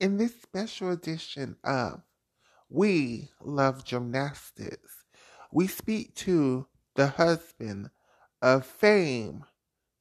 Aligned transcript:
In 0.00 0.16
this 0.16 0.32
special 0.40 0.90
edition 0.90 1.56
of 1.62 2.00
We 2.70 3.28
Love 3.42 3.84
Gymnastics, 3.84 5.04
we 5.52 5.66
speak 5.66 6.14
to 6.14 6.66
the 6.94 7.08
husband 7.08 7.90
of 8.40 8.64
fame 8.64 9.44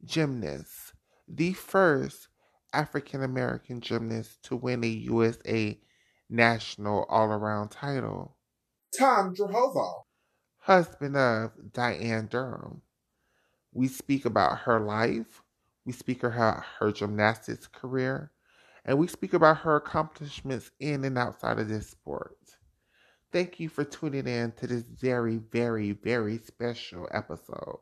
gymnast, 0.06 0.94
the 1.28 1.52
first 1.52 2.30
African 2.72 3.22
American 3.22 3.82
gymnast 3.82 4.41
to 4.43 4.55
win 4.55 4.86
a 4.86 4.88
USA 4.88 5.77
national 6.29 7.04
all 7.09 7.27
around 7.27 7.68
title. 7.68 8.38
Tom 8.97 9.36
Drahozal, 9.36 10.04
husband 10.59 11.18
of 11.18 11.52
Dianne 11.73 12.29
Durham. 12.29 12.84
We 13.73 13.89
speak 13.89 14.23
about 14.23 14.59
her 14.59 14.79
life, 14.79 15.43
we 15.84 15.91
speak 15.91 16.23
about 16.23 16.63
her 16.79 16.93
gymnastics 16.93 17.68
career, 17.68 18.31
and 18.90 18.98
we 18.98 19.06
speak 19.06 19.36
about 19.36 19.58
her 19.58 19.76
accomplishments 19.76 20.72
in 20.80 21.05
and 21.05 21.16
outside 21.16 21.59
of 21.59 21.70
this 21.70 21.88
sport. 21.88 22.36
Thank 23.32 23.59
you 23.59 23.70
for 23.70 23.84
tuning 23.84 24.27
in 24.27 24.52
to 24.54 24.66
this 24.66 24.82
very, 24.82 25.38
very, 25.38 25.91
very 25.91 26.40
special 26.40 27.08
episode 27.12 27.82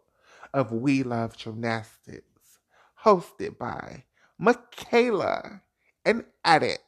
of 0.54 0.74
We 0.74 1.04
Love 1.04 1.38
Gymnastics, 1.38 2.60
hosted 3.06 3.58
by 3.58 4.04
Makayla 4.42 5.62
and 6.04 6.26
Adex. 6.46 6.80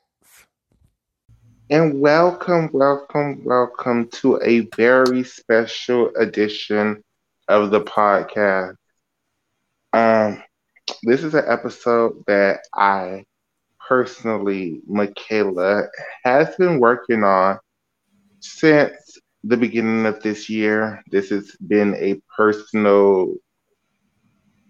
And 1.69 2.01
welcome, 2.01 2.69
welcome, 2.73 3.41
welcome 3.45 4.09
to 4.15 4.37
a 4.43 4.67
very 4.75 5.23
special 5.23 6.11
edition 6.17 7.01
of 7.47 7.71
the 7.71 7.79
podcast. 7.79 8.75
Um, 9.93 10.43
this 11.03 11.23
is 11.23 11.35
an 11.35 11.45
episode 11.47 12.21
that 12.27 12.63
I 12.75 13.23
personally, 13.89 14.81
Makayla, 14.89 15.87
has 16.23 16.55
been 16.55 16.79
working 16.79 17.23
on 17.23 17.59
since 18.39 18.93
the 19.43 19.57
beginning 19.57 20.05
of 20.05 20.21
this 20.21 20.49
year. 20.49 21.03
This 21.11 21.31
has 21.31 21.55
been 21.67 21.95
a 21.95 22.21
personal 22.37 23.33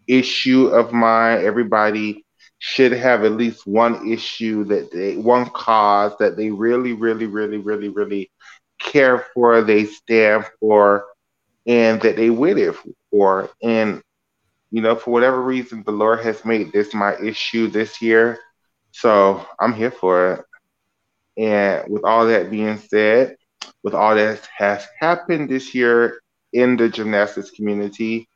issue 0.08 0.68
of 0.68 0.94
mine. 0.94 1.46
Everybody 1.46 2.26
should 2.60 2.94
have 2.94 3.26
at 3.26 3.34
least 3.34 3.68
one 3.68 4.10
issue 4.12 4.64
that 4.66 4.92
they, 4.92 5.18
one 5.18 5.50
cause 5.50 6.14
that 6.20 6.38
they 6.38 6.50
really, 6.50 6.94
really, 6.94 7.26
really, 7.26 7.58
really, 7.58 7.90
really 7.90 8.32
care 8.80 9.26
for, 9.34 9.62
they 9.62 9.86
stand 9.86 10.46
for, 10.60 11.06
and 11.68 12.02
that 12.02 12.16
they 12.16 12.30
win 12.30 12.58
it 12.58 12.76
for. 13.12 13.50
And, 13.62 14.02
you 14.72 14.82
know, 14.82 14.96
for 14.96 15.12
whatever 15.12 15.42
reason, 15.42 15.84
the 15.86 15.92
Lord 15.92 16.22
has 16.22 16.46
made 16.46 16.72
this 16.72 16.94
my 16.94 17.18
issue 17.18 17.68
this 17.68 18.02
year. 18.02 18.40
So 18.92 19.46
I'm 19.60 19.74
here 19.74 19.92
for 19.92 20.34
it. 20.34 20.46
And 21.38 21.92
with 21.92 22.04
all 22.04 22.28
that 22.28 22.52
being 22.52 22.78
said, 22.78 23.38
with 23.84 23.94
all 23.94 24.16
that 24.16 24.48
has 24.58 24.86
happened 25.00 25.50
this 25.50 25.74
year 25.74 26.20
in 26.52 26.76
the 26.76 26.90
gymnastics 26.90 27.52
community, 27.52 28.28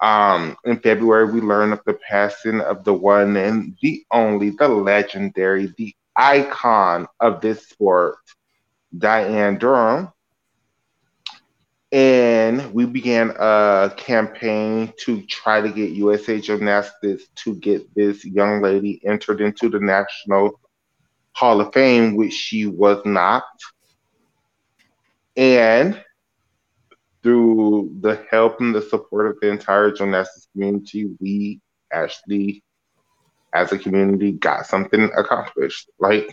um, 0.00 0.56
in 0.64 0.78
February 0.78 1.32
we 1.32 1.40
learned 1.40 1.72
of 1.72 1.80
the 1.84 1.94
passing 2.08 2.60
of 2.60 2.84
the 2.84 2.94
one 2.94 3.36
and 3.36 3.76
the 3.82 4.04
only, 4.12 4.50
the 4.50 4.68
legendary, 4.68 5.74
the 5.76 5.94
icon 6.14 7.06
of 7.20 7.40
this 7.40 7.68
sport, 7.68 8.18
Dianne 8.96 9.58
Durham. 9.58 10.12
And 11.90 12.74
we 12.74 12.84
began 12.84 13.30
a 13.38 13.90
campaign 13.96 14.92
to 14.98 15.22
try 15.22 15.62
to 15.62 15.70
get 15.70 15.90
USA 15.90 16.38
Gymnastics 16.38 17.24
to 17.36 17.54
get 17.54 17.94
this 17.94 18.24
young 18.24 18.60
lady 18.60 19.00
entered 19.06 19.40
into 19.40 19.70
the 19.70 19.80
National 19.80 20.60
Hall 21.32 21.60
of 21.62 21.72
Fame, 21.72 22.14
which 22.14 22.34
she 22.34 22.66
was 22.66 23.00
not. 23.06 23.44
And 25.36 26.02
through 27.22 27.96
the 28.00 28.26
help 28.30 28.60
and 28.60 28.74
the 28.74 28.82
support 28.82 29.28
of 29.28 29.40
the 29.40 29.48
entire 29.48 29.90
gymnastics 29.90 30.48
community, 30.52 31.10
we 31.20 31.60
actually, 31.92 32.62
as 33.54 33.72
a 33.72 33.78
community, 33.78 34.32
got 34.32 34.66
something 34.66 35.10
accomplished. 35.16 35.90
Like, 35.98 36.30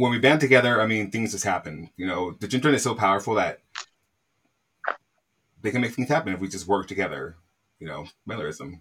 when 0.00 0.12
we 0.12 0.18
band 0.18 0.40
together, 0.40 0.80
I 0.80 0.86
mean, 0.86 1.10
things 1.10 1.32
just 1.32 1.44
happen. 1.44 1.90
You 1.98 2.06
know, 2.06 2.32
the 2.32 2.46
internet 2.46 2.76
is 2.76 2.82
so 2.82 2.94
powerful 2.94 3.34
that 3.34 3.60
they 5.60 5.70
can 5.70 5.82
make 5.82 5.92
things 5.92 6.08
happen 6.08 6.32
if 6.32 6.40
we 6.40 6.48
just 6.48 6.66
work 6.66 6.88
together. 6.88 7.36
You 7.78 7.86
know, 7.86 8.06
Millerism. 8.26 8.80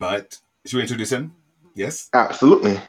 But 0.00 0.38
should 0.64 0.76
we 0.76 0.82
introduce 0.82 1.10
him? 1.12 1.34
Yes? 1.74 2.08
Absolutely. 2.12 2.80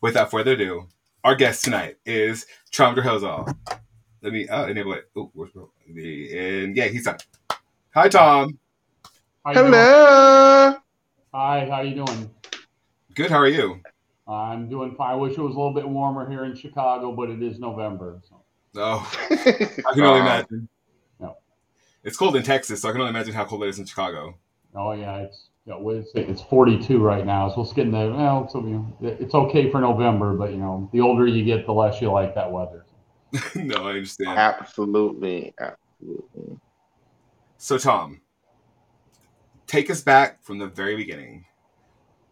Without 0.00 0.30
further 0.30 0.52
ado, 0.52 0.88
our 1.22 1.36
guest 1.36 1.64
tonight 1.64 1.98
is 2.04 2.46
Tom 2.72 2.96
Drahozal. 2.96 3.54
Let 4.22 4.32
me 4.32 4.48
uh, 4.48 4.66
enable 4.66 4.94
it. 4.94 5.08
Oh, 5.16 5.30
where's 5.34 5.52
And 5.86 6.76
yeah, 6.76 6.88
he's 6.88 7.06
on. 7.06 7.18
Hi, 7.94 8.08
Tom. 8.08 8.58
How 9.44 9.52
Hello. 9.54 10.76
Hi, 11.32 11.68
how 11.70 11.80
you 11.80 12.04
doing? 12.04 12.30
Good. 13.14 13.30
How 13.30 13.38
are 13.38 13.48
you? 13.48 13.80
I'm 14.28 14.68
doing 14.68 14.94
fine. 14.94 15.12
I 15.12 15.14
wish 15.16 15.32
it 15.32 15.40
was 15.40 15.54
a 15.54 15.58
little 15.58 15.74
bit 15.74 15.88
warmer 15.88 16.28
here 16.28 16.44
in 16.44 16.54
Chicago, 16.54 17.12
but 17.12 17.28
it 17.28 17.42
is 17.42 17.58
November. 17.58 18.20
So. 18.28 18.42
Oh, 18.76 19.12
I 19.30 19.34
can 19.94 20.04
only 20.04 20.20
imagine. 20.20 20.68
No. 21.20 21.36
It's 22.04 22.16
cold 22.16 22.36
in 22.36 22.42
Texas, 22.42 22.82
so 22.82 22.88
I 22.88 22.92
can 22.92 23.00
only 23.00 23.10
imagine 23.10 23.34
how 23.34 23.44
cold 23.44 23.64
it 23.64 23.68
is 23.68 23.78
in 23.78 23.86
Chicago. 23.86 24.38
Oh 24.74 24.92
yeah, 24.92 25.18
it's 25.18 25.48
yeah, 25.64 25.76
it's 26.14 26.42
42 26.42 26.98
right 26.98 27.24
now, 27.24 27.48
so 27.48 27.62
it's 27.62 27.72
getting 27.72 27.92
the 27.92 28.12
well, 28.16 28.48
so, 28.48 28.60
you 28.60 28.70
know, 28.70 28.96
it's 29.00 29.34
okay 29.34 29.70
for 29.70 29.80
November, 29.80 30.34
but 30.34 30.50
you 30.50 30.56
know, 30.56 30.90
the 30.92 31.00
older 31.00 31.26
you 31.26 31.44
get, 31.44 31.66
the 31.66 31.72
less 31.72 32.00
you 32.00 32.10
like 32.10 32.34
that 32.34 32.50
weather. 32.50 32.84
no, 33.54 33.86
I 33.86 33.90
understand. 33.90 34.38
Absolutely, 34.38 35.54
absolutely. 35.60 36.58
So, 37.58 37.78
Tom, 37.78 38.22
take 39.68 39.88
us 39.88 40.00
back 40.00 40.42
from 40.42 40.58
the 40.58 40.66
very 40.66 40.96
beginning. 40.96 41.44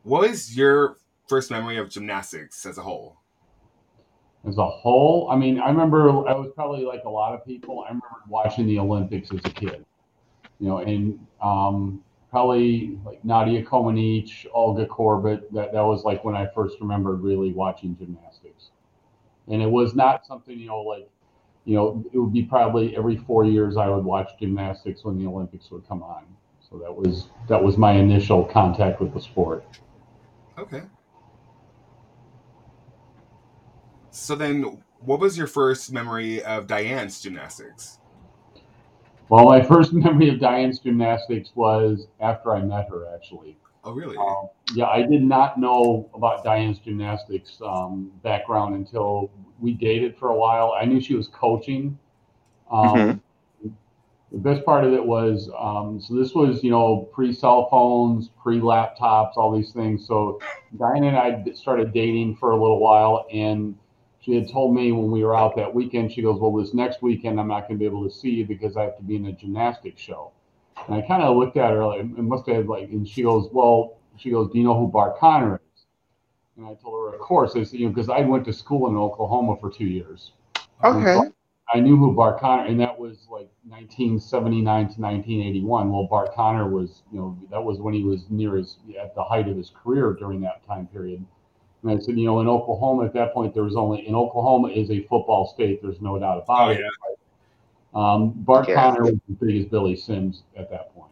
What 0.02 0.28
is 0.28 0.56
your 0.56 0.96
first 1.30 1.50
memory 1.50 1.78
of 1.78 1.88
gymnastics 1.88 2.66
as 2.66 2.76
a 2.76 2.82
whole? 2.82 3.16
As 4.46 4.58
a 4.58 4.66
whole, 4.66 5.30
I 5.30 5.36
mean, 5.36 5.60
I 5.60 5.68
remember 5.68 6.08
I 6.28 6.34
was 6.34 6.50
probably 6.56 6.84
like 6.84 7.04
a 7.04 7.08
lot 7.08 7.34
of 7.34 7.46
people. 7.46 7.84
I 7.84 7.88
remember 7.88 8.06
watching 8.28 8.66
the 8.66 8.80
Olympics 8.80 9.30
as 9.30 9.38
a 9.44 9.50
kid, 9.50 9.84
you 10.58 10.68
know, 10.68 10.78
and 10.78 11.24
um, 11.40 12.02
probably 12.30 12.98
like 13.04 13.24
Nadia 13.24 13.62
Comaneci, 13.62 14.46
Olga 14.52 14.86
Korbut. 14.86 15.42
That 15.52 15.72
that 15.72 15.82
was 15.82 16.04
like 16.04 16.24
when 16.24 16.34
I 16.34 16.48
first 16.52 16.80
remembered 16.80 17.20
really 17.20 17.52
watching 17.52 17.96
gymnastics, 17.96 18.70
and 19.46 19.62
it 19.62 19.70
was 19.70 19.94
not 19.94 20.26
something 20.26 20.58
you 20.58 20.66
know 20.66 20.82
like 20.82 21.08
you 21.64 21.76
know 21.76 22.04
it 22.12 22.18
would 22.18 22.32
be 22.32 22.42
probably 22.42 22.96
every 22.96 23.18
four 23.18 23.44
years 23.44 23.76
I 23.76 23.88
would 23.88 24.04
watch 24.04 24.30
gymnastics 24.40 25.04
when 25.04 25.18
the 25.18 25.28
Olympics 25.28 25.70
would 25.70 25.86
come 25.86 26.02
on. 26.02 26.24
So 26.68 26.78
that 26.78 26.92
was 26.92 27.28
that 27.48 27.62
was 27.62 27.76
my 27.76 27.92
initial 27.92 28.44
contact 28.46 29.00
with 29.00 29.12
the 29.14 29.20
sport. 29.20 29.64
Okay. 30.58 30.82
So 34.20 34.34
then, 34.34 34.82
what 35.00 35.18
was 35.18 35.38
your 35.38 35.46
first 35.46 35.92
memory 35.92 36.42
of 36.44 36.66
Dianne's 36.66 37.22
gymnastics? 37.22 38.00
Well, 39.30 39.46
my 39.46 39.62
first 39.62 39.92
memory 39.94 40.28
of 40.28 40.36
Dianne's 40.36 40.78
gymnastics 40.78 41.52
was 41.54 42.06
after 42.20 42.54
I 42.54 42.60
met 42.60 42.90
her, 42.90 43.12
actually. 43.14 43.56
Oh, 43.82 43.92
really? 43.92 44.18
Um, 44.18 44.50
yeah, 44.74 44.88
I 44.88 45.02
did 45.02 45.22
not 45.22 45.58
know 45.58 46.10
about 46.14 46.44
Dianne's 46.44 46.78
gymnastics 46.80 47.62
um, 47.64 48.12
background 48.22 48.74
until 48.74 49.30
we 49.58 49.72
dated 49.72 50.18
for 50.18 50.28
a 50.28 50.36
while. 50.36 50.74
I 50.78 50.84
knew 50.84 51.00
she 51.00 51.14
was 51.14 51.28
coaching. 51.28 51.98
Um, 52.70 52.94
mm-hmm. 52.94 53.68
The 54.32 54.38
best 54.38 54.66
part 54.66 54.84
of 54.84 54.92
it 54.92 55.04
was 55.04 55.50
um, 55.58 55.98
so 55.98 56.14
this 56.14 56.34
was, 56.34 56.62
you 56.62 56.70
know, 56.70 57.08
pre 57.10 57.32
cell 57.32 57.68
phones, 57.70 58.28
pre 58.40 58.60
laptops, 58.60 59.38
all 59.38 59.50
these 59.50 59.72
things. 59.72 60.06
So 60.06 60.40
Dianne 60.76 61.08
and 61.08 61.16
I 61.16 61.42
started 61.54 61.94
dating 61.94 62.36
for 62.36 62.50
a 62.50 62.60
little 62.60 62.80
while, 62.80 63.26
and 63.32 63.74
she 64.20 64.34
had 64.34 64.50
told 64.50 64.74
me 64.74 64.92
when 64.92 65.10
we 65.10 65.24
were 65.24 65.34
out 65.34 65.56
that 65.56 65.74
weekend, 65.74 66.12
she 66.12 66.22
goes, 66.22 66.38
Well, 66.38 66.52
this 66.52 66.74
next 66.74 67.02
weekend, 67.02 67.40
I'm 67.40 67.48
not 67.48 67.62
going 67.62 67.74
to 67.74 67.78
be 67.78 67.86
able 67.86 68.04
to 68.04 68.14
see 68.14 68.30
you 68.30 68.46
because 68.46 68.76
I 68.76 68.82
have 68.82 68.96
to 68.98 69.02
be 69.02 69.16
in 69.16 69.26
a 69.26 69.32
gymnastics 69.32 70.00
show. 70.00 70.32
And 70.86 70.94
I 70.94 71.06
kind 71.06 71.22
of 71.22 71.36
looked 71.36 71.56
at 71.56 71.70
her, 71.70 71.84
like, 71.84 72.00
it 72.00 72.18
must 72.18 72.46
have 72.48 72.66
like, 72.66 72.90
and 72.90 73.08
she 73.08 73.22
goes, 73.22 73.48
Well, 73.52 73.98
she 74.16 74.30
goes, 74.30 74.50
Do 74.52 74.58
you 74.58 74.64
know 74.64 74.78
who 74.78 74.88
Bart 74.88 75.18
Conner 75.18 75.60
is? 75.74 75.84
And 76.56 76.66
I 76.66 76.74
told 76.74 77.12
her, 77.12 77.14
Of 77.14 77.20
course. 77.20 77.56
I 77.56 77.64
said, 77.64 77.80
You 77.80 77.86
know, 77.86 77.92
because 77.92 78.10
I 78.10 78.20
went 78.20 78.44
to 78.44 78.52
school 78.52 78.88
in 78.88 78.96
Oklahoma 78.96 79.56
for 79.60 79.70
two 79.70 79.86
years. 79.86 80.32
Okay. 80.84 81.30
I 81.72 81.78
knew 81.78 81.96
who 81.96 82.14
Bart 82.14 82.40
Conner, 82.40 82.64
and 82.64 82.80
that 82.80 82.98
was 82.98 83.28
like 83.30 83.48
1979 83.68 84.64
to 84.64 85.00
1981. 85.00 85.92
Well, 85.92 86.06
Bart 86.08 86.34
Conner 86.34 86.68
was, 86.68 87.02
you 87.12 87.18
know, 87.20 87.38
that 87.50 87.62
was 87.62 87.78
when 87.78 87.94
he 87.94 88.02
was 88.02 88.24
near 88.28 88.56
his 88.56 88.78
at 89.00 89.14
the 89.14 89.22
height 89.22 89.48
of 89.48 89.56
his 89.56 89.70
career 89.70 90.16
during 90.18 90.40
that 90.40 90.66
time 90.66 90.88
period. 90.88 91.24
And 91.82 91.90
I 91.90 91.98
said, 91.98 92.18
you 92.18 92.26
know, 92.26 92.40
in 92.40 92.48
Oklahoma 92.48 93.06
at 93.06 93.14
that 93.14 93.32
point, 93.32 93.54
there 93.54 93.64
was 93.64 93.76
only, 93.76 94.06
in 94.06 94.14
Oklahoma 94.14 94.68
is 94.68 94.90
a 94.90 95.00
football 95.02 95.46
state. 95.46 95.80
There's 95.82 96.00
no 96.00 96.18
doubt 96.18 96.42
about 96.44 96.68
oh, 96.68 96.70
it. 96.72 96.80
Yeah. 96.80 97.10
Um, 97.94 98.32
Bart 98.36 98.68
yeah. 98.68 98.74
Conner 98.74 99.02
was 99.02 99.14
as 99.14 99.36
big 99.40 99.56
as 99.56 99.66
Billy 99.66 99.96
Sims 99.96 100.42
at 100.56 100.70
that 100.70 100.94
point. 100.94 101.10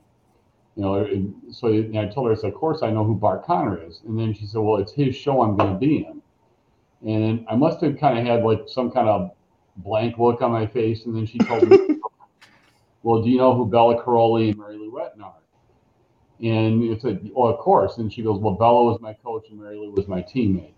you 0.76 0.82
know, 0.82 0.96
and 0.96 1.34
so 1.50 1.68
and 1.68 1.98
I 1.98 2.06
told 2.06 2.28
her, 2.28 2.32
I 2.32 2.36
said, 2.36 2.52
of 2.52 2.54
course 2.54 2.82
I 2.82 2.90
know 2.90 3.04
who 3.04 3.14
Bart 3.14 3.44
Conner 3.44 3.82
is. 3.82 4.00
And 4.06 4.18
then 4.18 4.32
she 4.34 4.46
said, 4.46 4.60
well, 4.60 4.76
it's 4.76 4.92
his 4.92 5.16
show 5.16 5.42
I'm 5.42 5.56
going 5.56 5.72
to 5.72 5.78
be 5.78 6.06
in. 6.06 6.22
And 7.08 7.46
I 7.48 7.56
must 7.56 7.80
have 7.80 7.98
kind 7.98 8.18
of 8.18 8.26
had 8.26 8.44
like 8.44 8.62
some 8.66 8.90
kind 8.90 9.08
of 9.08 9.32
blank 9.78 10.18
look 10.18 10.42
on 10.42 10.52
my 10.52 10.66
face. 10.66 11.06
And 11.06 11.16
then 11.16 11.26
she 11.26 11.38
told 11.38 11.68
me, 11.68 11.78
well, 13.02 13.22
do 13.22 13.30
you 13.30 13.38
know 13.38 13.54
who 13.54 13.66
Bela 13.66 14.02
Karolyi 14.02 14.50
and 14.50 14.58
Mary 14.58 14.76
Lou 14.76 14.92
Retton 14.92 15.22
are? 15.22 15.34
And 16.40 16.84
it's 16.84 17.04
a, 17.04 17.18
well, 17.32 17.52
of 17.52 17.58
course. 17.58 17.98
And 17.98 18.12
she 18.12 18.22
goes, 18.22 18.38
well, 18.40 18.54
Bela 18.54 18.84
was 18.84 19.00
my 19.00 19.12
coach 19.12 19.46
and 19.50 19.60
Mary 19.60 19.76
Lou 19.76 19.90
was 19.90 20.06
my 20.06 20.22
teammate. 20.22 20.74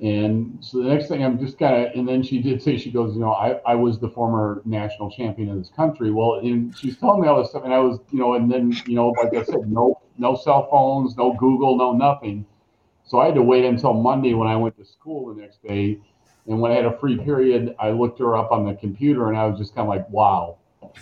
And 0.00 0.58
so 0.60 0.82
the 0.82 0.88
next 0.88 1.06
thing 1.06 1.24
I'm 1.24 1.38
just 1.38 1.56
kind 1.58 1.86
of, 1.86 1.92
and 1.94 2.08
then 2.08 2.22
she 2.22 2.42
did 2.42 2.60
say, 2.60 2.76
she 2.76 2.90
goes, 2.90 3.14
you 3.14 3.20
know, 3.20 3.32
I, 3.32 3.60
I 3.64 3.76
was 3.76 4.00
the 4.00 4.08
former 4.08 4.60
national 4.64 5.10
champion 5.12 5.50
of 5.50 5.58
this 5.58 5.70
country. 5.70 6.10
Well, 6.10 6.40
and 6.40 6.76
she's 6.76 6.96
telling 6.98 7.22
me 7.22 7.28
all 7.28 7.40
this 7.40 7.50
stuff. 7.50 7.64
And 7.64 7.72
I 7.72 7.78
was, 7.78 8.00
you 8.10 8.18
know, 8.18 8.34
and 8.34 8.50
then, 8.50 8.72
you 8.86 8.96
know, 8.96 9.10
like 9.10 9.34
I 9.34 9.44
said, 9.44 9.70
no, 9.70 10.00
no 10.18 10.34
cell 10.34 10.68
phones, 10.68 11.16
no 11.16 11.34
Google, 11.34 11.76
no 11.76 11.92
nothing. 11.92 12.44
So 13.04 13.20
I 13.20 13.26
had 13.26 13.36
to 13.36 13.42
wait 13.42 13.64
until 13.64 13.94
Monday 13.94 14.34
when 14.34 14.48
I 14.48 14.56
went 14.56 14.76
to 14.78 14.84
school 14.84 15.32
the 15.32 15.40
next 15.40 15.62
day. 15.62 16.00
And 16.46 16.60
when 16.60 16.72
I 16.72 16.74
had 16.74 16.86
a 16.86 16.98
free 16.98 17.16
period, 17.16 17.76
I 17.78 17.90
looked 17.90 18.18
her 18.18 18.36
up 18.36 18.50
on 18.50 18.66
the 18.66 18.74
computer 18.74 19.28
and 19.28 19.38
I 19.38 19.46
was 19.46 19.58
just 19.58 19.74
kind 19.74 19.88
of 19.88 19.94
like, 19.94 20.10
wow. 20.10 20.58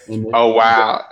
And 0.07 0.27
oh, 0.35 0.53
wow. 0.53 1.07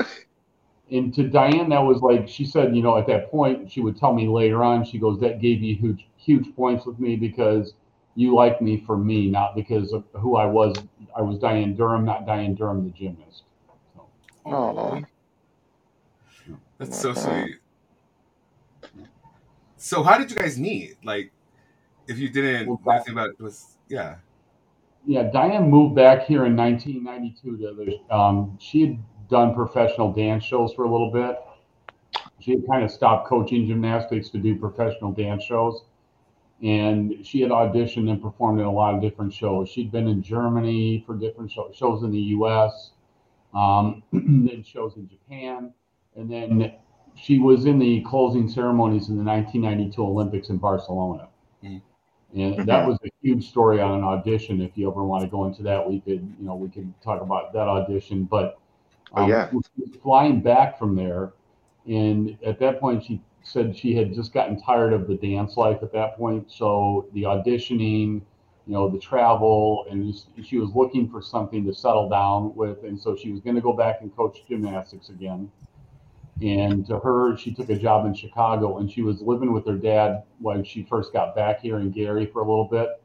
And 0.90 1.14
to 1.14 1.22
Dianne, 1.22 1.68
that 1.70 1.80
was 1.80 2.00
like, 2.00 2.28
she 2.28 2.44
said, 2.44 2.74
you 2.74 2.82
know, 2.82 2.98
at 2.98 3.06
that 3.06 3.30
point, 3.30 3.70
she 3.70 3.80
would 3.80 3.96
tell 3.96 4.12
me 4.12 4.26
later 4.26 4.64
on, 4.64 4.84
she 4.84 4.98
goes, 4.98 5.20
that 5.20 5.40
gave 5.40 5.62
you 5.62 5.76
huge, 5.76 6.08
huge 6.16 6.54
points 6.56 6.84
with 6.84 6.98
me 6.98 7.16
because 7.16 7.74
you 8.16 8.34
like 8.34 8.60
me 8.60 8.82
for 8.84 8.96
me, 8.96 9.30
not 9.30 9.54
because 9.54 9.92
of 9.92 10.04
who 10.14 10.36
I 10.36 10.46
was. 10.46 10.74
I 11.16 11.22
was 11.22 11.38
Dianne 11.38 11.76
Durham, 11.76 12.04
not 12.04 12.26
Dianne 12.26 12.56
Durham, 12.56 12.84
the 12.84 12.90
gymnast. 12.90 13.44
So. 13.94 14.06
Oh, 14.46 15.02
that's 16.78 16.98
so 16.98 17.14
sweet. 17.14 17.58
So, 19.76 20.02
how 20.02 20.18
did 20.18 20.30
you 20.30 20.36
guys 20.36 20.58
meet? 20.58 20.96
Like, 21.04 21.30
if 22.08 22.18
you 22.18 22.28
didn't 22.28 22.68
well, 22.68 22.80
know 22.84 22.92
anything 22.92 23.12
about 23.12 23.30
it, 23.30 23.40
was 23.40 23.76
yeah. 23.88 24.16
Yeah, 25.06 25.30
Dianne 25.30 25.68
moved 25.68 25.94
back 25.94 26.26
here 26.26 26.46
in 26.46 26.56
1992. 26.56 27.56
To 27.58 27.74
the, 28.08 28.14
um, 28.14 28.58
she 28.60 28.80
had 28.82 28.98
done 29.30 29.54
professional 29.54 30.12
dance 30.12 30.44
shows 30.44 30.72
for 30.74 30.84
a 30.84 30.90
little 30.90 31.10
bit. 31.10 31.36
She 32.40 32.52
had 32.52 32.66
kind 32.66 32.84
of 32.84 32.90
stopped 32.90 33.28
coaching 33.28 33.66
gymnastics 33.66 34.30
to 34.30 34.38
do 34.38 34.56
professional 34.56 35.12
dance 35.12 35.44
shows 35.44 35.84
and 36.62 37.24
she 37.24 37.40
had 37.40 37.50
auditioned 37.50 38.10
and 38.10 38.20
performed 38.20 38.60
in 38.60 38.66
a 38.66 38.72
lot 38.72 38.94
of 38.94 39.00
different 39.00 39.32
shows. 39.32 39.68
She'd 39.68 39.90
been 39.90 40.06
in 40.08 40.22
Germany 40.22 41.02
for 41.06 41.14
different 41.14 41.50
show, 41.50 41.70
shows 41.72 42.02
in 42.02 42.10
the 42.10 42.18
U.S., 42.18 42.90
um, 43.54 44.02
then 44.12 44.62
shows 44.62 44.96
in 44.96 45.08
Japan, 45.08 45.72
and 46.16 46.30
then 46.30 46.74
she 47.14 47.38
was 47.38 47.64
in 47.64 47.78
the 47.78 48.02
closing 48.02 48.48
ceremonies 48.48 49.08
in 49.08 49.16
the 49.16 49.24
1992 49.24 50.02
Olympics 50.02 50.50
in 50.50 50.58
Barcelona. 50.58 51.28
Mm. 51.64 51.80
And 52.34 52.68
that 52.68 52.86
was 52.86 52.98
a 53.04 53.10
huge 53.22 53.48
story 53.48 53.80
on 53.80 53.98
an 53.98 54.04
audition. 54.04 54.60
If 54.60 54.76
you 54.76 54.88
ever 54.88 55.02
want 55.02 55.24
to 55.24 55.28
go 55.28 55.46
into 55.46 55.62
that, 55.64 55.88
we 55.88 56.00
could, 56.00 56.32
you 56.38 56.46
know, 56.46 56.54
we 56.54 56.68
could 56.68 56.92
talk 57.02 57.22
about 57.22 57.52
that 57.54 57.66
audition. 57.66 58.24
But 58.24 58.60
um, 59.14 59.24
oh, 59.24 59.28
yeah. 59.28 59.50
flying 60.02 60.40
back 60.40 60.78
from 60.78 60.94
there, 60.94 61.32
and 61.86 62.36
at 62.44 62.58
that 62.60 62.80
point, 62.80 63.04
she 63.04 63.20
said 63.42 63.76
she 63.76 63.94
had 63.94 64.14
just 64.14 64.32
gotten 64.32 64.60
tired 64.60 64.92
of 64.92 65.06
the 65.06 65.16
dance 65.16 65.56
life 65.56 65.78
at 65.82 65.92
that 65.92 66.16
point. 66.16 66.50
So 66.50 67.08
the 67.14 67.22
auditioning, 67.22 68.20
you 68.66 68.74
know, 68.74 68.88
the 68.88 68.98
travel, 68.98 69.86
and 69.90 70.14
she 70.44 70.58
was 70.58 70.70
looking 70.74 71.08
for 71.10 71.22
something 71.22 71.64
to 71.64 71.74
settle 71.74 72.08
down 72.08 72.54
with. 72.54 72.84
And 72.84 73.00
so 73.00 73.16
she 73.16 73.32
was 73.32 73.40
going 73.40 73.56
to 73.56 73.62
go 73.62 73.72
back 73.72 74.00
and 74.00 74.14
coach 74.14 74.38
gymnastics 74.48 75.08
again. 75.08 75.50
And 76.42 76.86
to 76.86 76.98
her, 76.98 77.36
she 77.36 77.52
took 77.52 77.68
a 77.68 77.76
job 77.76 78.06
in 78.06 78.14
Chicago 78.14 78.78
and 78.78 78.90
she 78.90 79.02
was 79.02 79.20
living 79.20 79.52
with 79.52 79.66
her 79.66 79.76
dad 79.76 80.22
when 80.38 80.64
she 80.64 80.84
first 80.84 81.12
got 81.12 81.34
back 81.34 81.60
here 81.60 81.78
in 81.78 81.90
Gary 81.90 82.26
for 82.26 82.40
a 82.40 82.48
little 82.48 82.64
bit. 82.64 82.99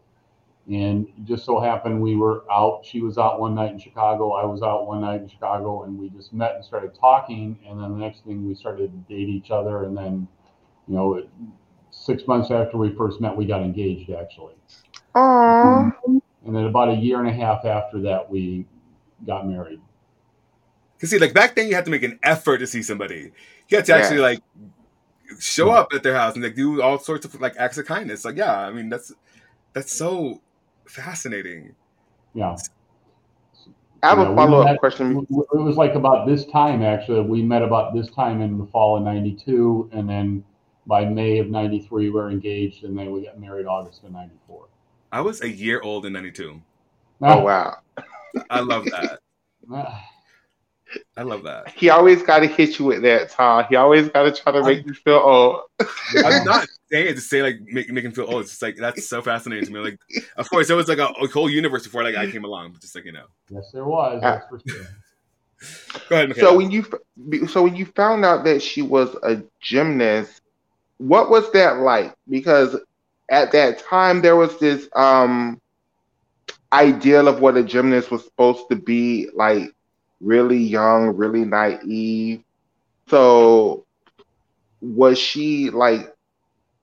And 0.68 1.08
just 1.26 1.46
so 1.46 1.60
happened 1.60 2.02
we 2.02 2.16
were 2.16 2.44
out. 2.52 2.84
She 2.84 3.02
was 3.02 3.20
out 3.20 3.40
one 3.40 3.54
night 3.54 3.72
in 3.72 3.80
Chicago. 3.80 4.32
I 4.32 4.46
was 4.46 4.64
out 4.64 4.88
one 4.88 5.02
night 5.02 5.22
in 5.22 5.28
Chicago, 5.30 5.84
and 5.84 5.98
we 5.98 6.10
just 6.10 6.34
met 6.34 6.56
and 6.56 6.66
started 6.66 6.96
talking. 6.96 7.60
And 7.68 7.80
then 7.80 7.92
the 7.92 8.00
next 8.00 8.26
thing, 8.26 8.48
we 8.48 8.56
started 8.56 8.92
to 8.92 9.14
date 9.14 9.30
each 9.30 9.52
other. 9.52 9.84
And 9.84 9.96
then, 9.96 10.28
you 10.88 10.96
know, 10.96 11.24
six 11.92 12.28
months 12.28 12.52
after 12.52 12.78
we 12.78 12.94
first 12.96 13.22
met, 13.22 13.36
we 13.36 13.46
got 13.46 13.62
engaged 13.62 14.10
actually. 14.12 14.56
Aww. 15.16 15.94
And 16.46 16.56
then 16.56 16.66
about 16.66 16.90
a 16.90 16.96
year 16.96 17.20
and 17.20 17.30
a 17.30 17.34
half 17.34 17.66
after 17.66 18.02
that, 18.02 18.30
we 18.30 18.66
got 19.26 19.48
married. 19.48 19.80
Cause 21.00 21.10
see, 21.10 21.20
like 21.20 21.34
back 21.34 21.56
then, 21.56 21.68
you 21.68 21.76
had 21.76 21.86
to 21.86 21.92
make 21.92 22.04
an 22.04 22.20
effort 22.24 22.60
to 22.60 22.68
see 22.68 22.82
somebody. 22.82 23.32
You 23.70 23.78
had 23.78 23.86
to 23.86 23.96
actually 23.96 24.20
like 24.20 24.42
show 25.40 25.72
up 25.72 25.94
at 25.94 26.04
their 26.04 26.16
house 26.16 26.36
and 26.36 26.44
like 26.44 26.56
do 26.56 26.82
all 26.82 27.00
sorts 27.00 27.26
of 27.26 27.40
like 27.42 27.56
acts 27.58 27.78
of 27.78 27.86
kindness. 27.86 28.26
Like, 28.26 28.38
yeah, 28.38 28.60
I 28.60 28.72
mean 28.72 28.90
that's 28.90 29.12
that's 29.74 29.94
so 29.94 30.42
fascinating. 30.88 31.76
Yeah. 32.34 32.56
I 34.04 34.10
have 34.10 34.18
yeah, 34.20 34.32
a 34.32 34.36
follow 34.36 34.62
up 34.62 34.78
question. 34.80 35.26
It 35.30 35.60
was 35.60 35.78
like 35.78 35.96
about 35.96 36.28
this 36.28 36.46
time, 36.46 36.84
actually. 36.84 37.22
We 37.22 37.42
met 37.42 37.64
about 37.64 37.94
this 37.94 38.10
time 38.12 38.42
in 38.42 38.58
the 38.58 38.66
fall 38.68 38.98
of 38.98 39.04
92. 39.04 39.90
And 39.94 40.08
then 40.08 40.44
by 40.86 41.06
May 41.06 41.40
of 41.40 41.50
93, 41.50 42.06
we 42.06 42.10
were 42.12 42.30
engaged. 42.30 42.84
And 42.84 42.98
then 42.98 43.12
we 43.12 43.26
got 43.26 43.40
married 43.40 43.66
August 43.66 44.04
of 44.04 44.12
94. 44.12 44.68
I 45.12 45.22
was 45.22 45.42
a 45.42 45.50
year 45.50 45.82
old 45.82 46.06
in 46.06 46.14
92. 46.14 46.62
Oh, 47.22 47.28
ah. 47.28 47.42
wow. 47.42 47.78
I 48.50 48.60
love 48.60 48.86
that. 48.86 49.20
Ah. 49.72 50.06
I 51.18 51.24
love 51.24 51.44
that. 51.44 51.70
He 51.70 51.90
always 51.90 52.22
got 52.22 52.40
to 52.40 52.48
hit 52.48 52.78
you 52.78 52.86
with 52.86 53.02
that, 53.04 53.30
Tom. 53.30 53.66
He 53.70 53.76
always 53.76 54.10
got 54.10 54.24
to 54.24 54.42
try 54.42 54.52
to 54.52 54.64
make 54.64 54.80
I'm, 54.80 54.88
you 54.88 54.94
feel 54.94 55.16
old. 55.16 55.62
I'm 56.24 56.46
not 56.46 56.68
saying 56.92 57.16
to 57.16 57.22
say 57.22 57.42
like 57.42 57.60
make, 57.62 57.90
make 57.90 58.06
him 58.06 58.12
feel 58.12 58.26
old. 58.26 58.42
It's 58.42 58.52
just 58.52 58.62
like 58.62 58.76
that's 58.78 59.08
so 59.08 59.22
fascinating 59.22 59.66
to 59.66 59.72
me. 59.72 59.80
Like, 59.80 60.00
of 60.38 60.50
course, 60.50 60.68
there 60.68 60.78
was 60.78 60.88
like 60.88 61.00
a, 61.00 61.08
a 61.08 61.28
whole 61.28 61.50
universe 61.50 61.84
before 61.84 62.04
like 62.04 62.16
I 62.16 62.30
came 62.30 62.46
along, 62.46 62.72
but 62.72 62.82
just 62.82 62.96
like 62.96 63.06
you 63.06 63.12
know. 63.12 63.26
Yes, 63.50 63.72
there 63.74 63.86
was. 63.86 64.18
Uh, 64.18 64.20
that's 64.20 64.48
for 64.50 64.60
sure. 64.68 64.86
Go 66.10 66.16
ahead. 66.16 66.36
So 66.36 66.56
when 66.56 66.72
you 66.72 66.86
so 67.48 67.64
when 67.64 67.76
you 67.76 67.86
found 67.86 68.26
out 68.26 68.44
that 68.46 68.62
she 68.62 68.82
was 68.82 69.16
a 69.24 69.42
gymnast, 69.62 70.42
what 70.98 71.30
was 71.30 71.52
that 71.54 71.78
like? 71.78 72.14
Because 72.30 72.78
at 73.30 73.52
that 73.52 73.80
time 73.80 74.22
there 74.22 74.36
was 74.36 74.60
this 74.60 74.88
um 74.96 75.60
ideal 76.74 77.28
of 77.28 77.40
what 77.40 77.58
a 77.58 77.64
gymnast 77.64 78.12
was 78.12 78.24
supposed 78.24 78.70
to 78.70 78.76
be 78.76 79.30
like 79.34 79.72
really 80.20 80.58
young, 80.58 81.16
really 81.16 81.46
naive. 81.46 82.44
So 83.08 83.86
was 84.82 85.18
she 85.18 85.70
like 85.70 86.15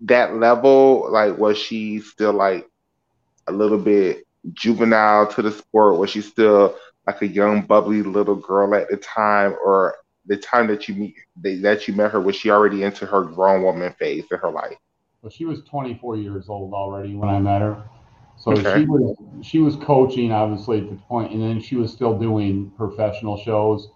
that 0.02 0.36
level? 0.36 1.10
Like 1.10 1.38
was 1.38 1.58
she 1.58 2.00
still 2.00 2.32
like 2.32 2.66
a 3.46 3.52
little 3.52 3.78
bit 3.78 4.26
juvenile 4.52 5.26
to 5.28 5.42
the 5.42 5.52
sport? 5.52 5.98
Was 5.98 6.10
she 6.10 6.20
still 6.20 6.76
like 7.06 7.22
a 7.22 7.26
young, 7.26 7.62
bubbly 7.62 8.02
little 8.02 8.36
girl 8.36 8.74
at 8.74 8.88
the 8.88 8.96
time, 8.96 9.56
or 9.64 9.96
the 10.26 10.36
time 10.36 10.68
that 10.68 10.88
you 10.88 10.94
meet 10.94 11.14
that 11.36 11.88
you 11.88 11.94
met 11.94 12.12
her 12.12 12.20
was 12.20 12.36
she 12.36 12.50
already 12.50 12.82
into 12.82 13.06
her 13.06 13.24
grown 13.24 13.62
woman 13.62 13.94
phase 13.98 14.24
in 14.30 14.38
her 14.38 14.50
life? 14.50 14.76
Well, 15.20 15.30
she 15.30 15.44
was 15.44 15.62
24 15.64 16.16
years 16.16 16.48
old 16.48 16.74
already 16.74 17.14
when 17.14 17.28
I 17.28 17.38
met 17.38 17.60
her. 17.60 17.82
So 18.36 18.52
okay. 18.52 18.80
she 18.80 18.86
was 18.86 19.16
she 19.42 19.58
was 19.58 19.76
coaching 19.76 20.32
obviously 20.32 20.80
at 20.80 20.90
the 20.90 20.96
point, 20.96 21.32
and 21.32 21.40
then 21.40 21.60
she 21.60 21.76
was 21.76 21.92
still 21.92 22.18
doing 22.18 22.72
professional 22.76 23.36
shows. 23.36 23.88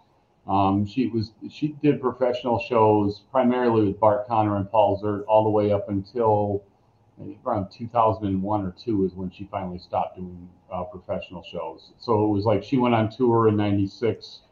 Um, 0.47 0.87
she 0.87 1.09
was 1.09 1.33
she 1.51 1.69
did 1.83 2.01
professional 2.01 2.59
shows 2.61 3.23
primarily 3.33 3.87
with 3.87 3.99
Bart 3.99 4.29
Conner 4.29 4.57
and 4.57 4.71
Paul 4.71 5.01
Ziert 5.01 5.25
all 5.27 5.43
the 5.43 5.51
way 5.51 5.73
up 5.73 5.89
until 5.89 6.63
around 7.45 7.71
2001 7.71 8.65
or 8.65 8.75
two 8.79 9.05
is 9.05 9.15
when 9.15 9.31
she 9.31 9.49
finally 9.51 9.79
stopped 9.79 10.17
doing 10.17 10.49
uh, 10.73 10.85
professional 10.85 11.43
shows. 11.43 11.91
So 11.99 12.25
it 12.25 12.29
was 12.29 12.45
like 12.45 12.63
she 12.63 12.77
went 12.77 12.95
on 12.95 13.11
tour 13.11 13.49
in 13.49 13.57
'96 13.57 14.43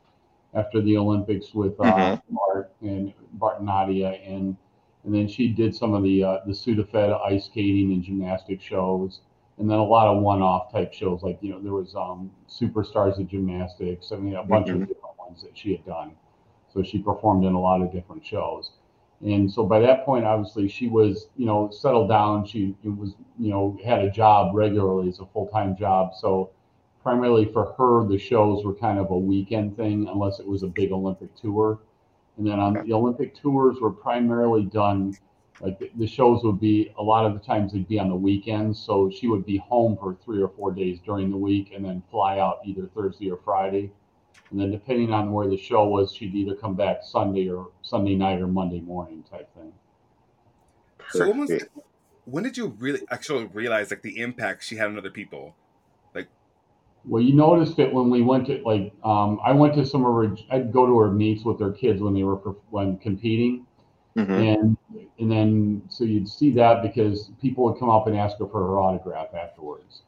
after 0.55 0.81
the 0.81 0.97
Olympics 0.97 1.55
with 1.55 1.79
uh, 1.79 1.85
mm-hmm. 1.85 2.35
Bart 2.35 2.73
and 2.81 3.13
Bart 3.35 3.59
and 3.59 3.67
Nadia, 3.67 4.09
and 4.09 4.57
and 5.05 5.15
then 5.15 5.29
she 5.29 5.49
did 5.49 5.77
some 5.77 5.95
of 5.95 6.03
the 6.03 6.25
uh, 6.25 6.39
the 6.45 6.53
Sudafed 6.53 7.25
ice 7.25 7.45
skating 7.45 7.93
and 7.93 8.03
gymnastic 8.03 8.61
shows 8.61 9.21
and 9.59 9.71
then 9.71 9.79
a 9.79 9.85
lot 9.85 10.09
of 10.09 10.23
one-off 10.23 10.73
type 10.73 10.93
shows 10.93 11.23
like 11.23 11.39
you 11.41 11.51
know 11.51 11.61
there 11.61 11.73
was 11.73 11.95
um, 11.95 12.31
superstars 12.49 13.19
of 13.19 13.29
gymnastics 13.29 14.11
i 14.13 14.17
mean 14.17 14.35
a 14.35 14.43
bunch 14.43 14.67
mm-hmm. 14.67 14.83
of 14.83 14.89
that 15.43 15.57
she 15.57 15.73
had 15.73 15.85
done. 15.85 16.13
So 16.73 16.83
she 16.83 16.99
performed 16.99 17.45
in 17.45 17.53
a 17.55 17.61
lot 17.61 17.83
of 17.83 17.93
different 17.93 18.27
shows. 18.27 18.73
And 19.25 19.51
so 19.51 19.65
by 19.65 19.79
that 19.81 20.05
point 20.05 20.25
obviously 20.25 20.69
she 20.69 20.89
was 20.89 21.29
you 21.37 21.47
know 21.47 21.71
settled 21.71 22.09
down. 22.09 22.45
She 22.45 22.75
was 22.83 23.15
you 23.39 23.51
know 23.51 23.79
had 23.85 24.01
a 24.01 24.11
job 24.11 24.55
regularly. 24.55 25.09
As 25.09 25.21
a 25.21 25.27
full-time 25.27 25.77
job. 25.77 26.15
So 26.15 26.51
primarily 27.03 27.47
for 27.53 27.75
her 27.79 28.07
the 28.07 28.19
shows 28.19 28.65
were 28.65 28.75
kind 28.75 28.99
of 28.99 29.11
a 29.11 29.19
weekend 29.19 29.77
thing 29.77 30.09
unless 30.09 30.41
it 30.41 30.47
was 30.47 30.63
a 30.63 30.69
big 30.69 30.93
olympic 30.93 31.35
tour. 31.37 31.79
And 32.37 32.47
then 32.47 32.59
on 32.59 32.75
the 32.75 32.93
olympic 32.93 33.35
tours 33.41 33.81
were 33.81 33.93
primarily 33.93 34.65
done 34.65 35.17
like 35.61 35.93
the 35.97 36.07
shows 36.07 36.43
would 36.43 36.59
be 36.59 36.93
a 36.99 37.03
lot 37.03 37.25
of 37.25 37.33
the 37.33 37.39
times 37.39 37.73
they'd 37.73 37.87
be 37.87 38.01
on 38.01 38.09
the 38.09 38.17
weekends. 38.17 38.79
So 38.79 39.09
she 39.09 39.29
would 39.29 39.47
be 39.47 39.59
home 39.59 39.97
for 39.97 40.17
three 40.25 40.43
or 40.43 40.49
four 40.49 40.73
days 40.73 40.99
during 41.07 41.31
the 41.31 41.37
week 41.37 41.73
and 41.75 41.85
then 41.85 42.03
fly 42.11 42.41
out 42.41 42.59
either 42.67 42.91
thursday 42.95 43.31
or 43.31 43.39
friday 43.45 43.93
and 44.51 44.61
then 44.61 44.71
depending 44.71 45.13
on 45.13 45.33
where 45.33 45.49
the 45.49 45.57
show 45.57 45.87
was, 45.87 46.15
she'd 46.15 46.35
either 46.35 46.55
come 46.55 46.75
back 46.75 46.99
Sunday 47.03 47.49
or 47.49 47.71
Sunday 47.83 48.15
night 48.15 48.41
or 48.41 48.47
Monday 48.47 48.81
morning 48.81 49.25
type 49.31 49.53
thing. 49.55 49.73
So 51.11 51.29
when, 51.29 51.39
was, 51.39 51.65
when 52.25 52.45
did 52.45 52.57
you 52.57 52.75
really 52.79 53.01
actually 53.11 53.47
realize 53.47 53.91
like 53.91 54.03
the 54.03 54.21
impact 54.21 54.65
she 54.65 54.77
had 54.77 54.89
on 54.89 54.99
other 54.99 55.11
people? 55.11 55.55
Like, 56.15 56.29
well, 57.05 57.23
you 57.23 57.35
noticed 57.35 57.79
it 57.79 57.93
when 57.93 58.11
we 58.11 58.23
went 58.23 58.47
to 58.47 58.63
like 58.65 58.93
um, 59.05 59.41
I 59.45 59.53
went 59.53 59.75
to 59.75 59.87
some 59.87 60.05
of 60.05 60.15
her. 60.15 60.37
I'd 60.51 60.73
go 60.73 60.87
to 60.87 60.99
her 61.01 61.11
meets 61.11 61.45
with 61.45 61.59
their 61.59 61.73
kids 61.73 62.01
when 62.01 62.15
they 62.15 62.23
were 62.23 62.37
when 62.71 62.99
competing, 62.99 63.67
mm-hmm. 64.17 64.33
and 64.33 64.77
and 65.19 65.31
then 65.31 65.83
so 65.89 66.05
you'd 66.05 66.29
see 66.29 66.51
that 66.53 66.83
because 66.83 67.31
people 67.41 67.65
would 67.65 67.79
come 67.79 67.91
up 67.91 68.07
and 68.07 68.17
ask 68.17 68.39
her 68.39 68.47
for 68.47 68.61
her 68.61 68.79
autograph 68.79 69.35
afterwards. 69.35 70.03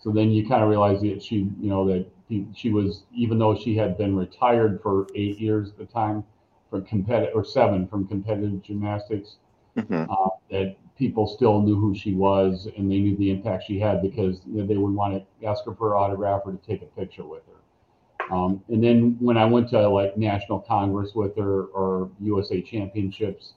So 0.00 0.10
then 0.10 0.30
you 0.30 0.46
kind 0.48 0.62
of 0.62 0.68
realize 0.68 1.00
that 1.02 1.22
she, 1.22 1.36
you 1.60 1.68
know, 1.68 1.86
that 1.88 2.06
she 2.54 2.70
was 2.70 3.04
even 3.14 3.38
though 3.38 3.56
she 3.56 3.74
had 3.74 3.96
been 3.96 4.14
retired 4.14 4.80
for 4.82 5.06
eight 5.14 5.38
years 5.38 5.70
at 5.70 5.78
the 5.78 5.86
time 5.86 6.24
from 6.70 6.84
competitive 6.84 7.34
or 7.34 7.44
seven 7.44 7.86
from 7.86 8.06
competitive 8.06 8.62
gymnastics 8.62 9.36
mm-hmm. 9.76 10.10
uh, 10.10 10.28
that 10.50 10.76
people 10.98 11.26
still 11.26 11.62
knew 11.62 11.78
who 11.78 11.94
she 11.94 12.12
was 12.12 12.68
and 12.76 12.90
they 12.90 12.98
knew 12.98 13.16
the 13.16 13.30
impact 13.30 13.64
she 13.66 13.78
had 13.78 14.02
because 14.02 14.40
you 14.46 14.60
know, 14.60 14.66
they 14.66 14.76
would 14.76 14.92
want 14.92 15.14
to 15.14 15.46
ask 15.46 15.64
her 15.64 15.74
for 15.74 15.90
her 15.90 15.96
autograph 15.96 16.42
or 16.44 16.52
to 16.52 16.58
take 16.66 16.82
a 16.82 16.86
picture 16.86 17.24
with 17.24 17.42
her. 17.46 18.34
Um, 18.34 18.62
and 18.68 18.82
then 18.82 19.16
when 19.20 19.38
I 19.38 19.44
went 19.46 19.70
to 19.70 19.88
like 19.88 20.18
National 20.18 20.58
Congress 20.58 21.12
with 21.14 21.36
her 21.38 21.64
or 21.66 22.10
USA 22.20 22.60
Championships, 22.60 23.54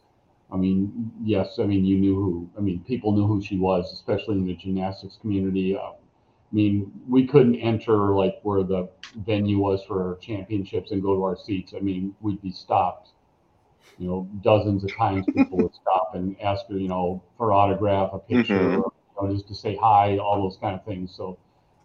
I 0.51 0.57
mean, 0.57 1.11
yes, 1.23 1.59
I 1.59 1.65
mean, 1.65 1.83
you 1.83 1.97
knew 1.97 2.15
who, 2.15 2.49
I 2.57 2.61
mean, 2.61 2.83
people 2.85 3.11
knew 3.13 3.25
who 3.25 3.41
she 3.41 3.57
was, 3.57 3.91
especially 3.93 4.35
in 4.35 4.45
the 4.45 4.55
gymnastics 4.55 5.17
community. 5.21 5.75
Uh, 5.75 5.91
I 6.51 6.55
mean, 6.55 6.91
we 7.07 7.25
couldn't 7.25 7.55
enter 7.55 8.13
like 8.13 8.39
where 8.43 8.63
the 8.63 8.89
venue 9.25 9.59
was 9.59 9.83
for 9.83 10.09
our 10.09 10.15
championships 10.17 10.91
and 10.91 11.01
go 11.01 11.15
to 11.15 11.23
our 11.23 11.37
seats. 11.37 11.73
I 11.75 11.79
mean, 11.79 12.13
we'd 12.19 12.41
be 12.41 12.51
stopped 12.51 13.11
you 14.01 14.07
know, 14.07 14.27
dozens 14.41 14.83
of 14.83 14.95
times 14.95 15.25
people 15.35 15.59
would 15.59 15.75
stop 15.75 16.15
and 16.15 16.35
ask 16.41 16.65
her, 16.67 16.75
you 16.77 16.87
know, 16.87 17.21
for 17.37 17.53
autograph, 17.53 18.09
a 18.13 18.19
picture, 18.19 18.59
mm-hmm. 18.59 18.81
or, 18.81 18.91
you 19.21 19.27
know, 19.27 19.33
just 19.33 19.47
to 19.47 19.55
say 19.55 19.75
hi, 19.75 20.17
all 20.17 20.41
those 20.41 20.57
kind 20.57 20.73
of 20.73 20.83
things. 20.83 21.13
So 21.15 21.37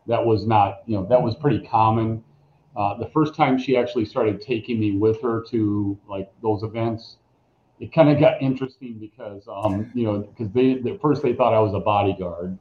that 0.06 0.24
was 0.24 0.46
not, 0.46 0.82
you 0.86 0.96
know, 0.96 1.06
that 1.06 1.20
was 1.22 1.34
pretty 1.34 1.66
common. 1.66 2.24
Uh, 2.74 2.96
the 2.96 3.10
first 3.10 3.34
time 3.34 3.58
she 3.58 3.76
actually 3.76 4.06
started 4.06 4.40
taking 4.40 4.80
me 4.80 4.96
with 4.96 5.20
her 5.20 5.44
to 5.50 5.98
like 6.08 6.30
those 6.42 6.62
events, 6.62 7.18
it 7.80 7.92
kind 7.92 8.08
of 8.08 8.18
got 8.18 8.40
interesting 8.40 8.94
because, 8.98 9.46
um, 9.48 9.90
you 9.94 10.04
know, 10.04 10.20
because 10.20 10.50
they 10.52 10.72
at 10.90 11.00
first 11.02 11.22
they 11.22 11.34
thought 11.34 11.52
I 11.52 11.60
was 11.60 11.74
a 11.74 11.80
bodyguard, 11.80 12.58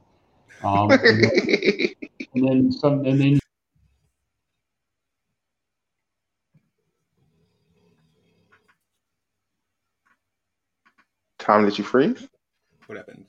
um, 0.64 0.90
and, 0.90 1.24
and 2.36 2.46
then 2.46 2.72
some, 2.72 3.04
and 3.04 3.20
then 3.20 3.38
Tom, 11.38 11.64
did 11.64 11.78
you 11.78 11.84
freeze? 11.84 12.28
What 12.86 12.98
happened? 12.98 13.24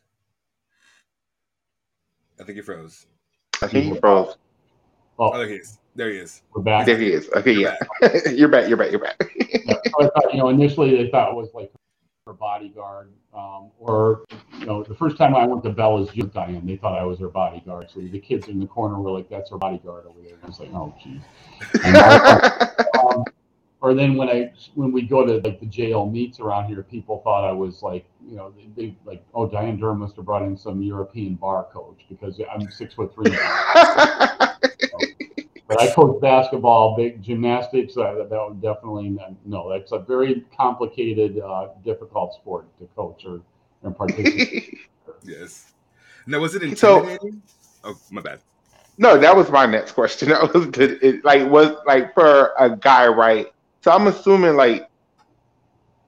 I 2.39 2.43
think 2.43 2.55
he 2.57 2.61
froze. 2.61 3.05
I 3.61 3.67
think 3.67 3.93
he 3.93 3.99
froze. 3.99 4.35
Oh, 5.19 5.31
oh 5.31 5.37
there 5.37 5.47
he 5.47 5.55
is. 5.55 5.79
There 5.95 6.09
he 6.09 6.17
is. 6.17 6.43
We're 6.53 6.61
back. 6.61 6.85
There 6.85 6.97
he 6.97 7.11
is. 7.11 7.29
Okay, 7.35 7.53
yeah. 7.53 7.75
you're 8.31 8.49
back. 8.49 8.67
You're 8.67 8.77
back. 8.77 8.91
You're 8.91 8.99
back. 8.99 9.15
yeah, 9.35 9.75
I 9.99 10.05
thought, 10.07 10.33
you 10.33 10.39
know, 10.39 10.49
initially 10.49 10.95
they 10.95 11.09
thought 11.09 11.31
it 11.31 11.35
was 11.35 11.49
like 11.53 11.71
her 12.25 12.33
bodyguard, 12.33 13.11
um, 13.37 13.69
or 13.79 14.25
you 14.59 14.65
know, 14.65 14.83
the 14.83 14.95
first 14.95 15.15
time 15.17 15.35
I 15.35 15.45
went 15.45 15.63
to 15.63 15.69
Bela's 15.69 16.09
gym, 16.09 16.29
Dianne, 16.31 16.65
they 16.65 16.75
thought 16.75 16.97
I 16.97 17.03
was 17.03 17.19
her 17.19 17.29
bodyguard. 17.29 17.91
So 17.91 17.99
the 17.99 18.19
kids 18.19 18.47
in 18.47 18.59
the 18.59 18.65
corner 18.65 18.99
were 18.99 19.11
like, 19.11 19.29
"That's 19.29 19.51
her 19.51 19.57
bodyguard 19.57 20.05
over 20.07 20.19
there." 20.23 20.33
And 20.33 20.43
I 20.43 20.47
was 20.47 20.59
like, 20.59 20.73
"Oh, 20.73 20.95
geez." 21.03 21.21
um, 22.99 23.23
or 23.79 23.93
then 23.93 24.15
when 24.15 24.27
I 24.27 24.51
when 24.73 24.91
we 24.91 25.03
go 25.03 25.23
to 25.23 25.35
like 25.47 25.59
the 25.59 25.67
JL 25.67 26.11
meets 26.11 26.39
around 26.39 26.67
here, 26.67 26.81
people 26.81 27.21
thought 27.23 27.47
I 27.47 27.51
was 27.51 27.83
like, 27.83 28.05
you 28.27 28.35
know, 28.35 28.51
they, 28.75 28.81
they 28.81 28.95
like, 29.05 29.23
oh, 29.35 29.47
Dianne 29.47 29.79
Durham 29.79 29.99
must 29.99 30.15
have 30.15 30.25
brought 30.25 30.41
in 30.41 30.57
some 30.57 30.81
European 30.81 31.35
bar 31.35 31.67
coach 31.71 32.05
because 32.09 32.41
I'm 32.51 32.71
six 32.71 32.95
foot 32.95 33.13
three. 33.13 33.31
but 35.67 35.81
I 35.81 35.91
coach 35.91 36.21
basketball, 36.21 36.95
big 36.95 37.21
gymnastics. 37.21 37.97
Uh, 37.97 38.25
that 38.29 38.45
would 38.47 38.61
definitely 38.61 39.17
no. 39.45 39.69
That's 39.69 39.91
a 39.91 39.99
very 39.99 40.45
complicated, 40.55 41.39
uh, 41.39 41.69
difficult 41.83 42.35
sport 42.35 42.65
to 42.79 42.85
coach 42.95 43.25
or 43.25 43.41
and 43.83 43.95
participate. 43.95 44.77
yes. 45.23 45.73
Now, 46.25 46.39
was 46.39 46.55
it 46.55 46.63
intimidating? 46.63 47.41
So, 47.83 47.91
oh, 47.91 47.97
my 48.11 48.21
bad. 48.21 48.39
No, 48.97 49.17
that 49.17 49.35
was 49.35 49.49
my 49.51 49.65
next 49.65 49.91
question. 49.91 50.29
That 50.29 50.53
was 50.53 50.67
it, 50.77 51.23
like 51.23 51.49
was 51.49 51.75
like 51.85 52.13
for 52.13 52.53
a 52.57 52.75
guy, 52.75 53.07
right? 53.07 53.47
So 53.81 53.91
I'm 53.91 54.07
assuming 54.07 54.55
like 54.55 54.89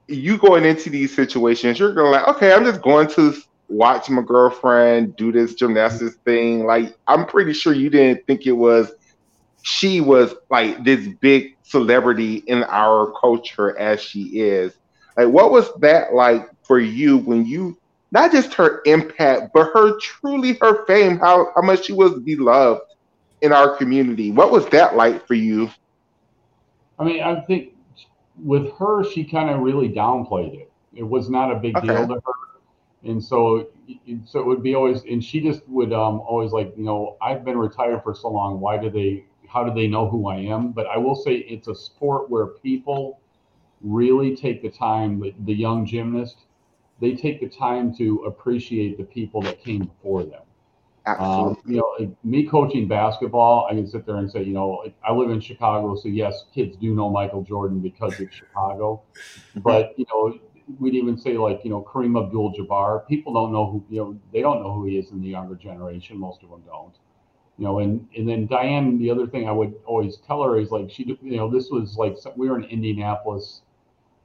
you 0.08 0.38
going 0.38 0.64
into 0.64 0.90
these 0.90 1.14
situations, 1.14 1.78
you're 1.78 1.94
gonna 1.94 2.10
like, 2.10 2.28
okay, 2.28 2.52
I'm 2.52 2.64
just 2.64 2.82
going 2.82 3.08
to 3.10 3.34
watch 3.68 4.10
my 4.10 4.22
girlfriend 4.22 5.16
do 5.16 5.30
this 5.30 5.54
gymnastics 5.54 6.16
thing. 6.24 6.66
Like, 6.66 6.96
I'm 7.06 7.26
pretty 7.26 7.52
sure 7.52 7.72
you 7.72 7.88
didn't 7.88 8.26
think 8.26 8.46
it 8.46 8.52
was 8.52 8.92
she 9.62 10.00
was 10.00 10.34
like 10.50 10.84
this 10.84 11.08
big 11.20 11.56
celebrity 11.62 12.36
in 12.46 12.64
our 12.64 13.12
culture 13.20 13.78
as 13.78 14.00
she 14.00 14.40
is. 14.40 14.76
Like, 15.16 15.28
what 15.28 15.50
was 15.50 15.72
that 15.80 16.14
like 16.14 16.48
for 16.62 16.78
you 16.78 17.18
when 17.18 17.44
you 17.44 17.76
not 18.12 18.32
just 18.32 18.54
her 18.54 18.82
impact, 18.86 19.52
but 19.54 19.70
her 19.72 19.98
truly 19.98 20.58
her 20.60 20.84
fame, 20.86 21.18
how, 21.18 21.52
how 21.54 21.62
much 21.62 21.84
she 21.84 21.92
was 21.92 22.18
beloved 22.20 22.82
in 23.40 23.52
our 23.52 23.76
community? 23.76 24.30
What 24.30 24.50
was 24.50 24.66
that 24.66 24.96
like 24.96 25.26
for 25.26 25.34
you? 25.34 25.70
I 26.98 27.04
mean, 27.04 27.22
I 27.22 27.40
think 27.42 27.74
with 28.42 28.72
her, 28.78 29.04
she 29.04 29.24
kind 29.24 29.50
of 29.50 29.60
really 29.60 29.88
downplayed 29.88 30.60
it. 30.60 30.72
It 30.94 31.02
was 31.02 31.30
not 31.30 31.52
a 31.52 31.56
big 31.56 31.76
okay. 31.76 31.86
deal 31.86 32.08
to 32.08 32.14
her, 32.14 32.32
and 33.04 33.22
so 33.22 33.68
so 34.24 34.40
it 34.40 34.46
would 34.46 34.62
be 34.62 34.74
always, 34.74 35.04
and 35.04 35.22
she 35.22 35.40
just 35.40 35.66
would 35.68 35.92
um, 35.92 36.20
always 36.20 36.52
like, 36.52 36.72
you 36.76 36.84
know, 36.84 37.16
I've 37.22 37.44
been 37.44 37.56
retired 37.56 38.02
for 38.02 38.14
so 38.14 38.28
long. 38.28 38.60
Why 38.60 38.76
do 38.76 38.90
they? 38.90 39.24
How 39.52 39.64
do 39.64 39.74
they 39.74 39.88
know 39.88 40.08
who 40.08 40.28
I 40.28 40.36
am? 40.36 40.72
But 40.72 40.86
I 40.86 40.96
will 40.96 41.16
say, 41.16 41.34
it's 41.34 41.68
a 41.68 41.74
sport 41.74 42.30
where 42.30 42.46
people 42.46 43.20
really 43.80 44.36
take 44.36 44.62
the 44.62 44.70
time. 44.70 45.20
The, 45.44 45.54
young 45.54 45.84
gymnast, 45.84 46.36
they 47.00 47.14
take 47.14 47.40
the 47.40 47.48
time 47.48 47.94
to 47.96 48.24
appreciate 48.26 48.96
the 48.96 49.04
people 49.04 49.42
that 49.42 49.62
came 49.62 49.84
before 49.84 50.22
them. 50.24 50.42
Um, 51.06 51.56
you 51.66 51.78
know, 51.78 52.14
me 52.22 52.46
coaching 52.46 52.86
basketball, 52.86 53.66
I 53.68 53.74
can 53.74 53.86
sit 53.88 54.06
there 54.06 54.16
and 54.16 54.30
say, 54.30 54.44
you 54.44 54.52
know, 54.52 54.84
I 55.02 55.12
live 55.12 55.30
in 55.30 55.40
Chicago, 55.40 55.96
so 55.96 56.08
yes, 56.08 56.44
kids 56.54 56.76
do 56.76 56.94
know 56.94 57.10
Michael 57.10 57.42
Jordan 57.42 57.80
because 57.80 58.20
it's 58.20 58.34
Chicago. 58.34 59.02
but 59.56 59.94
you 59.98 60.04
know, 60.12 60.38
we'd 60.78 60.94
even 60.94 61.18
say 61.18 61.36
like, 61.36 61.62
you 61.64 61.70
know, 61.70 61.82
Kareem 61.82 62.22
Abdul-Jabbar. 62.22 63.08
People 63.08 63.32
don't 63.32 63.52
know 63.52 63.68
who, 63.68 63.84
you 63.88 64.00
know, 64.00 64.20
they 64.32 64.42
don't 64.42 64.62
know 64.62 64.72
who 64.72 64.84
he 64.84 64.98
is 64.98 65.10
in 65.10 65.20
the 65.20 65.28
younger 65.28 65.56
generation. 65.56 66.18
Most 66.18 66.44
of 66.44 66.50
them 66.50 66.62
don't. 66.66 66.94
You 67.60 67.66
know, 67.66 67.78
and 67.80 68.08
and 68.16 68.26
then 68.26 68.48
Dianne, 68.48 68.98
the 68.98 69.10
other 69.10 69.26
thing 69.26 69.46
I 69.46 69.52
would 69.52 69.74
always 69.84 70.16
tell 70.26 70.42
her 70.42 70.58
is 70.58 70.70
like 70.70 70.90
she, 70.90 71.18
you 71.20 71.36
know, 71.36 71.50
this 71.50 71.68
was 71.68 71.98
like 71.98 72.16
we 72.34 72.48
were 72.48 72.58
in 72.58 72.64
Indianapolis. 72.64 73.60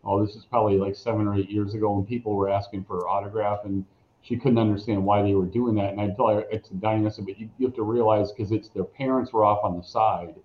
Oh, 0.05 0.25
this 0.25 0.37
is 0.37 0.45
probably 0.45 0.77
like 0.77 0.95
seven 0.95 1.27
or 1.27 1.35
eight 1.35 1.49
years 1.49 1.73
ago 1.73 1.97
and 1.97 2.07
people 2.07 2.33
were 2.33 2.49
asking 2.49 2.85
for 2.85 2.95
her 2.95 3.09
autograph 3.09 3.65
and 3.65 3.83
she 4.21 4.37
couldn't 4.37 4.57
understand 4.57 5.03
why 5.03 5.21
they 5.21 5.33
were 5.33 5.47
doing 5.47 5.75
that. 5.75 5.91
And 5.91 5.99
I 5.99 6.11
tell 6.11 6.29
her, 6.29 6.45
it's 6.49 6.69
a 6.69 6.75
dynasty, 6.75 7.23
but 7.23 7.37
you, 7.37 7.49
you 7.57 7.67
have 7.67 7.75
to 7.75 7.83
realize 7.83 8.31
because 8.31 8.53
it's 8.53 8.69
their 8.69 8.85
parents 8.85 9.33
were 9.33 9.43
off 9.43 9.65
on 9.65 9.75
the 9.75 9.83
side. 9.83 10.35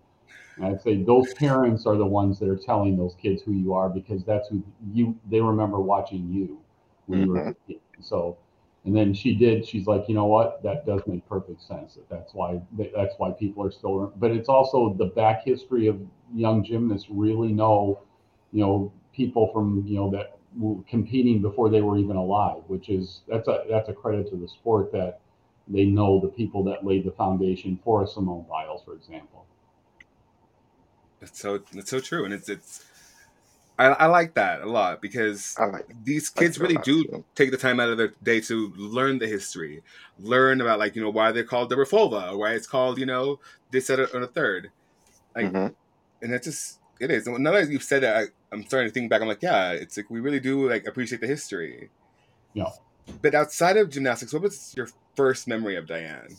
And 0.56 0.66
I'd 0.66 0.82
say 0.82 1.00
those 1.00 1.32
parents 1.34 1.86
are 1.86 1.96
the 1.96 2.04
ones 2.04 2.40
that 2.40 2.48
are 2.48 2.58
telling 2.58 2.96
those 2.96 3.14
kids 3.22 3.40
who 3.40 3.52
you 3.52 3.72
are 3.72 3.88
because 3.88 4.24
that's 4.24 4.48
who 4.48 4.64
you, 4.92 5.16
they 5.30 5.40
remember 5.40 5.78
watching 5.78 6.28
you 6.28 6.60
when 7.06 7.20
mm-hmm. 7.20 7.26
you 7.28 7.32
were 7.32 7.48
a 7.50 7.54
kid. 7.68 7.80
So, 8.00 8.36
and 8.84 8.96
then 8.96 9.12
she 9.12 9.34
did, 9.34 9.66
she's 9.66 9.86
like, 9.86 10.04
you 10.08 10.14
know 10.14 10.26
what? 10.26 10.62
That 10.62 10.86
does 10.86 11.02
make 11.06 11.28
perfect 11.28 11.62
sense. 11.62 11.94
That 11.94 12.08
that's 12.08 12.32
why, 12.32 12.60
that's 12.94 13.14
why 13.18 13.32
people 13.32 13.64
are 13.64 13.70
still, 13.70 14.12
but 14.16 14.30
it's 14.30 14.48
also 14.48 14.94
the 14.94 15.06
back 15.06 15.44
history 15.44 15.86
of 15.86 16.00
young 16.34 16.64
gymnasts 16.64 17.08
really 17.10 17.52
know, 17.52 18.00
you 18.52 18.60
know, 18.60 18.92
people 19.12 19.50
from, 19.52 19.84
you 19.86 19.96
know, 19.96 20.10
that 20.10 20.38
competing 20.88 21.42
before 21.42 21.68
they 21.68 21.80
were 21.82 21.98
even 21.98 22.16
alive, 22.16 22.62
which 22.66 22.88
is 22.88 23.20
that's 23.28 23.46
a 23.48 23.64
that's 23.68 23.88
a 23.88 23.92
credit 23.92 24.28
to 24.30 24.36
the 24.36 24.48
sport 24.48 24.90
that 24.92 25.20
they 25.68 25.84
know 25.84 26.18
the 26.20 26.28
people 26.28 26.64
that 26.64 26.84
laid 26.84 27.04
the 27.04 27.12
foundation 27.12 27.78
for 27.84 28.04
Simone 28.06 28.44
Biles, 28.48 28.82
for 28.84 28.94
example. 28.94 29.46
That's 31.20 31.38
so 31.38 31.58
that's 31.72 31.90
so 31.90 32.00
true, 32.00 32.24
and 32.24 32.34
it's 32.34 32.48
it's. 32.48 32.84
I, 33.80 33.86
I 33.92 34.06
like 34.06 34.34
that 34.34 34.60
a 34.60 34.66
lot 34.66 35.00
because 35.00 35.56
like 35.58 35.88
these 36.04 36.28
kids 36.28 36.58
really 36.58 36.76
do 36.84 37.02
too. 37.04 37.24
take 37.34 37.50
the 37.50 37.56
time 37.56 37.80
out 37.80 37.88
of 37.88 37.96
their 37.96 38.12
day 38.22 38.40
to 38.42 38.72
learn 38.76 39.18
the 39.18 39.26
history, 39.26 39.82
learn 40.18 40.60
about 40.60 40.78
like 40.78 40.94
you 40.94 41.02
know 41.02 41.08
why 41.08 41.32
they're 41.32 41.44
called 41.44 41.70
the 41.70 41.76
Refolva, 41.76 42.36
why 42.36 42.52
it's 42.52 42.66
called 42.66 42.98
you 42.98 43.06
know 43.06 43.40
this 43.70 43.88
and 43.88 44.00
a, 44.00 44.18
a 44.18 44.26
third, 44.26 44.70
like, 45.34 45.46
mm-hmm. 45.46 45.72
and 46.22 46.32
that's 46.32 46.46
just 46.46 46.78
it 47.00 47.10
is. 47.10 47.26
Now 47.26 47.52
that 47.52 47.70
you've 47.70 47.82
said 47.82 48.02
that, 48.02 48.16
I, 48.18 48.24
I'm 48.52 48.64
starting 48.66 48.90
to 48.90 48.92
think 48.92 49.08
back. 49.08 49.22
I'm 49.22 49.28
like, 49.28 49.42
yeah, 49.42 49.72
it's 49.72 49.96
like 49.96 50.10
we 50.10 50.20
really 50.20 50.40
do 50.40 50.68
like 50.68 50.86
appreciate 50.86 51.22
the 51.22 51.26
history. 51.26 51.88
Yeah. 52.52 52.68
But 53.22 53.34
outside 53.34 53.78
of 53.78 53.88
gymnastics, 53.88 54.34
what 54.34 54.42
was 54.42 54.74
your 54.76 54.88
first 55.16 55.48
memory 55.48 55.76
of 55.76 55.86
Dianne? 55.86 56.36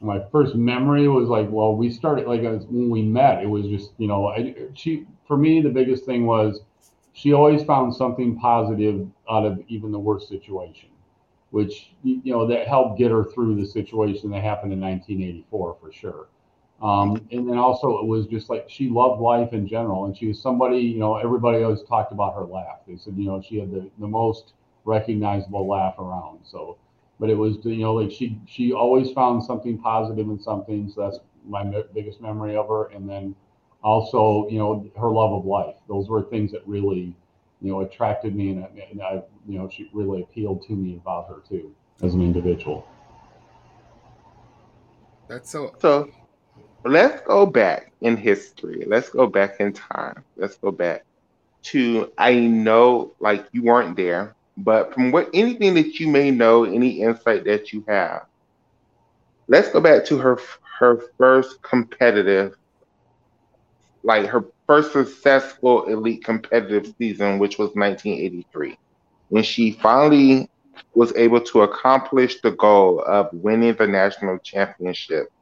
My 0.00 0.20
first 0.30 0.54
memory 0.54 1.08
was 1.08 1.28
like, 1.28 1.48
well, 1.50 1.74
we 1.74 1.90
started 1.90 2.26
like 2.26 2.42
when 2.42 2.90
we 2.90 3.02
met. 3.02 3.42
It 3.42 3.46
was 3.46 3.66
just 3.66 3.92
you 3.98 4.06
know, 4.06 4.28
I, 4.28 4.54
she 4.74 5.06
for 5.26 5.36
me 5.36 5.60
the 5.60 5.70
biggest 5.70 6.04
thing 6.04 6.26
was 6.26 6.60
she 7.12 7.32
always 7.32 7.64
found 7.64 7.94
something 7.94 8.38
positive 8.38 9.06
out 9.28 9.44
of 9.44 9.60
even 9.68 9.90
the 9.90 9.98
worst 9.98 10.28
situation, 10.28 10.88
which 11.50 11.92
you 12.02 12.32
know 12.32 12.46
that 12.46 12.68
helped 12.68 12.98
get 12.98 13.10
her 13.10 13.24
through 13.24 13.56
the 13.56 13.66
situation 13.66 14.30
that 14.30 14.42
happened 14.42 14.72
in 14.72 14.80
1984 14.80 15.76
for 15.80 15.92
sure. 15.92 16.28
Um, 16.80 17.26
and 17.32 17.48
then 17.48 17.58
also 17.58 17.98
it 17.98 18.06
was 18.06 18.26
just 18.26 18.48
like 18.48 18.66
she 18.68 18.88
loved 18.88 19.20
life 19.20 19.52
in 19.52 19.66
general, 19.66 20.04
and 20.04 20.16
she 20.16 20.28
was 20.28 20.40
somebody 20.40 20.78
you 20.78 20.98
know 20.98 21.16
everybody 21.16 21.62
always 21.64 21.82
talked 21.82 22.12
about 22.12 22.34
her 22.36 22.44
laugh. 22.44 22.78
They 22.86 22.96
said 22.96 23.14
you 23.16 23.26
know 23.26 23.42
she 23.42 23.58
had 23.58 23.72
the 23.72 23.90
the 23.98 24.06
most 24.06 24.52
recognizable 24.84 25.66
laugh 25.66 25.98
around. 25.98 26.38
So 26.44 26.78
but 27.20 27.30
it 27.30 27.34
was 27.34 27.58
you 27.64 27.78
know 27.78 27.94
like 27.94 28.10
she 28.10 28.38
she 28.46 28.72
always 28.72 29.10
found 29.12 29.42
something 29.42 29.78
positive 29.78 30.28
in 30.28 30.38
something 30.38 30.88
so 30.88 31.02
that's 31.02 31.18
my 31.46 31.64
me- 31.64 31.84
biggest 31.94 32.20
memory 32.20 32.56
of 32.56 32.68
her. 32.68 32.86
And 32.86 33.08
then 33.08 33.34
also 33.82 34.48
you 34.48 34.58
know 34.58 34.88
her 34.98 35.10
love 35.10 35.32
of 35.32 35.44
life. 35.46 35.76
Those 35.88 36.08
were 36.08 36.22
things 36.22 36.52
that 36.52 36.66
really 36.66 37.14
you 37.60 37.72
know 37.72 37.80
attracted 37.80 38.34
me 38.36 38.50
and, 38.50 38.66
and 38.90 39.02
i 39.02 39.22
you 39.48 39.58
know 39.58 39.68
she 39.68 39.90
really 39.92 40.22
appealed 40.22 40.62
to 40.66 40.72
me 40.74 40.96
about 40.96 41.28
her 41.28 41.42
too 41.48 41.74
as 42.02 42.14
an 42.14 42.22
individual. 42.22 42.86
That's 45.28 45.50
so 45.50 45.72
so 45.80 46.08
let's 46.84 47.22
go 47.22 47.46
back 47.46 47.92
in 48.00 48.16
history. 48.16 48.84
Let's 48.86 49.10
go 49.10 49.26
back 49.26 49.60
in 49.60 49.72
time. 49.72 50.24
Let's 50.36 50.56
go 50.56 50.70
back 50.72 51.04
to 51.64 52.12
i 52.18 52.34
know 52.34 53.14
like 53.20 53.46
you 53.52 53.64
weren't 53.64 53.96
there 53.96 54.34
but 54.58 54.92
from 54.92 55.12
what 55.12 55.30
anything 55.32 55.74
that 55.74 56.00
you 56.00 56.08
may 56.08 56.30
know, 56.32 56.64
any 56.64 57.00
insight 57.00 57.44
that 57.44 57.72
you 57.72 57.84
have, 57.86 58.26
let's 59.46 59.70
go 59.70 59.80
back 59.80 60.04
to 60.06 60.18
her 60.18 60.38
her 60.78 61.02
first 61.16 61.62
competitive, 61.62 62.56
like 64.02 64.26
her 64.26 64.44
first 64.66 64.92
successful 64.92 65.86
elite 65.86 66.24
competitive 66.24 66.92
season, 66.98 67.38
which 67.38 67.58
was 67.58 67.70
1983, 67.74 68.76
when 69.28 69.42
she 69.42 69.72
finally 69.72 70.48
was 70.94 71.14
able 71.16 71.40
to 71.40 71.62
accomplish 71.62 72.40
the 72.40 72.52
goal 72.52 73.02
of 73.06 73.28
winning 73.32 73.74
the 73.74 73.86
national 73.86 74.38
championship. 74.38 75.32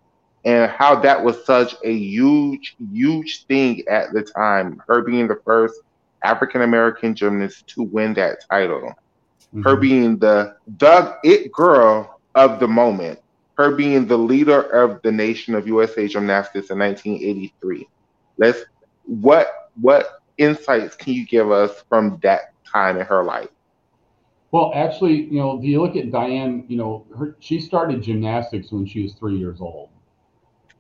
And 0.45 0.71
how 0.71 0.95
that 1.01 1.25
was 1.25 1.45
such 1.45 1.75
a 1.85 1.93
huge, 1.93 2.77
huge 2.93 3.47
thing 3.47 3.83
at 3.89 4.13
the 4.13 4.23
time, 4.23 4.81
her 4.87 5.03
being 5.03 5.27
the 5.27 5.41
first 5.45 5.81
African 6.23 6.63
American 6.63 7.15
gymnast 7.15 7.67
to 7.69 7.83
win 7.83 8.15
that 8.15 8.45
title 8.49 8.95
mm-hmm. 9.55 9.63
her 9.63 9.77
being 9.77 10.19
the 10.19 10.57
the 10.79 11.17
it 11.25 11.53
girl 11.53 12.21
of 12.35 12.61
the 12.61 12.69
moment, 12.69 13.21
her 13.55 13.75
being 13.75 14.07
the 14.07 14.19
leader 14.19 14.61
of 14.63 15.01
the 15.03 15.13
nation 15.13 15.55
of 15.55 15.67
USA 15.67 16.07
Gymnastics 16.07 16.71
in 16.71 16.79
1983. 16.79 17.89
Let's 18.39 18.65
what 19.05 19.71
what 19.81 20.23
insights 20.39 20.97
can 20.97 21.15
you 21.15 21.27
give 21.27 21.51
us 21.51 21.85
from 21.89 22.19
that 22.23 22.53
time 22.65 22.99
in 22.99 23.07
her 23.07 23.25
life? 23.25 23.49
Well, 24.53 24.73
actually, 24.75 25.25
you 25.25 25.39
know, 25.39 25.59
if 25.59 25.65
you 25.65 25.83
look 25.83 25.97
at 25.97 26.07
Dianne, 26.07 26.69
you 26.71 26.77
know, 26.77 27.05
her, 27.19 27.37
she 27.41 27.61
started 27.61 28.03
gymnastics 28.03 28.71
when 28.71 28.87
she 28.87 29.03
was 29.03 29.15
three 29.15 29.37
years 29.37 29.61
old. 29.61 29.91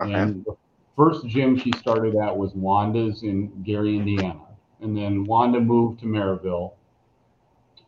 Okay. 0.00 0.12
And 0.12 0.44
the 0.44 0.56
first 0.96 1.26
gym 1.26 1.58
she 1.58 1.72
started 1.78 2.14
at 2.16 2.36
was 2.36 2.54
Wanda's 2.54 3.22
in 3.22 3.62
Gary, 3.62 3.96
Indiana. 3.96 4.40
And 4.80 4.96
then 4.96 5.24
Wanda 5.24 5.60
moved 5.60 6.00
to 6.00 6.06
Merrillville. 6.06 6.72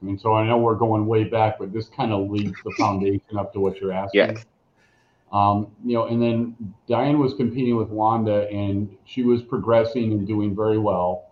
I 0.00 0.04
mean, 0.04 0.18
so 0.18 0.34
I 0.34 0.46
know 0.46 0.58
we're 0.58 0.76
going 0.76 1.06
way 1.06 1.24
back, 1.24 1.58
but 1.58 1.72
this 1.72 1.88
kind 1.88 2.12
of 2.12 2.30
leads 2.30 2.56
the 2.64 2.70
foundation 2.78 3.36
up 3.36 3.52
to 3.54 3.60
what 3.60 3.80
you're 3.80 3.92
asking. 3.92 4.20
Yes. 4.20 4.44
Um, 5.32 5.72
you 5.84 5.94
know, 5.94 6.06
and 6.06 6.22
then 6.22 6.56
Dianne 6.88 7.18
was 7.18 7.34
competing 7.34 7.76
with 7.76 7.88
Wanda, 7.88 8.48
and 8.48 8.96
she 9.04 9.22
was 9.22 9.42
progressing 9.42 10.12
and 10.12 10.26
doing 10.26 10.54
very 10.56 10.78
well. 10.78 11.24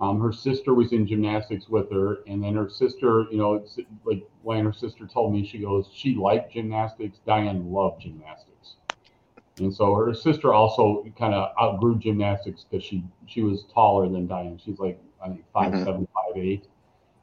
Um, 0.00 0.20
her 0.20 0.32
sister 0.32 0.72
was 0.72 0.92
in 0.92 1.06
gymnastics 1.06 1.68
with 1.68 1.90
her, 1.90 2.18
and 2.26 2.42
then 2.42 2.54
her 2.54 2.68
sister, 2.68 3.26
you 3.30 3.38
know, 3.38 3.54
it's 3.54 3.78
like 4.04 4.26
when 4.42 4.64
her 4.64 4.72
sister 4.72 5.06
told 5.06 5.32
me, 5.32 5.44
she 5.44 5.58
goes, 5.58 5.90
she 5.92 6.14
liked 6.14 6.52
gymnastics. 6.52 7.18
Dianne 7.26 7.70
loved 7.70 8.02
gymnastics, 8.02 8.76
and 9.58 9.74
so 9.74 9.94
her 9.94 10.14
sister 10.14 10.54
also 10.54 11.04
kind 11.18 11.34
of 11.34 11.50
outgrew 11.60 11.98
gymnastics 11.98 12.64
because 12.64 12.84
she 12.84 13.04
she 13.26 13.42
was 13.42 13.64
taller 13.64 14.08
than 14.08 14.26
Dianne. 14.26 14.58
She's 14.64 14.78
like 14.78 14.98
I 15.22 15.28
think 15.28 15.44
five 15.52 15.72
mm-hmm. 15.72 15.84
seven, 15.84 16.08
five 16.14 16.42
eight. 16.42 16.66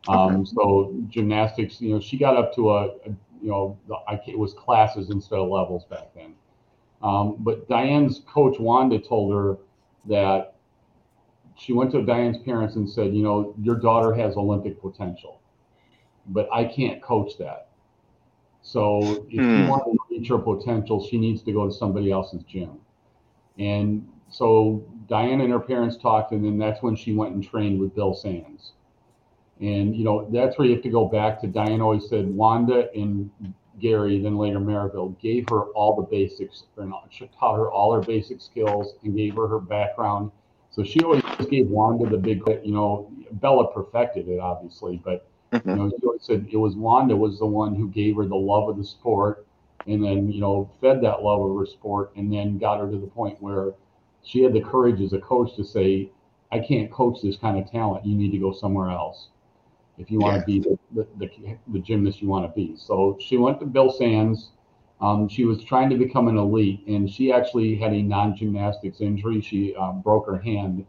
Um, 0.08 0.46
so 0.46 0.96
gymnastics, 1.10 1.82
you 1.82 1.94
know, 1.94 2.00
she 2.00 2.18
got 2.18 2.38
up 2.38 2.54
to 2.56 2.72
a, 2.72 2.86
a 2.86 3.10
you 3.42 3.50
know, 3.50 3.78
I, 4.08 4.20
it 4.26 4.38
was 4.38 4.54
classes 4.54 5.10
instead 5.10 5.40
of 5.40 5.50
levels 5.50 5.86
back 5.86 6.14
then. 6.16 6.34
Um, 7.02 7.36
but 7.40 7.68
Dianne's 7.70 8.22
coach 8.28 8.60
Wanda 8.60 9.00
told 9.00 9.34
her 9.34 9.58
that 10.06 10.56
she 11.56 11.74
went 11.74 11.92
to 11.92 11.98
Dianne's 11.98 12.38
parents 12.40 12.76
and 12.76 12.90
said, 12.90 13.14
you 13.14 13.24
know, 13.24 13.54
your 13.62 13.76
daughter 13.76 14.14
has 14.14 14.36
Olympic 14.36 14.82
potential, 14.82 15.40
but 16.28 16.48
I 16.54 16.66
can't 16.66 17.02
coach 17.02 17.38
that. 17.38 17.70
So 18.62 19.26
if 19.30 19.40
hmm. 19.40 19.64
you 19.64 19.68
want 19.68 19.84
to 19.86 19.98
reach 20.10 20.30
her 20.30 20.38
potential, 20.38 21.06
she 21.06 21.18
needs 21.18 21.42
to 21.44 21.52
go 21.52 21.68
to 21.68 21.74
somebody 21.74 22.12
else's 22.12 22.44
gym. 22.44 22.80
And 23.58 24.08
so 24.30 24.86
Dianne 25.10 25.42
and 25.42 25.52
her 25.52 25.60
parents 25.60 25.98
talked, 25.98 26.32
and 26.32 26.44
then 26.44 26.58
that's 26.58 26.82
when 26.82 26.96
she 26.96 27.14
went 27.14 27.34
and 27.34 27.44
trained 27.44 27.80
with 27.80 27.96
Bill 27.96 28.14
Sands. 28.14 28.74
And, 29.60 29.96
you 29.96 30.04
know, 30.04 30.30
that's 30.32 30.58
where 30.58 30.68
you 30.68 30.76
have 30.76 30.84
to 30.84 30.90
go 30.90 31.06
back 31.06 31.42
to 31.42 31.48
Dianne 31.48 31.82
always 31.82 32.08
said 32.08 32.28
Wanda 32.28 32.90
and 32.94 33.32
Gary, 33.80 34.20
then 34.22 34.38
later 34.38 34.60
Merrillville, 34.60 35.20
gave 35.20 35.50
her 35.50 35.64
all 35.74 35.96
the 35.96 36.04
basics, 36.04 36.64
and 36.78 36.94
taught 37.40 37.56
her 37.56 37.72
all 37.72 37.94
her 37.94 38.02
basic 38.02 38.42
skills 38.42 38.94
and 39.04 39.16
gave 39.16 39.36
her 39.36 39.48
her 39.48 39.60
background. 39.60 40.32
So 40.70 40.84
she 40.84 41.00
always 41.02 41.24
gave 41.50 41.68
Wanda 41.68 42.08
the 42.08 42.18
big, 42.18 42.44
you 42.64 42.72
know, 42.72 43.12
Bela 43.32 43.72
perfected 43.72 44.28
it, 44.28 44.40
obviously, 44.40 45.02
but, 45.04 45.28
mm-hmm. 45.52 45.70
you 45.70 45.76
know, 45.76 45.90
she 45.90 46.06
always 46.06 46.24
said 46.24 46.48
it 46.52 46.58
was 46.58 46.76
Wanda 46.76 47.16
was 47.16 47.40
the 47.40 47.46
one 47.46 47.76
who 47.76 47.90
gave 47.90 48.16
her 48.18 48.26
the 48.26 48.36
love 48.36 48.70
of 48.70 48.78
the 48.78 48.86
sport 48.86 49.48
and 49.88 50.04
then, 50.04 50.32
you 50.32 50.42
know, 50.42 50.70
fed 50.82 51.02
that 51.02 51.24
love 51.24 51.42
of 51.42 51.58
her 51.58 51.66
sport 51.66 52.12
and 52.16 52.32
then 52.32 52.60
got 52.60 52.80
her 52.80 52.90
to 52.90 52.98
the 52.98 53.08
point 53.08 53.42
where 53.42 53.74
she 54.24 54.44
had 54.44 54.54
the 54.54 54.62
courage 54.62 55.02
as 55.02 55.14
a 55.14 55.20
coach 55.20 55.56
to 55.56 55.64
say, 55.64 56.12
I 56.52 56.60
can't 56.60 56.92
coach 56.92 57.22
this 57.24 57.38
kind 57.38 57.58
of 57.58 57.72
talent. 57.72 58.06
You 58.06 58.16
need 58.16 58.32
to 58.32 58.38
go 58.38 58.54
somewhere 58.54 58.90
else 58.90 59.30
if 59.98 60.12
you 60.12 60.20
want 60.20 60.36
yeah. 60.36 60.40
to 60.40 60.46
be 60.46 60.60
the, 60.60 61.08
the, 61.18 61.58
the, 61.68 61.80
gymnast 61.80 62.22
you 62.22 62.28
want 62.28 62.46
to 62.46 62.54
be. 62.56 62.76
So 62.78 63.18
she 63.20 63.38
went 63.38 63.60
to 63.60 63.66
Bill 63.66 63.92
Sands. 63.92 64.52
Um, 65.02 65.28
she 65.28 65.46
was 65.46 65.64
trying 65.64 65.90
to 65.90 65.96
become 65.96 66.28
an 66.28 66.38
elite, 66.38 66.86
and 66.88 67.10
she 67.10 67.32
actually 67.32 67.76
had 67.76 67.94
a 67.94 68.02
non-gymnastics 68.02 69.02
injury. 69.02 69.42
She 69.42 69.76
um, 69.76 70.02
broke 70.02 70.28
her 70.28 70.40
hand, 70.40 70.86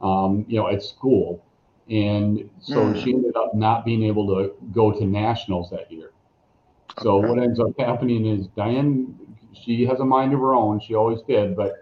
um, 0.00 0.44
you 0.48 0.58
know, 0.58 0.68
at 0.68 0.82
school, 0.82 1.44
and 1.88 2.48
so 2.60 2.76
mm. 2.76 3.02
she 3.02 3.14
ended 3.14 3.36
up 3.36 3.54
not 3.54 3.84
being 3.84 4.04
able 4.04 4.26
to 4.28 4.54
go 4.72 4.92
to 4.92 5.04
nationals 5.04 5.70
that 5.70 5.90
year. 5.90 6.12
So 7.02 7.18
okay. 7.18 7.28
what 7.28 7.42
ends 7.42 7.58
up 7.58 7.70
happening 7.78 8.26
is 8.26 8.48
Dianne, 8.48 9.12
she 9.52 9.84
has 9.86 10.00
a 10.00 10.04
mind 10.04 10.32
of 10.32 10.40
her 10.40 10.54
own. 10.54 10.80
She 10.80 10.94
always 10.94 11.20
did, 11.22 11.56
but 11.56 11.74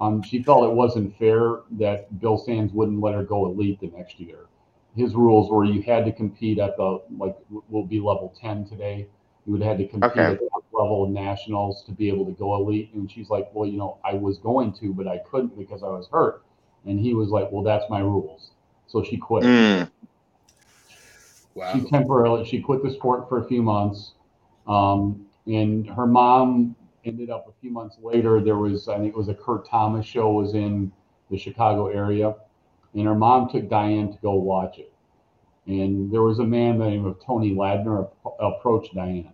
um, 0.00 0.22
she 0.22 0.42
felt 0.42 0.64
it 0.64 0.74
wasn't 0.74 1.16
fair 1.18 1.60
that 1.72 2.20
Bill 2.20 2.38
Sands 2.38 2.72
wouldn't 2.72 3.00
let 3.00 3.14
her 3.14 3.24
go 3.24 3.46
elite 3.46 3.80
the 3.80 3.88
next 3.88 4.20
year 4.20 4.46
his 4.96 5.14
rules 5.14 5.50
were 5.50 5.64
you 5.64 5.82
had 5.82 6.04
to 6.04 6.12
compete 6.12 6.58
at 6.58 6.76
the 6.76 7.02
like 7.16 7.36
will 7.68 7.86
be 7.86 7.98
level 7.98 8.34
10 8.40 8.66
today. 8.66 9.08
You 9.46 9.52
would 9.52 9.62
have 9.62 9.78
had 9.78 9.78
to 9.78 9.88
compete 9.88 10.10
okay. 10.12 10.24
at 10.24 10.38
that 10.38 10.60
level 10.72 11.04
of 11.04 11.10
nationals 11.10 11.82
to 11.84 11.92
be 11.92 12.08
able 12.08 12.26
to 12.26 12.32
go 12.32 12.54
elite. 12.54 12.90
And 12.94 13.10
she's 13.10 13.30
like 13.30 13.48
well 13.54 13.68
you 13.68 13.78
know 13.78 13.98
i 14.04 14.14
was 14.14 14.38
going 14.38 14.72
to 14.74 14.92
but 14.92 15.08
i 15.08 15.18
couldn't 15.30 15.58
because 15.58 15.82
i 15.82 15.88
was 15.88 16.08
hurt. 16.12 16.42
And 16.84 17.00
he 17.00 17.14
was 17.14 17.30
like 17.30 17.50
well 17.50 17.62
that's 17.62 17.84
my 17.88 18.00
rules. 18.00 18.50
So 18.86 19.02
she 19.02 19.16
quit. 19.16 19.44
Mm. 19.44 19.90
wow. 21.54 21.72
she 21.72 21.88
temporarily 21.88 22.44
she 22.44 22.60
quit 22.60 22.82
the 22.82 22.92
sport 22.92 23.28
for 23.28 23.44
a 23.44 23.48
few 23.48 23.62
months. 23.62 24.12
Um, 24.66 25.26
and 25.46 25.88
her 25.90 26.06
mom 26.06 26.76
ended 27.04 27.30
up 27.30 27.48
a 27.48 27.52
few 27.60 27.70
months 27.70 27.96
later. 28.02 28.40
There 28.40 28.58
was 28.58 28.88
i 28.88 28.98
think 28.98 29.08
it 29.08 29.16
was 29.16 29.28
a 29.28 29.34
kurt 29.34 29.66
thomas 29.66 30.04
show 30.04 30.30
was 30.30 30.52
in 30.52 30.92
the 31.30 31.38
chicago 31.38 31.86
area 31.88 32.34
and 32.94 33.06
her 33.06 33.14
mom 33.14 33.48
took 33.48 33.68
Dianne 33.68 34.12
to 34.12 34.18
go 34.22 34.34
watch 34.34 34.78
it. 34.78 34.92
And 35.66 36.12
there 36.12 36.22
was 36.22 36.38
a 36.38 36.44
man 36.44 36.78
by 36.78 36.86
the 36.86 36.90
name 36.90 37.06
of 37.06 37.24
Tony 37.24 37.54
Ladner 37.54 38.10
approached 38.40 38.94
Dianne. 38.94 39.30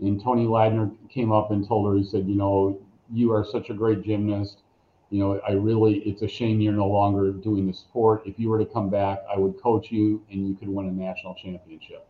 And 0.00 0.22
Tony 0.22 0.46
Ladner 0.46 0.94
came 1.08 1.32
up 1.32 1.50
and 1.50 1.66
told 1.66 1.90
her, 1.90 1.98
he 1.98 2.04
said, 2.04 2.28
You 2.28 2.36
know, 2.36 2.80
you 3.12 3.32
are 3.32 3.44
such 3.44 3.68
a 3.70 3.74
great 3.74 4.02
gymnast. 4.02 4.62
You 5.10 5.20
know, 5.20 5.40
I 5.46 5.52
really, 5.52 5.98
it's 6.00 6.22
a 6.22 6.28
shame 6.28 6.60
you're 6.60 6.72
no 6.72 6.86
longer 6.86 7.32
doing 7.32 7.66
the 7.66 7.72
sport. 7.72 8.22
If 8.26 8.38
you 8.38 8.50
were 8.50 8.58
to 8.58 8.66
come 8.66 8.90
back, 8.90 9.20
I 9.32 9.38
would 9.38 9.60
coach 9.60 9.90
you 9.90 10.22
and 10.30 10.46
you 10.46 10.54
could 10.54 10.68
win 10.68 10.86
a 10.86 10.92
national 10.92 11.34
championship. 11.34 12.06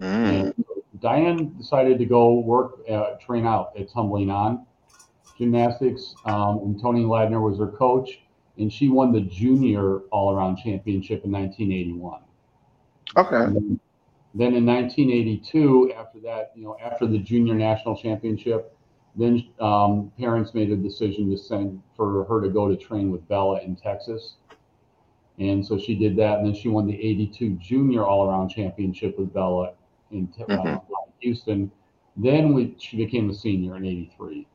Mm. 0.00 0.54
And 0.56 0.64
Dianne 1.00 1.58
decided 1.58 1.98
to 1.98 2.06
go 2.06 2.34
work, 2.34 2.78
uh, 2.88 3.16
train 3.24 3.46
out 3.46 3.72
at 3.78 3.90
Tumbling 3.92 4.30
On 4.30 4.64
Gymnastics. 5.36 6.14
Um, 6.24 6.58
and 6.58 6.80
Tony 6.80 7.02
Ladner 7.02 7.42
was 7.42 7.58
her 7.58 7.66
coach 7.66 8.20
and 8.58 8.72
she 8.72 8.88
won 8.88 9.12
the 9.12 9.20
junior 9.20 9.98
all 10.10 10.34
around 10.34 10.56
championship 10.56 11.24
in 11.24 11.32
1981. 11.32 12.20
Okay. 13.16 13.52
Then, 13.52 13.80
then, 14.34 14.54
in 14.54 14.66
1982, 14.66 15.92
after 15.96 16.18
that, 16.20 16.52
you 16.54 16.64
know, 16.64 16.76
after 16.82 17.06
the 17.06 17.18
junior 17.18 17.54
national 17.54 17.96
championship, 17.96 18.76
Then 19.16 19.46
um, 19.60 20.10
parents 20.18 20.54
made 20.54 20.70
a 20.72 20.76
decision 20.76 21.30
to 21.30 21.38
send 21.38 21.80
for 21.96 22.24
her 22.24 22.40
to 22.40 22.48
go 22.48 22.68
to 22.68 22.76
train 22.76 23.12
with 23.12 23.26
Bela 23.28 23.60
in 23.60 23.76
Texas. 23.76 24.36
And 25.38 25.64
so 25.64 25.78
she 25.78 25.94
did 25.94 26.16
that. 26.16 26.38
And 26.38 26.46
then 26.46 26.54
she 26.54 26.68
won 26.68 26.86
the 26.86 26.94
82 26.94 27.50
junior 27.60 28.04
all 28.04 28.28
around 28.28 28.48
championship 28.48 29.18
with 29.18 29.32
Bela 29.32 29.74
in 30.10 30.28
uh, 30.40 30.44
mm-hmm. 30.44 30.94
Houston. 31.20 31.70
Then 32.16 32.52
we, 32.52 32.74
she 32.78 32.96
became 32.96 33.30
a 33.30 33.34
senior 33.34 33.76
in 33.76 33.84
83. 33.84 34.46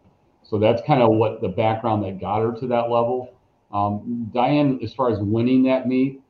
So 0.44 0.58
that's 0.58 0.82
kind 0.86 1.02
of 1.02 1.10
what 1.12 1.42
the 1.42 1.50
background 1.50 2.04
that 2.04 2.20
got 2.20 2.42
her 2.42 2.52
to 2.60 2.68
that 2.68 2.90
level. 2.90 3.34
Um, 3.72 4.32
Dianne, 4.34 4.84
as 4.84 4.94
far 4.94 5.12
as 5.12 5.20
winning 5.20 5.64
that 5.64 5.88
meet, 5.88 6.22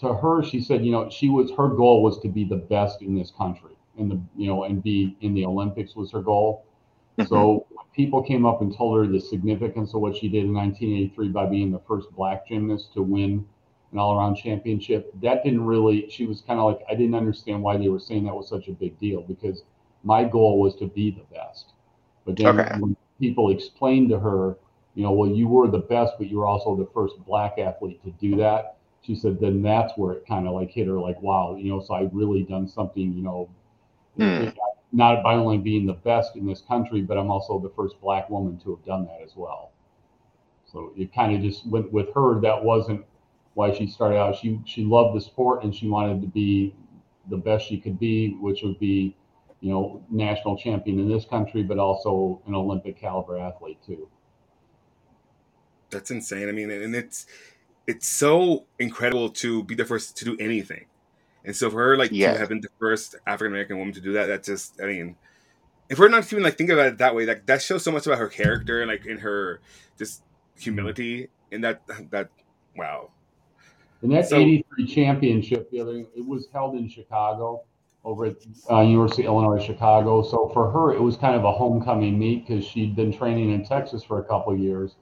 to 0.00 0.14
her, 0.14 0.42
she 0.42 0.60
said, 0.60 0.84
you 0.84 0.92
know, 0.92 1.08
she 1.08 1.28
was 1.28 1.50
her 1.52 1.68
goal 1.68 2.02
was 2.02 2.18
to 2.20 2.28
be 2.28 2.44
the 2.44 2.56
best 2.56 3.00
in 3.00 3.14
this 3.14 3.30
country, 3.30 3.72
and 3.98 4.10
the 4.10 4.20
you 4.36 4.46
know, 4.46 4.64
and 4.64 4.82
be 4.82 5.16
in 5.22 5.34
the 5.34 5.46
Olympics 5.46 5.96
was 5.96 6.12
her 6.12 6.20
goal. 6.20 6.66
Mm-hmm. 7.18 7.28
So 7.28 7.66
people 7.94 8.22
came 8.22 8.44
up 8.44 8.60
and 8.60 8.76
told 8.76 8.98
her 8.98 9.10
the 9.10 9.20
significance 9.20 9.94
of 9.94 10.02
what 10.02 10.14
she 10.14 10.28
did 10.28 10.44
in 10.44 10.52
1983 10.52 11.28
by 11.28 11.46
being 11.46 11.72
the 11.72 11.80
first 11.88 12.10
black 12.12 12.46
gymnast 12.46 12.92
to 12.92 13.02
win 13.02 13.46
an 13.92 13.98
all-around 13.98 14.34
championship. 14.36 15.10
That 15.22 15.42
didn't 15.42 15.64
really. 15.64 16.10
She 16.10 16.26
was 16.26 16.42
kind 16.42 16.60
of 16.60 16.66
like, 16.66 16.80
I 16.90 16.94
didn't 16.94 17.14
understand 17.14 17.62
why 17.62 17.78
they 17.78 17.88
were 17.88 17.98
saying 17.98 18.24
that 18.24 18.34
was 18.34 18.48
such 18.48 18.68
a 18.68 18.72
big 18.72 18.98
deal 19.00 19.22
because 19.22 19.62
my 20.04 20.24
goal 20.24 20.60
was 20.60 20.76
to 20.76 20.86
be 20.86 21.10
the 21.10 21.24
best. 21.34 21.72
But 22.26 22.36
then 22.36 22.60
okay. 22.60 22.78
when 22.78 22.96
people 23.18 23.50
explained 23.50 24.10
to 24.10 24.18
her, 24.18 24.56
you 24.96 25.02
know, 25.02 25.12
well, 25.12 25.30
you 25.30 25.46
were 25.46 25.68
the 25.68 25.78
best, 25.78 26.14
but 26.18 26.28
you 26.28 26.38
were 26.38 26.46
also 26.46 26.74
the 26.74 26.88
first 26.92 27.14
black 27.24 27.58
athlete 27.58 28.02
to 28.02 28.10
do 28.12 28.34
that. 28.36 28.78
She 29.02 29.14
said, 29.14 29.38
then 29.38 29.62
that's 29.62 29.92
where 29.96 30.14
it 30.14 30.26
kind 30.26 30.48
of 30.48 30.54
like 30.54 30.70
hit 30.70 30.88
her, 30.88 30.98
like, 30.98 31.20
wow, 31.22 31.54
you 31.56 31.70
know, 31.70 31.80
so 31.80 31.94
I've 31.94 32.12
really 32.12 32.42
done 32.42 32.66
something, 32.66 33.12
you 33.12 33.22
know, 33.22 33.48
mm. 34.18 34.52
not 34.92 35.22
by 35.22 35.34
only 35.34 35.58
being 35.58 35.86
the 35.86 35.92
best 35.92 36.34
in 36.34 36.46
this 36.46 36.62
country, 36.62 37.02
but 37.02 37.16
I'm 37.16 37.30
also 37.30 37.60
the 37.60 37.70
first 37.76 38.00
black 38.00 38.28
woman 38.30 38.58
to 38.64 38.74
have 38.74 38.84
done 38.84 39.04
that 39.04 39.20
as 39.22 39.36
well. 39.36 39.70
So 40.64 40.92
it 40.96 41.14
kind 41.14 41.36
of 41.36 41.42
just 41.42 41.66
went 41.66 41.92
with 41.92 42.12
her. 42.14 42.40
That 42.40 42.64
wasn't 42.64 43.04
why 43.54 43.72
she 43.72 43.86
started 43.86 44.16
out. 44.16 44.36
She 44.36 44.60
she 44.64 44.82
loved 44.82 45.16
the 45.16 45.20
sport 45.20 45.62
and 45.62 45.74
she 45.74 45.88
wanted 45.88 46.20
to 46.22 46.26
be 46.26 46.74
the 47.30 47.36
best 47.36 47.68
she 47.68 47.78
could 47.78 47.98
be, 47.98 48.36
which 48.40 48.62
would 48.62 48.78
be 48.80 49.14
you 49.60 49.70
know, 49.70 50.02
national 50.10 50.56
champion 50.56 50.98
in 50.98 51.08
this 51.08 51.24
country, 51.24 51.62
but 51.62 51.78
also 51.78 52.40
an 52.46 52.54
Olympic 52.54 52.98
caliber 52.98 53.38
athlete 53.38 53.78
too. 53.86 54.08
That's 55.96 56.10
insane. 56.10 56.48
I 56.48 56.52
mean, 56.52 56.70
and 56.70 56.94
it's 56.94 57.26
it's 57.86 58.06
so 58.06 58.66
incredible 58.78 59.30
to 59.30 59.64
be 59.64 59.74
the 59.74 59.86
first 59.86 60.14
to 60.18 60.26
do 60.26 60.36
anything. 60.38 60.84
And 61.42 61.56
so 61.56 61.70
for 61.70 61.78
her, 61.78 61.96
like 61.96 62.10
yeah. 62.12 62.34
to 62.34 62.38
have 62.38 62.50
been 62.50 62.60
the 62.60 62.68
first 62.78 63.14
African 63.26 63.52
American 63.52 63.78
woman 63.78 63.94
to 63.94 64.00
do 64.02 64.12
that, 64.12 64.26
that 64.26 64.44
just 64.44 64.78
I 64.82 64.86
mean, 64.86 65.16
if 65.88 65.98
we're 65.98 66.08
not 66.08 66.30
even 66.30 66.44
like 66.44 66.58
think 66.58 66.68
about 66.68 66.86
it 66.86 66.98
that 66.98 67.14
way, 67.14 67.24
like 67.24 67.46
that 67.46 67.62
shows 67.62 67.82
so 67.82 67.90
much 67.90 68.06
about 68.06 68.18
her 68.18 68.28
character 68.28 68.82
and 68.82 68.90
like 68.90 69.06
in 69.06 69.18
her 69.18 69.60
just 69.96 70.22
humility 70.58 71.28
and 71.50 71.64
that 71.64 71.80
that 72.10 72.28
wow. 72.76 73.10
And 74.02 74.12
that 74.12 74.28
so, 74.28 74.36
83 74.36 74.86
championship, 74.86 75.70
the 75.70 75.80
other 75.80 76.04
it 76.14 76.26
was 76.26 76.48
held 76.52 76.76
in 76.76 76.90
Chicago 76.90 77.62
over 78.04 78.26
at 78.26 78.36
uh, 78.70 78.80
University 78.80 79.22
of 79.22 79.28
Illinois 79.28 79.64
Chicago. 79.64 80.22
So 80.22 80.50
for 80.52 80.70
her, 80.70 80.92
it 80.92 81.00
was 81.00 81.16
kind 81.16 81.34
of 81.34 81.44
a 81.44 81.52
homecoming 81.52 82.18
meet 82.18 82.46
because 82.46 82.64
she'd 82.64 82.94
been 82.94 83.16
training 83.16 83.50
in 83.50 83.64
Texas 83.64 84.04
for 84.04 84.20
a 84.20 84.24
couple 84.24 84.54
years, 84.56 84.96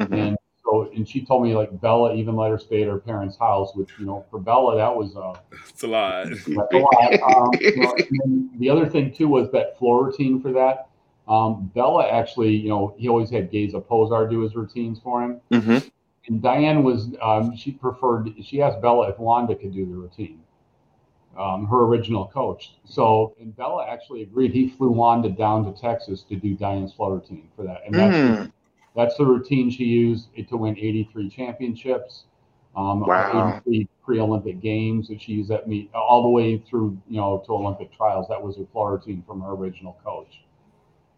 mm-hmm. 0.00 0.12
and 0.12 0.36
so 0.70 0.90
and 0.94 1.08
she 1.08 1.24
told 1.24 1.42
me 1.42 1.54
like 1.54 1.80
Bela 1.80 2.14
even 2.14 2.36
let 2.36 2.50
her 2.50 2.58
stay 2.58 2.82
at 2.82 2.88
her 2.88 2.98
parents' 2.98 3.36
house, 3.36 3.74
which 3.74 3.90
you 3.98 4.06
know 4.06 4.24
for 4.30 4.38
Bela 4.38 4.76
that 4.76 4.94
was 4.94 5.16
uh, 5.16 5.34
it's 5.68 5.82
a 5.82 5.86
lot. 5.86 6.26
A 6.26 6.78
lot. 6.78 7.36
Um, 7.36 7.50
you 7.60 7.76
know, 7.76 8.48
the 8.58 8.70
other 8.70 8.86
thing 8.86 9.12
too 9.12 9.28
was 9.28 9.50
that 9.52 9.78
floor 9.78 10.06
routine 10.06 10.40
for 10.40 10.52
that. 10.52 10.88
Um, 11.28 11.70
Bela 11.74 12.08
actually, 12.08 12.54
you 12.56 12.68
know, 12.68 12.94
he 12.98 13.08
always 13.08 13.30
had 13.30 13.50
Geza 13.50 13.80
Pozsar 13.80 14.28
do 14.28 14.40
his 14.40 14.56
routines 14.56 14.98
for 14.98 15.22
him. 15.22 15.40
Mm-hmm. 15.52 15.88
And 16.26 16.42
Dianne 16.42 16.82
was, 16.82 17.08
um, 17.22 17.56
she 17.56 17.70
preferred, 17.70 18.34
she 18.42 18.60
asked 18.60 18.82
Bela 18.82 19.08
if 19.08 19.18
Wanda 19.18 19.54
could 19.54 19.72
do 19.72 19.86
the 19.86 19.94
routine 19.94 20.40
um, 21.38 21.66
her 21.66 21.84
original 21.84 22.26
coach. 22.26 22.74
So, 22.84 23.34
and 23.40 23.56
Bela 23.56 23.86
actually 23.86 24.22
agreed. 24.22 24.52
He 24.52 24.68
flew 24.70 24.90
Wanda 24.90 25.30
down 25.30 25.64
to 25.72 25.80
Texas 25.80 26.22
to 26.24 26.36
do 26.36 26.56
Dianne's 26.56 26.92
flow 26.92 27.10
routine 27.10 27.48
for 27.56 27.64
that, 27.64 27.82
and 27.86 27.94
that's 27.94 28.16
mm. 28.16 28.52
That's 28.96 29.16
the 29.16 29.24
routine 29.24 29.70
she 29.70 29.84
used 29.84 30.28
to 30.48 30.56
win 30.56 30.76
83 30.76 31.30
championships, 31.30 32.24
um, 32.76 33.00
wow. 33.00 33.60
83 33.66 33.88
pre-Olympic 34.04 34.60
games 34.60 35.08
that 35.08 35.20
she 35.22 35.32
used 35.32 35.50
that 35.50 35.68
meet 35.68 35.92
all 35.94 36.22
the 36.22 36.28
way 36.28 36.58
through, 36.58 36.98
you 37.08 37.20
know, 37.20 37.42
to 37.46 37.52
Olympic 37.52 37.96
trials. 37.96 38.26
That 38.28 38.42
was 38.42 38.56
her 38.56 38.64
flow 38.72 38.86
routine 38.86 39.22
from 39.26 39.40
her 39.42 39.52
original 39.52 39.96
coach. 40.04 40.42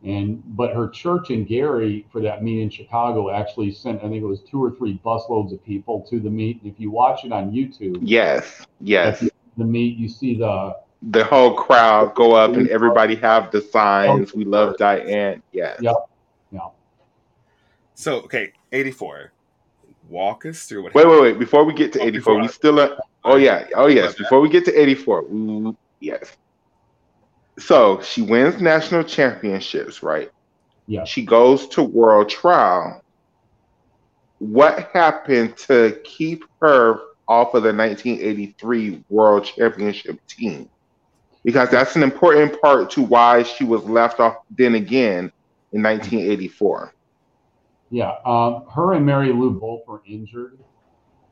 And 0.04 0.42
but 0.56 0.74
her 0.74 0.88
church 0.88 1.30
in 1.30 1.44
Gary 1.44 2.04
for 2.10 2.20
that 2.22 2.42
meet 2.42 2.60
in 2.60 2.68
Chicago 2.70 3.30
actually 3.30 3.72
sent 3.72 3.98
I 4.02 4.08
think 4.08 4.22
it 4.22 4.26
was 4.26 4.40
two 4.40 4.62
or 4.62 4.72
three 4.72 5.00
busloads 5.04 5.52
of 5.52 5.64
people 5.64 6.00
to 6.10 6.18
the 6.18 6.28
meet. 6.28 6.60
And 6.60 6.72
if 6.72 6.80
you 6.80 6.90
watch 6.90 7.24
it 7.24 7.32
on 7.32 7.52
YouTube, 7.52 7.98
yes, 8.02 8.66
yes, 8.80 9.24
the 9.56 9.64
meet, 9.64 9.96
you 9.96 10.08
see 10.08 10.36
the 10.36 10.76
the 11.10 11.24
whole 11.24 11.54
crowd 11.54 12.14
go 12.14 12.32
up 12.32 12.54
and 12.54 12.68
everybody 12.68 13.14
have 13.16 13.50
the 13.50 13.60
signs. 13.60 14.34
We 14.34 14.44
love 14.44 14.76
Dianne. 14.76 15.42
Yeah. 15.52 15.76
Yep. 15.80 15.94
Yeah. 18.02 18.04
So 18.04 18.20
okay, 18.22 18.52
eighty 18.72 18.90
four. 18.90 19.32
Walk 20.08 20.44
us 20.46 20.66
through 20.66 20.84
what. 20.84 20.94
Wait, 20.94 21.02
happened. 21.02 21.22
wait, 21.22 21.32
wait! 21.32 21.38
Before 21.38 21.64
we 21.64 21.72
get 21.72 21.92
to 21.94 22.02
eighty 22.02 22.18
four, 22.18 22.40
we 22.40 22.48
still. 22.48 22.80
Uh, 22.80 22.96
oh 23.24 23.36
yeah, 23.36 23.66
oh 23.74 23.86
yes. 23.86 24.14
Before 24.14 24.40
we 24.40 24.48
get 24.48 24.64
to 24.66 24.74
eighty 24.78 24.94
four, 24.94 25.24
yes. 26.00 26.36
So 27.58 28.00
she 28.00 28.22
wins 28.22 28.60
national 28.60 29.04
championships, 29.04 30.02
right? 30.02 30.30
Yeah. 30.86 31.04
She 31.04 31.24
goes 31.24 31.68
to 31.68 31.82
world 31.82 32.28
trial. 32.28 33.02
What 34.38 34.90
happened 34.92 35.56
to 35.68 36.00
keep 36.02 36.44
her 36.60 37.00
off 37.28 37.54
of 37.54 37.62
the 37.62 37.72
1983 37.72 39.04
World 39.08 39.44
Championship 39.44 40.18
team 40.26 40.68
because 41.44 41.70
that's 41.70 41.96
an 41.96 42.02
important 42.02 42.60
part 42.60 42.90
to 42.90 43.02
why 43.02 43.42
she 43.42 43.64
was 43.64 43.82
left 43.84 44.20
off 44.20 44.36
then 44.50 44.74
again 44.74 45.32
in 45.72 45.82
1984. 45.82 46.92
Yeah, 47.92 48.14
um, 48.24 48.64
her 48.74 48.94
and 48.94 49.04
Mary 49.04 49.32
Lou 49.32 49.50
both 49.50 49.86
were 49.86 50.02
injured 50.06 50.58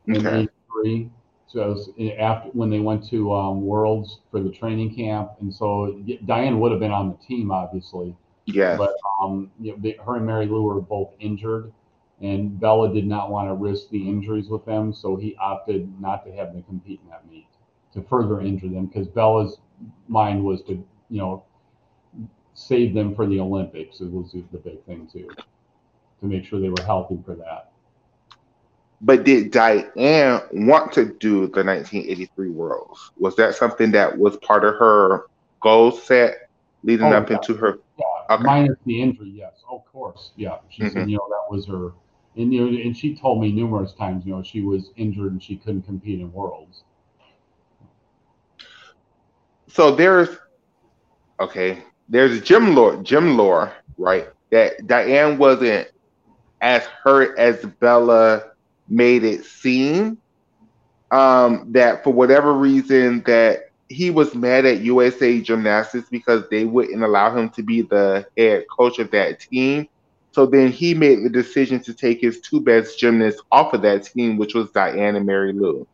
in 0.07 0.27
okay. 0.27 0.49
83. 0.83 1.11
So 1.47 1.75
after 2.19 2.51
when 2.51 2.69
they 2.69 2.79
went 2.81 3.09
to 3.09 3.33
um, 3.33 3.65
Worlds 3.65 4.21
for 4.31 4.41
the 4.41 4.51
training 4.51 4.95
camp, 4.95 5.33
and 5.41 5.53
so 5.53 5.99
Dianne 6.27 6.59
would 6.59 6.71
have 6.71 6.79
been 6.79 6.93
on 6.93 7.09
the 7.09 7.17
team, 7.27 7.51
obviously. 7.51 8.15
Yeah. 8.45 8.77
But 8.77 8.95
um, 9.23 9.51
you 9.59 9.73
know, 9.73 9.79
they, 9.81 9.97
her 10.05 10.17
and 10.17 10.27
Mary 10.27 10.47
Lou 10.47 10.63
were 10.63 10.83
both 10.83 11.15
injured, 11.19 11.73
and 12.21 12.61
Bela 12.61 12.93
did 12.93 13.07
not 13.07 13.31
want 13.31 13.49
to 13.49 13.55
risk 13.55 13.89
the 13.89 14.09
injuries 14.09 14.49
with 14.49 14.67
them, 14.67 14.93
so 14.93 15.17
he 15.17 15.35
opted 15.37 15.91
not 15.99 16.27
to 16.27 16.33
have 16.33 16.53
them 16.53 16.63
compete 16.65 17.01
in 17.03 17.11
that 17.11 17.29
meet 17.29 17.47
to 17.95 18.03
further 18.03 18.41
injure 18.43 18.69
them 18.69 18.87
because 18.87 19.09
Bela's 19.09 19.59
mind 20.09 20.45
was 20.45 20.63
to, 20.65 20.73
you 21.09 21.19
know, 21.19 21.43
save 22.55 22.95
them 22.95 23.15
for 23.15 23.27
the 23.27 23.41
Olympics. 23.41 24.01
It 24.01 24.11
was 24.13 24.33
the 24.33 24.59
big 24.59 24.85
thing 24.85 25.09
too, 25.11 25.31
to 26.21 26.27
make 26.27 26.45
sure 26.45 26.61
they 26.61 26.69
were 26.69 26.83
healthy 26.85 27.19
for 27.25 27.35
that. 27.35 27.71
But 29.01 29.25
did 29.25 29.53
Dianne 29.53 30.67
want 30.67 30.93
to 30.93 31.15
do 31.21 31.47
the 31.47 31.65
1983 31.65 32.51
Worlds? 32.51 33.13
Was 33.19 33.35
that 33.37 33.55
something 33.55 33.91
that 33.93 34.19
was 34.19 34.37
part 34.39 34.65
of 34.65 34.75
her 34.77 35.27
goal 35.61 35.91
set 35.91 36.51
leading 36.83 37.07
oh, 37.07 37.17
up 37.17 37.31
yeah. 37.31 37.37
into 37.37 37.55
her? 37.55 37.79
Yeah, 37.99 38.35
okay. 38.35 38.43
minus 38.45 38.77
the 38.85 39.01
injury, 39.01 39.31
yes, 39.31 39.63
of 39.71 39.85
course, 39.91 40.33
yeah. 40.37 40.59
She 40.69 40.83
mm-hmm. 40.83 40.93
said, 40.93 41.11
you 41.11 41.17
know, 41.17 41.29
that 41.31 41.55
was 41.55 41.67
her 41.67 41.93
and 42.37 42.53
you 42.53 42.61
know, 42.61 42.69
and 42.69 42.97
she 42.97 43.17
told 43.17 43.41
me 43.41 43.53
numerous 43.53 43.93
times, 43.93 44.25
you 44.25 44.33
know, 44.33 44.43
she 44.43 44.61
was 44.61 44.91
injured 44.97 45.33
and 45.33 45.43
she 45.43 45.57
couldn't 45.57 45.83
compete 45.83 46.21
in 46.21 46.33
worlds. 46.33 46.85
So 49.67 49.95
there's 49.95 50.29
okay, 51.41 51.83
there's 52.09 52.41
gym 52.43 52.75
lore, 52.75 53.03
gym 53.03 53.37
lore, 53.37 53.73
right? 53.99 54.29
That 54.51 54.79
Dianne 54.87 55.39
wasn't 55.39 55.91
as 56.61 56.85
hurt 56.85 57.39
as 57.39 57.65
Bela 57.65 58.51
made 58.89 59.25
it 59.25 59.45
seem. 59.45 60.19
Um, 61.11 61.73
that 61.73 62.05
for 62.05 62.13
whatever 62.13 62.53
reason 62.55 63.23
that 63.27 63.71
he 63.89 64.11
was 64.11 64.35
mad 64.37 64.65
at 64.65 64.81
USA 64.83 65.41
Gymnastics 65.41 66.09
because 66.09 66.45
they 66.51 66.65
wouldn't 66.65 67.03
allow 67.03 67.37
him 67.37 67.51
to 67.51 67.65
be 67.65 67.83
the 67.83 68.25
head 68.37 68.65
coach 68.71 69.01
of 69.01 69.11
that 69.11 69.41
team 69.41 69.89
so 70.33 70.47
then 70.47 70.71
he 70.71 70.95
made 70.95 71.25
the 71.25 71.29
decision 71.29 71.81
to 71.81 71.95
take 71.95 72.21
his 72.21 72.41
two 72.41 72.61
best 72.61 72.99
gymnasts 72.99 73.43
off 73.51 73.75
of 73.75 73.83
that 73.83 74.05
team, 74.05 74.37
which 74.37 74.55
was 74.55 74.71
Dianne 74.71 75.17
and 75.17 75.27
Mary 75.27 75.53
Lou. 75.53 75.87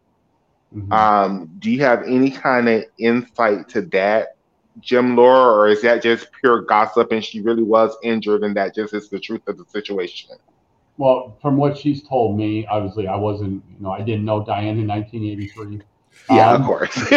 Mm-hmm. 0.74 0.92
Um, 0.92 1.50
do 1.58 1.70
you 1.70 1.80
have 1.80 2.02
any 2.02 2.30
kind 2.30 2.68
of 2.68 2.84
insight 2.98 3.68
to 3.70 3.82
that, 3.82 4.36
gym 4.80 5.16
lore, 5.16 5.52
or 5.54 5.68
is 5.68 5.80
that 5.82 6.02
just 6.02 6.28
pure 6.32 6.60
gossip 6.62 7.12
and 7.12 7.24
she 7.24 7.40
really 7.40 7.62
was 7.62 7.96
injured 8.02 8.44
and 8.44 8.54
that 8.56 8.74
just 8.74 8.92
is 8.92 9.08
the 9.08 9.18
truth 9.18 9.46
of 9.48 9.56
the 9.56 9.64
situation? 9.64 10.36
Well, 10.98 11.36
from 11.42 11.56
what 11.56 11.76
she's 11.76 12.02
told 12.02 12.38
me, 12.38 12.66
obviously 12.66 13.06
I 13.06 13.16
wasn't, 13.16 13.62
you 13.68 13.76
know, 13.80 13.90
I 13.90 14.00
didn't 14.00 14.24
know 14.24 14.42
Dianne 14.42 14.80
in 14.80 14.86
1983. 14.86 15.82
Yeah, 16.30 16.50
um, 16.50 16.62
of 16.62 16.66
course. 16.66 16.94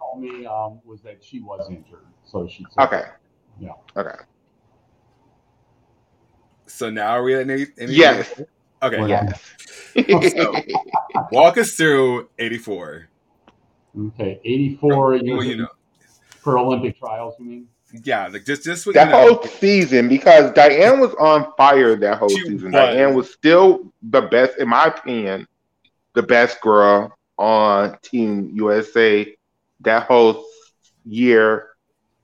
told 0.00 0.20
me 0.20 0.46
um, 0.46 0.80
was 0.84 1.00
that 1.02 1.22
she 1.22 1.40
was 1.40 1.68
injured, 1.70 2.06
so 2.24 2.48
she 2.48 2.66
said, 2.74 2.84
okay, 2.84 3.04
yeah, 3.60 3.72
okay. 3.96 4.16
So 6.66 6.90
now 6.90 7.10
are 7.10 7.22
we 7.22 7.34
at 7.34 7.48
80? 7.48 7.72
Yes. 7.92 8.40
Okay. 8.82 9.08
Yes. 9.08 9.42
so, 10.32 10.54
walk 11.32 11.58
us 11.58 11.72
through 11.72 12.28
84. 12.38 13.08
Okay, 13.98 14.40
84 14.44 14.98
Well, 14.98 15.44
you 15.44 15.56
know. 15.56 15.68
for 16.40 16.58
Olympic 16.58 16.98
trials, 16.98 17.34
you 17.38 17.46
mean? 17.46 17.68
Yeah, 18.04 18.26
like 18.28 18.44
just 18.44 18.64
just 18.64 18.86
what 18.86 18.94
that 18.96 19.06
you 19.06 19.12
know. 19.12 19.34
whole 19.36 19.42
season 19.44 20.08
because 20.08 20.52
Dianne 20.52 21.00
was 21.00 21.14
on 21.14 21.52
fire 21.56 21.96
that 21.96 22.18
whole 22.18 22.28
She 22.28 22.40
season. 22.44 22.72
was. 22.72 22.80
Dianne 22.80 23.14
was 23.14 23.32
still 23.32 23.90
the 24.02 24.22
best, 24.22 24.58
in 24.58 24.68
my 24.68 24.86
opinion, 24.86 25.46
the 26.14 26.22
best 26.22 26.60
girl 26.60 27.16
on 27.38 27.96
Team 28.02 28.50
USA 28.54 29.34
that 29.80 30.02
whole 30.06 30.44
year 31.06 31.68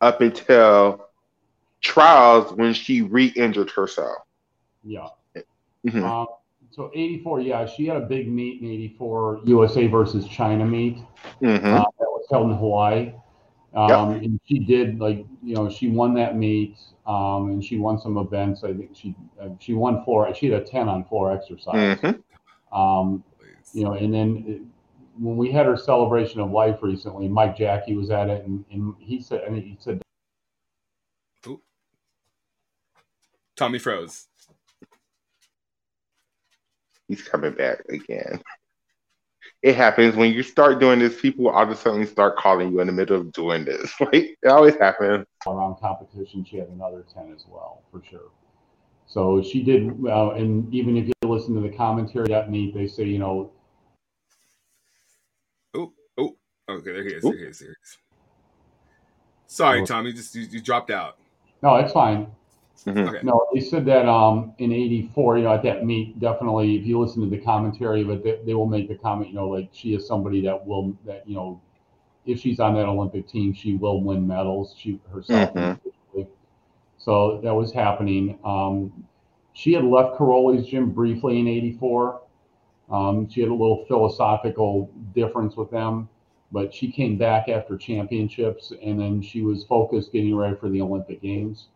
up 0.03 0.21
until 0.21 1.07
trials 1.81 2.53
when 2.53 2.75
she 2.75 3.01
re-injured 3.03 3.71
herself. 3.71 4.19
Yeah. 4.83 5.09
Mhm. 5.87 6.03
Um, 6.03 6.27
so 6.71 6.91
84, 6.95 7.41
yeah, 7.41 7.65
she 7.67 7.87
had 7.87 7.97
a 7.97 8.05
big 8.07 8.29
meet 8.31 8.61
in 8.61 8.69
84, 8.69 9.41
USA 9.45 9.87
versus 9.87 10.27
China 10.27 10.65
meet 10.67 10.99
Mhm. 11.41 11.57
uh, 11.65 11.79
that 11.79 11.85
was 12.01 12.27
held 12.31 12.51
in 12.51 12.57
Hawaii. 12.57 13.13
Um, 13.75 14.13
And 14.13 14.41
she 14.47 14.61
did 14.61 15.01
like 15.01 15.27
you 15.43 15.55
know 15.55 15.69
she 15.69 15.89
won 15.89 16.15
that 16.15 16.37
meet 16.37 16.77
um, 17.07 17.51
and 17.51 17.65
she 17.65 17.79
won 17.79 17.99
some 17.99 18.17
events. 18.19 18.65
I 18.65 18.73
think 18.73 18.91
she 18.95 19.15
uh, 19.41 19.49
she 19.59 19.75
won 19.75 20.05
four. 20.05 20.33
She 20.35 20.51
had 20.51 20.63
a 20.63 20.65
10 20.65 20.89
on 20.89 21.05
floor 21.05 21.33
exercise. 21.33 21.99
Mhm. 21.99 22.23
Um, 22.73 23.25
you 23.73 23.85
know, 23.85 23.93
and 23.93 24.13
then 24.13 24.45
uh, 24.49 25.01
when 25.19 25.37
we 25.37 25.51
had 25.51 25.67
our 25.67 25.77
celebration 25.77 26.41
of 26.41 26.51
life 26.51 26.79
recently, 26.83 27.29
Mike 27.29 27.57
Jacki 27.57 27.97
was 27.97 28.11
at 28.11 28.29
it, 28.29 28.45
and, 28.45 28.65
and 28.71 28.95
he 28.99 29.21
said, 29.21 29.43
and 29.43 29.57
he 29.57 29.77
said, 29.79 30.01
Tommy 33.57 33.79
froze. 33.79 34.27
He's 37.07 37.23
coming 37.23 37.53
back 37.53 37.81
again. 37.89 38.43
It 39.65 39.77
happens 39.77 40.15
when 40.15 40.31
you 40.35 40.43
start 40.43 40.79
doing 40.79 40.99
this. 40.99 41.19
People 41.19 41.49
all 41.49 41.63
of 41.63 41.71
a 41.71 41.75
sudden 41.75 42.07
start 42.07 42.37
calling 42.37 42.71
you 42.71 42.81
in 42.81 42.87
the 42.87 42.93
middle 42.93 43.19
of 43.19 43.33
doing 43.33 43.65
this. 43.65 43.95
Like 44.01 44.37
it 44.43 44.49
always 44.49 44.75
happens. 44.77 45.25
around 45.47 45.77
competition, 45.81 46.45
she 46.45 46.59
had 46.59 46.69
another 46.69 47.03
10 47.15 47.33
as 47.35 47.47
well, 47.49 47.81
for 47.91 48.03
sure. 48.11 48.29
So 49.07 49.43
she 49.43 49.63
did, 49.63 49.89
uh, 50.07 50.33
and 50.33 50.73
even 50.75 50.99
if 50.99 51.07
you 51.09 51.15
listen 51.25 51.55
to 51.55 51.63
the 51.63 51.75
commentary 51.75 52.35
at 52.35 52.51
meet, 52.51 52.75
they 52.75 52.87
say, 52.87 53.05
you 53.05 53.19
know, 53.19 53.53
Oh, 55.75 55.95
oh, 56.19 56.37
okay, 56.69 56.93
there 56.93 57.03
he 57.03 57.15
is. 57.15 57.23
There 57.23 57.33
he 57.35 57.45
is. 57.45 57.59
There 57.61 57.69
he 57.69 57.73
is. 57.73 57.99
Sorry, 59.47 59.81
Oh. 59.81 59.87
Tommy, 59.87 60.13
just 60.13 60.35
you, 60.35 60.43
you 60.43 60.61
dropped 60.61 60.91
out. 60.91 61.17
no, 61.63 61.77
it's 61.77 61.93
fine. 61.95 62.27
Mhm. 62.87 63.09
Okay. 63.09 63.21
No, 63.23 63.47
they 63.55 63.61
said 63.61 63.87
that 63.87 64.07
um, 64.07 64.53
in 64.59 64.73
'84, 64.73 65.39
you 65.39 65.45
know, 65.45 65.55
at 65.55 65.63
that 65.63 65.85
meet, 65.87 66.19
definitely, 66.21 66.77
if 66.77 66.87
you 66.87 66.99
listen 67.01 67.23
to 67.23 67.31
the 67.31 67.39
commentary, 67.43 68.05
but 68.05 68.23
they, 68.23 68.39
they 68.45 68.55
will 68.55 68.67
make 68.67 68.89
the 68.89 68.95
comment, 68.95 69.31
you 69.31 69.37
know, 69.37 69.49
like 69.49 69.71
she 69.73 69.95
is 69.95 70.07
somebody 70.07 70.43
that 70.43 70.67
will, 70.67 70.95
that 71.07 71.27
you 71.27 71.35
know, 71.35 71.61
if 72.27 72.39
she's 72.41 72.61
on 72.61 72.75
that 72.75 72.87
Olympic 72.87 73.27
team, 73.27 73.55
she 73.55 73.75
will 73.75 74.03
win 74.03 74.27
medals. 74.27 74.75
She 74.77 75.01
herself. 75.11 75.55
Mhm. 75.55 75.79
So 76.99 77.41
that 77.43 77.55
was 77.55 77.73
happening. 77.73 78.39
Um, 78.45 79.07
she 79.53 79.73
had 79.73 79.85
left 79.85 80.19
Karolyi's 80.19 80.67
gym 80.67 80.91
briefly 80.91 81.39
in 81.39 81.49
'84. 81.49 82.21
Um, 82.91 83.29
she 83.29 83.41
had 83.41 83.51
a 83.51 83.55
little 83.55 83.85
philosophical 83.87 84.91
difference 85.15 85.57
with 85.57 85.71
them, 85.71 86.09
but 86.53 86.73
she 86.75 86.91
came 86.91 87.17
back 87.17 87.49
after 87.49 87.77
championships, 87.79 88.73
and 88.83 89.01
then 89.01 89.23
she 89.23 89.43
was 89.43 89.65
focused 89.65 90.13
getting 90.13 90.35
ready 90.37 90.57
for 90.57 90.69
the 90.69 90.81
Olympic 90.83 91.23
Games 91.23 91.69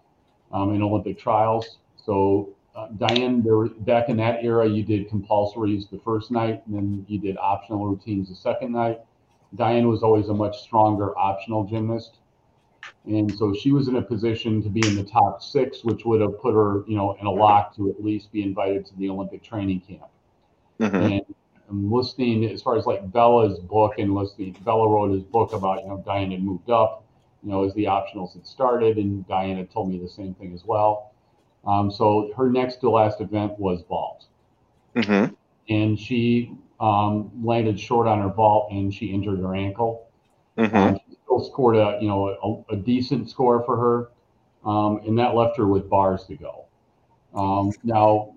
um, 0.53 0.75
in 0.75 0.83
Olympic 0.83 1.19
trials. 1.19 1.79
So, 1.97 2.51
uh, 2.75 2.89
Dianne, 2.97 3.43
there 3.43 3.67
back 3.85 4.09
in 4.09 4.17
that 4.19 4.45
era, 4.45 4.69
you 4.69 4.83
did 4.83 5.09
compulsories 5.09 5.89
the 5.91 5.99
first 5.99 6.31
night, 6.31 6.63
and 6.67 6.75
then 6.75 7.05
you 7.09 7.19
did 7.19 7.37
optional 7.39 7.87
routines 7.87 8.29
the 8.29 8.37
second 8.37 8.73
night. 8.73 9.01
Dianne 9.57 9.89
was 9.89 10.03
always 10.03 10.29
a 10.29 10.35
much 10.35 10.59
stronger 10.61 11.17
optional 11.19 11.65
gymnast, 11.65 12.19
and 13.07 13.35
so 13.35 13.55
she 13.55 13.73
was 13.73 13.89
in 13.89 13.97
a 13.97 14.03
position 14.03 14.63
to 14.63 14.69
be 14.69 14.87
in 14.87 14.95
the 14.95 15.05
top 15.05 15.43
six, 15.43 15.85
which 15.85 16.05
would 16.05 16.21
have 16.21 16.39
put 16.41 16.55
her, 16.55 16.85
you 16.87 16.97
know, 16.97 17.15
in 17.21 17.27
a 17.27 17.31
lock 17.31 17.75
to 17.77 17.91
at 17.91 18.03
least 18.03 18.31
be 18.33 18.43
invited 18.43 18.87
to 18.87 18.97
the 18.97 19.09
Olympic 19.09 19.43
training 19.43 19.81
camp. 19.81 20.09
Mhm. 20.81 21.13
And 21.13 21.35
I'm 21.69 21.91
listening 21.91 22.45
as 22.47 22.63
far 22.63 22.77
as 22.77 22.87
like 22.87 23.11
Bela's 23.13 23.59
book 23.59 23.99
and 23.99 24.15
listening. 24.15 24.57
Bella 24.65 24.89
wrote 24.89 25.11
his 25.13 25.23
book 25.23 25.53
about 25.53 25.83
you 25.83 25.89
know 25.89 26.03
Dianne 26.07 26.33
had 26.33 26.43
moved 26.43 26.71
up, 26.71 27.05
you 27.43 27.51
know, 27.51 27.65
as 27.65 27.75
the 27.75 27.85
optionals 27.85 28.35
had 28.35 28.47
started, 28.47 28.97
and 28.99 29.27
Diana 29.29 29.65
told 29.65 29.91
me 29.91 29.99
the 29.99 30.09
same 30.09 30.35
thing 30.35 30.53
as 30.55 30.65
well. 30.65 31.13
Um, 31.67 31.91
so 31.91 32.31
her 32.37 32.51
next 32.51 32.77
to 32.77 32.91
last 32.91 33.21
event 33.21 33.59
was 33.59 33.83
vault, 33.89 34.27
Mhm. 34.95 35.35
and 35.69 35.99
she 35.99 36.53
um, 36.81 37.31
landed 37.43 37.79
short 37.79 38.07
on 38.07 38.21
her 38.21 38.29
vault 38.29 38.71
and 38.71 38.93
she 38.93 39.07
injured 39.07 39.41
her 39.41 39.55
ankle. 39.55 40.03
Mhm. 40.57 40.75
Um, 40.75 40.99
she 41.09 41.17
still 41.25 41.41
scored 41.41 41.77
a 41.77 41.99
you 42.01 42.09
know 42.09 42.65
a, 42.71 42.75
a 42.75 42.77
decent 42.77 43.29
score 43.31 43.63
for 43.63 43.77
her, 43.77 44.11
um, 44.69 45.01
and 45.07 45.19
that 45.19 45.35
left 45.35 45.57
her 45.57 45.67
with 45.67 45.89
bars 45.89 46.25
to 46.27 46.37
go. 46.37 46.65
Um, 47.35 47.73
now, 47.85 48.31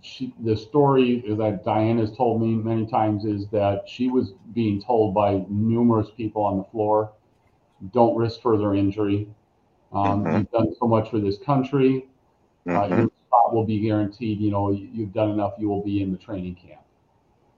she, 0.00 0.32
the 0.40 0.56
story 0.56 1.22
that 1.28 1.64
Dianne 1.64 1.98
has 2.00 2.16
told 2.16 2.40
me 2.40 2.54
many 2.54 2.86
times 2.86 3.24
is 3.24 3.48
that 3.48 3.88
she 3.88 4.08
was 4.08 4.32
being 4.54 4.80
told 4.80 5.14
by 5.14 5.44
numerous 5.48 6.10
people 6.16 6.42
on 6.44 6.58
the 6.58 6.64
floor, 6.64 7.12
"Don't 7.92 8.16
risk 8.16 8.40
further 8.40 8.74
injury. 8.74 9.28
Um, 9.92 10.24
Mhm. 10.24 10.38
You've 10.38 10.50
done 10.50 10.74
so 10.74 10.86
much 10.86 11.10
for 11.10 11.18
this 11.18 11.38
country. 11.38 12.06
Uh, 12.66 12.70
Mhm. 12.70 12.98
your 12.98 13.10
spot 13.26 13.54
will 13.54 13.64
be 13.64 13.78
guaranteed. 13.80 14.40
You 14.40 14.50
know, 14.50 14.70
you- 14.70 14.88
you've 14.92 15.12
done 15.12 15.30
enough. 15.30 15.54
You 15.58 15.68
will 15.68 15.82
be 15.82 16.02
in 16.02 16.12
the 16.12 16.18
training 16.18 16.56
camp." 16.56 16.82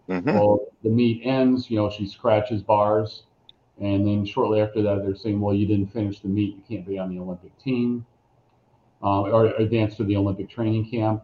Mhm. 0.08 0.34
Well, 0.34 0.60
the 0.82 0.90
meet 0.90 1.22
ends, 1.24 1.70
you 1.70 1.76
know, 1.76 1.90
she 1.90 2.06
scratches 2.06 2.62
bars. 2.62 3.24
And 3.80 4.06
then 4.06 4.24
shortly 4.24 4.60
after 4.60 4.82
that, 4.82 5.02
they're 5.04 5.14
saying, 5.14 5.40
well, 5.40 5.54
you 5.54 5.66
didn't 5.66 5.90
finish 5.92 6.20
the 6.20 6.28
meet. 6.28 6.54
You 6.56 6.62
can't 6.68 6.86
be 6.86 6.98
on 6.98 7.08
the 7.08 7.18
Olympic 7.18 7.56
team 7.58 8.04
uh, 9.02 9.22
or 9.22 9.46
advance 9.46 9.96
to 9.96 10.04
the 10.04 10.16
Olympic 10.16 10.48
training 10.48 10.84
camp. 10.84 11.22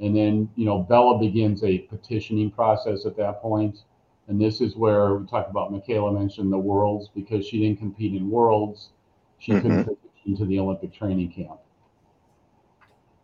And 0.00 0.14
then, 0.14 0.48
you 0.54 0.66
know, 0.66 0.82
Bela 0.82 1.18
begins 1.18 1.64
a 1.64 1.78
petitioning 1.78 2.50
process 2.50 3.06
at 3.06 3.16
that 3.16 3.42
point. 3.42 3.84
And 4.28 4.40
this 4.40 4.60
is 4.60 4.76
where 4.76 5.14
we 5.14 5.26
talk 5.26 5.48
about 5.48 5.72
Makayla 5.72 6.18
mentioned 6.18 6.52
the 6.52 6.58
worlds 6.58 7.08
because 7.14 7.46
she 7.46 7.60
didn't 7.60 7.78
compete 7.78 8.14
in 8.14 8.28
worlds. 8.28 8.90
She 9.38 9.52
couldn't 9.52 9.84
petition 9.84 10.10
into 10.26 10.44
the 10.46 10.58
Olympic 10.58 10.92
training 10.92 11.30
camp. 11.30 11.60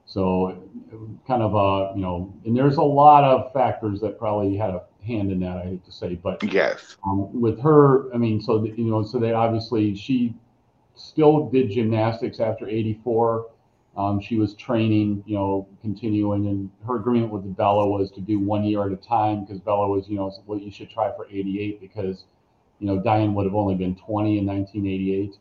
So, 0.07 0.63
kind 1.27 1.43
of 1.43 1.55
a, 1.55 1.97
you 1.97 2.03
know, 2.03 2.33
and 2.45 2.57
there's 2.57 2.77
a 2.77 2.83
lot 2.83 3.25
of 3.25 3.53
factors 3.53 4.01
that 4.01 4.19
probably 4.19 4.57
had 4.57 4.71
a 4.71 4.83
hand 5.05 5.33
in 5.33 5.41
that. 5.41 5.57
I 5.57 5.63
hate 5.63 5.85
to 5.87 5.93
say, 5.93 6.15
but 6.17 6.43
Yes. 6.43 6.97
um, 7.07 7.41
with 7.41 7.59
her, 7.61 8.13
I 8.15 8.19
mean, 8.19 8.41
so 8.41 8.59
that, 8.59 8.79
you 8.79 8.85
know, 8.85 9.03
so 9.03 9.19
they 9.19 9.33
obviously 9.33 9.95
she 9.95 10.35
still 10.95 11.49
did 11.49 11.71
gymnastics 11.71 12.41
after 12.41 12.69
'84. 12.69 13.47
Um, 13.97 14.21
she 14.21 14.37
was 14.37 14.55
training, 14.55 15.23
you 15.27 15.35
know, 15.37 15.67
continuing, 15.83 16.47
and 16.47 16.71
her 16.87 16.97
agreement 16.97 17.33
with 17.33 17.57
Bela 17.57 17.89
was 17.89 18.11
to 18.13 18.21
do 18.21 18.39
one 18.39 18.65
year 18.65 18.85
at 18.87 18.93
a 18.93 18.97
time 18.97 19.45
because 19.45 19.61
Bela 19.61 19.89
was, 19.89 20.09
you 20.09 20.17
know, 20.17 20.25
what 20.25 20.47
well, 20.47 20.59
you 20.59 20.71
should 20.71 20.91
try 20.91 21.11
for 21.17 21.27
'88 21.27 21.81
because, 21.81 22.25
you 22.79 22.87
know, 22.87 22.99
Dianne 23.01 23.35
would 23.35 23.45
have 23.45 23.55
only 23.55 23.75
been 23.75 23.95
20 23.95 24.39
in 24.39 24.47
1988. 24.47 25.39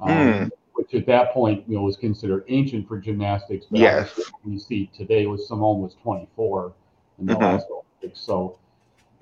Um, 0.00 0.38
Mm. 0.46 0.50
Which 0.74 0.94
at 0.94 1.06
that 1.06 1.32
point, 1.32 1.64
you 1.68 1.76
know, 1.76 1.82
was 1.82 1.96
considered 1.96 2.44
ancient 2.48 2.88
for 2.88 2.98
gymnastics. 2.98 3.66
But 3.70 3.80
Yes. 3.80 4.18
we 4.44 4.58
see 4.58 4.86
today 4.92 5.26
was 5.26 5.46
Simone 5.46 5.80
was 5.82 5.94
24 5.94 6.72
in 7.18 7.28
the 7.28 7.38
Mhm. 7.38 7.40
last 7.40 7.68
Olympics. 7.70 8.20
So, 8.20 8.58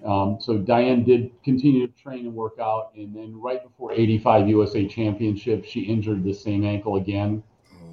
um, 0.05 0.39
so 0.41 0.59
Dianne 0.59 1.05
did 1.05 1.31
continue 1.43 1.87
to 1.87 1.93
train 1.93 2.27
and 2.27 2.35
work 2.35 2.59
out, 2.59 2.93
and 2.97 3.15
then 3.15 3.39
right 3.41 3.63
before 3.63 3.93
85 3.93 4.49
USA 4.49 4.87
Championship, 4.87 5.65
she 5.65 5.81
injured 5.83 6.25
the 6.25 6.33
same 6.33 6.65
ankle 6.65 6.97
again. 6.97 7.43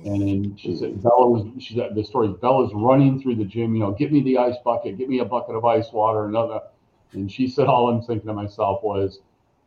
And 0.05 0.21
then 0.21 0.57
she 0.57 0.75
said 0.75 1.01
Bela 1.03 1.29
was 1.29 1.45
she 1.61 1.75
said 1.75 1.95
the 1.95 2.03
story 2.03 2.29
is 2.29 2.35
Bela's 2.35 2.71
running 2.73 3.21
through 3.21 3.35
the 3.35 3.45
gym, 3.45 3.73
you 3.75 3.81
know, 3.81 3.91
get 3.91 4.11
me 4.11 4.21
the 4.23 4.37
ice 4.37 4.55
bucket, 4.63 4.97
get 4.97 5.09
me 5.09 5.19
a 5.19 5.25
bucket 5.25 5.55
of 5.55 5.65
ice 5.65 5.91
water, 5.91 6.25
another. 6.25 6.61
And 7.13 7.31
she 7.31 7.47
said 7.47 7.67
all 7.67 7.89
I'm 7.89 8.01
thinking 8.01 8.27
to 8.27 8.33
myself 8.33 8.83
was, 8.83 9.19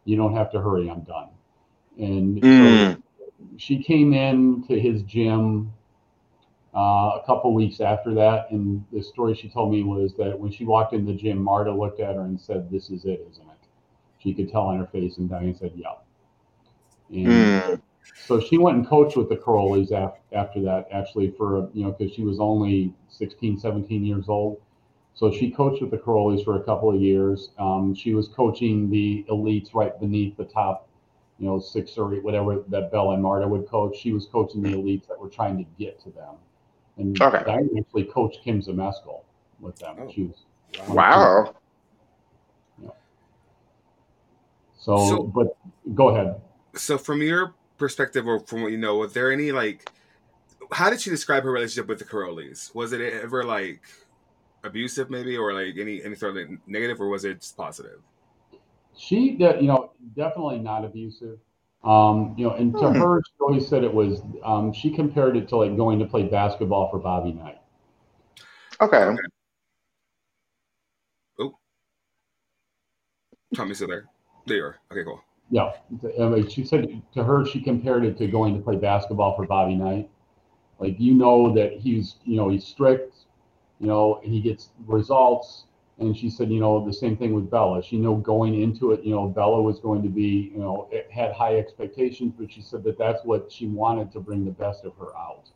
you 0.05 0.17
don't 0.17 0.35
have 0.35 0.51
to 0.53 0.61
hurry, 0.61 0.91
I'm 0.91 1.03
done. 1.03 1.29
And 1.99 2.47
so 2.51 2.89
Mm. 2.89 3.03
she 3.57 3.83
came 3.83 4.13
in 4.15 4.65
to 4.69 4.79
his 4.81 5.03
gym 5.03 5.73
uh, 6.75 7.19
a 7.21 7.23
couple 7.27 7.53
weeks 7.55 7.81
after 7.81 8.15
that, 8.15 8.51
and 8.51 8.85
the 8.93 9.03
story 9.03 9.35
she 9.35 9.49
told 9.49 9.71
me 9.73 9.83
was 9.83 10.15
that 10.17 10.39
when 10.39 10.51
she 10.51 10.65
walked 10.65 10.93
in 10.95 11.05
the 11.05 11.15
gym, 11.15 11.39
Marta 11.39 11.73
looked 11.73 12.01
at 12.01 12.15
her 12.17 12.23
and 12.23 12.41
said, 12.41 12.71
"This 12.71 12.91
is 12.91 13.05
it, 13.05 13.27
isn't 13.31 13.49
it?" 13.49 13.69
She 14.19 14.33
could 14.35 14.51
tell 14.51 14.63
on 14.63 14.79
her 14.79 14.87
face, 14.87 15.19
and 15.19 15.29
Dianne 15.29 15.59
said, 15.59 15.73
"Yeah." 15.77 15.95
And 17.11 17.55
Mm. 17.55 17.81
So 18.27 18.41
she 18.41 18.59
went 18.59 18.77
and 18.79 18.87
coached 18.87 19.17
with 19.17 19.29
the 19.29 19.37
Karolyis 19.37 19.91
af- 19.91 20.19
after 20.33 20.61
that, 20.63 20.89
actually, 20.93 21.31
for 21.33 21.69
you 21.75 21.85
know, 21.85 21.93
because 21.93 22.13
she 22.15 22.23
was 22.23 22.39
only 22.41 22.95
16, 23.09 23.59
17 23.59 24.05
years 24.05 24.29
old. 24.29 24.61
So 25.15 25.31
she 25.31 25.51
coached 25.51 25.83
with 25.83 25.91
the 25.91 25.99
Karolyis 25.99 26.45
for 26.45 26.57
a 26.57 26.63
couple 26.63 26.95
of 26.95 27.01
years. 27.01 27.51
Um, 27.59 27.95
she 27.95 28.15
was 28.15 28.29
coaching 28.29 28.89
the 28.91 29.25
elites 29.29 29.75
right 29.75 29.99
beneath 30.01 30.37
the 30.37 30.45
top, 30.45 30.89
you 31.39 31.47
know, 31.47 31.59
six 31.61 31.99
or 31.99 32.15
eight, 32.15 32.23
whatever 32.23 32.63
that 32.69 32.91
Bela 32.91 33.15
and 33.15 33.23
Marta 33.23 33.47
would 33.47 33.69
coach. 33.69 33.97
She 33.99 34.13
was 34.13 34.27
coaching 34.27 34.63
the 34.63 34.71
elites 34.71 35.07
that 35.09 35.19
were 35.21 35.29
trying 35.29 35.59
to 35.59 35.65
get 35.79 36.01
to 36.05 36.11
them. 36.11 36.35
And 36.97 37.21
Okay. 37.21 37.39
Dianne 37.45 37.79
actually 37.79 38.05
coached 38.05 38.43
Kim 38.43 38.61
Zmeskal 38.63 39.23
with 39.61 39.77
them. 39.77 39.97
Oh. 40.01 40.11
She 40.11 40.25
was 40.25 40.45
Wow. 40.89 41.55
so, 44.79 44.97
So- 45.09 45.23
but 45.25 45.57
go 45.95 46.09
ahead. 46.09 46.41
So, 46.75 46.97
from 46.97 47.21
your 47.21 47.55
perspective, 47.83 48.27
or 48.27 48.39
from 48.41 48.63
what 48.63 48.73
you 48.73 48.79
know, 48.79 48.97
was 48.97 49.13
there 49.13 49.33
any 49.33 49.51
like, 49.53 49.91
how 50.71 50.89
did 50.89 51.01
she 51.01 51.11
describe 51.11 51.43
her 51.43 51.51
relationship 51.51 51.89
with 51.89 51.99
the 51.99 52.05
Karolyis? 52.05 52.75
Was 52.75 52.93
it 52.93 53.01
ever 53.01 53.45
like 53.45 53.83
abusive, 54.65 55.11
maybe, 55.11 55.37
or 55.37 55.53
like 55.53 55.75
any 55.79 56.03
any 56.03 56.15
sort 56.15 56.37
of 56.37 56.49
negative, 56.67 57.01
or 57.01 57.09
was 57.09 57.25
it 57.25 57.41
just 57.41 57.57
positive? 57.57 58.01
She, 58.97 59.37
de- 59.37 59.59
you 59.61 59.67
know, 59.67 59.93
definitely 60.15 60.59
not 60.59 60.85
abusive. 60.85 61.39
Um, 61.83 62.35
you 62.39 62.47
know, 62.47 62.55
and 62.55 62.73
to 62.79 62.89
Hmm. 62.89 63.01
her, 63.01 63.23
she 63.27 63.33
always 63.41 63.67
said 63.67 63.83
it 63.83 63.93
was. 63.93 64.23
Um, 64.45 64.73
she 64.73 64.91
compared 64.91 65.37
it 65.37 65.49
to 65.49 65.57
like 65.57 65.77
going 65.77 65.99
to 65.99 66.07
play 66.07 66.23
basketball 66.23 66.89
for 66.91 66.99
Bobby 66.99 67.33
Knight. 67.33 67.61
Okay. 68.81 69.17
Tommy's 73.55 73.77
still 73.77 73.89
there. 73.89 74.07
There 74.47 74.57
you 74.57 74.65
are. 74.65 74.79
Okay, 74.91 75.05
cool. 75.05 75.21
Yeah, 75.53 75.73
I 76.19 76.29
mean, 76.29 76.49
she 76.49 76.65
said 76.65 77.03
to 77.13 77.23
her, 77.23 77.45
she 77.45 77.61
compared 77.61 78.07
it 78.07 78.17
to 78.17 78.27
going 78.27 78.57
to 78.57 78.63
play 78.63 78.77
basketball 78.77 79.37
for 79.37 79.47
Bobby 79.47 79.75
Knight. 79.75 80.09
Like 80.79 80.99
you 80.99 81.13
know 81.13 81.53
that 81.53 81.75
he's, 81.75 82.17
you 82.25 82.39
know, 82.39 82.49
he's 82.49 82.65
strict, 82.67 83.15
you 83.79 83.87
know, 83.87 84.19
he 84.25 84.41
gets 84.41 84.71
results. 84.87 85.65
And 85.99 86.17
she 86.17 86.31
said, 86.31 86.51
you 86.51 86.59
know, 86.59 86.85
the 86.87 86.93
same 86.93 87.19
thing 87.19 87.35
with 87.35 87.51
Bela. 87.51 87.83
She 87.83 87.99
knew 87.99 88.17
going 88.23 88.63
into 88.63 88.93
it, 88.93 89.05
you 89.05 89.15
know, 89.15 89.29
Bela 89.29 89.61
was 89.61 89.79
going 89.79 90.03
to 90.03 90.09
be, 90.09 90.51
you 90.55 90.59
know, 90.59 90.89
had 91.11 91.33
high 91.33 91.59
expectations, 91.59 92.33
but 92.37 92.51
she 92.51 92.63
said 92.63 92.83
that 92.85 92.97
that's 92.97 93.23
what 93.25 93.53
she 93.53 93.67
wanted 93.67 94.11
to 94.13 94.21
bring 94.21 94.47
the 94.47 94.51
best 94.51 94.87
of 94.87 94.97
her 94.97 95.15
out. 95.15 95.51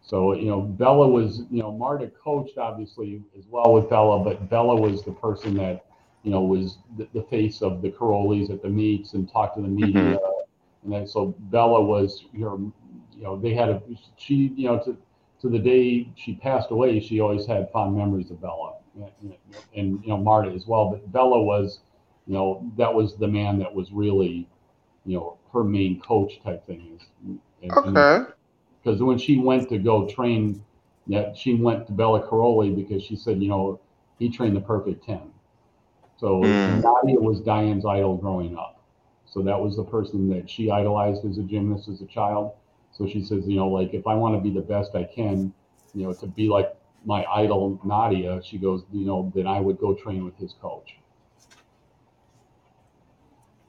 So, 0.00 0.34
you 0.34 0.46
know, 0.46 0.60
Bela 0.60 1.08
was, 1.08 1.42
you 1.50 1.60
know, 1.60 1.72
Marta 1.72 2.06
coached 2.22 2.56
obviously 2.56 3.20
as 3.36 3.46
well 3.50 3.72
with 3.72 3.90
Bela, 3.90 4.22
but 4.22 4.48
Bela 4.48 4.76
was 4.76 5.02
the 5.02 5.10
person 5.10 5.56
that 5.56 5.84
you 6.26 6.32
know, 6.32 6.42
was 6.42 6.78
the, 6.98 7.06
the 7.14 7.22
face 7.22 7.62
of 7.62 7.80
the 7.82 7.88
Karolyis 7.88 8.50
at 8.50 8.60
the 8.60 8.68
meets 8.68 9.12
and 9.12 9.30
talked 9.30 9.54
to 9.56 9.62
the 9.62 9.68
mm-hmm. 9.68 9.86
media. 9.86 10.18
And 10.82 10.92
then 10.92 11.06
so 11.06 11.36
Bela 11.38 11.80
was, 11.80 12.24
you 12.32 12.40
know, 12.40 12.72
you 13.16 13.22
know, 13.22 13.38
they 13.40 13.54
had 13.54 13.68
a, 13.68 13.80
she, 14.16 14.52
you 14.56 14.66
know, 14.66 14.78
to, 14.80 14.96
to 15.40 15.48
the 15.48 15.58
day 15.58 16.10
she 16.16 16.34
passed 16.34 16.72
away, 16.72 16.98
she 16.98 17.20
always 17.20 17.46
had 17.46 17.70
fond 17.70 17.96
memories 17.96 18.32
of 18.32 18.40
Bela 18.40 18.74
and, 19.22 19.34
and, 19.76 20.02
you 20.02 20.08
know, 20.08 20.16
Marta 20.16 20.50
as 20.50 20.66
well. 20.66 20.90
But 20.90 21.12
Bela 21.12 21.40
was, 21.40 21.78
you 22.26 22.34
know, 22.34 22.68
that 22.76 22.92
was 22.92 23.16
the 23.16 23.28
man 23.28 23.60
that 23.60 23.72
was 23.72 23.92
really, 23.92 24.48
you 25.04 25.18
know, 25.18 25.38
her 25.52 25.62
main 25.62 26.00
coach 26.00 26.42
type 26.42 26.66
thing. 26.66 26.96
Is, 26.96 27.08
and, 27.62 27.72
Okay. 27.72 28.32
because 28.82 29.00
when 29.00 29.16
she 29.16 29.38
went 29.38 29.68
to 29.68 29.78
go 29.78 30.08
train, 30.08 30.60
yeah, 31.06 31.32
she 31.34 31.54
went 31.54 31.86
to 31.86 31.92
Bela 31.92 32.26
Karolyi 32.26 32.74
because 32.74 33.04
she 33.04 33.14
said, 33.14 33.40
you 33.40 33.48
know, 33.48 33.78
he 34.18 34.28
trained 34.28 34.56
the 34.56 34.60
perfect 34.60 35.04
10. 35.04 35.20
So 36.18 36.42
Mm. 36.42 36.82
Nadia 36.82 37.20
was 37.20 37.40
Dianne's 37.40 37.84
idol 37.84 38.16
growing 38.16 38.56
up. 38.56 38.80
So 39.26 39.42
that 39.42 39.60
was 39.60 39.76
the 39.76 39.84
person 39.84 40.28
that 40.30 40.48
she 40.48 40.70
idolized 40.70 41.24
as 41.24 41.38
a 41.38 41.42
gymnast 41.42 41.88
as 41.88 42.00
a 42.00 42.06
child. 42.06 42.52
So 42.92 43.06
she 43.06 43.22
says, 43.22 43.46
you 43.46 43.56
know, 43.56 43.68
like 43.68 43.92
if 43.92 44.06
I 44.06 44.14
want 44.14 44.34
to 44.34 44.40
be 44.40 44.54
the 44.54 44.64
best 44.64 44.94
I 44.94 45.04
can, 45.04 45.52
you 45.94 46.04
know, 46.04 46.14
to 46.14 46.26
be 46.26 46.48
like 46.48 46.74
my 47.04 47.24
idol 47.26 47.78
Nadia, 47.84 48.40
she 48.42 48.56
goes, 48.58 48.84
you 48.92 49.04
know, 49.04 49.30
then 49.34 49.46
I 49.46 49.60
would 49.60 49.78
go 49.78 49.94
train 49.94 50.24
with 50.24 50.36
his 50.36 50.54
coach. 50.54 50.96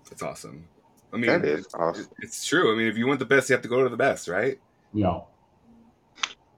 That's 0.10 0.24
awesome. 0.24 0.70
I 1.12 1.18
mean, 1.18 1.30
That 1.30 1.46
is 1.46 1.66
it's, 1.66 1.74
awesome. 1.74 2.08
it's 2.20 2.46
true. 2.46 2.72
I 2.74 2.78
mean, 2.78 2.88
if 2.88 2.98
you 2.98 3.08
want 3.08 3.20
the 3.20 3.26
best, 3.26 3.50
you 3.50 3.54
have 3.56 3.64
to 3.64 3.70
go 3.70 3.84
to 3.84 3.90
the 3.90 3.98
best, 3.98 4.28
right? 4.28 4.58
You 4.94 5.04
know, 5.04 5.28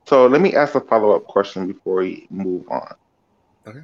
So 0.06 0.28
let 0.28 0.41
me 0.41 0.56
ask 0.56 0.75
a 0.75 0.82
follow 0.82 1.15
up 1.15 1.25
question 1.25 1.67
before 1.67 1.97
we 1.97 2.28
move 2.30 2.67
on. 2.69 2.95
Okay. 3.67 3.82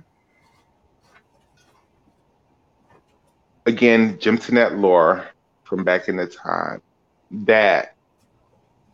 Again, 3.67 4.17
Gymtonet 4.17 4.79
lore 4.79 5.25
from 5.63 5.83
back 5.83 6.07
in 6.07 6.17
the 6.17 6.27
time 6.27 6.81
that, 7.31 7.95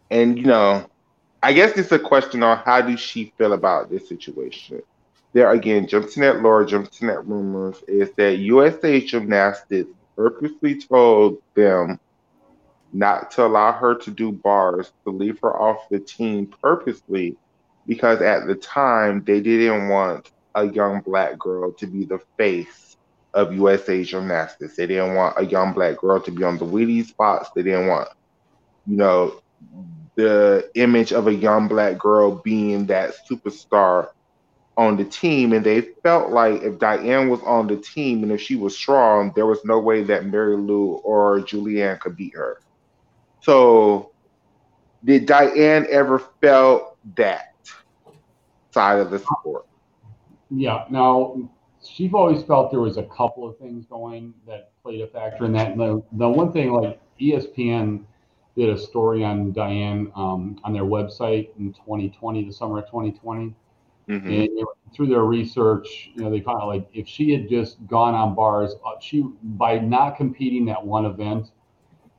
and 0.09 0.37
you 0.37 0.45
know, 0.45 0.89
I 1.43 1.53
guess 1.53 1.77
it's 1.77 1.91
a 1.91 1.99
question 1.99 2.41
on 2.43 2.57
how 2.59 2.81
do 2.81 2.95
she 2.95 3.33
feel 3.37 3.53
about 3.53 3.89
this 3.89 4.07
situation. 4.07 4.81
There 5.33 5.51
again, 5.51 5.87
Gymtonet 5.87 6.41
lore, 6.41 6.65
Gymtonet 6.65 7.27
rumors 7.27 7.83
is 7.87 8.11
that 8.17 8.37
USA 8.37 9.01
Gymnastics 9.01 9.89
purposely 10.15 10.79
told 10.79 11.41
them 11.53 11.99
not 12.93 13.31
to 13.31 13.45
allow 13.45 13.71
her 13.71 13.95
to 13.95 14.11
do 14.11 14.31
bars, 14.31 14.91
to 15.03 15.11
leave 15.11 15.39
her 15.41 15.59
off 15.59 15.89
the 15.89 15.99
team 15.99 16.47
purposely, 16.61 17.37
because 17.87 18.21
at 18.21 18.47
the 18.47 18.55
time 18.55 19.23
they 19.25 19.41
didn't 19.41 19.89
want 19.89 20.31
a 20.55 20.65
young 20.67 21.01
black 21.01 21.37
girl 21.39 21.71
to 21.73 21.87
be 21.87 22.05
the 22.05 22.19
face 22.37 22.90
of 23.33 23.53
USA 23.53 24.03
Gymnastics. 24.03 24.75
They 24.75 24.87
didn't 24.87 25.15
want 25.15 25.37
a 25.37 25.45
young 25.45 25.73
black 25.73 25.97
girl 25.97 26.19
to 26.21 26.31
be 26.31 26.43
on 26.43 26.57
the 26.57 26.65
Wheaties 26.65 27.07
spots. 27.07 27.49
They 27.55 27.63
didn't 27.63 27.87
want, 27.87 28.09
you 28.85 28.97
know, 28.97 29.41
the 30.15 30.69
image 30.75 31.13
of 31.13 31.27
a 31.27 31.33
young 31.33 31.67
black 31.67 31.97
girl 31.97 32.41
being 32.43 32.85
that 32.87 33.13
superstar 33.29 34.09
on 34.77 34.97
the 34.97 35.05
team. 35.05 35.53
And 35.53 35.65
they 35.65 35.81
felt 36.03 36.31
like 36.31 36.61
if 36.61 36.75
Dianne 36.75 37.29
was 37.29 37.41
on 37.43 37.67
the 37.67 37.77
team 37.77 38.23
and 38.23 38.31
if 38.31 38.41
she 38.41 38.55
was 38.55 38.75
strong, 38.77 39.31
there 39.35 39.45
was 39.45 39.63
no 39.63 39.79
way 39.79 40.03
that 40.03 40.25
Mary 40.25 40.57
Lou 40.57 40.93
or 41.03 41.39
Julianne 41.39 41.99
could 41.99 42.17
beat 42.17 42.35
her. 42.35 42.61
So, 43.41 44.11
did 45.03 45.27
Dianne 45.27 45.87
ever 45.87 46.19
felt 46.41 46.97
that 47.15 47.55
side 48.71 48.99
of 48.99 49.09
the 49.11 49.19
sport? 49.19 49.65
Yeah. 50.49 50.85
Now, 50.89 51.49
she's 51.83 52.13
always 52.13 52.43
felt 52.43 52.71
there 52.71 52.81
was 52.81 52.97
a 52.97 53.03
couple 53.03 53.47
of 53.47 53.57
things 53.57 53.85
going 53.85 54.33
that 54.47 54.71
played 54.83 55.01
a 55.01 55.07
factor 55.07 55.45
in 55.45 55.53
that. 55.53 55.71
And 55.71 55.79
the, 55.79 56.03
the 56.13 56.29
one 56.29 56.51
thing, 56.51 56.71
like 56.73 56.99
ESPN 57.19 58.03
did 58.55 58.69
a 58.69 58.77
story 58.77 59.23
on 59.23 59.53
Dianne 59.53 60.15
um, 60.17 60.59
on 60.63 60.73
their 60.73 60.83
website 60.83 61.49
in 61.57 61.73
2020, 61.73 62.45
the 62.45 62.53
summer 62.53 62.79
of 62.79 62.85
2020. 62.85 63.55
Mhm. 64.07 64.25
And 64.25 64.33
you 64.33 64.55
know, 64.61 64.73
through 64.93 65.07
their 65.07 65.23
research, 65.23 66.11
you 66.15 66.23
know, 66.23 66.29
they 66.29 66.41
found 66.41 66.67
like 66.67 66.87
if 66.93 67.07
she 67.07 67.31
had 67.31 67.47
just 67.47 67.85
gone 67.87 68.13
on 68.13 68.35
bars, 68.35 68.75
uh, 68.85 68.99
she 68.99 69.21
by 69.43 69.79
not 69.79 70.17
competing 70.17 70.65
that 70.65 70.83
one 70.85 71.05
event 71.05 71.51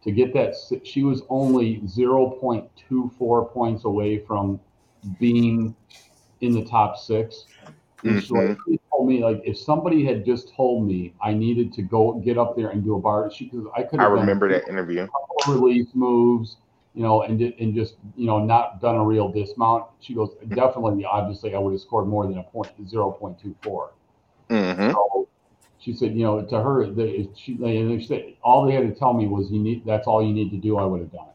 to 0.03 0.11
get 0.11 0.33
that, 0.35 0.55
she 0.85 1.05
was 1.05 1.23
only 1.29 1.81
0.24 1.81 3.53
points 3.53 3.85
away 3.85 4.19
from 4.19 4.59
being 5.21 5.75
in 6.41 6.53
the 6.53 6.65
top 6.65 6.97
six. 6.97 7.45
Like, 8.05 8.59
she 8.67 8.79
told 8.91 9.09
me 9.09 9.23
like 9.23 9.41
if 9.45 9.59
somebody 9.59 10.05
had 10.05 10.25
just 10.25 10.55
told 10.55 10.87
me 10.87 11.15
I 11.23 11.33
needed 11.35 11.73
to 11.75 11.83
go 11.83 12.15
get 12.15 12.39
up 12.39 12.57
there 12.57 12.71
and 12.71 12.83
do 12.85 12.97
a 12.97 13.01
bar, 13.01 13.31
she 13.31 13.45
because 13.47 13.67
I 13.77 13.83
could 13.83 14.01
I 14.01 14.05
have 14.05 14.15
done 14.15 14.21
remember 14.21 14.49
that 14.49 14.69
interview. 14.69 15.09
release 15.47 15.89
moves, 15.95 16.57
you 16.95 17.03
know, 17.03 17.23
and 17.23 17.41
and 17.41 17.75
just 17.75 17.97
you 18.17 18.27
know 18.27 18.45
not 18.45 18.81
done 18.81 18.97
a 18.97 19.05
real 19.05 19.31
dismount. 19.31 19.87
She 20.01 20.15
goes 20.15 20.31
definitely, 20.53 21.05
obviously, 21.05 21.55
I 21.55 21.59
would 21.59 21.73
have 21.73 21.81
scored 21.81 22.09
more 22.09 22.27
than 22.27 22.39
a 22.39 22.43
point 22.45 22.71
zero 22.89 23.13
point 23.13 23.39
two 23.41 23.55
four. 23.63 23.93
hmm 24.51 24.93
So 24.93 25.29
she 25.79 25.93
said, 25.93 26.15
you 26.15 26.25
know, 26.25 26.45
to 26.45 26.63
her, 26.63 26.91
the, 26.91 27.29
she, 27.37 27.57
they, 27.57 27.99
she 27.99 28.07
said, 28.07 28.35
all 28.43 28.67
they 28.67 28.75
had 28.75 28.83
to 28.89 28.95
tell 28.95 29.13
me 29.13 29.27
was 29.27 29.51
you 29.51 29.61
need 29.61 29.85
that's 29.85 30.07
all 30.07 30.25
you 30.27 30.33
need 30.33 30.51
to 30.51 30.57
do. 30.59 30.77
I 30.79 30.85
would 30.85 31.01
have 31.01 31.13
done 31.13 31.27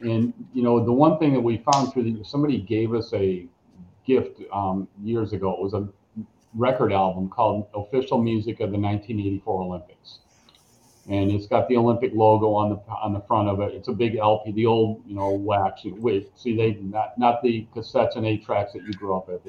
it. 0.00 0.10
And 0.10 0.32
you 0.52 0.62
know, 0.62 0.84
the 0.84 0.92
one 0.92 1.18
thing 1.18 1.32
that 1.34 1.40
we 1.40 1.58
found 1.58 1.92
through 1.92 2.04
the, 2.04 2.24
somebody 2.24 2.60
gave 2.60 2.94
us 2.94 3.12
a 3.14 3.46
gift 4.06 4.40
um, 4.52 4.88
years 5.02 5.32
ago. 5.32 5.52
It 5.52 5.60
was 5.60 5.74
a 5.74 5.88
record 6.54 6.92
album 6.92 7.28
called 7.28 7.66
"Official 7.74 8.22
Music 8.22 8.60
of 8.60 8.70
the 8.70 8.78
1984 8.78 9.62
Olympics." 9.62 10.18
and 11.08 11.30
it's 11.30 11.46
got 11.46 11.68
the 11.68 11.76
Olympic 11.76 12.12
logo 12.14 12.54
on 12.54 12.70
the 12.70 12.76
on 12.92 13.12
the 13.12 13.20
front 13.20 13.48
of 13.48 13.60
it. 13.60 13.74
It's 13.74 13.88
a 13.88 13.92
big 13.92 14.16
LP, 14.16 14.52
the 14.52 14.66
old 14.66 15.02
you 15.06 15.14
know 15.14 15.30
wax. 15.30 15.82
Wait, 15.84 16.30
see 16.36 16.56
they 16.56 16.74
not 16.80 17.18
not 17.18 17.42
the 17.42 17.66
cassettes 17.74 18.16
and 18.16 18.26
eight 18.26 18.44
tracks 18.44 18.72
that 18.72 18.82
you 18.84 18.92
grew 18.94 19.16
up 19.16 19.28
with, 19.28 19.42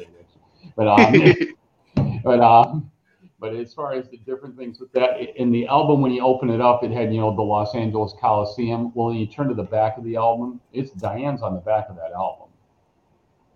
but 0.76 0.88
um, 0.88 2.22
but 2.24 2.40
um, 2.42 2.92
but 3.40 3.56
as 3.56 3.74
far 3.74 3.94
as 3.94 4.10
the 4.10 4.18
different 4.18 4.58
things 4.58 4.80
with 4.80 4.92
that 4.94 5.18
in 5.40 5.52
the 5.52 5.68
album, 5.68 6.02
when 6.02 6.12
you 6.12 6.24
open 6.24 6.50
it 6.50 6.62
up, 6.62 6.84
it 6.84 6.92
had 6.92 7.14
you 7.14 7.22
know 7.22 7.34
the 7.36 7.42
Los 7.42 7.74
Angeles 7.74 8.14
Coliseum. 8.20 8.92
Well, 8.94 9.08
when 9.08 9.18
you 9.18 9.28
turn 9.28 9.48
to 9.48 9.54
the 9.56 9.64
back 9.64 9.98
of 9.98 10.04
the 10.04 10.16
album, 10.18 10.60
it's 10.74 10.92
Dianne's 10.92 11.42
on 11.42 11.54
the 11.54 11.62
back 11.62 11.88
of 11.90 11.96
that 11.96 12.12
album. 12.12 12.50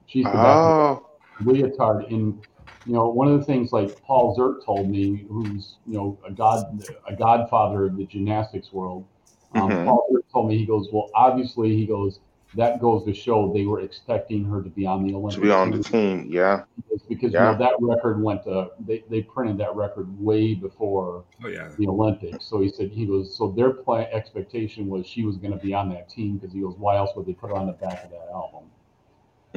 She's 0.09 0.25
the 0.31 0.39
back 0.39 0.59
of 0.65 0.73
Oh, 0.73 1.05
the 1.39 1.51
leotard 1.51 2.05
in 2.11 2.39
you 2.85 2.93
know 2.93 3.09
one 3.09 3.27
of 3.27 3.39
the 3.39 3.45
things 3.45 3.71
like 3.71 4.01
paul 4.01 4.35
ziert 4.35 4.65
told 4.65 4.89
me 4.89 5.25
who's 5.29 5.77
you 5.85 5.93
know 5.97 6.17
a 6.25 6.31
god 6.31 6.59
a 7.07 7.15
godfather 7.15 7.85
of 7.87 7.97
the 7.97 8.05
gymnastics 8.05 8.73
world 8.73 9.05
um, 9.53 9.71
Mhm. 9.71 9.85
paul 9.85 10.07
ziert 10.11 10.23
told 10.33 10.49
me 10.49 10.57
he 10.57 10.65
goes 10.65 10.89
well 10.93 11.09
obviously 11.15 11.75
he 11.75 11.85
goes 11.85 12.19
that 12.55 12.81
goes 12.81 13.05
to 13.05 13.13
show 13.13 13.53
they 13.53 13.65
were 13.65 13.81
expecting 13.81 14.43
her 14.45 14.61
to 14.63 14.69
be 14.69 14.85
on 14.85 15.03
the 15.03 15.13
olympic 15.13 15.35
to 15.35 15.41
be 15.41 15.51
on 15.51 15.71
the 15.71 15.79
team 15.79 15.83
team, 15.83 16.27
yeah. 16.29 16.63
because, 16.77 17.01
because 17.03 17.33
Yeah. 17.33 17.39
you 17.39 17.45
know 17.45 17.57
that 17.57 17.73
record 17.79 18.21
went 18.21 18.43
to 18.45 18.69
they, 18.87 19.03
they 19.09 19.21
printed 19.21 19.57
that 19.59 19.75
record 19.75 20.07
way 20.19 20.53
before 20.55 21.25
Oh 21.43 21.47
yeah. 21.47 21.69
the 21.77 21.87
olympics 21.87 22.45
so 22.45 22.61
he 22.61 22.69
said 22.69 22.89
he 22.91 23.05
goes 23.05 23.35
so 23.35 23.51
their 23.51 23.71
play, 23.71 24.07
expectation 24.11 24.87
was 24.87 25.05
she 25.07 25.23
was 25.25 25.37
going 25.37 25.53
to 25.53 25.59
be 25.59 25.73
on 25.73 25.89
that 25.89 26.09
team 26.09 26.37
because 26.37 26.53
he 26.53 26.61
goes 26.61 26.75
why 26.77 26.97
else 26.97 27.11
would 27.15 27.25
they 27.25 27.33
put 27.33 27.49
her 27.49 27.55
on 27.57 27.67
the 27.67 27.73
back 27.73 28.03
of 28.03 28.11
that 28.11 28.27
album 28.33 28.68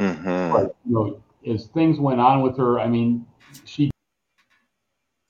Mm-hmm. 0.03 0.53
But 0.53 0.76
you 0.84 0.92
know, 0.92 1.53
as 1.53 1.66
things 1.66 1.98
went 1.98 2.20
on 2.20 2.42
with 2.42 2.57
her, 2.59 2.80
I 2.80 2.88
mean, 2.88 3.26
she 3.64 3.90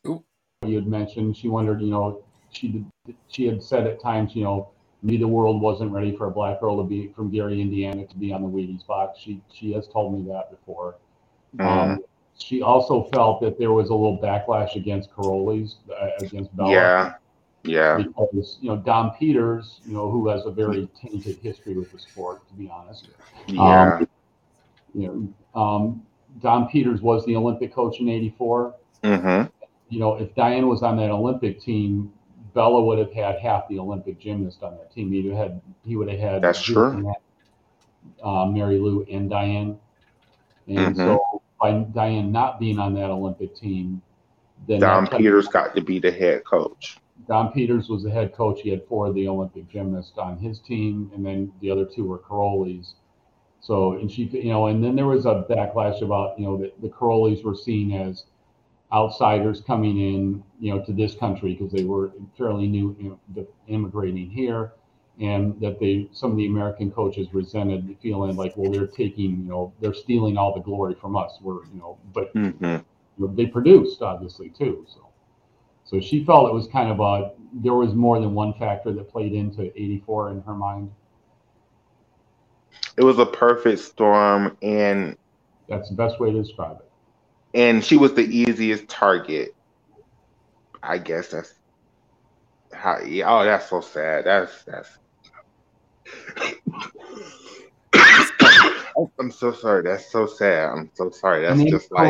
Ooh. 0.06 0.24
you 0.64 0.76
had 0.76 0.86
mentioned 0.86 1.36
she 1.36 1.48
wondered, 1.48 1.80
you 1.80 1.90
know, 1.90 2.22
she 2.50 2.68
did, 2.68 3.16
she 3.28 3.46
had 3.46 3.62
said 3.62 3.86
at 3.86 4.00
times, 4.00 4.34
you 4.34 4.44
know, 4.44 4.70
maybe 5.02 5.18
the 5.18 5.28
world 5.28 5.60
wasn't 5.60 5.90
ready 5.92 6.16
for 6.16 6.26
a 6.26 6.30
black 6.30 6.60
girl 6.60 6.76
to 6.78 6.84
be 6.84 7.08
from 7.08 7.30
Gary, 7.30 7.60
Indiana, 7.60 8.06
to 8.06 8.16
be 8.16 8.32
on 8.32 8.42
the 8.42 8.48
Wheaties 8.48 8.86
box. 8.86 9.18
She 9.18 9.42
she 9.52 9.72
has 9.72 9.88
told 9.88 10.14
me 10.14 10.32
that 10.32 10.50
before. 10.50 10.96
Mhm. 11.56 11.66
Um, 11.66 11.98
she 12.38 12.62
also 12.62 13.04
felt 13.12 13.40
that 13.42 13.58
there 13.58 13.72
was 13.72 13.90
a 13.90 13.94
little 13.94 14.18
backlash 14.18 14.74
against 14.74 15.12
Karolyi's, 15.12 15.76
uh, 15.90 16.08
against 16.20 16.56
Bela. 16.56 16.72
Yeah. 16.72 17.14
Yeah. 17.64 17.98
Because 17.98 18.58
you 18.60 18.70
know 18.70 18.76
Don 18.76 19.12
Peters, 19.12 19.80
you 19.84 19.92
know, 19.92 20.10
who 20.10 20.28
has 20.28 20.46
a 20.46 20.50
very 20.50 20.88
tainted 21.00 21.36
history 21.36 21.74
with 21.74 21.92
the 21.92 21.98
sport, 21.98 22.46
to 22.48 22.54
be 22.54 22.68
honest. 22.68 23.08
Yeah. 23.46 24.00
You 24.94 25.34
know, 25.54 25.60
um, 25.60 26.02
Don 26.40 26.68
Peters 26.68 27.00
was 27.00 27.24
the 27.26 27.36
Olympic 27.36 27.74
coach 27.74 28.00
in 28.00 28.08
'84. 28.08 28.74
Mm-hmm. 29.02 29.50
You 29.88 30.00
know, 30.00 30.16
if 30.16 30.34
Dianne 30.34 30.68
was 30.68 30.82
on 30.82 30.96
that 30.96 31.10
Olympic 31.10 31.60
team, 31.60 32.12
Bela 32.54 32.82
would 32.82 32.98
have 32.98 33.12
had 33.12 33.38
half 33.38 33.68
the 33.68 33.78
Olympic 33.78 34.18
gymnasts 34.18 34.62
on 34.62 34.76
that 34.76 34.92
team. 34.92 35.12
He'd 35.12 35.26
have 35.26 35.36
had 35.36 35.60
he 35.84 35.96
would 35.96 36.08
have 36.08 36.18
had 36.18 36.42
That's 36.42 36.62
true. 36.62 37.12
Uh, 38.22 38.46
Mary 38.46 38.78
Lou 38.78 39.04
and 39.10 39.30
Dianne, 39.30 39.76
and 40.66 40.94
Mhm. 40.94 40.96
so 40.96 41.42
by 41.60 41.72
Dianne 41.72 42.30
not 42.30 42.58
being 42.58 42.78
on 42.78 42.94
that 42.94 43.10
Olympic 43.10 43.54
team, 43.54 44.02
then 44.66 44.80
Don 44.80 45.06
Peters 45.06 45.48
got 45.48 45.74
to 45.76 45.82
be 45.82 45.98
the 45.98 46.10
head 46.10 46.44
coach. 46.44 46.98
Don 47.28 47.52
Peters 47.52 47.88
was 47.88 48.02
the 48.02 48.10
head 48.10 48.34
coach. 48.34 48.60
He 48.62 48.70
had 48.70 48.84
four 48.86 49.06
of 49.06 49.14
the 49.14 49.28
Olympic 49.28 49.68
gymnasts 49.68 50.18
on 50.18 50.36
his 50.38 50.58
team, 50.58 51.10
and 51.14 51.24
then 51.24 51.52
the 51.60 51.70
other 51.70 51.84
two 51.84 52.04
were 52.04 52.18
Karolyi's. 52.18 52.94
So, 53.62 53.94
and 53.94 54.10
she, 54.12 54.24
you 54.24 54.50
know, 54.50 54.68
and 54.68 54.84
then 54.84 54.96
there 54.96 55.06
was 55.08 55.26
a 55.26 55.46
backlash 55.50 56.02
about, 56.02 56.38
you 56.38 56.46
know, 56.46 56.58
that 56.58 56.80
the 56.82 56.90
Karolyi's 56.90 57.44
were 57.44 57.56
seen 57.56 57.92
as 57.92 58.26
outsiders 58.92 59.60
coming 59.62 59.98
in, 59.98 60.44
you 60.60 60.74
know, 60.74 60.84
to 60.84 60.92
this 60.92 61.14
country 61.16 61.54
because 61.54 61.72
they 61.72 61.84
were 61.84 62.12
fairly 62.38 62.68
new, 62.68 62.96
you 63.00 63.18
know, 63.36 63.46
immigrating 63.68 64.30
here, 64.30 64.72
and 65.20 65.60
that 65.60 65.80
they, 65.80 66.08
some 66.12 66.32
of 66.32 66.38
the 66.38 66.46
American 66.46 66.90
coaches 66.92 67.34
resented 67.34 67.88
the 67.88 67.94
feeling 67.96 68.36
like, 68.36 68.54
well, 68.56 68.72
they're 68.72 68.86
taking, 68.88 69.42
you 69.42 69.50
know, 69.50 69.72
they're 69.80 69.94
stealing 69.94 70.38
all 70.38 70.54
the 70.54 70.62
glory 70.62 70.94
from 70.94 71.16
us. 71.16 71.38
We're, 71.42 71.64
you 71.66 71.80
know, 71.80 71.98
but 72.14 72.36
Mm-hmm. 72.36 72.76
they 73.18 73.46
produced 73.46 74.02
obviously 74.02 74.50
too. 74.50 74.86
So, 74.88 75.08
so 75.84 76.00
she 76.00 76.24
felt 76.24 76.48
it 76.48 76.54
was 76.54 76.68
kind 76.68 76.90
of 76.90 77.00
a 77.00 77.32
there 77.54 77.74
was 77.74 77.94
more 77.94 78.20
than 78.20 78.34
one 78.34 78.54
factor 78.54 78.92
that 78.92 79.10
played 79.10 79.34
into 79.34 79.64
'84 79.80 80.30
in 80.30 80.42
her 80.42 80.54
mind. 80.54 80.90
It 82.96 83.04
was 83.04 83.18
a 83.18 83.26
perfect 83.26 83.80
storm, 83.80 84.56
and 84.62 85.16
That's 85.68 85.88
the 85.88 85.96
best 85.96 86.20
way 86.20 86.30
to 86.32 86.42
describe 86.42 86.78
it. 86.80 86.90
and 87.58 87.84
she 87.84 87.96
was 87.96 88.14
the 88.14 88.22
easiest 88.22 88.88
target. 88.88 89.54
I 90.82 90.98
guess 90.98 91.28
that's 91.28 91.54
how. 92.72 93.00
Yeah, 93.00 93.30
oh, 93.30 93.44
that's 93.44 93.70
so 93.70 93.80
sad. 93.80 94.24
That's 94.24 94.64
that's. 94.64 94.98
I'm 99.18 99.30
so 99.30 99.52
sorry. 99.52 99.84
That's 99.84 100.10
so 100.10 100.26
sad. 100.26 100.70
I'm 100.70 100.90
so 100.94 101.10
sorry. 101.10 101.42
That's 101.42 101.62
just 101.70 101.92
like 101.92 102.08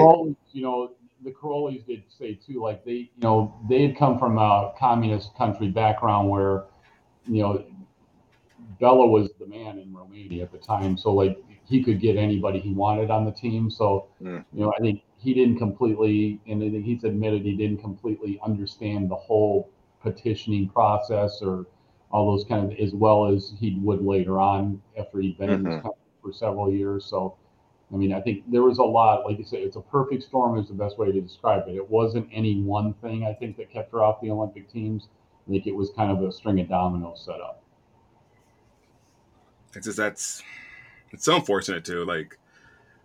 you 0.53 0.63
know, 0.63 0.93
the 1.25 1.31
Karolyi's 1.31 1.85
did 1.85 2.03
say 2.09 2.35
too, 2.35 2.61
like 2.61 2.85
they, 2.85 2.93
you 2.93 3.23
know, 3.23 3.55
they 3.69 3.87
had 3.87 3.97
come 3.97 4.19
from 4.19 4.39
a 4.39 4.73
communist 4.79 5.35
country 5.37 5.69
background 5.69 6.29
where, 6.29 6.65
you 7.27 7.43
know, 7.43 7.65
Bela 8.83 9.07
was 9.07 9.31
the 9.39 9.47
man 9.47 9.79
in 9.79 9.95
Romania 9.95 10.43
at 10.43 10.51
the 10.51 10.59
time, 10.59 10.99
so 10.99 11.15
like 11.15 11.39
he 11.65 11.85
could 11.85 12.01
get 12.01 12.17
anybody 12.17 12.59
he 12.59 12.73
wanted 12.75 13.13
on 13.13 13.25
the 13.25 13.31
team. 13.31 13.71
So, 13.71 14.09
Mm. 14.21 14.45
you 14.53 14.65
know, 14.65 14.73
I 14.77 14.81
think 14.81 15.03
he 15.19 15.33
didn't 15.35 15.59
completely, 15.59 16.41
and 16.49 16.63
I 16.65 16.69
think 16.69 16.85
he's 16.85 17.05
admitted 17.05 17.43
he 17.43 17.57
didn't 17.57 17.79
completely 17.81 18.41
understand 18.43 19.09
the 19.09 19.15
whole 19.15 19.69
petitioning 20.01 20.69
process 20.69 21.41
or 21.43 21.67
all 22.11 22.33
those 22.33 22.45
kind 22.45 22.73
of, 22.73 22.79
as 22.81 22.93
well 22.93 23.27
as 23.27 23.55
he 23.61 23.79
would 23.81 24.05
later 24.05 24.41
on 24.41 24.83
after 24.99 25.21
he'd 25.21 25.39
been 25.39 25.53
in 25.53 25.63
this 25.63 25.75
Mhm. 25.75 25.83
country 25.83 26.01
for 26.21 26.33
several 26.33 26.69
years. 26.73 27.05
So, 27.05 27.37
I 27.93 27.97
mean, 27.97 28.13
I 28.13 28.21
think 28.21 28.51
there 28.51 28.65
was 28.65 28.79
a 28.79 28.85
lot, 28.85 29.25
like 29.25 29.39
you 29.39 29.45
said, 29.45 29.61
it's 29.61 29.77
a 29.77 29.81
perfect 29.81 30.25
storm 30.25 30.59
is 30.59 30.67
the 30.67 30.75
best 30.75 30.99
way 30.99 31.13
to 31.13 31.21
describe 31.21 31.69
it. 31.69 31.77
It 31.77 31.89
wasn't 31.89 32.29
any 32.33 32.61
one 32.61 32.95
thing, 32.95 33.25
I 33.25 33.33
think, 33.33 33.57
that 33.59 33.71
kept 33.71 33.93
her 33.93 34.03
off 34.03 34.21
the 34.21 34.31
Olympic 34.31 34.69
teams. 34.69 35.09
I 35.47 35.53
think 35.53 35.69
it 35.69 35.77
was 35.77 35.91
kind 35.91 36.11
of 36.11 36.21
a 36.25 36.33
string 36.33 36.59
of 36.59 36.69
dominoes 36.69 37.23
set 37.25 37.41
up. 37.41 37.62
It's 39.75 39.87
just 39.87 39.97
that's 39.97 40.43
it's 41.13 41.25
so 41.25 41.37
unfortunate 41.37 41.85
too. 41.85 42.05
Like 42.05 42.39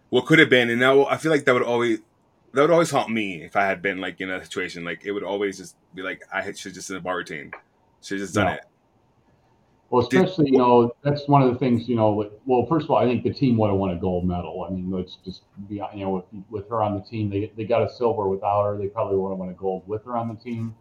what 0.09 0.25
could 0.25 0.39
have 0.39 0.49
been, 0.49 0.69
and 0.69 0.79
now 0.79 1.05
I 1.05 1.17
feel 1.17 1.31
like 1.31 1.45
that 1.45 1.53
would 1.53 1.63
always 1.63 1.99
that 2.53 2.61
would 2.61 2.71
always 2.71 2.89
haunt 2.89 3.09
me 3.11 3.43
if 3.43 3.55
I 3.55 3.65
had 3.65 3.81
been 3.81 3.99
like 3.99 4.19
in 4.21 4.29
a 4.29 4.43
situation. 4.43 4.83
Like 4.83 5.05
it 5.05 5.11
would 5.11 5.23
always 5.23 5.57
just 5.57 5.75
be 5.93 6.01
like 6.01 6.21
I 6.33 6.51
should 6.53 6.73
just 6.73 6.89
in 6.89 6.95
a 6.95 7.01
bar 7.01 7.17
routine, 7.17 7.51
should 8.01 8.19
just 8.19 8.33
done 8.33 8.47
Yeah. 8.47 8.53
it. 8.55 8.61
Well, 9.89 10.05
Did- 10.05 10.25
especially, 10.25 10.51
you 10.51 10.57
know, 10.57 10.91
that's 11.01 11.29
one 11.29 11.41
of 11.41 11.53
the 11.53 11.57
things, 11.57 11.87
you 11.87 11.95
know, 11.95 12.09
like, 12.09 12.31
well, 12.45 12.65
first 12.65 12.83
of 12.83 12.91
all, 12.91 12.97
I 12.97 13.05
think 13.05 13.23
the 13.23 13.33
team 13.33 13.55
would 13.57 13.69
have 13.69 13.77
won 13.77 13.91
a 13.91 13.95
gold 13.95 14.25
medal. 14.27 14.65
I 14.69 14.73
mean, 14.73 14.91
let's 14.91 15.17
just 15.23 15.43
be, 15.69 15.75
you 15.75 16.03
know, 16.03 16.09
with, 16.09 16.43
with 16.49 16.69
her 16.69 16.83
on 16.83 16.93
the 16.95 16.99
team, 17.01 17.29
they, 17.29 17.53
they 17.55 17.63
got 17.63 17.83
a 17.83 17.89
silver 17.89 18.27
without 18.27 18.65
her. 18.65 18.77
They 18.77 18.87
probably 18.87 19.15
would 19.15 19.29
have 19.29 19.37
won 19.37 19.47
a 19.47 19.53
gold 19.53 19.83
with 19.87 20.03
her 20.03 20.17
on 20.17 20.27
the 20.27 20.35
team. 20.35 20.75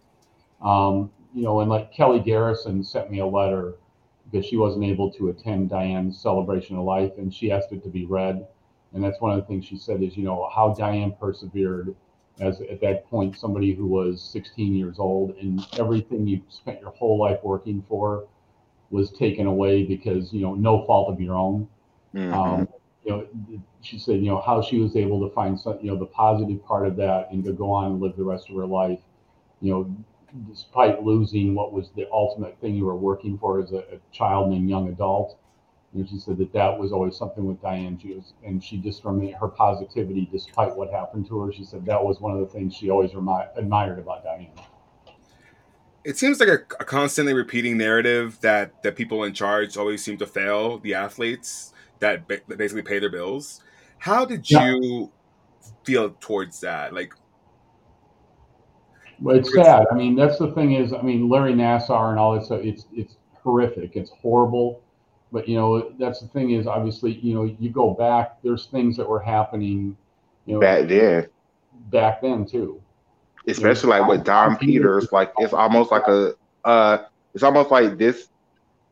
Um, 0.61 1.13
you 1.33 1.45
know, 1.45 1.61
and 1.61 1.71
like 1.71 1.93
Kelly 1.93 2.19
Garrison 2.19 2.83
sent 2.83 3.09
me 3.09 3.21
a 3.21 3.27
letter 3.27 3.75
because 4.31 4.47
she 4.47 4.57
wasn't 4.57 4.85
able 4.85 5.11
to 5.13 5.29
attend 5.29 5.71
Dianne's 5.71 6.21
celebration 6.21 6.77
of 6.77 6.85
life 6.85 7.13
and 7.19 7.33
she 7.33 7.51
asked 7.51 7.73
it 7.73 7.83
to 7.85 7.89
be 7.89 8.05
read. 8.07 8.47
And 8.93 9.03
that's 9.03 9.21
one 9.21 9.33
of 9.33 9.39
the 9.39 9.47
things 9.47 9.65
she 9.65 9.77
said 9.77 10.03
is, 10.03 10.17
you 10.17 10.25
know, 10.25 10.49
how 10.55 10.75
Dianne 10.75 11.19
persevered 11.19 11.95
as 12.41 12.61
at 12.63 12.81
that 12.81 13.09
point, 13.09 13.37
somebody 13.37 13.73
who 13.73 13.87
was 13.87 14.23
16 14.23 14.75
years 14.75 14.99
old 14.99 15.37
and 15.41 15.67
everything 15.79 16.27
you 16.27 16.43
spent 16.49 16.81
your 16.81 16.91
whole 16.91 17.19
life 17.19 17.39
working 17.43 17.83
for 17.89 18.27
was 18.91 19.11
taken 19.11 19.47
away 19.47 19.83
because 19.83 20.33
you 20.33 20.41
know 20.43 20.55
no 20.55 20.85
fault 20.85 21.13
of 21.13 21.21
your 21.21 21.35
own. 21.35 21.67
Mhm. 22.15 22.33
Um, 22.33 22.69
you 23.05 23.11
know, 23.11 23.27
she 23.81 23.99
said 23.99 24.21
you 24.21 24.31
know 24.31 24.41
how 24.41 24.61
she 24.61 24.79
was 24.79 24.97
able 24.97 25.27
to 25.27 25.35
find 25.35 25.59
some 25.59 25.79
you 25.81 25.91
know 25.91 25.97
the 25.97 26.07
positive 26.07 26.63
part 26.65 26.87
of 26.87 26.97
that 26.97 27.31
and 27.31 27.43
to 27.45 27.53
go 27.53 27.71
on 27.71 27.93
and 27.93 28.01
live 28.01 28.17
the 28.17 28.25
rest 28.25 28.51
of 28.51 28.57
her 28.57 28.67
life. 28.67 29.01
You 29.61 29.73
know, 29.73 29.97
despite 30.49 31.03
losing 31.03 31.55
what 31.55 31.73
was 31.73 31.91
the 31.97 32.07
ultimate 32.13 32.59
thing 32.61 32.75
you 32.75 32.85
were 32.85 32.97
working 32.97 33.39
for 33.39 33.61
as 33.61 33.73
a, 33.73 33.79
a 33.79 33.99
child 34.13 34.53
and 34.53 34.69
young 34.69 34.89
adult. 34.89 35.39
And 35.95 36.09
she 36.09 36.19
said 36.19 36.37
that 36.39 36.53
that 36.53 36.79
was 36.79 36.93
always 36.93 37.17
something 37.17 37.47
with 37.47 37.61
Dianne. 37.63 38.01
She 38.01 38.13
was, 38.15 38.35
and 38.45 38.63
she 38.63 38.77
just 38.77 39.05
remained 39.05 39.37
her 39.37 39.49
positivity 39.49 40.29
despite 40.31 40.77
what 40.77 40.91
happened 40.91 41.27
to 41.29 41.41
her. 41.41 41.53
She 41.53 41.65
said 41.65 41.87
that 41.87 42.03
was 42.05 42.21
one 42.21 42.33
of 42.33 42.41
the 42.41 42.47
things 42.47 42.75
she 42.75 42.91
always 42.91 43.15
remi- 43.15 43.47
admired 43.57 43.99
about 43.99 44.25
Dianne. 44.25 44.51
It 46.05 46.17
seems 46.17 46.39
like 46.39 46.49
a, 46.49 46.59
a 46.79 46.85
constantly 46.85 47.33
repeating 47.33 47.79
narrative 47.79 48.39
that 48.41 48.83
that 48.83 48.95
people 48.95 49.25
in 49.25 49.33
charge 49.33 49.77
always 49.77 50.05
seem 50.05 50.19
to 50.19 50.27
fail 50.27 50.79
the 50.79 50.95
athletes 50.95 51.73
that, 52.01 52.29
ba- 52.29 52.41
that 52.47 52.59
basically 52.59 52.83
pay 52.83 52.99
their 52.99 53.11
bills. 53.11 53.63
How 53.99 54.25
did 54.25 54.49
Yeah. 54.51 54.75
you 54.75 55.11
feel 55.85 56.11
towards 56.21 56.61
that? 56.61 56.93
Like, 56.93 57.15
Well, 59.21 59.37
it's 59.37 59.55
sad. 59.55 59.87
I 59.91 59.95
mean, 59.95 60.15
that's 60.15 60.39
the 60.39 60.53
thing 60.53 60.73
is, 60.73 60.93
I 60.93 61.03
mean, 61.03 61.29
Larry 61.29 61.55
Nassar 61.55 62.11
and 62.11 62.19
all 62.19 62.35
that 62.35 62.45
stuff. 62.45 62.61
It's 62.63 62.87
it's 62.95 63.17
horrific. 63.43 63.97
It's 63.97 64.11
horrible. 64.11 64.83
But 65.33 65.49
you 65.49 65.57
know, 65.57 65.93
that's 65.99 66.21
the 66.21 66.29
thing 66.29 66.51
is, 66.51 66.67
obviously, 66.67 67.13
you 67.15 67.35
know, 67.35 67.45
you 67.59 67.71
go 67.71 67.95
back. 67.95 68.43
There's 68.43 68.67
things 68.67 68.97
that 68.97 69.09
were 69.09 69.21
happening, 69.21 69.97
you 70.45 70.55
know, 70.55 70.61
back 70.61 70.89
then, 70.89 71.29
back 71.91 72.21
then 72.23 72.47
too. 72.47 72.81
especially 73.47 73.91
like 73.91 74.09
with 74.09 74.25
Don 74.25 74.57
Peters, 74.57 75.13
like 75.13 75.33
it's 75.39 75.53
almost 75.53 75.91
like 75.91 76.07
a 76.09 76.35
uh, 76.65 77.05
it's 77.35 77.43
almost 77.43 77.71
like 77.71 77.99
this. 77.99 78.29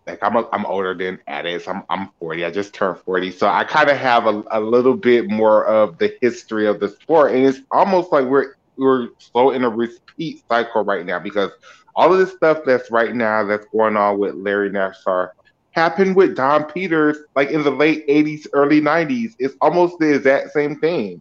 Like 0.07 0.18
I'm 0.22 0.37
a, 0.37 0.49
I'm 0.53 0.66
older 0.66 0.95
than 0.95 1.18
Adex. 1.29 1.66
I'm 1.68 1.83
I'm 1.89 2.11
40. 2.18 2.45
I 2.45 2.51
just 2.51 2.75
turned 2.75 2.99
40, 2.99 3.31
so 3.33 3.49
I 3.49 3.64
kind 3.64 3.89
of 3.89 3.97
have 3.97 4.27
a, 4.27 4.43
a 4.51 4.61
little 4.61 4.95
bit 4.97 5.31
more 5.31 5.64
of 5.66 5.99
the 5.99 6.16
history 6.20 6.66
of 6.66 6.81
the 6.81 6.89
sport, 6.89 7.33
and 7.33 7.47
it's 7.47 7.61
almost 7.70 8.12
like 8.12 8.27
we're 8.27 8.55
we're 8.77 9.09
so 9.18 9.51
in 9.51 9.64
a 9.64 9.68
repeat 9.68 10.43
cycle 10.49 10.85
right 10.85 11.07
now 11.07 11.18
because 11.18 11.51
all 11.97 12.12
of 12.12 12.18
this 12.18 12.35
stuff 12.35 12.61
that's 12.64 12.91
right 12.91 13.14
now 13.14 13.45
that's 13.45 13.66
going 13.66 13.97
on 13.97 14.18
with 14.18 14.35
Larry 14.35 14.70
Nassar 14.70 15.31
happened 15.70 16.16
with 16.16 16.37
Don 16.37 16.64
Peters 16.64 17.18
like 17.35 17.51
in 17.51 17.62
the 17.62 17.70
late 17.70 18.07
80s, 18.09 18.47
early 18.53 18.81
90s. 18.81 19.35
It's 19.39 19.57
almost 19.61 19.99
the 19.99 20.14
exact 20.14 20.53
same 20.53 20.79
thing. 20.79 21.20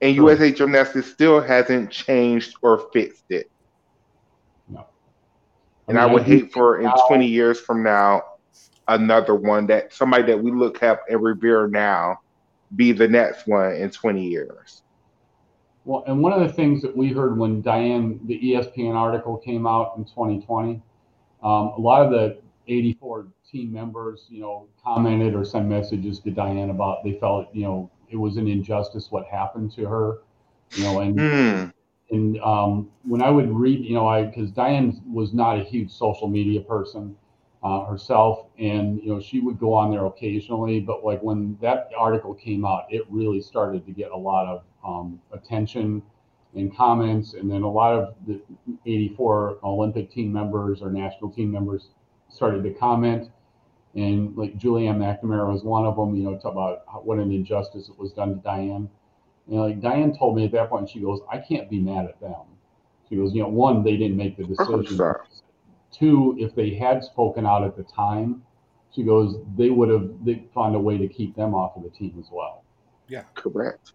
And 0.00 0.14
hmm. 0.14 0.22
Sure. 0.22 0.30
USA 0.30 0.52
Gymnastics 0.52 1.10
still 1.10 1.40
hasn't 1.40 1.90
changed 1.90 2.54
or 2.62 2.88
fixed 2.92 3.24
it. 3.30 3.50
No. 4.68 4.86
And 5.88 5.98
I, 5.98 6.04
mean, 6.04 6.14
would 6.14 6.22
hate 6.24 6.52
for 6.52 6.78
in 6.78 6.84
now- 6.84 7.04
20 7.08 7.26
years 7.26 7.60
from 7.60 7.82
now, 7.82 8.22
another 8.88 9.34
one 9.34 9.66
that 9.68 9.92
somebody 9.92 10.24
that 10.24 10.42
we 10.42 10.50
look 10.50 10.82
up 10.82 11.02
and 11.08 11.22
revere 11.22 11.68
now 11.68 12.18
be 12.74 12.92
the 12.92 13.06
next 13.06 13.46
one 13.46 13.74
in 13.74 13.90
20 13.90 14.24
years. 14.26 14.82
Well, 15.84 16.04
and 16.06 16.22
one 16.22 16.32
of 16.32 16.40
the 16.40 16.52
things 16.52 16.82
that 16.82 16.96
we 16.96 17.08
heard 17.12 17.36
when 17.38 17.62
Dianne, 17.62 18.26
the 18.26 18.38
ESPN 18.38 18.94
article 18.94 19.36
came 19.36 19.66
out 19.66 19.94
in 19.96 20.04
2020, 20.04 20.80
um, 21.42 21.72
a 21.76 21.80
lot 21.80 22.04
of 22.04 22.10
the 22.12 22.38
84 22.68 23.26
team 23.50 23.72
members, 23.72 24.26
you 24.30 24.40
know, 24.40 24.66
commented 24.82 25.34
or 25.34 25.44
sent 25.44 25.66
messages 25.68 26.20
to 26.20 26.30
Dianne 26.30 26.70
about 26.70 27.02
they 27.04 27.12
felt, 27.14 27.48
you 27.54 27.64
know, 27.64 27.90
it 28.10 28.16
was 28.16 28.36
an 28.36 28.46
injustice 28.48 29.10
what 29.10 29.26
happened 29.26 29.72
to 29.72 29.86
her, 29.86 30.18
you 30.74 30.82
know, 30.82 31.00
and 31.00 31.26
Mm. 31.26 31.72
and 32.10 32.38
um, 32.40 32.90
when 33.04 33.22
I 33.22 33.30
would 33.30 33.50
read, 33.50 33.84
you 33.84 33.94
know, 33.94 34.06
I 34.06 34.24
because 34.24 34.50
Dianne 34.52 35.00
was 35.12 35.32
not 35.32 35.58
a 35.58 35.64
huge 35.64 35.90
social 35.90 36.28
media 36.28 36.60
person 36.60 37.16
uh, 37.62 37.84
herself, 37.86 38.46
and 38.58 39.00
you 39.02 39.12
know, 39.14 39.20
she 39.20 39.40
would 39.40 39.58
go 39.58 39.72
on 39.74 39.90
there 39.90 40.06
occasionally, 40.06 40.80
but 40.80 41.04
like 41.04 41.22
when 41.22 41.56
that 41.60 41.90
article 41.96 42.34
came 42.34 42.64
out, 42.64 42.84
it 42.90 43.04
really 43.10 43.40
started 43.40 43.86
to 43.86 43.92
get 43.92 44.10
a 44.10 44.16
lot 44.16 44.46
of 44.46 44.62
um, 44.84 45.20
attention 45.32 46.02
and 46.54 46.76
comments, 46.76 47.34
and 47.34 47.50
then 47.50 47.62
a 47.62 47.70
lot 47.70 47.94
of 47.94 48.14
the 48.26 48.40
84 48.84 49.58
Olympic 49.64 50.10
team 50.10 50.32
members 50.32 50.82
or 50.82 50.90
national 50.90 51.30
team 51.30 51.50
members 51.50 51.88
started 52.28 52.62
to 52.64 52.70
comment. 52.74 53.30
And 53.94 54.36
like 54.36 54.58
Julianne 54.58 54.96
McNamara 54.98 55.50
was 55.50 55.62
one 55.64 55.84
of 55.84 55.96
them, 55.96 56.14
you 56.14 56.24
know, 56.24 56.36
talk 56.36 56.52
about 56.52 56.82
how, 56.90 57.00
what 57.00 57.18
an 57.18 57.30
injustice 57.30 57.88
it 57.88 57.98
was 57.98 58.12
done 58.12 58.30
to 58.30 58.48
Dianne. 58.48 58.88
You 59.48 59.56
know, 59.56 59.66
like 59.66 59.80
Dianne 59.80 60.18
told 60.18 60.36
me 60.36 60.44
at 60.44 60.52
that 60.52 60.70
point, 60.70 60.88
she 60.88 61.00
goes, 61.00 61.20
I 61.30 61.38
can't 61.38 61.68
be 61.68 61.80
mad 61.80 62.06
at 62.06 62.20
them. 62.20 62.44
She 63.08 63.16
goes, 63.16 63.34
you 63.34 63.42
know, 63.42 63.48
one, 63.48 63.82
they 63.82 63.96
didn't 63.96 64.16
make 64.16 64.36
the 64.36 64.44
decision. 64.44 64.96
not. 64.96 65.28
Two, 65.90 66.36
if 66.38 66.54
they 66.54 66.74
had 66.74 67.04
spoken 67.04 67.44
out 67.44 67.64
at 67.64 67.76
the 67.76 67.82
time, 67.82 68.42
she 68.94 69.02
goes, 69.02 69.36
they 69.56 69.70
would 69.70 69.90
have 69.90 70.10
they 70.24 70.44
found 70.54 70.74
a 70.74 70.78
way 70.78 70.96
to 70.98 71.08
keep 71.08 71.34
them 71.36 71.54
off 71.54 71.76
of 71.76 71.82
the 71.82 71.90
team 71.90 72.14
as 72.18 72.26
well. 72.30 72.64
Yeah, 73.08 73.24
correct. 73.34 73.92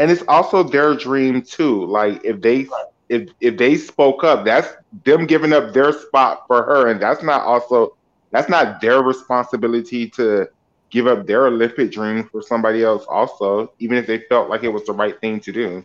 And 0.00 0.10
it's 0.10 0.22
also 0.28 0.62
their 0.62 0.94
dream 0.94 1.42
too. 1.42 1.84
Like 1.84 2.24
if 2.24 2.40
they 2.40 2.66
if 3.10 3.28
if 3.42 3.58
they 3.58 3.76
spoke 3.76 4.24
up, 4.24 4.46
that's 4.46 4.72
them 5.04 5.26
giving 5.26 5.52
up 5.52 5.74
their 5.74 5.92
spot 5.92 6.44
for 6.46 6.62
her, 6.62 6.88
and 6.88 7.00
that's 7.00 7.22
not 7.22 7.42
also 7.42 7.98
that's 8.30 8.48
not 8.48 8.80
their 8.80 9.02
responsibility 9.02 10.08
to 10.10 10.48
give 10.88 11.06
up 11.06 11.26
their 11.26 11.46
Olympic 11.48 11.92
dream 11.92 12.26
for 12.32 12.40
somebody 12.40 12.82
else. 12.82 13.04
Also, 13.10 13.74
even 13.78 13.98
if 13.98 14.06
they 14.06 14.20
felt 14.20 14.48
like 14.48 14.64
it 14.64 14.70
was 14.70 14.86
the 14.86 14.92
right 14.94 15.20
thing 15.20 15.38
to 15.40 15.52
do. 15.52 15.84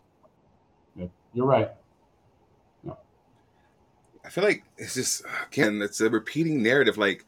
You're 1.34 1.45
right. 1.45 1.72
I 4.24 4.30
feel 4.30 4.45
like 4.45 4.63
it's 4.78 4.93
just 4.93 5.24
again, 5.47 5.82
it's 5.82 5.99
a 5.99 6.09
repeating 6.09 6.63
narrative. 6.63 6.97
Like 6.97 7.26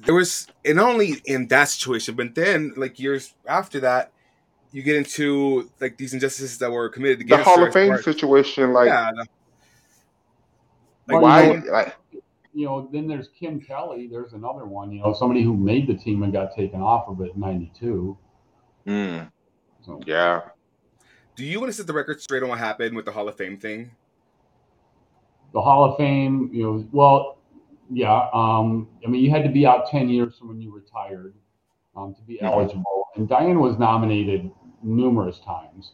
there 0.00 0.14
was, 0.14 0.48
and 0.66 0.76
not 0.76 0.90
only 0.90 1.22
in 1.24 1.48
that 1.48 1.70
situation, 1.70 2.14
but 2.14 2.34
then 2.34 2.74
like 2.76 3.00
years 3.00 3.32
after 3.46 3.80
that, 3.80 4.12
you 4.74 4.82
get 4.82 4.96
into 4.96 5.70
like 5.80 5.96
these 5.96 6.12
injustices 6.14 6.58
that 6.58 6.70
were 6.70 6.88
committed 6.88 7.28
The 7.28 7.36
Hall 7.42 7.58
her 7.60 7.68
of 7.68 7.72
Fame 7.72 7.92
as 7.92 8.02
far- 8.02 8.12
situation, 8.12 8.72
like 8.72 8.88
yeah, 8.88 9.12
the- 9.14 9.26
Well, 11.14 11.22
why? 11.22 11.46
you 11.52 11.60
know, 11.60 11.72
Like 11.72 11.96
you 12.52 12.66
know, 12.66 12.88
then 12.92 13.06
there's 13.06 13.28
Kim 13.38 13.60
Kelly. 13.60 14.08
There's 14.08 14.32
another 14.32 14.66
one. 14.66 14.90
You 14.92 15.00
know, 15.02 15.12
somebody 15.12 15.42
who 15.42 15.56
made 15.56 15.86
the 15.86 15.94
team 15.94 16.24
and 16.24 16.32
got 16.32 16.54
taken 16.56 16.80
off 16.80 17.08
of 17.08 17.20
it 17.20 17.32
in 17.34 17.40
'92. 17.40 18.16
mm, 18.86 19.30
So 19.86 20.00
yeah, 20.06 20.40
Do 21.36 21.44
you 21.44 21.60
want 21.60 21.70
to 21.70 21.76
set 21.76 21.86
the 21.86 21.92
record 21.92 22.20
straight 22.20 22.42
on 22.42 22.48
what 22.48 22.58
happened 22.58 22.96
with 22.96 23.04
the 23.04 23.12
Hall 23.12 23.28
of 23.28 23.36
Fame 23.36 23.56
thing? 23.58 23.92
the 25.52 25.62
Hall 25.62 25.84
of 25.84 25.96
Fame, 25.96 26.50
you 26.52 26.64
know, 26.64 26.88
well, 26.90 27.38
yeah. 27.88 28.28
Um, 28.32 28.88
I 29.06 29.08
mean, 29.08 29.22
you 29.22 29.30
had 29.30 29.44
to 29.44 29.50
be 29.50 29.64
out 29.66 29.88
10 29.88 30.08
years 30.08 30.36
from 30.36 30.48
when 30.48 30.60
you 30.60 30.74
retired 30.74 31.32
um, 31.96 32.12
to 32.12 32.22
be 32.22 32.38
Mhm. 32.38 32.46
eligible. 32.50 33.06
And 33.14 33.28
Dianne 33.28 33.60
was 33.60 33.78
nominated 33.78 34.50
numerous 34.84 35.38
times. 35.40 35.92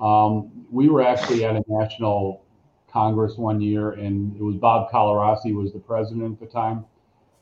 Um, 0.00 0.66
we 0.70 0.88
were 0.88 1.02
actually 1.02 1.44
at 1.44 1.56
a 1.56 1.62
national 1.68 2.44
Congress 2.90 3.36
one 3.36 3.60
year, 3.60 3.92
and 3.92 4.36
it 4.36 4.42
was 4.42 4.56
Bob 4.56 4.90
Colarossi 4.90 5.54
was 5.54 5.72
the 5.72 5.78
president 5.78 6.32
at 6.34 6.40
the 6.40 6.52
time. 6.52 6.84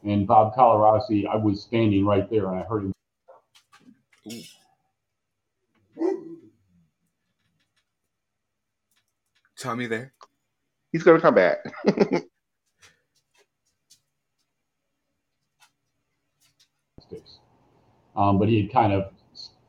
And 0.05 0.27
Bob 0.27 0.55
Colarossi, 0.55 1.27
I 1.27 1.37
was 1.37 1.63
standing 1.63 2.05
right 2.07 2.29
there, 2.31 2.47
and 2.49 2.59
I 2.59 2.63
heard 2.63 2.85
him. 2.85 2.93
Tommy 9.59 9.87
there. 9.87 10.13
he's 10.93 11.03
gonna 11.03 11.21
come 11.21 11.35
back. 11.35 11.59
Um, 18.17 18.39
but 18.39 18.49
he 18.49 18.61
had 18.63 18.73
kind 18.73 18.93
of 18.93 19.13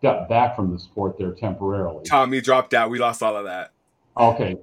stepped 0.02 0.28
back 0.28 0.56
from 0.56 0.74
the 0.74 0.80
sport 0.80 1.16
there 1.20 1.32
temporarily. 1.32 2.04
Tommy 2.04 2.42
dropped 2.42 2.74
out. 2.74 2.90
We 2.90 2.98
lost 2.98 3.22
all 3.22 3.36
of 3.36 3.46
that. 3.46 3.72
Okay, 4.18 4.58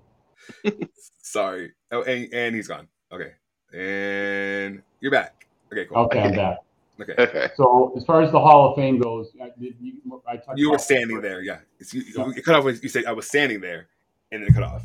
Sorry. 1.23 1.73
Oh, 1.93 2.03
and, 2.03 2.33
and 2.35 2.57
he's 2.57 2.67
gone. 2.69 2.89
Okay. 3.13 3.33
And 3.73 4.83
you're 5.01 5.13
back. 5.13 5.47
Okay, 5.73 5.85
cool. 5.87 5.99
okay, 5.99 6.21
I'm 6.21 6.35
back. 6.35 6.59
Okay. 7.01 7.15
okay. 7.17 7.49
So 7.55 7.93
as 7.97 8.05
far 8.05 8.21
as 8.23 8.33
the 8.33 8.41
Hall 8.41 8.71
of 8.71 8.77
Fame 8.77 8.99
goes, 8.99 9.29
I, 9.41 9.51
did 9.61 9.75
you, 9.81 10.21
I 10.27 10.41
You 10.57 10.73
were 10.73 10.79
standing 10.79 11.21
there, 11.21 11.43
yeah. 11.43 11.59
It's, 11.79 11.95
you, 11.95 12.03
Yeah. 12.17 12.33
you 12.35 12.43
cut 12.43 12.57
off 12.57 12.65
when 12.65 12.79
you 12.83 12.89
said 12.89 13.05
I 13.05 13.13
was 13.13 13.27
standing 13.29 13.61
there, 13.61 13.87
and 14.33 14.43
then 14.43 14.49
it 14.49 14.55
cut 14.55 14.65
off. 14.65 14.83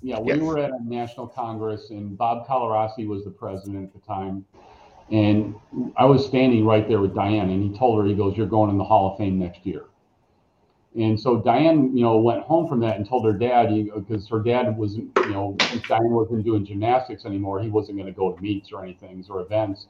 Yeah, 0.00 0.18
we 0.18 0.28
Yes. 0.32 0.40
were 0.40 0.58
at 0.58 0.70
a 0.70 0.78
national 0.82 1.26
congress, 1.28 1.90
and 1.90 2.16
Bob 2.16 2.46
Colarossi 2.46 3.06
was 3.06 3.24
the 3.24 3.30
president 3.30 3.84
at 3.84 3.92
the 3.92 4.06
time, 4.06 4.46
and 5.10 5.54
I 5.96 6.06
was 6.06 6.24
standing 6.24 6.64
right 6.64 6.88
there 6.88 7.00
with 7.00 7.14
Dianne, 7.14 7.52
and 7.52 7.62
he 7.70 7.78
told 7.78 8.00
her, 8.00 8.06
he 8.08 8.14
goes, 8.14 8.36
"You're 8.36 8.46
going 8.46 8.70
in 8.70 8.78
the 8.78 8.84
Hall 8.84 9.12
of 9.12 9.18
Fame 9.18 9.38
next 9.38 9.66
year." 9.66 9.84
And 10.96 11.18
so 11.18 11.40
Dianne, 11.40 11.94
you 11.94 12.02
know, 12.02 12.18
went 12.18 12.42
home 12.42 12.66
from 12.68 12.80
that 12.80 12.96
and 12.96 13.08
told 13.08 13.24
her 13.24 13.32
dad, 13.32 13.68
because 13.94 14.28
her 14.28 14.40
dad 14.40 14.76
wasn't, 14.76 15.10
you 15.18 15.30
know, 15.30 15.54
Dianne 15.58 16.10
wasn't 16.10 16.44
doing 16.44 16.64
gymnastics 16.64 17.24
anymore, 17.24 17.60
he 17.60 17.68
wasn't 17.68 17.96
going 17.98 18.12
to 18.12 18.18
go 18.18 18.32
to 18.32 18.42
meets 18.42 18.72
or 18.72 18.82
anything 18.82 19.24
or 19.30 19.40
events. 19.40 19.86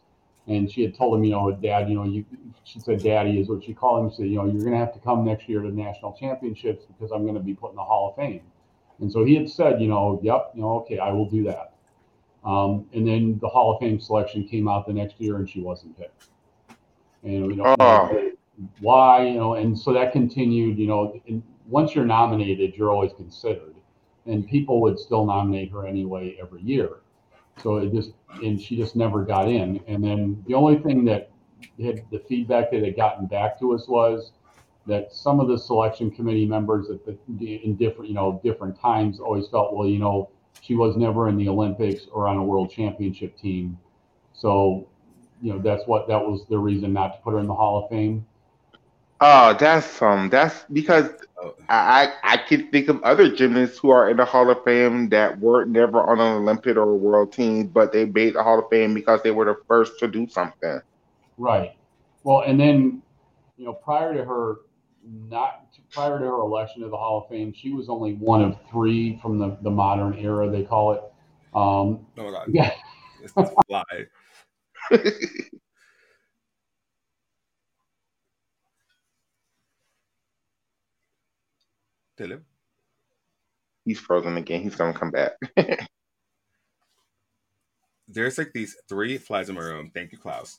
And 0.46 0.70
she 0.70 0.82
had 0.82 0.94
told 0.96 1.16
him, 1.16 1.24
you 1.24 1.30
know, 1.30 1.50
Dad, 1.52 1.88
you 1.88 1.94
know, 1.94 2.04
you, 2.04 2.24
she 2.64 2.80
said, 2.80 3.02
Daddy 3.02 3.38
is 3.40 3.48
what 3.48 3.62
she 3.62 3.72
called 3.72 4.04
him. 4.04 4.10
She 4.10 4.16
said, 4.16 4.26
you 4.26 4.36
know, 4.36 4.46
you're 4.46 4.62
going 4.62 4.72
to 4.72 4.78
have 4.78 4.92
to 4.94 4.98
come 5.00 5.24
next 5.24 5.48
year 5.48 5.60
to 5.60 5.70
national 5.70 6.16
championships 6.18 6.84
because 6.86 7.12
I'm 7.12 7.22
going 7.22 7.34
to 7.34 7.40
be 7.40 7.54
put 7.54 7.70
in 7.70 7.76
the 7.76 7.84
Hall 7.84 8.10
of 8.10 8.16
Fame. 8.16 8.42
And 9.00 9.12
so 9.12 9.24
he 9.24 9.34
had 9.34 9.48
said, 9.50 9.80
you 9.80 9.88
know, 9.88 10.18
yep, 10.22 10.50
you 10.54 10.62
know, 10.62 10.80
okay, 10.80 10.98
I 10.98 11.12
will 11.12 11.28
do 11.28 11.44
that. 11.44 11.74
Um, 12.44 12.86
and 12.94 13.06
then 13.06 13.38
the 13.40 13.48
Hall 13.48 13.74
of 13.74 13.80
Fame 13.80 14.00
selection 14.00 14.46
came 14.48 14.66
out 14.66 14.86
the 14.86 14.92
next 14.92 15.20
year, 15.20 15.36
and 15.36 15.48
she 15.48 15.60
wasn't 15.60 15.96
picked. 15.98 16.28
And 17.22 17.46
we 17.46 17.56
don't 17.56 17.76
Oh. 17.78 18.32
Why, 18.80 19.26
you 19.26 19.34
know, 19.34 19.54
and 19.54 19.78
so 19.78 19.92
that 19.92 20.12
continued. 20.12 20.78
You 20.78 20.86
know, 20.86 21.20
and 21.28 21.42
once 21.66 21.94
you're 21.94 22.04
nominated, 22.04 22.74
you're 22.76 22.90
always 22.90 23.12
considered, 23.12 23.74
and 24.26 24.46
people 24.46 24.80
would 24.82 24.98
still 24.98 25.24
nominate 25.24 25.70
her 25.72 25.86
anyway 25.86 26.36
every 26.40 26.62
year. 26.62 27.00
So 27.62 27.76
it 27.76 27.92
just, 27.92 28.12
and 28.42 28.60
she 28.60 28.76
just 28.76 28.96
never 28.96 29.24
got 29.24 29.48
in. 29.48 29.80
And 29.86 30.02
then 30.02 30.42
the 30.46 30.54
only 30.54 30.78
thing 30.78 31.04
that 31.06 31.30
had 31.82 32.02
the 32.10 32.20
feedback 32.28 32.70
that 32.70 32.82
had 32.82 32.96
gotten 32.96 33.26
back 33.26 33.58
to 33.60 33.74
us 33.74 33.86
was 33.86 34.32
that 34.86 35.12
some 35.12 35.40
of 35.40 35.48
the 35.48 35.58
selection 35.58 36.10
committee 36.10 36.46
members 36.46 36.90
at 36.90 36.98
the 37.04 37.16
in 37.64 37.76
different 37.76 38.08
you 38.08 38.14
know 38.14 38.40
different 38.42 38.78
times 38.78 39.20
always 39.20 39.46
felt 39.48 39.74
well 39.74 39.86
you 39.86 39.98
know 39.98 40.28
she 40.62 40.74
was 40.74 40.96
never 40.96 41.28
in 41.28 41.36
the 41.36 41.48
olympics 41.48 42.06
or 42.12 42.26
on 42.26 42.36
a 42.36 42.42
world 42.42 42.70
championship 42.70 43.36
team 43.38 43.78
so 44.32 44.86
you 45.42 45.52
know 45.52 45.58
that's 45.58 45.86
what 45.86 46.08
that 46.08 46.20
was 46.20 46.46
the 46.48 46.58
reason 46.58 46.92
not 46.92 47.14
to 47.14 47.22
put 47.22 47.32
her 47.32 47.40
in 47.40 47.46
the 47.46 47.54
hall 47.54 47.84
of 47.84 47.90
fame 47.90 48.24
Oh, 49.20 49.54
that's 49.58 50.00
um, 50.02 50.28
that's 50.30 50.64
because 50.72 51.10
Oh. 51.42 51.54
I 51.68 52.12
I 52.24 52.34
I 52.34 52.36
can 52.38 52.70
think 52.70 52.88
of 52.88 53.02
other 53.02 53.30
gymnasts 53.34 53.78
who 53.78 53.90
are 53.90 54.08
in 54.10 54.16
the 54.16 54.24
Hall 54.24 54.50
of 54.50 54.62
Fame 54.64 55.08
that 55.10 55.40
were 55.40 55.64
never 55.64 56.00
on 56.02 56.20
an 56.20 56.34
Olympic 56.42 56.76
or 56.76 56.90
a 56.90 56.96
world 56.96 57.32
team, 57.32 57.68
but 57.68 57.92
they 57.92 58.04
made 58.06 58.34
the 58.34 58.42
Hall 58.42 58.58
of 58.58 58.66
Fame 58.70 58.94
because 58.94 59.22
they 59.22 59.30
were 59.30 59.44
the 59.46 59.56
first 59.68 59.98
to 60.00 60.08
do 60.08 60.26
something. 60.28 60.80
right 61.38 61.72
well 62.24 62.42
and 62.46 62.58
then 62.60 63.02
you 63.56 63.64
know 63.64 63.72
prior 63.72 64.14
to 64.14 64.24
her 64.24 64.56
not 65.04 65.66
prior 65.92 66.18
to 66.18 66.24
her 66.24 66.40
election 66.40 66.82
to 66.82 66.88
the 66.88 66.96
hall 66.96 67.22
of 67.22 67.28
fame 67.28 67.52
she 67.52 67.72
was 67.72 67.88
only 67.88 68.14
one 68.14 68.42
of 68.42 68.56
three 68.70 69.18
from 69.20 69.38
the, 69.38 69.56
the 69.62 69.70
modern 69.70 70.14
era 70.18 70.48
they 70.50 70.62
call 70.62 70.92
it 70.92 71.02
um, 71.54 72.06
Oh 72.16 72.24
my 72.24 72.32
god. 72.32 72.50
yeah 72.52 72.70
It's 73.22 73.34
a 73.38 73.62
lie. 73.68 74.06
He's 83.84 83.98
frozen 83.98 84.36
again. 84.36 84.62
He's 84.62 84.76
gonna 84.76 84.92
come 84.92 85.10
back. 85.10 85.32
There's 88.08 88.38
like 88.38 88.52
these 88.52 88.76
three 88.88 89.18
flies 89.18 89.48
in 89.48 89.54
my 89.54 89.62
room. 89.62 89.90
Thank 89.94 90.12
you, 90.12 90.18
Klaus. 90.18 90.58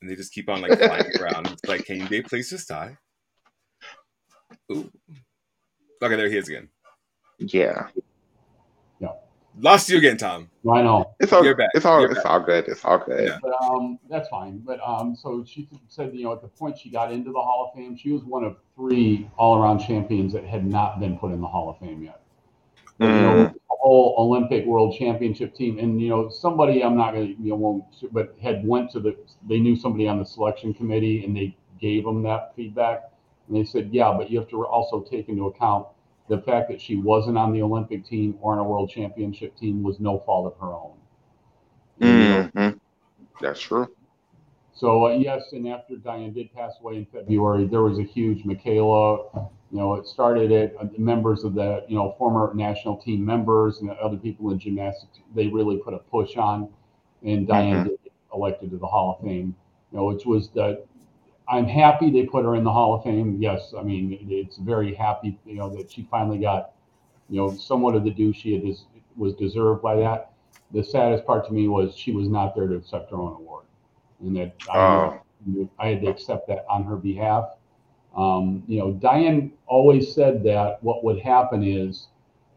And 0.00 0.10
they 0.10 0.16
just 0.16 0.32
keep 0.32 0.48
on 0.48 0.60
like 0.62 0.78
flying 0.78 1.04
around. 1.20 1.48
It's 1.48 1.66
like, 1.68 1.84
can 1.84 2.06
they 2.06 2.22
please 2.22 2.48
just 2.50 2.68
die? 2.68 2.96
Ooh. 4.72 4.90
Okay, 6.02 6.16
there 6.16 6.28
he 6.28 6.36
is 6.36 6.48
again. 6.48 6.68
yeah, 7.38 7.88
Lost 9.58 9.88
you 9.88 9.98
again, 9.98 10.16
Tom. 10.16 10.48
i 10.72 10.82
know 10.82 11.14
it's 11.20 11.32
all 11.32 11.44
You're 11.44 11.54
back. 11.54 11.70
it's 11.74 11.84
all 11.84 12.00
You're 12.00 12.12
it's 12.12 12.24
all 12.24 12.40
good. 12.40 12.66
It's 12.68 12.84
all 12.84 12.98
good. 12.98 13.28
Yeah. 13.28 13.38
But 13.42 13.52
um, 13.62 13.98
that's 14.08 14.28
fine. 14.28 14.58
But 14.58 14.80
um, 14.86 15.14
so 15.14 15.44
she 15.46 15.68
said, 15.88 16.12
you 16.14 16.24
know, 16.24 16.32
at 16.32 16.40
the 16.40 16.48
point 16.48 16.78
she 16.78 16.88
got 16.90 17.12
into 17.12 17.32
the 17.32 17.40
Hall 17.40 17.70
of 17.70 17.78
Fame, 17.78 17.96
she 17.96 18.12
was 18.12 18.24
one 18.24 18.44
of 18.44 18.56
three 18.74 19.28
all-around 19.36 19.80
champions 19.80 20.32
that 20.32 20.44
had 20.44 20.64
not 20.64 21.00
been 21.00 21.18
put 21.18 21.32
in 21.32 21.40
the 21.40 21.46
Hall 21.46 21.68
of 21.68 21.78
Fame 21.78 22.02
yet. 22.02 22.20
But, 22.98 23.06
you 23.06 23.20
know, 23.20 23.54
whole 23.82 24.14
Olympic 24.16 24.64
World 24.64 24.96
Championship 24.96 25.54
team, 25.56 25.78
and 25.80 26.00
you 26.00 26.08
know 26.08 26.28
somebody 26.28 26.84
I'm 26.84 26.96
not 26.96 27.14
gonna 27.14 27.24
you 27.24 27.50
know 27.50 27.56
won't, 27.56 27.84
but 28.12 28.34
had 28.40 28.64
went 28.64 28.90
to 28.92 29.00
the 29.00 29.16
they 29.48 29.58
knew 29.58 29.74
somebody 29.74 30.06
on 30.06 30.20
the 30.20 30.24
selection 30.24 30.72
committee 30.72 31.24
and 31.24 31.36
they 31.36 31.56
gave 31.80 32.04
them 32.04 32.22
that 32.22 32.52
feedback, 32.54 33.10
and 33.48 33.56
they 33.56 33.64
said 33.64 33.90
yeah, 33.92 34.14
but 34.16 34.30
you 34.30 34.38
have 34.38 34.48
to 34.50 34.64
also 34.64 35.00
take 35.00 35.28
into 35.28 35.46
account 35.46 35.88
the 36.32 36.40
fact 36.40 36.70
that 36.70 36.80
she 36.80 36.96
wasn't 36.96 37.36
on 37.36 37.52
the 37.52 37.60
Olympic 37.60 38.06
team 38.06 38.38
or 38.40 38.54
on 38.54 38.58
a 38.58 38.64
World 38.64 38.88
Championship 38.88 39.54
team 39.54 39.82
was 39.82 40.00
no 40.00 40.18
fault 40.20 40.46
of 40.46 40.58
her 40.60 40.72
own. 40.72 40.96
Mm-hmm. 42.00 42.78
That's 43.42 43.60
true. 43.60 43.86
So 44.72 45.08
uh, 45.08 45.10
yes, 45.10 45.52
and 45.52 45.68
after 45.68 45.96
Dianne 45.96 46.32
did 46.32 46.50
pass 46.54 46.72
away 46.80 46.96
in 46.96 47.06
February, 47.12 47.66
there 47.66 47.82
was 47.82 47.98
a 47.98 48.02
huge 48.02 48.46
Michaela. 48.46 49.50
You 49.70 49.78
know, 49.78 49.94
it 49.94 50.06
started 50.06 50.50
at 50.52 50.74
uh, 50.80 50.86
members 50.96 51.44
of 51.44 51.54
the 51.54 51.84
you 51.86 51.96
know 51.96 52.14
former 52.16 52.50
national 52.54 52.96
team 52.96 53.22
members 53.22 53.80
and 53.80 53.90
other 53.90 54.16
people 54.16 54.50
in 54.52 54.58
gymnastics. 54.58 55.18
They 55.34 55.48
really 55.48 55.76
put 55.76 55.92
a 55.92 55.98
push 55.98 56.38
on, 56.38 56.70
and 57.22 57.46
Dianne 57.46 57.84
mm-hmm. 57.84 58.34
elected 58.34 58.70
to 58.70 58.78
the 58.78 58.86
Hall 58.86 59.18
of 59.18 59.26
Fame. 59.26 59.54
You 59.92 59.98
know, 59.98 60.06
which 60.06 60.24
was 60.24 60.48
the. 60.48 60.82
I'm 61.48 61.66
happy 61.66 62.10
they 62.10 62.24
put 62.24 62.44
her 62.44 62.54
in 62.54 62.64
the 62.64 62.72
Hall 62.72 62.94
of 62.94 63.04
Fame. 63.04 63.38
Yes, 63.40 63.74
I 63.78 63.82
mean 63.82 64.26
it's 64.30 64.56
very 64.56 64.94
happy 64.94 65.38
you 65.44 65.56
know 65.56 65.74
that 65.76 65.90
she 65.90 66.06
finally 66.10 66.38
got 66.38 66.72
you 67.28 67.38
know 67.38 67.56
somewhat 67.56 67.94
of 67.94 68.04
the 68.04 68.10
due 68.10 68.32
she 68.32 68.54
had 68.54 68.76
was 69.16 69.34
deserved 69.34 69.82
by 69.82 69.96
that. 69.96 70.32
The 70.72 70.82
saddest 70.82 71.26
part 71.26 71.46
to 71.46 71.52
me 71.52 71.68
was 71.68 71.94
she 71.94 72.12
was 72.12 72.28
not 72.28 72.54
there 72.54 72.66
to 72.66 72.76
accept 72.76 73.10
her 73.10 73.16
own 73.16 73.34
award 73.34 73.66
and 74.22 74.36
that 74.36 74.54
I, 74.70 74.78
uh, 74.78 75.18
I 75.78 75.88
had 75.88 76.00
to 76.02 76.08
accept 76.08 76.48
that 76.48 76.64
on 76.68 76.84
her 76.84 76.96
behalf. 76.96 77.56
Um, 78.16 78.62
you 78.66 78.78
know, 78.78 78.92
Dianne 78.92 79.52
always 79.66 80.14
said 80.14 80.42
that 80.44 80.82
what 80.82 81.02
would 81.04 81.18
happen 81.18 81.62
is 81.62 82.08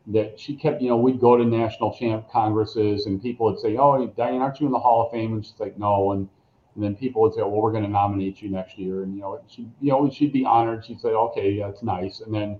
that 0.08 0.40
she 0.40 0.56
kept, 0.56 0.82
you 0.82 0.90
know, 0.90 0.98
we'd 0.98 1.20
go 1.20 1.36
to 1.36 1.44
national 1.44 1.94
champ 1.94 2.30
congresses 2.30 3.06
and 3.06 3.22
people 3.22 3.48
would 3.48 3.60
say, 3.60 3.78
"Oh, 3.78 4.08
Dianne, 4.08 4.42
aren't 4.42 4.60
you 4.60 4.68
in 4.68 4.72
the 4.72 4.80
Hall 4.80 5.06
of 5.06 5.12
Fame?" 5.12 5.34
And 5.34 5.46
she's 5.46 5.60
like, 5.60 5.78
"No," 5.78 6.12
and 6.12 6.30
and 6.76 6.84
then 6.84 6.96
people 6.96 7.22
would 7.22 7.34
say, 7.34 7.42
"Well, 7.42 7.62
we're 7.62 7.72
going 7.72 7.84
to 7.84 7.90
nominate 7.90 8.42
you 8.42 8.50
next 8.50 8.78
year," 8.78 9.04
and 9.04 9.16
you 9.16 9.22
know, 9.22 9.42
she, 9.48 9.70
you 9.82 9.92
know, 9.92 10.10
she'd 10.10 10.34
be 10.34 10.46
honored. 10.46 10.86
She'd 10.86 11.00
say, 11.00 11.10
"Okay, 11.10 11.60
that's 11.60 11.84
nice," 11.84 12.22
and 12.22 12.34
then, 12.34 12.60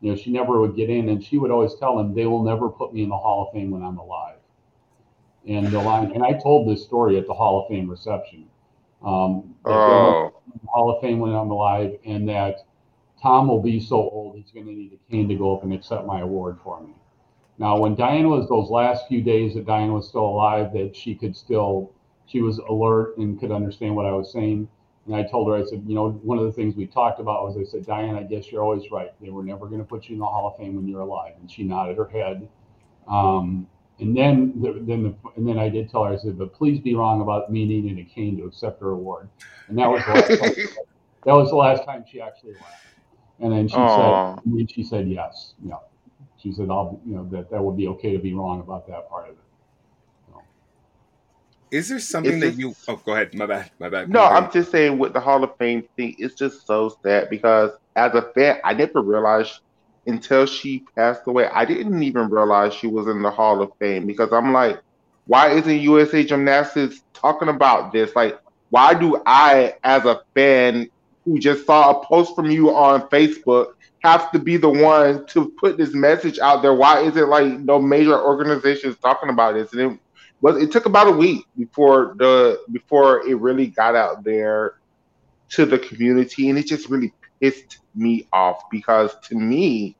you 0.00 0.10
know, 0.10 0.16
she 0.16 0.30
never 0.30 0.60
would 0.60 0.76
get 0.76 0.90
in, 0.90 1.08
and 1.08 1.22
she 1.22 1.38
would 1.38 1.50
always 1.50 1.74
tell 1.76 1.96
them, 1.96 2.14
"They 2.14 2.26
will 2.26 2.42
never 2.42 2.68
put 2.68 2.92
me 2.92 3.02
in 3.02 3.08
the 3.08 3.16
Hall 3.16 3.46
of 3.46 3.54
Fame 3.54 3.70
when 3.70 3.82
I'm 3.82 3.98
alive." 3.98 4.36
and 5.46 5.66
the 5.68 5.78
line. 5.78 6.12
And 6.12 6.22
I 6.22 6.32
told 6.32 6.68
this 6.68 6.82
story 6.84 7.18
at 7.18 7.26
the 7.26 7.34
Hall 7.34 7.62
of 7.62 7.68
Fame 7.68 7.88
reception. 7.88 8.46
Um, 9.04 9.54
oh. 9.64 10.32
Hall 10.66 10.90
of 10.90 11.00
Fame 11.00 11.18
when 11.18 11.34
I'm 11.34 11.50
alive, 11.50 11.98
and 12.04 12.28
that 12.28 12.64
Tom 13.20 13.48
will 13.48 13.62
be 13.62 13.80
so 13.80 13.96
old 13.96 14.36
he's 14.36 14.50
going 14.52 14.66
to 14.66 14.72
need 14.72 14.92
a 14.92 15.10
cane 15.10 15.28
to 15.28 15.34
go 15.34 15.56
up 15.56 15.64
and 15.64 15.72
accept 15.72 16.06
my 16.06 16.20
award 16.20 16.58
for 16.62 16.80
me. 16.80 16.94
Now, 17.58 17.78
when 17.78 17.96
Dianne 17.96 18.28
was 18.28 18.48
those 18.48 18.70
last 18.70 19.06
few 19.08 19.22
days 19.22 19.54
that 19.54 19.66
Dianne 19.66 19.92
was 19.92 20.08
still 20.08 20.24
alive, 20.24 20.72
that 20.72 20.96
she 20.96 21.14
could 21.14 21.36
still, 21.36 21.92
she 22.32 22.40
was 22.40 22.58
alert 22.58 23.18
and 23.18 23.38
could 23.38 23.52
understand 23.52 23.94
what 23.94 24.06
I 24.06 24.12
was 24.12 24.32
saying. 24.32 24.66
And 25.06 25.14
I 25.14 25.22
told 25.22 25.48
her, 25.48 25.56
I 25.56 25.64
said, 25.64 25.84
you 25.86 25.94
know, 25.94 26.12
one 26.22 26.38
of 26.38 26.44
the 26.44 26.52
things 26.52 26.74
we 26.74 26.86
talked 26.86 27.20
about 27.20 27.44
was 27.44 27.58
I 27.58 27.64
said, 27.64 27.84
Dianne, 27.84 28.16
I 28.16 28.22
guess 28.22 28.50
you're 28.50 28.62
always 28.62 28.90
right. 28.90 29.12
They 29.20 29.28
were 29.28 29.42
never 29.42 29.66
going 29.66 29.80
to 29.80 29.84
put 29.84 30.08
you 30.08 30.14
in 30.14 30.20
the 30.20 30.26
Hall 30.26 30.48
of 30.48 30.56
Fame 30.56 30.76
when 30.76 30.88
you're 30.88 31.00
alive. 31.00 31.34
And 31.40 31.50
she 31.50 31.62
nodded 31.62 31.98
her 31.98 32.08
head. 32.08 32.48
Um, 33.06 33.66
and 33.98 34.16
then, 34.16 34.54
the, 34.60 34.80
then, 34.80 35.02
the, 35.02 35.14
and 35.36 35.46
then 35.46 35.58
I 35.58 35.68
did 35.68 35.90
tell 35.90 36.04
her, 36.04 36.12
I 36.12 36.16
said, 36.16 36.38
but 36.38 36.54
please 36.54 36.80
be 36.80 36.94
wrong 36.94 37.20
about 37.20 37.52
me 37.52 37.66
needing 37.66 37.98
a 37.98 38.04
cane 38.04 38.38
to 38.38 38.44
accept 38.44 38.80
her 38.80 38.90
award. 38.90 39.28
And 39.68 39.76
that 39.76 39.90
was 39.90 40.02
the 40.06 40.12
last 40.12 40.40
time, 40.40 40.54
that 41.26 41.32
was 41.34 41.50
the 41.50 41.56
last 41.56 41.84
time 41.84 42.04
she 42.10 42.20
actually 42.20 42.54
laughed. 42.54 42.86
And 43.40 43.52
then 43.52 43.68
she 43.68 43.74
Aww. 43.76 44.36
said, 44.36 44.44
and 44.46 44.70
she 44.70 44.82
said 44.82 45.08
yes, 45.08 45.54
yeah. 45.62 45.74
She 46.38 46.52
said, 46.52 46.70
I'll, 46.70 47.00
you 47.04 47.14
know, 47.14 47.28
that 47.30 47.50
that 47.50 47.62
would 47.62 47.76
be 47.76 47.88
okay 47.88 48.12
to 48.12 48.18
be 48.18 48.34
wrong 48.34 48.60
about 48.60 48.86
that 48.88 49.08
part 49.08 49.28
of 49.28 49.34
it. 49.34 49.41
Is 51.72 51.88
there 51.88 51.98
something 51.98 52.38
that 52.40 52.58
you? 52.58 52.74
Oh, 52.86 52.96
go 52.96 53.14
ahead. 53.14 53.34
My 53.34 53.46
bad. 53.46 53.70
My 53.80 53.88
bad. 53.88 54.10
No, 54.10 54.22
I'm 54.22 54.52
just 54.52 54.70
saying 54.70 54.98
with 54.98 55.14
the 55.14 55.20
Hall 55.20 55.42
of 55.42 55.56
Fame 55.56 55.82
thing, 55.96 56.14
it's 56.18 56.34
just 56.34 56.66
so 56.66 56.94
sad 57.02 57.30
because 57.30 57.70
as 57.96 58.14
a 58.14 58.20
fan, 58.20 58.58
I 58.62 58.74
never 58.74 59.00
realized 59.00 59.60
until 60.06 60.44
she 60.44 60.84
passed 60.94 61.22
away. 61.26 61.46
I 61.46 61.64
didn't 61.64 62.02
even 62.02 62.28
realize 62.28 62.74
she 62.74 62.88
was 62.88 63.06
in 63.08 63.22
the 63.22 63.30
Hall 63.30 63.62
of 63.62 63.72
Fame 63.78 64.06
because 64.06 64.32
I'm 64.32 64.52
like, 64.52 64.80
why 65.26 65.50
isn't 65.52 65.80
USA 65.80 66.22
Gymnastics 66.22 67.04
talking 67.14 67.48
about 67.48 67.90
this? 67.90 68.14
Like, 68.14 68.38
why 68.68 68.92
do 68.92 69.22
I, 69.24 69.76
as 69.82 70.04
a 70.04 70.20
fan 70.34 70.90
who 71.24 71.38
just 71.38 71.64
saw 71.64 71.90
a 71.90 72.04
post 72.04 72.34
from 72.36 72.50
you 72.50 72.74
on 72.74 73.08
Facebook, 73.08 73.74
have 74.00 74.30
to 74.32 74.38
be 74.38 74.58
the 74.58 74.68
one 74.68 75.24
to 75.28 75.50
put 75.58 75.78
this 75.78 75.94
message 75.94 76.38
out 76.38 76.60
there? 76.60 76.74
Why 76.74 77.00
is 77.00 77.16
it 77.16 77.28
like 77.28 77.60
no 77.60 77.80
major 77.80 78.20
organizations 78.20 78.98
talking 78.98 79.30
about 79.30 79.54
this? 79.54 79.72
And 79.72 79.92
it 79.92 80.00
was 80.42 80.60
it 80.60 80.72
took 80.72 80.86
about 80.86 81.06
a 81.06 81.12
week 81.12 81.46
before 81.56 82.14
the 82.18 82.60
before 82.70 83.26
it 83.26 83.38
really 83.38 83.68
got 83.68 83.94
out 83.94 84.24
there 84.24 84.74
to 85.50 85.64
the 85.64 85.78
community, 85.78 86.50
and 86.50 86.58
it 86.58 86.66
just 86.66 86.90
really 86.90 87.14
pissed 87.40 87.78
me 87.94 88.26
off 88.32 88.68
because 88.70 89.14
to 89.28 89.36
me, 89.36 89.96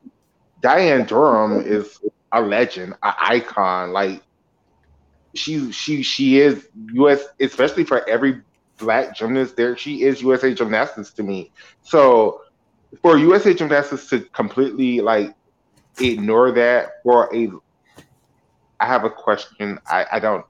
Dianne 0.60 1.06
Durham 1.06 1.62
is 1.64 1.98
a 2.32 2.42
legend, 2.42 2.94
an 3.02 3.14
icon. 3.18 3.92
Like 3.92 4.22
she 5.34 5.70
she 5.70 6.02
she 6.02 6.40
is 6.40 6.68
US, 6.94 7.24
especially 7.40 7.84
for 7.84 8.06
every 8.08 8.42
black 8.78 9.14
gymnast 9.14 9.56
there. 9.56 9.76
She 9.76 10.02
is 10.02 10.22
USA 10.22 10.52
Gymnastics 10.52 11.12
to 11.12 11.22
me. 11.22 11.52
So 11.82 12.42
for 13.00 13.16
USA 13.16 13.54
Gymnastics 13.54 14.08
to 14.08 14.20
completely 14.20 15.00
like 15.00 15.34
ignore 16.00 16.50
that 16.52 17.02
for 17.02 17.34
a, 17.34 17.48
I 18.82 18.86
have 18.86 19.04
a 19.04 19.10
question. 19.10 19.78
I 19.86 20.06
I 20.12 20.18
don't. 20.18 20.44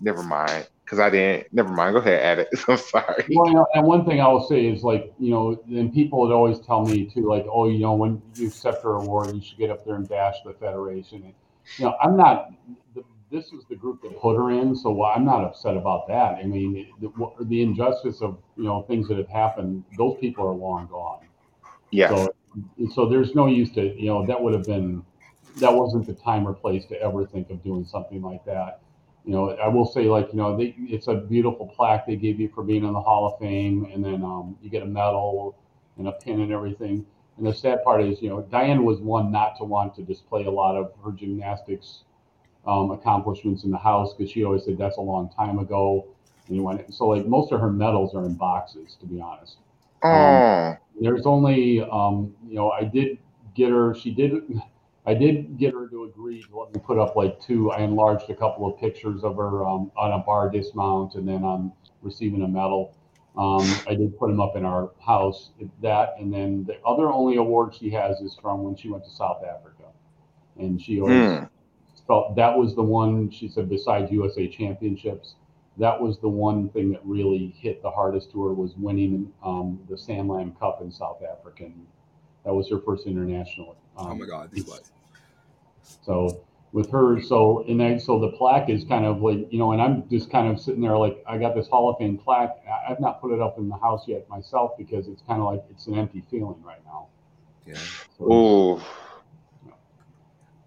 Never 0.00 0.22
mind 0.22 0.66
because 0.90 0.98
I 0.98 1.10
didn't. 1.10 1.52
Never 1.52 1.68
mind. 1.68 1.92
Go 1.92 2.00
ahead, 2.00 2.20
add 2.20 2.38
it. 2.40 2.48
I'm 2.68 2.78
sorry. 2.78 3.24
Well, 3.30 3.46
you 3.46 3.54
know, 3.54 3.66
and 3.74 3.86
one 3.86 4.06
thing 4.06 4.20
I 4.20 4.26
will 4.26 4.48
say 4.48 4.66
is 4.66 4.82
like 4.82 5.12
you 5.20 5.30
know, 5.30 5.62
and 5.68 5.92
people 5.92 6.18
would 6.20 6.32
always 6.32 6.58
tell 6.60 6.84
me 6.84 7.04
too, 7.04 7.28
like, 7.28 7.46
oh, 7.52 7.68
you 7.68 7.78
know, 7.78 7.92
when 7.92 8.20
you 8.34 8.48
accept 8.48 8.82
her 8.82 8.94
award, 8.94 9.34
you 9.34 9.42
should 9.42 9.58
get 9.58 9.70
up 9.70 9.84
there 9.84 9.96
and 9.96 10.08
bash 10.08 10.36
the 10.44 10.54
federation. 10.54 11.22
And, 11.24 11.34
you 11.76 11.84
know, 11.84 11.94
I'm 12.02 12.16
not. 12.16 12.52
This 13.30 13.52
is 13.52 13.64
the 13.68 13.76
group 13.76 14.02
that 14.02 14.18
put 14.18 14.36
her 14.36 14.50
in, 14.50 14.74
so 14.74 15.04
I'm 15.04 15.24
not 15.24 15.44
upset 15.44 15.76
about 15.76 16.08
that. 16.08 16.34
I 16.34 16.42
mean, 16.42 16.88
the, 17.00 17.12
the 17.42 17.62
injustice 17.62 18.22
of 18.22 18.38
you 18.56 18.64
know 18.64 18.82
things 18.88 19.06
that 19.08 19.18
have 19.18 19.28
happened, 19.28 19.84
those 19.98 20.16
people 20.20 20.48
are 20.48 20.54
long 20.54 20.88
gone. 20.88 21.20
Yeah. 21.92 22.08
So, 22.08 22.34
so 22.94 23.08
there's 23.08 23.36
no 23.36 23.46
use 23.46 23.70
to 23.72 23.94
you 23.96 24.06
know 24.06 24.26
that 24.26 24.42
would 24.42 24.54
have 24.54 24.64
been 24.64 25.04
that 25.56 25.72
wasn't 25.72 26.06
the 26.06 26.14
time 26.14 26.46
or 26.46 26.52
place 26.52 26.86
to 26.86 27.00
ever 27.00 27.26
think 27.26 27.50
of 27.50 27.62
doing 27.62 27.84
something 27.84 28.22
like 28.22 28.44
that 28.44 28.80
you 29.24 29.32
know, 29.32 29.50
I 29.50 29.68
will 29.68 29.86
say 29.86 30.04
like, 30.04 30.28
you 30.32 30.38
know, 30.38 30.56
they, 30.56 30.74
it's 30.78 31.08
a 31.08 31.14
beautiful 31.14 31.66
plaque 31.66 32.06
they 32.06 32.16
gave 32.16 32.40
you 32.40 32.48
for 32.48 32.62
being 32.62 32.84
in 32.84 32.92
the 32.92 33.00
Hall 33.00 33.26
of 33.26 33.38
Fame, 33.38 33.86
and 33.92 34.04
then 34.04 34.24
um, 34.24 34.56
you 34.62 34.70
get 34.70 34.82
a 34.82 34.86
medal 34.86 35.56
and 35.98 36.08
a 36.08 36.12
pin 36.12 36.40
and 36.40 36.52
everything. 36.52 37.04
And 37.36 37.46
the 37.46 37.54
sad 37.54 37.82
part 37.84 38.02
is, 38.02 38.20
you 38.22 38.28
know, 38.28 38.42
Dianne 38.42 38.82
was 38.82 38.98
one 39.00 39.30
not 39.30 39.56
to 39.58 39.64
want 39.64 39.94
to 39.96 40.02
display 40.02 40.44
a 40.44 40.50
lot 40.50 40.76
of 40.76 40.92
her 41.04 41.12
gymnastics 41.12 42.04
um, 42.66 42.90
accomplishments 42.90 43.64
in 43.64 43.70
the 43.70 43.78
house 43.78 44.14
because 44.14 44.30
she 44.30 44.44
always 44.44 44.64
said 44.64 44.78
that's 44.78 44.96
a 44.96 45.02
long 45.02 45.30
time 45.30 45.58
ago. 45.58 46.06
And 46.48 46.56
you 46.56 46.84
so 46.90 47.06
like 47.06 47.26
most 47.26 47.52
of 47.52 47.60
her 47.60 47.70
medals 47.70 48.14
are 48.14 48.24
in 48.24 48.34
boxes, 48.34 48.96
to 49.00 49.06
be 49.06 49.20
honest. 49.20 49.56
Um, 50.02 50.78
there's 51.00 51.26
only, 51.26 51.82
um, 51.82 52.34
you 52.46 52.54
know, 52.54 52.70
I 52.70 52.84
did 52.84 53.18
get 53.54 53.70
her. 53.70 53.94
She 53.94 54.10
did 54.10 54.32
I 55.06 55.14
did 55.14 55.58
get 55.58 55.72
her 55.72 55.88
to 55.88 56.04
agree 56.04 56.42
to 56.42 56.58
let 56.58 56.74
me 56.74 56.80
put 56.84 56.98
up 56.98 57.16
like 57.16 57.40
two. 57.40 57.70
I 57.70 57.80
enlarged 57.80 58.28
a 58.28 58.34
couple 58.34 58.66
of 58.70 58.78
pictures 58.78 59.24
of 59.24 59.36
her 59.36 59.66
um, 59.66 59.90
on 59.96 60.12
a 60.12 60.18
bar 60.18 60.50
dismount 60.50 61.14
and 61.14 61.26
then 61.26 61.42
on 61.42 61.72
receiving 62.02 62.42
a 62.42 62.48
medal. 62.48 62.94
Um, 63.36 63.66
I 63.88 63.94
did 63.94 64.18
put 64.18 64.28
them 64.28 64.40
up 64.40 64.56
in 64.56 64.64
our 64.64 64.90
house. 65.04 65.50
That 65.80 66.14
and 66.18 66.32
then 66.32 66.64
the 66.64 66.78
other 66.84 67.10
only 67.10 67.36
award 67.36 67.74
she 67.74 67.90
has 67.90 68.20
is 68.20 68.36
from 68.40 68.62
when 68.62 68.76
she 68.76 68.90
went 68.90 69.04
to 69.04 69.10
South 69.10 69.42
Africa, 69.44 69.84
and 70.58 70.80
she 70.80 71.00
always 71.00 71.16
mm. 71.16 71.48
felt 72.06 72.36
that 72.36 72.56
was 72.56 72.74
the 72.74 72.82
one. 72.82 73.30
She 73.30 73.48
said 73.48 73.70
besides 73.70 74.10
USA 74.10 74.48
Championships, 74.48 75.36
that 75.78 75.98
was 75.98 76.18
the 76.18 76.28
one 76.28 76.68
thing 76.70 76.90
that 76.92 77.00
really 77.04 77.54
hit 77.58 77.82
the 77.82 77.90
hardest 77.90 78.32
to 78.32 78.44
her 78.44 78.52
was 78.52 78.76
winning 78.76 79.32
um, 79.42 79.80
the 79.88 79.94
Sanlam 79.94 80.58
Cup 80.58 80.82
in 80.82 80.90
South 80.90 81.22
Africa. 81.22 81.70
And 82.44 82.50
that 82.50 82.54
was 82.54 82.68
her 82.70 82.80
first 82.80 83.06
international 83.06 83.76
um, 84.00 84.06
oh 84.06 84.14
my 84.14 84.26
God, 84.26 84.50
he 84.54 84.62
was. 84.62 84.90
So 86.02 86.42
with 86.72 86.90
her, 86.90 87.20
so 87.20 87.64
and 87.68 87.78
then 87.78 87.98
so 87.98 88.18
the 88.18 88.30
plaque 88.30 88.70
is 88.70 88.84
kind 88.84 89.04
of 89.04 89.20
like 89.20 89.52
you 89.52 89.58
know, 89.58 89.72
and 89.72 89.82
I'm 89.82 90.08
just 90.08 90.30
kind 90.30 90.48
of 90.48 90.60
sitting 90.60 90.80
there 90.80 90.96
like 90.96 91.22
I 91.26 91.38
got 91.38 91.54
this 91.54 91.68
Hall 91.68 91.90
of 91.90 91.98
Fame 91.98 92.16
plaque. 92.16 92.56
I've 92.88 93.00
not 93.00 93.20
put 93.20 93.32
it 93.32 93.40
up 93.40 93.58
in 93.58 93.68
the 93.68 93.76
house 93.76 94.04
yet 94.06 94.28
myself 94.28 94.72
because 94.78 95.08
it's 95.08 95.22
kind 95.22 95.40
of 95.40 95.46
like 95.46 95.64
it's 95.70 95.86
an 95.86 95.98
empty 95.98 96.22
feeling 96.30 96.62
right 96.62 96.84
now. 96.84 97.08
Yeah. 97.66 97.74
So, 98.18 98.28
oh. 98.30 98.86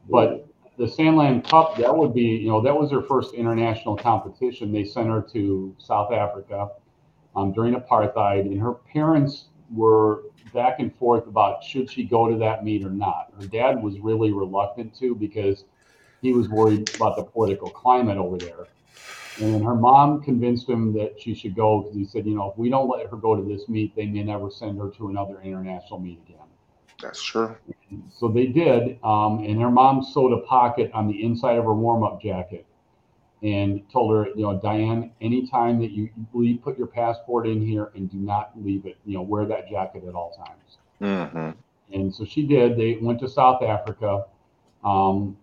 But 0.09 0.47
the 0.78 0.86
Sanlam 0.86 1.47
Cup, 1.47 1.78
that 1.78 1.95
would 1.95 2.13
be, 2.13 2.24
you 2.24 2.49
know, 2.49 2.59
that 2.61 2.78
was 2.78 2.91
her 2.91 3.01
first 3.01 3.34
international 3.34 3.95
competition. 3.95 4.74
They 4.74 4.84
sent 4.84 5.07
her 5.07 5.21
to 5.32 5.74
South 5.78 6.11
Africa 6.11 6.71
um, 7.36 7.53
during 7.53 7.74
apartheid, 7.76 8.41
and 8.41 8.59
her 8.59 8.74
parents 8.74 9.45
were 9.74 10.24
back 10.53 10.80
and 10.80 10.95
forth 10.95 11.28
about 11.28 11.63
should 11.63 11.89
she 11.89 12.03
go 12.03 12.30
to 12.30 12.38
that 12.38 12.63
meet 12.63 12.84
or 12.86 12.89
not. 12.89 13.34
Her 13.38 13.47
dad 13.47 13.82
was 13.82 13.99
really 13.99 14.32
reluctant 14.32 14.95
to 14.99 15.15
because 15.15 15.65
he 16.21 16.34
was 16.34 16.47
worried 16.49 16.89
about 16.95 17.15
the 17.17 17.24
political 17.24 17.69
climate 17.69 18.17
over 18.17 18.38
there. 18.38 18.67
And 19.38 19.53
then 19.53 19.63
her 19.63 19.76
mom 19.76 20.21
convinced 20.21 20.69
him 20.69 20.93
that 20.93 21.19
she 21.19 21.34
should 21.34 21.55
go 21.55 21.82
because 21.82 21.95
he 21.97 22.05
said, 22.05 22.26
you 22.28 22.36
know, 22.36 22.51
if 22.51 22.57
we 22.57 22.69
don't 22.69 22.88
let 22.88 23.07
her 23.09 23.17
go 23.17 23.36
to 23.36 23.41
this 23.41 23.67
meet, 23.67 23.95
they 23.95 24.05
may 24.05 24.24
never 24.24 24.51
send 24.51 24.78
her 24.80 24.89
to 24.91 25.09
another 25.09 25.41
international 25.41 25.99
meet 25.99 26.19
again. 26.28 26.38
That's 27.01 27.21
true. 27.21 27.55
So 28.09 28.28
they 28.28 28.47
did. 28.47 28.99
Um, 29.03 29.43
and 29.43 29.59
her 29.61 29.71
mom 29.71 30.03
sewed 30.03 30.34
a 30.34 30.41
pocket 30.45 30.91
on 30.93 31.07
the 31.07 31.24
inside 31.24 31.57
of 31.57 31.65
her 31.65 31.74
warm 31.74 32.03
up 32.03 32.21
jacket 32.21 32.65
and 33.43 33.87
told 33.91 34.15
her, 34.15 34.27
you 34.35 34.43
know, 34.43 34.57
Dianne, 34.57 35.11
anytime 35.19 35.79
that 35.81 35.91
you 35.91 36.09
leave, 36.33 36.63
put 36.63 36.77
your 36.77 36.87
passport 36.87 37.45
in 37.45 37.61
here 37.65 37.91
and 37.93 38.09
do 38.09 38.17
not 38.17 38.51
leave 38.55 38.85
it, 38.85 38.97
you 39.05 39.15
know, 39.15 39.21
wear 39.21 39.45
that 39.45 39.69
jacket 39.69 40.03
at 40.07 40.15
all 40.15 40.31
times. 40.31 40.77
Mm-hmm. 41.01 41.51
And 41.93 42.15
so 42.15 42.23
she 42.23 42.47
did. 42.47 42.77
They 42.77 42.97
went 43.01 43.19
to 43.19 43.27
South 43.27 43.61
Africa. 43.61 44.25
Um, 44.83 45.37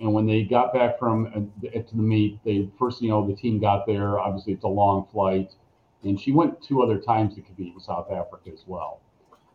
and 0.00 0.12
when 0.12 0.26
they 0.26 0.42
got 0.42 0.74
back 0.74 0.98
from 0.98 1.50
uh, 1.62 1.78
to 1.78 1.96
the 1.96 2.02
meet, 2.02 2.40
they 2.44 2.68
first, 2.76 3.00
you 3.00 3.08
know, 3.08 3.26
the 3.26 3.36
team 3.36 3.60
got 3.60 3.86
there. 3.86 4.18
Obviously, 4.18 4.52
it's 4.52 4.64
a 4.64 4.68
long 4.68 5.06
flight, 5.12 5.54
and 6.02 6.20
she 6.20 6.32
went 6.32 6.60
two 6.60 6.82
other 6.82 6.98
times 6.98 7.36
to 7.36 7.40
compete 7.40 7.72
in 7.72 7.80
South 7.80 8.10
Africa 8.10 8.50
as 8.52 8.64
well. 8.66 9.00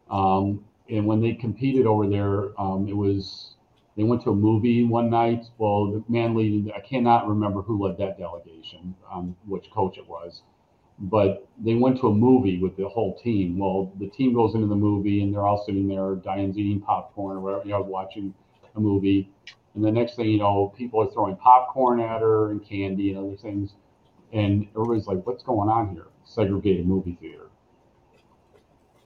Um, 0.09 0.63
and 0.89 1.05
when 1.05 1.21
they 1.21 1.33
competed 1.33 1.85
over 1.85 2.07
there, 2.07 2.59
um, 2.59 2.87
it 2.87 2.95
was 2.95 3.55
they 3.99 4.05
went 4.05 4.23
to 4.23 4.29
a 4.29 4.35
movie 4.35 4.85
one 4.85 5.09
night. 5.09 5.43
Well, 5.57 5.91
the 5.91 6.03
man 6.07 6.33
leading, 6.33 6.71
I 6.71 6.79
cannot 6.79 7.27
remember 7.27 7.61
who 7.61 7.85
led 7.85 7.97
that 7.97 8.17
delegation, 8.17 8.95
um, 9.11 9.35
which 9.45 9.69
coach 9.71 9.97
it 9.97 10.07
was, 10.07 10.43
but 10.99 11.45
they 11.61 11.75
went 11.75 11.99
to 11.99 12.07
a 12.07 12.15
movie 12.15 12.59
with 12.59 12.77
the 12.77 12.87
whole 12.87 13.19
team. 13.19 13.57
Well, 13.57 13.91
the 13.99 14.07
team 14.07 14.33
goes 14.33 14.55
into 14.55 14.67
the 14.67 14.75
movie 14.77 15.21
and 15.21 15.33
they're 15.33 15.45
all 15.45 15.65
sitting 15.65 15.89
there, 15.89 16.15
Dianne's 16.15 16.57
eating 16.57 16.79
popcorn 16.79 17.35
or 17.35 17.39
whatever, 17.41 17.63
you 17.65 17.71
know, 17.71 17.81
watching 17.81 18.33
a 18.77 18.79
movie. 18.79 19.29
And 19.75 19.83
the 19.83 19.91
next 19.91 20.15
thing 20.15 20.27
you 20.29 20.39
know, 20.39 20.73
people 20.77 21.01
are 21.01 21.11
throwing 21.11 21.35
popcorn 21.35 21.99
at 21.99 22.21
her 22.21 22.51
and 22.51 22.65
candy 22.65 23.11
and 23.11 23.17
other 23.17 23.35
things. 23.35 23.73
And 24.31 24.65
everybody's 24.75 25.07
like, 25.07 25.27
what's 25.27 25.43
going 25.43 25.67
on 25.67 25.93
here? 25.93 26.07
Segregated 26.23 26.87
movie 26.87 27.17
theater. 27.19 27.47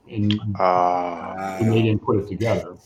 And, 0.08 0.40
Uh, 0.60 1.58
and 1.60 1.74
they 1.74 1.82
didn't 1.82 2.04
put 2.04 2.20
it 2.20 2.28
together. 2.28 2.78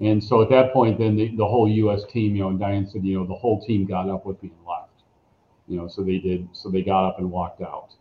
And 0.00 0.22
so 0.22 0.42
at 0.42 0.50
that 0.50 0.72
point, 0.72 0.98
then 0.98 1.16
the, 1.16 1.34
the 1.36 1.46
whole 1.46 1.68
U.S. 1.68 2.04
team, 2.04 2.36
you 2.36 2.42
know, 2.42 2.50
and 2.50 2.60
Dianne 2.60 2.90
said, 2.90 3.04
you 3.04 3.18
know, 3.18 3.26
the 3.26 3.34
whole 3.34 3.64
team 3.64 3.86
got 3.86 4.10
up 4.10 4.26
with 4.26 4.42
me 4.42 4.50
and 4.50 4.66
left. 4.66 4.90
You 5.68 5.78
know, 5.78 5.88
so 5.88 6.02
they 6.02 6.18
did. 6.18 6.48
So 6.52 6.70
they 6.70 6.82
got 6.82 7.06
up 7.06 7.18
and 7.18 7.30
walked 7.30 7.62
out. 7.62 7.94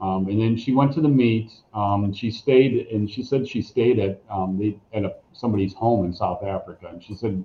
Um, 0.00 0.28
and 0.28 0.40
then 0.40 0.56
she 0.56 0.72
went 0.72 0.92
to 0.94 1.00
the 1.00 1.08
meet. 1.08 1.52
Um, 1.74 2.04
and 2.04 2.16
she 2.16 2.30
stayed, 2.30 2.88
and 2.88 3.08
she 3.10 3.22
said 3.22 3.46
she 3.46 3.62
stayed 3.62 3.98
at 3.98 4.20
um, 4.30 4.58
they, 4.58 4.78
at 4.96 5.04
a, 5.04 5.14
somebody's 5.32 5.74
home 5.74 6.04
in 6.04 6.12
South 6.12 6.42
Africa. 6.42 6.88
And 6.88 7.02
she 7.02 7.14
said, 7.14 7.44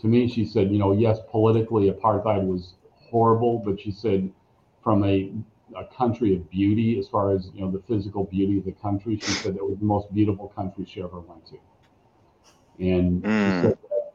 to 0.00 0.06
me, 0.06 0.28
she 0.28 0.44
said, 0.44 0.70
you 0.70 0.78
know, 0.78 0.92
yes, 0.92 1.18
politically 1.30 1.90
apartheid 1.90 2.44
was 2.44 2.74
horrible, 3.10 3.58
but 3.58 3.80
she 3.80 3.90
said, 3.90 4.30
from 4.82 5.04
a 5.04 5.32
a 5.76 5.84
country 5.84 6.34
of 6.34 6.48
beauty, 6.50 6.98
as 6.98 7.08
far 7.08 7.30
as 7.30 7.50
you 7.54 7.60
know, 7.60 7.70
the 7.70 7.82
physical 7.86 8.24
beauty 8.24 8.58
of 8.58 8.64
the 8.64 8.72
country, 8.72 9.18
she 9.18 9.32
said 9.32 9.54
it 9.56 9.64
was 9.64 9.78
the 9.78 9.84
most 9.84 10.12
beautiful 10.14 10.48
country 10.48 10.84
she 10.86 11.02
ever 11.02 11.20
went 11.20 11.44
to. 11.46 11.58
And 12.80 13.24
Mm. 13.24 13.30
she 13.34 13.50
said 13.50 13.76
that 13.90 14.12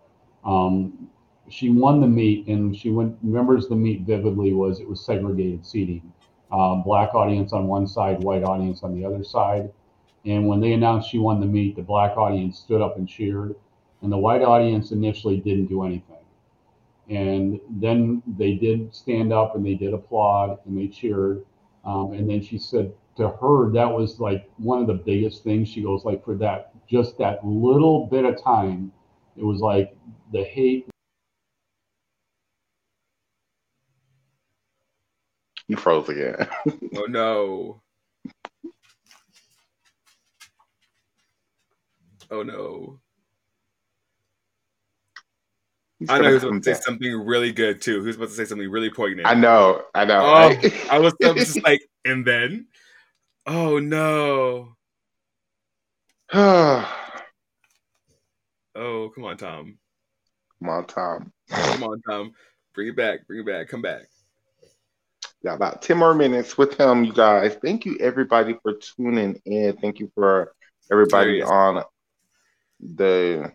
um, 0.49 1.09
she 1.49 1.69
won 1.69 1.99
the 2.01 2.07
meet, 2.07 2.47
and 2.47 2.75
she 2.75 2.89
went 2.89 3.17
remembers 3.23 3.67
the 3.67 3.75
meet 3.75 4.01
vividly. 4.01 4.53
Was 4.53 4.79
it 4.79 4.87
was 4.89 5.03
segregated 5.05 5.65
seating, 5.65 6.11
um, 6.51 6.83
black 6.83 7.13
audience 7.15 7.53
on 7.53 7.67
one 7.67 7.87
side, 7.87 8.19
white 8.19 8.43
audience 8.43 8.83
on 8.83 8.95
the 8.95 9.05
other 9.05 9.23
side. 9.23 9.71
And 10.25 10.47
when 10.47 10.59
they 10.59 10.73
announced 10.73 11.09
she 11.09 11.19
won 11.19 11.39
the 11.39 11.45
meet, 11.45 11.75
the 11.75 11.81
black 11.81 12.17
audience 12.17 12.59
stood 12.59 12.81
up 12.81 12.97
and 12.97 13.07
cheered, 13.07 13.55
and 14.01 14.11
the 14.11 14.17
white 14.17 14.41
audience 14.41 14.91
initially 14.91 15.37
didn't 15.37 15.67
do 15.67 15.83
anything. 15.83 16.17
And 17.09 17.59
then 17.69 18.23
they 18.37 18.53
did 18.55 18.93
stand 18.95 19.33
up 19.33 19.55
and 19.55 19.65
they 19.65 19.75
did 19.75 19.93
applaud 19.93 20.59
and 20.65 20.77
they 20.77 20.87
cheered. 20.87 21.45
Um, 21.83 22.13
and 22.13 22.29
then 22.29 22.41
she 22.41 22.57
said 22.57 22.93
to 23.17 23.29
her, 23.29 23.71
that 23.73 23.89
was 23.91 24.19
like 24.19 24.49
one 24.57 24.79
of 24.81 24.87
the 24.87 24.93
biggest 24.93 25.43
things. 25.43 25.69
She 25.69 25.81
goes, 25.83 26.03
like, 26.05 26.23
for 26.23 26.35
that, 26.35 26.71
just 26.87 27.17
that 27.19 27.45
little 27.45 28.07
bit 28.07 28.25
of 28.25 28.41
time, 28.41 28.91
it 29.37 29.43
was 29.43 29.59
like 29.59 29.95
the 30.31 30.43
hate. 30.43 30.87
you 35.67 35.77
froze 35.77 36.09
again. 36.09 36.47
Oh 36.95 37.05
no. 37.05 37.81
Oh 42.29 42.43
no. 42.43 42.99
He's 45.99 46.09
I 46.09 46.17
know 46.17 46.23
gonna 46.23 46.27
he 46.29 46.33
was 46.33 46.43
come 46.43 46.49
about 46.51 46.57
to 46.59 46.63
say 46.65 46.71
back. 46.73 46.83
something 46.83 47.25
really 47.25 47.51
good 47.51 47.81
too. 47.81 48.03
Who's 48.03 48.05
was 48.05 48.15
about 48.17 48.29
to 48.29 48.35
say 48.35 48.45
something 48.45 48.69
really 48.69 48.89
poignant. 48.91 49.27
I 49.27 49.33
know. 49.33 49.83
I 49.95 50.05
know. 50.05 50.19
Oh. 50.21 50.69
I 50.91 50.99
was, 50.99 51.13
I 51.23 51.31
was 51.31 51.45
just 51.45 51.63
like, 51.63 51.81
and 52.05 52.25
then, 52.25 52.67
oh 53.45 53.79
no. 53.79 54.75
Oh, 58.75 59.11
come 59.13 59.25
on, 59.25 59.37
Tom. 59.37 59.77
Come 60.59 60.69
on, 60.69 60.85
Tom. 60.87 61.31
Come 61.47 61.83
on, 61.83 62.01
Tom. 62.01 62.31
Bring 62.73 62.87
it 62.87 62.95
back. 62.95 63.27
Bring 63.27 63.41
it 63.41 63.45
back. 63.45 63.67
Come 63.67 63.83
back. 63.83 64.07
Yeah, 65.43 65.53
about 65.53 65.81
10 65.81 65.97
more 65.97 66.15
minutes 66.15 66.57
with 66.57 66.79
him, 66.79 67.03
you 67.03 67.13
guys. 67.13 67.55
Thank 67.61 67.85
you, 67.85 67.97
everybody, 67.99 68.57
for 68.63 68.73
tuning 68.73 69.39
in. 69.45 69.77
Thank 69.77 69.99
you 69.99 70.11
for 70.15 70.53
everybody 70.91 71.43
on 71.43 71.83
the 72.79 73.51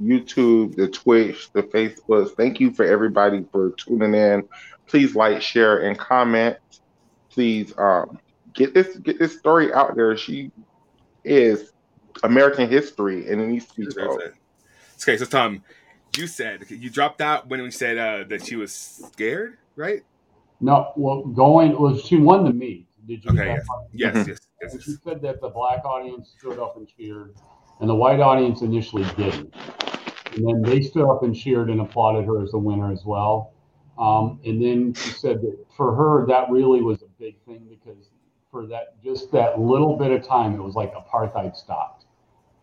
YouTube, 0.00 0.74
the 0.76 0.88
Twitch, 0.88 1.52
the 1.52 1.62
Facebook. 1.62 2.34
Thank 2.36 2.58
you 2.58 2.72
for 2.72 2.84
everybody 2.84 3.44
for 3.52 3.70
tuning 3.72 4.14
in. 4.14 4.48
Please 4.86 5.14
like, 5.14 5.42
share, 5.42 5.78
and 5.86 5.98
comment. 5.98 6.56
Please 7.30 7.72
um, 7.76 8.18
get 8.56 8.74
this 8.74 8.96
get 8.96 9.18
this 9.18 9.38
story 9.38 9.72
out 9.72 9.94
there. 9.94 10.16
She 10.16 10.50
is 11.24 11.72
American 12.24 12.68
history, 12.68 13.30
and 13.30 13.40
it 13.40 13.46
needs 13.46 13.66
to 13.66 13.86
be 13.86 13.86
told. 13.86 14.22
Okay, 15.02 15.16
so 15.16 15.24
Tom, 15.26 15.62
you 16.16 16.26
said 16.26 16.64
you 16.68 16.90
dropped 16.90 17.20
out 17.20 17.48
when 17.48 17.62
we 17.62 17.70
said 17.70 17.98
uh, 17.98 18.24
that 18.28 18.44
she 18.44 18.56
was 18.56 18.72
scared, 18.72 19.58
right? 19.76 20.02
No, 20.60 20.92
well, 20.96 21.22
going 21.22 21.78
was 21.78 22.02
she 22.02 22.16
won 22.16 22.44
the 22.44 22.52
meet. 22.52 22.88
Did 23.06 23.24
you? 23.24 23.30
Okay, 23.30 23.38
get 23.38 23.44
that 23.44 23.54
yes. 23.54 23.66
part? 23.68 23.84
Yes, 23.92 24.28
yes, 24.28 24.40
yes. 24.62 24.74
And 24.74 24.82
she 24.82 24.92
said 25.04 25.22
that 25.22 25.40
the 25.40 25.50
black 25.50 25.84
audience 25.84 26.34
stood 26.38 26.58
up 26.58 26.76
and 26.76 26.88
cheered, 26.88 27.34
and 27.80 27.88
the 27.88 27.94
white 27.94 28.20
audience 28.20 28.62
initially 28.62 29.04
didn't. 29.16 29.54
And 30.34 30.46
then 30.46 30.62
they 30.62 30.82
stood 30.82 31.08
up 31.08 31.22
and 31.22 31.34
cheered 31.34 31.70
and 31.70 31.80
applauded 31.80 32.26
her 32.26 32.42
as 32.42 32.50
the 32.50 32.58
winner 32.58 32.92
as 32.92 33.04
well. 33.04 33.52
Um, 33.98 34.40
and 34.44 34.62
then 34.62 34.92
she 34.92 35.10
said 35.10 35.40
that 35.40 35.56
for 35.76 35.94
her, 35.94 36.26
that 36.26 36.50
really 36.50 36.82
was 36.82 37.02
a 37.02 37.08
big 37.18 37.40
thing 37.46 37.66
because 37.70 38.10
for 38.56 38.66
that 38.66 39.02
just 39.04 39.30
that 39.32 39.60
little 39.60 39.96
bit 39.98 40.10
of 40.10 40.26
time, 40.26 40.54
it 40.54 40.62
was 40.62 40.74
like 40.74 40.94
apartheid 40.94 41.54
stopped, 41.54 42.06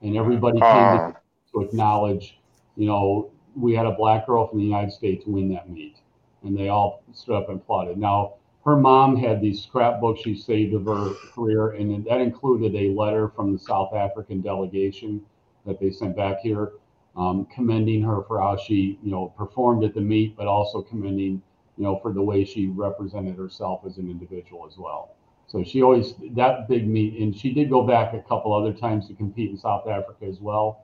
and 0.01 0.17
everybody 0.17 0.57
came 0.59 0.63
Uh, 0.65 1.11
to, 1.11 1.15
to 1.51 1.61
acknowledge, 1.61 2.39
you 2.75 2.87
know, 2.87 3.29
we 3.55 3.75
had 3.75 3.85
a 3.85 3.91
black 3.91 4.25
girl 4.25 4.47
from 4.47 4.57
the 4.57 4.65
United 4.65 4.91
States 4.91 5.23
win 5.27 5.49
that 5.53 5.69
meet, 5.69 5.97
and 6.41 6.57
they 6.57 6.69
all 6.69 7.03
stood 7.13 7.35
up 7.35 7.49
and 7.49 7.59
applauded. 7.59 7.95
Now 7.99 8.33
her 8.65 8.75
mom 8.75 9.15
had 9.17 9.39
these 9.39 9.61
scrapbooks 9.61 10.21
she 10.21 10.33
saved 10.33 10.73
of 10.73 10.85
her 10.85 11.13
career, 11.35 11.73
and 11.73 12.03
that 12.05 12.21
included 12.21 12.75
a 12.75 12.89
letter 12.89 13.27
from 13.29 13.53
the 13.53 13.59
South 13.59 13.93
African 13.93 14.41
delegation 14.41 15.21
that 15.67 15.79
they 15.79 15.91
sent 15.91 16.15
back 16.15 16.39
here, 16.39 16.71
um, 17.15 17.45
commending 17.53 18.01
her 18.01 18.23
for 18.23 18.41
how 18.41 18.57
she, 18.57 18.97
you 19.03 19.11
know, 19.11 19.31
performed 19.37 19.83
at 19.83 19.93
the 19.93 20.01
meet, 20.01 20.35
but 20.35 20.47
also 20.47 20.81
commending, 20.81 21.39
you 21.77 21.83
know, 21.83 21.99
for 21.99 22.11
the 22.13 22.21
way 22.21 22.43
she 22.43 22.65
represented 22.67 23.35
herself 23.37 23.85
as 23.85 23.99
an 23.99 24.09
individual 24.09 24.65
as 24.65 24.75
well. 24.79 25.11
So 25.53 25.63
she 25.63 25.83
always 25.83 26.15
that 26.31 26.67
big 26.67 26.87
meet, 26.87 27.21
and 27.21 27.37
she 27.37 27.53
did 27.53 27.69
go 27.69 27.85
back 27.85 28.15
a 28.15 28.21
couple 28.21 28.51
other 28.53 28.73
times 28.73 29.07
to 29.07 29.13
compete 29.13 29.51
in 29.51 29.57
South 29.57 29.87
Africa 29.87 30.25
as 30.25 30.41
well, 30.41 30.83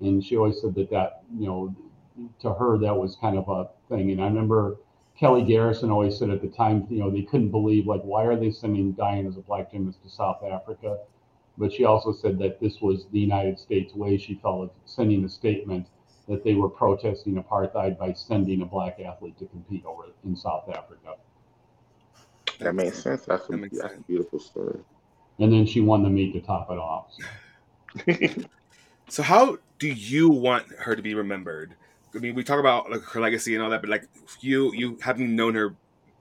and 0.00 0.22
she 0.22 0.36
always 0.36 0.60
said 0.60 0.74
that 0.74 0.90
that, 0.90 1.22
you 1.38 1.46
know, 1.46 1.74
to 2.40 2.52
her 2.52 2.76
that 2.76 2.94
was 2.94 3.16
kind 3.16 3.38
of 3.38 3.48
a 3.48 3.70
thing. 3.88 4.10
And 4.10 4.20
I 4.20 4.26
remember 4.26 4.76
Kelly 5.18 5.42
Garrison 5.42 5.90
always 5.90 6.18
said 6.18 6.28
at 6.28 6.42
the 6.42 6.48
time, 6.48 6.86
you 6.90 6.98
know, 6.98 7.10
they 7.10 7.22
couldn't 7.22 7.50
believe 7.50 7.86
like 7.86 8.02
why 8.02 8.26
are 8.26 8.36
they 8.36 8.50
sending 8.50 8.92
Dianne 8.92 9.26
as 9.26 9.38
a 9.38 9.40
black 9.40 9.72
gymnast 9.72 10.02
to 10.02 10.10
South 10.10 10.44
Africa? 10.44 10.98
But 11.56 11.72
she 11.72 11.86
also 11.86 12.12
said 12.12 12.38
that 12.40 12.60
this 12.60 12.82
was 12.82 13.06
the 13.12 13.20
United 13.20 13.58
States 13.58 13.94
way. 13.94 14.18
She 14.18 14.34
felt 14.34 14.64
of 14.64 14.70
sending 14.84 15.24
a 15.24 15.30
statement 15.30 15.86
that 16.28 16.44
they 16.44 16.52
were 16.52 16.68
protesting 16.68 17.42
apartheid 17.42 17.98
by 17.98 18.12
sending 18.12 18.60
a 18.60 18.66
black 18.66 19.00
athlete 19.00 19.38
to 19.38 19.46
compete 19.46 19.86
over 19.86 20.08
in 20.26 20.36
South 20.36 20.68
Africa. 20.68 21.14
That 22.60 22.74
makes 22.74 23.02
sense. 23.02 23.24
That's 23.26 23.48
a, 23.48 23.52
That 23.52 23.58
makes 23.58 23.78
that's 23.80 23.94
a 23.94 24.00
beautiful 24.00 24.38
story. 24.38 24.78
And 25.38 25.52
then 25.52 25.66
she 25.66 25.80
won 25.80 26.02
the 26.02 26.10
meet 26.10 26.32
to 26.34 26.40
top 26.40 26.70
it 26.70 26.78
off. 26.78 27.14
So 29.10 29.24
how 29.24 29.58
do 29.80 29.88
you 29.88 30.28
want 30.28 30.66
her 30.78 30.94
to 30.94 31.02
be 31.02 31.14
remembered? 31.14 31.74
I 32.14 32.18
mean, 32.18 32.36
we 32.36 32.44
talk 32.44 32.60
about 32.60 32.90
like 32.90 33.02
her 33.02 33.20
legacy 33.20 33.54
and 33.56 33.62
all 33.62 33.70
that, 33.70 33.80
but 33.80 33.90
like 33.90 34.04
you, 34.40 34.72
you 34.72 34.98
having 35.02 35.34
known 35.34 35.54
her 35.56 35.74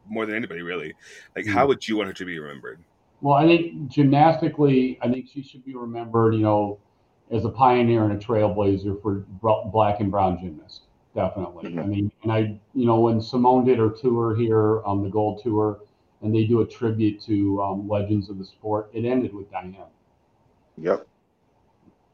more 0.09 0.25
than 0.25 0.35
anybody, 0.35 0.63
really. 0.63 0.95
Like, 1.35 1.45
how 1.45 1.67
would 1.67 1.87
you 1.87 1.97
want 1.97 2.07
her 2.07 2.13
to 2.13 2.25
be 2.25 2.39
remembered? 2.39 2.79
Well, 3.21 3.35
I 3.35 3.45
think 3.45 3.89
gymnastically, 3.89 4.97
I 5.03 5.09
think 5.09 5.29
she 5.31 5.43
should 5.43 5.63
be 5.63 5.75
remembered, 5.75 6.33
you 6.33 6.41
know, 6.41 6.79
as 7.29 7.45
a 7.45 7.49
pioneer 7.49 8.05
and 8.05 8.13
a 8.13 8.25
trailblazer 8.25 8.99
for 9.03 9.23
black 9.71 9.99
and 9.99 10.09
brown 10.09 10.39
gymnasts. 10.39 10.81
definitely. 11.13 11.69
Mm-hmm. 11.69 11.79
I 11.79 11.83
mean, 11.83 12.11
and 12.23 12.31
I, 12.31 12.59
you 12.73 12.87
know, 12.87 12.99
when 13.01 13.21
Simone 13.21 13.65
did 13.65 13.77
her 13.77 13.89
tour 13.89 14.35
here, 14.35 14.83
um, 14.83 15.03
the 15.03 15.09
Gold 15.09 15.41
Tour, 15.43 15.79
and 16.21 16.33
they 16.33 16.45
do 16.45 16.61
a 16.61 16.65
tribute 16.65 17.21
to 17.23 17.61
um, 17.61 17.87
legends 17.87 18.29
of 18.29 18.37
the 18.37 18.45
sport, 18.45 18.89
it 18.93 19.05
ended 19.05 19.33
with 19.33 19.51
Dianne. 19.51 19.85
Yep. 20.77 21.07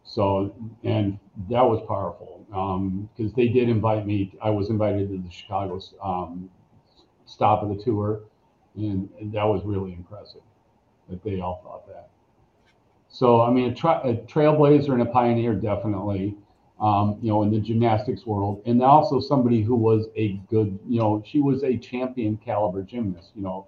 So, 0.03 0.55
and 0.83 1.19
that 1.49 1.63
was 1.63 1.83
powerful 1.87 2.45
because 2.47 3.31
um, 3.31 3.33
they 3.35 3.47
did 3.47 3.69
invite 3.69 4.05
me. 4.05 4.37
I 4.41 4.49
was 4.49 4.69
invited 4.69 5.09
to 5.09 5.17
the 5.17 5.31
Chicago 5.31 5.79
um, 6.01 6.49
stop 7.25 7.63
of 7.63 7.69
the 7.69 7.83
tour, 7.83 8.21
and, 8.75 9.09
and, 9.19 9.33
that 9.33 9.43
was 9.43 9.63
really 9.65 9.93
impressive 9.93 10.41
that 11.09 11.23
they 11.23 11.39
all 11.39 11.61
thought 11.63 11.87
that. 11.87 12.09
So, 13.09 13.41
I 13.41 13.51
mean, 13.51 13.71
a, 13.71 13.75
tra- 13.75 14.01
a 14.03 14.15
trailblazer 14.15 14.89
and 14.89 15.01
a 15.01 15.05
pioneer, 15.05 15.55
definitely 15.55 16.37
um, 16.79 17.17
you 17.21 17.29
know, 17.29 17.43
in 17.43 17.51
the 17.51 17.59
gymnastics 17.59 18.25
world, 18.25 18.61
and 18.65 18.81
also 18.83 19.19
somebody 19.19 19.61
who 19.61 19.75
was 19.75 20.07
a 20.15 20.33
good, 20.49 20.77
you 20.87 20.99
know, 20.99 21.23
she 21.25 21.39
was 21.39 21.63
a 21.63 21.77
champion 21.77 22.37
caliber 22.37 22.83
gymnast, 22.83 23.31
you 23.35 23.41
know, 23.41 23.67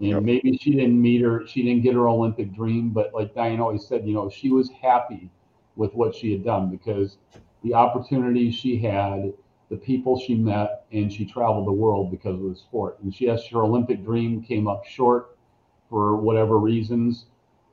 and 0.00 0.08
yep. 0.08 0.22
maybe 0.22 0.56
she 0.56 0.72
didn't 0.72 1.00
meet 1.00 1.20
her, 1.22 1.46
she 1.46 1.62
didn't 1.62 1.82
get 1.82 1.94
her 1.94 2.08
Olympic 2.08 2.54
dream, 2.54 2.88
but 2.90 3.12
like 3.12 3.34
Dianne 3.34 3.60
always 3.60 3.86
said, 3.86 4.06
you 4.06 4.14
know, 4.14 4.30
she 4.30 4.50
was 4.50 4.70
happy 4.70 5.30
with 5.76 5.94
what 5.94 6.14
she 6.14 6.32
had 6.32 6.42
done 6.44 6.70
because 6.70 7.18
the 7.62 7.74
opportunities 7.74 8.54
she 8.54 8.78
had, 8.78 9.32
the 9.68 9.76
people 9.76 10.18
she 10.18 10.34
met, 10.34 10.86
and 10.90 11.12
she 11.12 11.24
traveled 11.24 11.66
the 11.66 11.72
world 11.72 12.10
because 12.10 12.34
of 12.34 12.48
the 12.48 12.56
sport. 12.56 12.98
And 13.02 13.14
she 13.14 13.26
has 13.26 13.46
her 13.48 13.62
Olympic 13.62 14.02
dream 14.02 14.42
came 14.42 14.66
up 14.66 14.84
short 14.86 15.36
for 15.90 16.16
whatever 16.16 16.58
reasons 16.58 17.26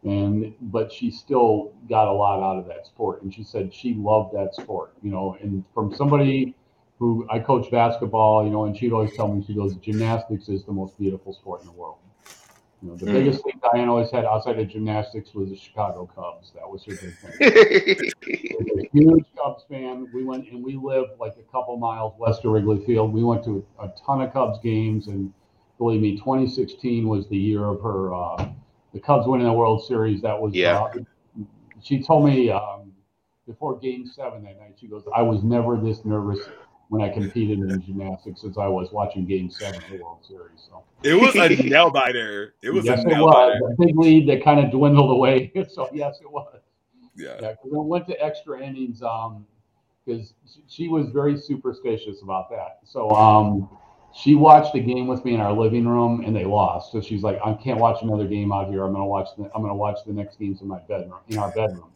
and 0.03 0.53
but 0.61 0.91
she 0.91 1.09
still 1.09 1.73
got 1.89 2.07
a 2.07 2.11
lot 2.11 2.41
out 2.41 2.59
of 2.59 2.67
that 2.67 2.86
sport 2.86 3.21
and 3.23 3.34
she 3.34 3.43
said 3.43 3.73
she 3.73 3.93
loved 3.95 4.34
that 4.34 4.53
sport 4.53 4.93
you 5.01 5.09
know 5.09 5.38
and 5.41 5.63
from 5.73 5.93
somebody 5.93 6.55
who 6.99 7.25
i 7.30 7.39
coach 7.39 7.69
basketball 7.71 8.43
you 8.43 8.49
know 8.51 8.65
and 8.65 8.78
she'd 8.78 8.93
always 8.93 9.15
tell 9.15 9.28
me 9.28 9.43
she 9.45 9.53
goes 9.53 9.75
gymnastics 9.78 10.49
is 10.49 10.63
the 10.65 10.71
most 10.71 10.97
beautiful 10.99 11.34
sport 11.34 11.61
in 11.61 11.67
the 11.67 11.73
world 11.73 11.97
you 12.82 12.89
know 12.89 12.95
the 12.95 13.05
mm. 13.05 13.13
biggest 13.13 13.43
thing 13.43 13.59
dianne 13.63 13.88
always 13.88 14.11
had 14.11 14.25
outside 14.25 14.59
of 14.59 14.67
gymnastics 14.67 15.34
was 15.34 15.49
the 15.49 15.55
chicago 15.55 16.09
cubs 16.13 16.51
that 16.53 16.69
was 16.69 16.84
her 16.86 16.95
big 16.95 17.17
thing 17.17 18.11
a 18.80 18.89
huge 18.93 19.25
cubs 19.36 19.63
fan 19.69 20.07
we 20.13 20.23
went 20.23 20.47
and 20.49 20.63
we 20.63 20.75
lived 20.75 21.11
like 21.19 21.36
a 21.39 21.51
couple 21.51 21.75
miles 21.78 22.13
west 22.17 22.45
of 22.45 22.51
wrigley 22.51 22.84
field 22.86 23.11
we 23.11 23.23
went 23.23 23.43
to 23.43 23.65
a, 23.80 23.89
ton 24.05 24.21
of 24.21 24.32
cubs 24.32 24.59
games 24.63 25.07
and 25.07 25.34
believe 25.78 26.01
me 26.01 26.17
2016 26.17 27.07
was 27.07 27.28
the 27.30 27.38
year 27.38 27.65
of 27.65 27.82
her 27.82 28.13
uh, 28.13 28.49
the 28.93 28.99
Cubs 28.99 29.28
winning 29.28 29.45
the 29.45 29.53
World 29.53 29.86
Series. 29.86 30.21
That 30.21 30.39
was 30.39 30.53
yeah. 30.53 30.82
Uh, 30.82 30.93
she 31.82 32.01
told 32.01 32.25
me 32.25 32.49
um, 32.49 32.91
before 33.45 33.78
Game 33.78 34.07
Seven 34.07 34.43
that 34.43 34.59
night. 34.59 34.75
She 34.80 34.88
goes, 34.88 35.03
"I 35.15 35.21
was 35.21 35.43
never 35.43 35.78
this 35.78 36.03
nervous 36.03 36.39
when 36.90 37.02
I 37.02 37.10
competed 37.10 37.60
in 37.60 37.82
gymnastics 37.82 38.44
as 38.44 38.58
I 38.58 38.68
was 38.68 38.92
watching 38.92 39.26
Game 39.26 39.50
Seven 39.50 39.82
of 39.84 39.90
the 39.90 40.04
World 40.04 40.26
Series." 40.28 40.68
So 40.70 40.84
it 41.04 41.14
was 41.14 41.36
a 41.36 41.50
nail 41.64 41.90
biter. 41.90 42.56
It 42.62 42.70
was 42.70 42.86
yes, 42.86 43.04
a 43.04 43.08
nail 43.08 43.30
biter. 43.30 43.60
A 43.72 43.76
big 43.78 43.98
lead 43.98 44.30
that 44.30 44.44
kind 44.44 44.60
of 44.60 44.72
dwindled 44.72 45.12
away. 45.12 45.52
so 45.70 45.90
yes, 45.94 46.20
it 46.22 46.32
was. 46.32 46.60
Yeah. 47.16 47.38
Yeah. 47.42 47.52
Because 47.52 47.72
it 47.72 47.84
went 47.84 48.08
to 48.08 48.24
extra 48.24 48.62
innings. 48.62 49.02
Um, 49.02 49.46
because 50.08 50.34
she 50.68 50.88
was 50.88 51.10
very 51.10 51.38
superstitious 51.38 52.22
about 52.22 52.50
that. 52.50 52.80
So 52.84 53.12
um 53.12 53.70
she 54.16 54.36
watched 54.36 54.74
a 54.76 54.80
game 54.80 55.08
with 55.08 55.24
me 55.26 55.36
in 55.36 55.42
our 55.42 55.54
living 55.54 55.88
room 55.88 56.24
and 56.26 56.36
they 56.36 56.46
lost. 56.46 56.92
So 56.92 57.02
she's 57.02 57.22
like, 57.22 57.40
I 57.46 57.54
can't 57.54 57.80
watch 57.80 58.02
another 58.02 58.26
game 58.26 58.52
out 58.52 58.70
here. 58.70 58.84
I'm 58.84 58.94
gonna 58.94 59.06
watch 59.06 59.30
the 59.38 59.50
I'm 59.54 59.62
gonna 59.62 59.76
watch 59.76 60.00
the 60.06 60.14
next 60.14 60.40
games 60.40 60.62
in 60.62 60.68
my 60.68 60.80
bedroom 60.80 61.20
in 61.28 61.38
our 61.38 61.52
bedroom. 61.52 61.92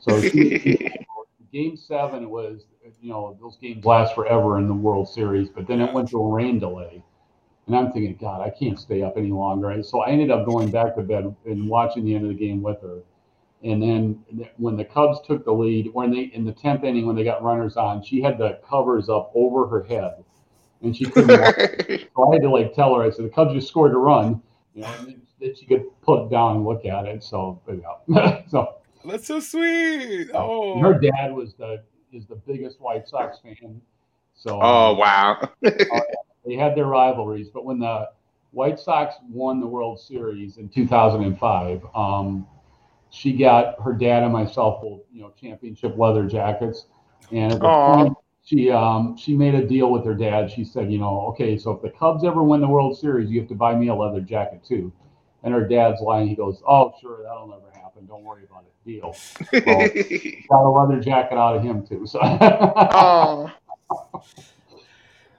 So 0.00 0.20
she, 0.22 1.01
game 1.52 1.76
seven 1.76 2.30
was 2.30 2.64
you 3.00 3.10
know 3.10 3.36
those 3.40 3.56
games 3.56 3.84
last 3.84 4.14
forever 4.14 4.58
in 4.58 4.66
the 4.66 4.74
World 4.74 5.08
Series, 5.08 5.48
but 5.48 5.66
then 5.66 5.80
it 5.80 5.92
went 5.92 6.08
to 6.10 6.18
a 6.18 6.28
rain 6.28 6.58
delay. 6.58 7.02
And 7.66 7.76
I'm 7.76 7.92
thinking, 7.92 8.16
God, 8.20 8.40
I 8.40 8.50
can't 8.50 8.78
stay 8.78 9.02
up 9.02 9.16
any 9.16 9.30
longer. 9.30 9.70
And 9.70 9.86
so 9.86 10.00
I 10.00 10.08
ended 10.10 10.32
up 10.32 10.44
going 10.44 10.70
back 10.70 10.96
to 10.96 11.02
bed 11.02 11.34
and 11.44 11.68
watching 11.68 12.04
the 12.04 12.14
end 12.14 12.24
of 12.24 12.30
the 12.30 12.34
game 12.34 12.60
with 12.60 12.82
her. 12.82 12.98
And 13.62 13.80
then 13.80 14.24
when 14.56 14.76
the 14.76 14.84
Cubs 14.84 15.20
took 15.24 15.44
the 15.44 15.52
lead, 15.52 15.90
when 15.92 16.10
they 16.10 16.22
in 16.34 16.44
the 16.44 16.52
tenth 16.52 16.82
inning 16.82 17.06
when 17.06 17.14
they 17.14 17.22
got 17.22 17.42
runners 17.42 17.76
on, 17.76 18.02
she 18.02 18.20
had 18.20 18.36
the 18.36 18.58
covers 18.68 19.08
up 19.08 19.30
over 19.34 19.68
her 19.68 19.84
head 19.84 20.24
and 20.82 20.96
she 20.96 21.04
couldn't. 21.04 21.28
so 22.16 22.30
I 22.30 22.34
had 22.34 22.42
to 22.42 22.50
like 22.50 22.74
tell 22.74 22.94
her. 22.96 23.02
I 23.02 23.10
said 23.10 23.24
the 23.24 23.30
Cubs 23.30 23.54
just 23.54 23.68
scored 23.68 23.92
a 23.92 23.98
run, 23.98 24.42
you 24.74 24.82
know, 24.82 24.92
and 25.00 25.22
that 25.40 25.56
she 25.56 25.66
could 25.66 25.84
put 26.02 26.28
down 26.30 26.56
and 26.56 26.64
look 26.64 26.84
at 26.84 27.06
it. 27.06 27.22
So, 27.22 27.60
yeah, 28.08 28.42
so 28.48 28.76
that's 29.04 29.26
so 29.26 29.40
sweet. 29.40 30.30
Oh, 30.34 30.78
her 30.80 30.98
dad 30.98 31.32
was 31.32 31.54
the 31.54 31.82
is 32.12 32.26
the 32.26 32.36
biggest 32.36 32.80
White 32.80 33.08
Sox 33.08 33.38
fan. 33.40 33.80
So, 34.34 34.58
oh 34.62 34.92
um, 34.92 34.98
wow, 34.98 35.48
they 35.62 36.54
had 36.56 36.74
their 36.74 36.86
rivalries, 36.86 37.48
but 37.48 37.64
when 37.64 37.78
the 37.78 38.08
White 38.52 38.78
Sox 38.78 39.14
won 39.28 39.60
the 39.60 39.66
World 39.66 39.98
Series 39.98 40.58
in 40.58 40.68
2005. 40.68 41.82
Um, 41.94 42.46
she 43.10 43.32
got 43.32 43.80
her 43.82 43.92
dad 43.92 44.22
and 44.22 44.32
myself, 44.32 44.82
both 44.82 45.00
you 45.12 45.22
know, 45.22 45.32
championship 45.40 45.96
leather 45.96 46.26
jackets. 46.26 46.86
And 47.30 47.52
at 47.52 47.60
the 47.60 47.68
point, 47.68 48.16
she 48.44 48.70
um, 48.70 49.16
she 49.16 49.36
made 49.36 49.54
a 49.54 49.66
deal 49.66 49.90
with 49.90 50.04
her 50.04 50.14
dad. 50.14 50.50
She 50.50 50.64
said, 50.64 50.92
you 50.92 50.98
know, 50.98 51.26
okay, 51.28 51.56
so 51.56 51.72
if 51.72 51.82
the 51.82 51.90
Cubs 51.90 52.24
ever 52.24 52.42
win 52.42 52.60
the 52.60 52.68
World 52.68 52.98
Series, 52.98 53.30
you 53.30 53.40
have 53.40 53.48
to 53.48 53.54
buy 53.54 53.74
me 53.74 53.88
a 53.88 53.94
leather 53.94 54.20
jacket 54.20 54.62
too. 54.66 54.92
And 55.42 55.52
her 55.52 55.66
dad's 55.66 56.00
lying. 56.00 56.28
He 56.28 56.36
goes, 56.36 56.62
oh, 56.68 56.94
sure, 57.00 57.22
that'll 57.22 57.48
never 57.48 57.71
happen. 57.92 58.06
Don't 58.06 58.24
worry 58.24 58.44
about 58.44 58.64
it. 58.64 58.72
Deal. 58.84 59.14
got 60.48 60.64
a 60.64 60.68
leather 60.68 61.00
jacket 61.00 61.36
out 61.36 61.56
of 61.56 61.62
him 61.62 61.86
too. 61.86 62.06
So. 62.06 62.18
oh. 62.22 63.50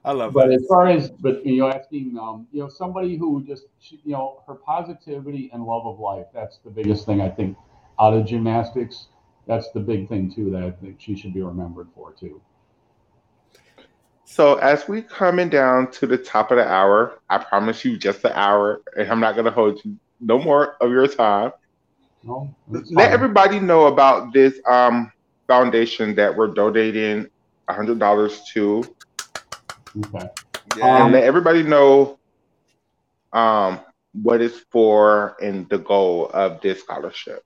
I 0.06 0.12
love 0.12 0.34
but 0.34 0.50
that. 0.50 0.56
as 0.56 0.66
far 0.68 0.88
as 0.88 1.10
but 1.10 1.46
you 1.46 1.60
know 1.60 1.70
asking 1.70 2.18
um, 2.20 2.46
you 2.52 2.60
know 2.60 2.68
somebody 2.68 3.18
who 3.18 3.42
just 3.46 3.64
you 3.80 4.12
know 4.12 4.44
her 4.46 4.56
positivity 4.56 5.50
and 5.54 5.64
love 5.64 5.86
of 5.86 5.98
life 5.98 6.26
that's 6.34 6.58
the 6.58 6.70
biggest 6.70 7.06
thing 7.06 7.22
I 7.22 7.30
think 7.30 7.56
out 8.02 8.14
of 8.14 8.26
gymnastics 8.26 9.08
that's 9.48 9.72
the 9.72 9.80
big 9.80 10.10
thing 10.10 10.30
too 10.34 10.52
that 10.52 10.62
I 10.64 10.72
think 10.72 11.00
she 11.00 11.16
should 11.16 11.34
be 11.34 11.42
remembered 11.42 11.88
for 11.96 12.12
too. 12.12 12.42
So 14.26 14.56
as 14.56 14.88
we 14.90 15.02
coming 15.02 15.48
down 15.48 15.92
to 15.92 16.08
the 16.08 16.18
top 16.18 16.52
of 16.52 16.58
the 16.58 16.68
hour, 16.68 17.20
I 17.30 17.38
promise 17.38 17.86
you 17.86 17.98
just 17.98 18.24
the 18.24 18.38
hour, 18.38 18.82
and 18.98 19.10
I'm 19.10 19.22
not 19.22 19.38
gonna 19.38 19.52
hold 19.52 19.80
you 19.86 19.98
no 20.20 20.38
more 20.38 20.76
of 20.82 20.92
your 20.92 21.08
time. 21.08 21.54
No, 22.24 22.56
let 22.68 23.12
everybody 23.12 23.60
know 23.60 23.88
about 23.88 24.34
this 24.34 24.60
um, 24.70 25.12
foundation 25.48 26.16
that 26.16 26.36
we're 26.36 26.54
donating 26.54 27.28
hundred 27.70 28.00
dollars 28.00 28.42
to. 28.54 28.84
Okay. 29.98 30.28
Yeah. 30.78 31.04
And 31.04 31.14
let 31.14 31.24
everybody 31.24 31.64
know 31.64 32.20
um, 33.34 33.80
what 34.14 34.42
it's 34.42 34.60
for 34.72 35.36
and 35.42 35.68
the 35.70 35.80
goal 35.80 36.30
of 36.34 36.62
this 36.62 36.80
scholarship. 36.80 37.44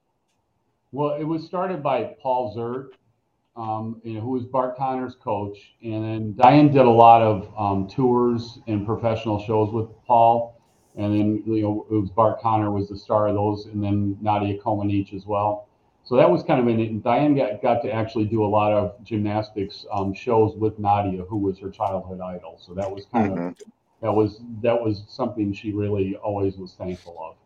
Well, 0.92 1.14
it 1.14 1.24
was 1.24 1.44
started 1.44 1.82
by 1.82 2.16
Paul 2.22 2.54
Ziert, 2.56 2.90
um, 3.56 4.00
you 4.04 4.14
know, 4.14 4.20
who 4.20 4.30
was 4.30 4.44
Bart 4.44 4.76
Conner's 4.76 5.14
coach. 5.16 5.58
And 5.82 6.04
then 6.04 6.34
Dianne 6.34 6.72
did 6.72 6.86
a 6.86 6.90
lot 6.90 7.20
of 7.20 7.52
um, 7.58 7.88
tours 7.88 8.58
and 8.66 8.86
professional 8.86 9.42
shows 9.44 9.72
with 9.72 9.88
Paul. 10.06 10.57
And 10.98 11.14
then, 11.14 11.42
you 11.46 11.62
know, 11.62 11.86
it 11.90 11.94
was 11.94 12.10
Bart 12.10 12.40
Conner 12.40 12.70
was 12.70 12.88
the 12.88 12.98
star 12.98 13.28
of 13.28 13.34
those, 13.34 13.66
and 13.66 13.82
then 13.82 14.18
Nadia 14.20 14.58
Comaneci 14.58 15.14
as 15.14 15.24
well. 15.24 15.68
So 16.04 16.16
that 16.16 16.28
was 16.28 16.42
kind 16.42 16.60
of 16.60 16.66
an, 16.66 16.80
and 16.80 17.02
Dianne 17.02 17.36
got, 17.36 17.62
got 17.62 17.82
to 17.82 17.92
actually 17.92 18.24
do 18.24 18.44
a 18.44 18.46
lot 18.46 18.72
of 18.72 19.02
gymnastics 19.04 19.86
um, 19.92 20.12
shows 20.12 20.56
with 20.56 20.78
Nadia, 20.78 21.22
who 21.22 21.36
was 21.36 21.58
her 21.60 21.70
childhood 21.70 22.20
idol. 22.20 22.60
So 22.64 22.74
that 22.74 22.90
was 22.90 23.06
kind 23.12 23.32
mm-hmm. 23.32 23.46
of, 23.48 23.56
that 24.02 24.12
was, 24.12 24.40
that 24.62 24.80
was 24.80 25.04
something 25.08 25.52
she 25.52 25.72
really 25.72 26.16
always 26.16 26.56
was 26.56 26.72
thankful 26.74 27.16
of. 27.20 27.36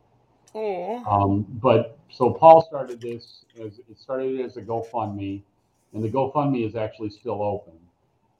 Um, 1.06 1.46
but 1.62 1.98
so 2.10 2.30
Paul 2.30 2.62
started 2.62 3.00
this 3.00 3.44
as 3.60 3.78
it 3.78 3.98
started 3.98 4.40
as 4.40 4.56
a 4.56 4.62
GoFundMe 4.62 5.42
and 5.92 6.02
the 6.02 6.08
GoFundMe 6.08 6.66
is 6.66 6.74
actually 6.74 7.10
still 7.10 7.42
open. 7.42 7.74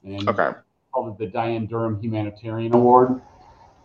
And 0.05 0.29
okay. 0.29 0.59
called 0.93 1.21
it 1.21 1.33
the 1.33 1.39
Dianne 1.39 1.69
Durham 1.69 2.01
Humanitarian 2.01 2.75
Award. 2.75 3.21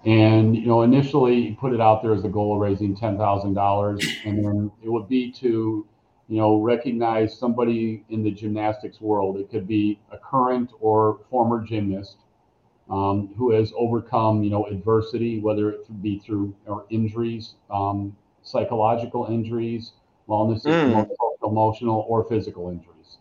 And 0.08 0.56
you 0.56 0.66
know, 0.66 0.84
initially 0.84 1.50
he 1.50 1.52
put 1.52 1.74
it 1.74 1.82
out 1.82 2.02
there 2.02 2.14
as 2.14 2.24
a 2.24 2.30
goal 2.30 2.56
of 2.56 2.62
raising 2.62 2.96
ten 2.96 3.18
thousand 3.18 3.56
dollars, 3.56 4.08
and 4.24 4.44
then 4.44 4.72
it 4.82 4.88
would 4.88 5.10
be 5.10 5.30
to, 5.34 5.86
you 6.30 6.38
know, 6.38 6.62
recognize 6.62 7.38
somebody 7.38 8.06
in 8.08 8.24
the 8.24 8.32
gymnastics 8.32 9.02
world. 9.02 9.36
It 9.36 9.52
could 9.52 9.68
be 9.68 10.00
a 10.10 10.18
current 10.18 10.72
or 10.80 11.20
former 11.30 11.62
gymnast 11.62 12.16
um, 12.90 13.34
who 13.38 13.52
has 13.52 13.74
overcome, 13.76 14.44
you 14.44 14.50
know, 14.50 14.64
adversity, 14.68 15.42
whether 15.42 15.72
it 15.72 16.02
be 16.02 16.20
through 16.20 16.56
or 16.66 16.86
injuries, 16.90 17.56
um, 17.70 18.16
psychological 18.44 19.26
injuries, 19.26 19.92
wellness, 20.30 20.64
mm. 20.64 21.06
emotional, 21.44 22.06
or 22.08 22.24
physical 22.24 22.70
injuries. 22.70 23.18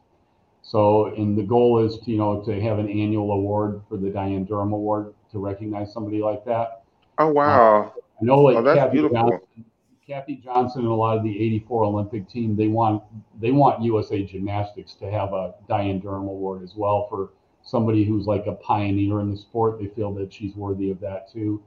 So, 0.63 1.07
and 1.17 1.37
the 1.37 1.43
goal 1.43 1.85
is 1.85 1.99
to, 1.99 2.13
you 2.13 2.19
know, 2.19 2.43
to 2.45 2.61
have 2.61 2.79
an 2.79 2.89
annual 2.89 3.33
award 3.33 3.83
for 3.89 3.97
the 3.97 4.09
Dianne 4.09 4.47
Durham 4.47 4.73
Award 4.73 5.15
to 5.33 5.39
recognize 5.39 5.93
somebody 5.93 6.21
like 6.21 6.45
that. 6.45 6.83
Oh, 7.19 7.29
wow. 7.29 7.93
Uh, 7.97 8.01
I 8.21 8.25
know 8.25 8.41
like 8.41 8.57
oh, 8.57 8.75
Kathy, 8.75 9.09
Johnson, 9.09 9.65
Kathy 10.07 10.37
Johnson 10.37 10.83
and 10.83 10.91
a 10.91 10.95
lot 10.95 11.19
of 11.19 11.25
the 11.25 11.31
84 11.31 11.85
Olympic 11.85 12.29
team, 12.29 12.57
they 12.57 12.69
want, 12.69 13.03
they 13.41 13.51
want 13.51 13.83
USA 13.83 14.23
Gymnastics 14.23 14.95
to 14.95 15.11
have 15.11 15.33
a 15.33 15.55
Dianne 15.69 16.03
Durham 16.03 16.29
Award 16.29 16.63
as 16.63 16.75
well 16.77 17.07
for 17.11 17.31
somebody 17.63 18.05
who's 18.05 18.27
like 18.27 18.47
a 18.47 18.53
pioneer 18.53 19.21
in 19.21 19.31
the 19.31 19.37
sport. 19.37 19.79
They 19.79 19.89
feel 19.89 20.15
that 20.15 20.33
she's 20.33 20.55
worthy 20.55 20.91
of 20.91 21.01
that 21.01 21.31
too. 21.31 21.63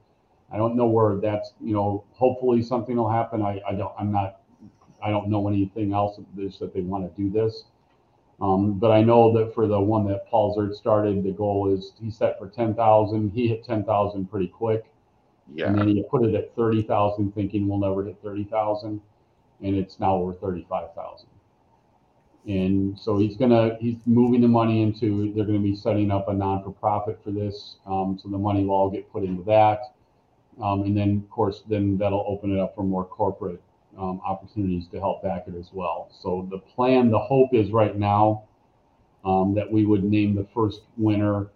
I 0.52 0.56
don't 0.56 0.74
know 0.74 0.86
where 0.86 1.16
that's 1.16 1.52
you 1.60 1.72
know. 1.72 2.04
Hopefully 2.12 2.62
something 2.62 2.96
will 2.96 3.08
happen. 3.08 3.42
I, 3.42 3.60
I 3.68 3.74
don't. 3.74 3.92
I'm 3.98 4.10
not. 4.10 4.40
I 5.02 5.10
don't 5.10 5.28
know 5.28 5.48
anything 5.48 5.92
else 5.92 6.18
that 6.36 6.74
they 6.74 6.80
want 6.80 7.04
to 7.04 7.22
do 7.22 7.30
this. 7.30 7.64
Um, 8.40 8.78
but 8.78 8.90
I 8.90 9.02
know 9.02 9.32
that 9.36 9.54
for 9.54 9.66
the 9.66 9.78
one 9.78 10.06
that 10.08 10.26
Paul 10.28 10.56
Ziert 10.56 10.74
started, 10.74 11.22
the 11.22 11.30
goal 11.30 11.72
is 11.72 11.92
he 12.00 12.10
set 12.10 12.38
for 12.38 12.48
ten 12.48 12.74
thousand. 12.74 13.30
He 13.32 13.48
hit 13.48 13.64
ten 13.64 13.84
thousand 13.84 14.30
pretty 14.30 14.48
quick. 14.48 14.84
Yeah. 15.54 15.66
And 15.66 15.78
then 15.78 15.88
he 15.88 16.02
put 16.02 16.24
it 16.24 16.34
at 16.34 16.54
thirty 16.56 16.82
thousand, 16.82 17.34
thinking 17.34 17.68
we'll 17.68 17.78
never 17.78 18.04
hit 18.04 18.16
thirty 18.22 18.44
thousand, 18.44 19.00
and 19.62 19.76
it's 19.76 20.00
now 20.00 20.14
over 20.16 20.32
thirty-five 20.32 20.94
thousand. 20.94 21.28
And 22.46 22.98
so 22.98 23.18
he's 23.18 23.36
gonna 23.36 23.76
he's 23.78 23.98
moving 24.06 24.40
the 24.40 24.48
money 24.48 24.82
into. 24.82 25.32
They're 25.34 25.44
gonna 25.44 25.58
be 25.58 25.76
setting 25.76 26.10
up 26.10 26.28
a 26.28 26.32
non-for-profit 26.32 27.20
for 27.22 27.32
this, 27.32 27.76
um, 27.84 28.18
so 28.20 28.30
the 28.30 28.38
money 28.38 28.64
will 28.64 28.74
all 28.74 28.90
get 28.90 29.12
put 29.12 29.24
into 29.24 29.42
that. 29.44 29.80
Um, 30.62 30.82
and 30.82 30.96
then, 30.96 31.22
of 31.24 31.30
course, 31.30 31.62
then 31.68 31.98
that'll 31.98 32.24
open 32.26 32.56
it 32.56 32.60
up 32.60 32.74
for 32.74 32.84
more 32.84 33.04
corporate 33.04 33.62
um, 33.98 34.20
opportunities 34.26 34.86
to 34.88 34.98
help 34.98 35.22
back 35.22 35.44
it 35.46 35.54
as 35.54 35.70
well. 35.72 36.10
So 36.20 36.46
the 36.50 36.58
plan, 36.58 37.10
the 37.10 37.18
hope 37.18 37.50
is 37.52 37.70
right 37.70 37.96
now 37.96 38.44
um, 39.24 39.54
that 39.54 39.70
we 39.70 39.84
would 39.84 40.04
name 40.04 40.34
the 40.34 40.46
first 40.54 40.82
winner 40.96 41.48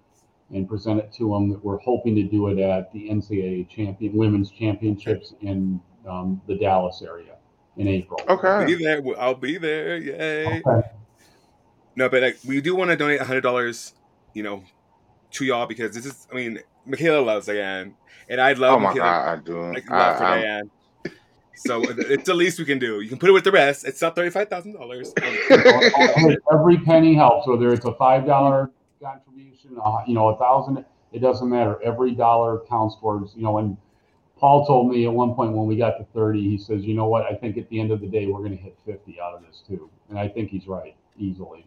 and 0.50 0.68
present 0.68 1.00
it 1.00 1.12
to 1.14 1.30
them. 1.30 1.48
That 1.50 1.64
we're 1.64 1.78
hoping 1.78 2.14
to 2.16 2.22
do 2.22 2.48
it 2.48 2.58
at 2.58 2.92
the 2.92 3.08
NCAA 3.08 3.68
champion 3.68 4.14
women's 4.14 4.50
championships 4.50 5.34
in 5.40 5.80
um, 6.08 6.40
the 6.46 6.56
Dallas 6.58 7.02
area 7.02 7.36
in 7.76 7.88
April. 7.88 8.20
Okay. 8.28 8.48
I'll 8.48 8.66
be 8.66 8.74
there. 8.74 9.02
I'll 9.18 9.34
be 9.34 9.58
there. 9.58 9.96
Yay. 9.96 10.62
Okay. 10.66 10.88
No, 11.96 12.08
but 12.08 12.22
like, 12.22 12.38
we 12.46 12.60
do 12.60 12.74
want 12.74 12.90
to 12.90 12.96
donate 12.96 13.20
hundred 13.20 13.42
dollars, 13.42 13.94
you 14.32 14.42
know, 14.42 14.64
to 15.32 15.44
y'all 15.44 15.66
because 15.66 15.94
this 15.94 16.06
is. 16.06 16.26
I 16.30 16.34
mean, 16.34 16.60
Makayla 16.88 17.24
loves 17.24 17.46
Dianne, 17.46 17.94
and 18.28 18.40
I 18.40 18.52
love. 18.52 18.74
Oh 18.74 18.80
my 18.80 18.92
Makayla, 18.92 18.96
god, 18.96 19.38
I 19.38 19.42
do. 19.42 19.72
Like, 19.72 19.90
love 19.90 20.16
I, 20.16 20.18
for 20.18 20.24
Dianne. 20.24 20.70
So 21.56 21.82
it's 21.82 22.24
the 22.24 22.34
least 22.34 22.58
we 22.58 22.64
can 22.64 22.78
do. 22.78 23.00
You 23.00 23.08
can 23.08 23.18
put 23.18 23.28
it 23.28 23.32
with 23.32 23.44
the 23.44 23.52
rest. 23.52 23.84
It's 23.84 24.00
not 24.02 24.14
thirty-five 24.14 24.48
thousand 24.48 24.72
dollars. 24.72 25.12
Every 26.52 26.78
penny 26.78 27.14
helps, 27.14 27.46
whether 27.46 27.72
it's 27.72 27.84
a 27.84 27.94
five 27.94 28.26
dollar 28.26 28.70
contribution, 29.02 29.76
uh, 29.82 30.02
you 30.06 30.14
know, 30.14 30.28
a 30.28 30.38
thousand. 30.38 30.84
It 31.12 31.20
doesn't 31.20 31.48
matter. 31.48 31.78
Every 31.82 32.12
dollar 32.12 32.60
counts 32.68 32.96
towards. 33.00 33.34
You 33.36 33.42
know, 33.42 33.58
and 33.58 33.76
Paul 34.36 34.66
told 34.66 34.90
me 34.90 35.06
at 35.06 35.12
one 35.12 35.34
point 35.34 35.52
when 35.52 35.66
we 35.66 35.76
got 35.76 35.96
to 35.98 36.04
thirty, 36.12 36.42
he 36.42 36.58
says, 36.58 36.84
"You 36.84 36.94
know 36.94 37.06
what? 37.06 37.24
I 37.24 37.34
think 37.34 37.56
at 37.56 37.68
the 37.68 37.80
end 37.80 37.92
of 37.92 38.00
the 38.00 38.08
day, 38.08 38.26
we're 38.26 38.40
going 38.40 38.56
to 38.56 38.62
hit 38.62 38.76
fifty 38.84 39.20
out 39.20 39.34
of 39.34 39.42
this 39.46 39.62
too." 39.66 39.88
And 40.10 40.18
I 40.18 40.28
think 40.28 40.50
he's 40.50 40.66
right 40.66 40.96
easily. 41.18 41.66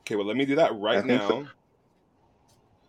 Okay, 0.00 0.16
well, 0.16 0.26
let 0.26 0.36
me 0.36 0.44
do 0.44 0.56
that 0.56 0.74
right 0.74 1.04
now. 1.06 1.28
So. 1.28 1.46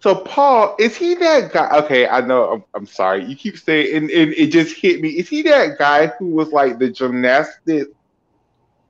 So 0.04 0.16
Paul, 0.16 0.76
is 0.80 0.98
he 0.98 1.16
that 1.16 1.54
guy? 1.54 1.70
Okay, 1.78 2.10
I 2.10 2.20
know. 2.20 2.52
I'm, 2.52 2.64
I'm 2.74 2.86
sorry. 2.86 3.24
You 3.24 3.38
keep 3.38 3.58
saying, 3.58 3.96
and, 3.96 4.12
and, 4.12 4.34
it 4.34 4.48
just 4.48 4.76
hit 4.76 5.00
me. 5.00 5.12
Is 5.12 5.30
he 5.30 5.44
that 5.44 5.80
guy 5.80 6.08
who 6.08 6.26
was 6.26 6.50
like 6.50 6.78
the 6.78 6.90
gymnastic, 6.90 7.88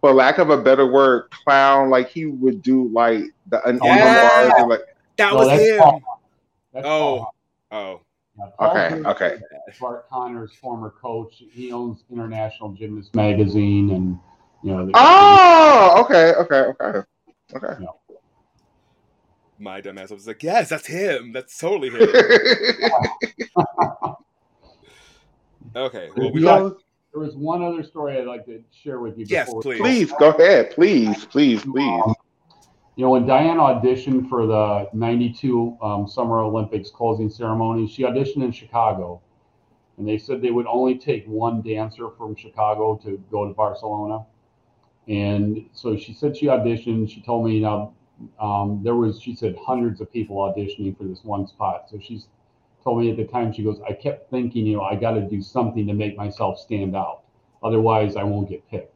for 0.02 0.12
lack 0.12 0.40
of 0.40 0.50
a 0.50 0.58
better 0.58 0.92
word, 0.92 1.30
clown? 1.30 1.92
Like 1.92 2.10
he 2.10 2.26
would 2.26 2.64
do 2.64 2.88
like 2.88 3.26
the 3.46 3.62
oh, 3.64 3.78
yeah. 3.84 4.54
and 4.58 4.70
like 4.70 4.82
that 5.18 5.36
was 5.36 5.52
him. 5.52 5.78
Paul. 5.78 6.02
oh, 6.84 7.28
oh. 7.70 8.02
Yeah, 8.36 8.68
okay, 8.68 8.96
okay. 9.08 9.38
Bart 9.80 10.10
Conner's 10.10 10.54
former 10.56 10.96
coach. 11.00 11.44
He 11.52 11.72
owns 11.72 12.06
International 12.10 12.72
Gymnast 12.72 13.14
Magazine, 13.14 13.92
and 13.92 14.20
you 14.64 14.72
know. 14.72 14.88
The, 14.88 14.94
oh, 14.96 16.04
okay, 16.06 16.34
okay, 16.34 16.72
okay, 16.72 17.08
okay. 17.56 17.80
You 17.80 17.86
know, 17.86 18.00
my 19.60 19.82
dumbass 19.82 20.12
was 20.12 20.28
like, 20.28 20.44
"Yes, 20.44 20.70
that's 20.70 20.88
him. 20.88 21.32
That's 21.32 21.58
totally 21.58 21.90
him." 21.90 22.02
okay. 25.76 26.10
Well, 26.16 26.32
we 26.32 26.44
yeah, 26.44 26.70
there 27.12 27.22
was 27.22 27.36
one 27.36 27.62
other 27.64 27.84
story 27.84 28.18
I'd 28.18 28.26
like 28.26 28.46
to 28.46 28.64
share 28.72 29.00
with 29.00 29.18
you. 29.18 29.26
Yes, 29.28 29.52
please. 29.62 29.80
Please 29.80 30.12
go 30.14 30.30
ahead. 30.30 30.72
Please, 30.72 31.26
please, 31.26 31.62
please. 31.64 32.02
Um, 32.06 32.16
you 32.96 33.06
know, 33.06 33.12
when 33.12 33.26
Dianne 33.26 33.58
auditioned 33.58 34.30
for 34.30 34.46
the 34.46 34.90
'92 34.94 35.78
um, 35.82 36.08
Summer 36.08 36.40
Olympics 36.40 36.90
closing 36.90 37.30
ceremony, 37.30 37.88
she 37.88 38.04
auditioned 38.04 38.44
in 38.44 38.52
Chicago, 38.52 39.22
and 39.98 40.08
they 40.08 40.18
said 40.18 40.42
they 40.42 40.52
would 40.52 40.68
only 40.68 40.98
take 40.98 41.26
one 41.26 41.62
dancer 41.62 42.10
from 42.18 42.36
Chicago 42.36 43.00
to 43.04 43.24
go 43.32 43.48
to 43.48 43.54
Barcelona. 43.54 44.26
And 45.08 45.70
so 45.74 45.98
she 45.98 46.14
said 46.14 46.38
she 46.38 46.46
auditioned. 46.48 47.10
She 47.10 47.22
told 47.22 47.46
me, 47.46 47.60
now 47.60 47.94
um, 48.40 48.82
there 48.84 48.96
was, 48.96 49.22
she 49.22 49.36
said, 49.36 49.56
hundreds 49.66 50.02
of 50.02 50.12
people 50.12 50.38
auditioning 50.38 50.98
for 50.98 51.04
this 51.04 51.24
one 51.24 51.48
spot. 51.48 51.86
So 51.90 52.00
she's 52.00 52.28
told 52.84 53.02
me 53.02 53.10
at 53.12 53.18
the 53.18 53.26
time, 53.26 53.54
she 53.54 53.64
goes, 53.64 53.80
I 53.88 53.94
kept 53.94 54.30
thinking, 54.30 54.66
you 54.66 54.78
know, 54.78 54.84
I 54.84 54.96
got 54.96 55.12
to 55.12 55.22
do 55.22 55.42
something 55.42 55.88
to 55.88 55.94
make 55.94 56.18
myself 56.18 56.60
stand 56.60 56.96
out. 56.96 57.22
Otherwise, 57.64 58.16
I 58.16 58.24
won't 58.24 58.50
get 58.50 58.70
picked. 58.70 58.96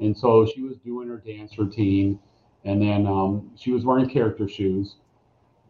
And 0.00 0.16
so 0.16 0.46
she 0.46 0.62
was 0.62 0.76
doing 0.78 1.08
her 1.08 1.18
dance 1.18 1.56
routine, 1.58 2.18
and 2.64 2.80
then 2.80 3.06
um, 3.06 3.50
she 3.56 3.70
was 3.72 3.84
wearing 3.84 4.08
character 4.08 4.48
shoes. 4.48 4.96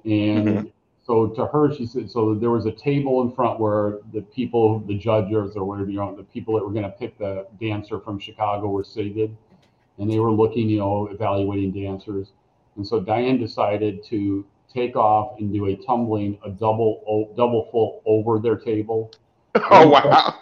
And 0.05 0.49
mm-hmm. 0.49 0.69
so 1.03 1.27
to 1.29 1.47
her, 1.47 1.75
she 1.75 1.87
said, 1.87 2.11
so 2.11 2.35
there 2.35 2.51
was 2.51 2.67
a 2.67 2.73
table 2.73 3.21
in 3.23 3.33
front 3.33 3.61
where 3.61 3.99
the 4.13 4.23
people, 4.23 4.79
the 4.81 4.97
judges 4.97 5.57
or 5.57 5.65
whatever, 5.65 5.91
you 5.91 5.97
know, 5.97 6.15
the 6.15 6.23
people 6.23 6.55
that 6.55 6.65
were 6.65 6.73
going 6.73 6.85
to 6.85 6.91
pick 6.91 7.19
the 7.19 7.47
dancer 7.61 8.01
from 8.01 8.19
Chicago 8.19 8.69
were 8.69 8.85
seated. 8.85 9.37
And 9.99 10.11
they 10.11 10.19
were 10.19 10.33
looking, 10.33 10.69
you 10.69 10.79
know, 10.79 11.07
evaluating 11.09 11.73
dancers. 11.73 12.33
And 12.77 12.87
so 12.87 13.01
Dianne 13.01 13.39
decided 13.39 14.05
to 14.07 14.45
take 14.73 14.97
off 14.97 15.39
and 15.39 15.53
do 15.53 15.67
a 15.67 15.77
tumbling, 15.77 16.39
a 16.45 16.51
double 16.51 17.33
double 17.37 17.69
full 17.71 18.03
over 18.07 18.39
their 18.39 18.57
table. 18.57 19.13
Oh 19.71 19.89
wow! 19.89 20.35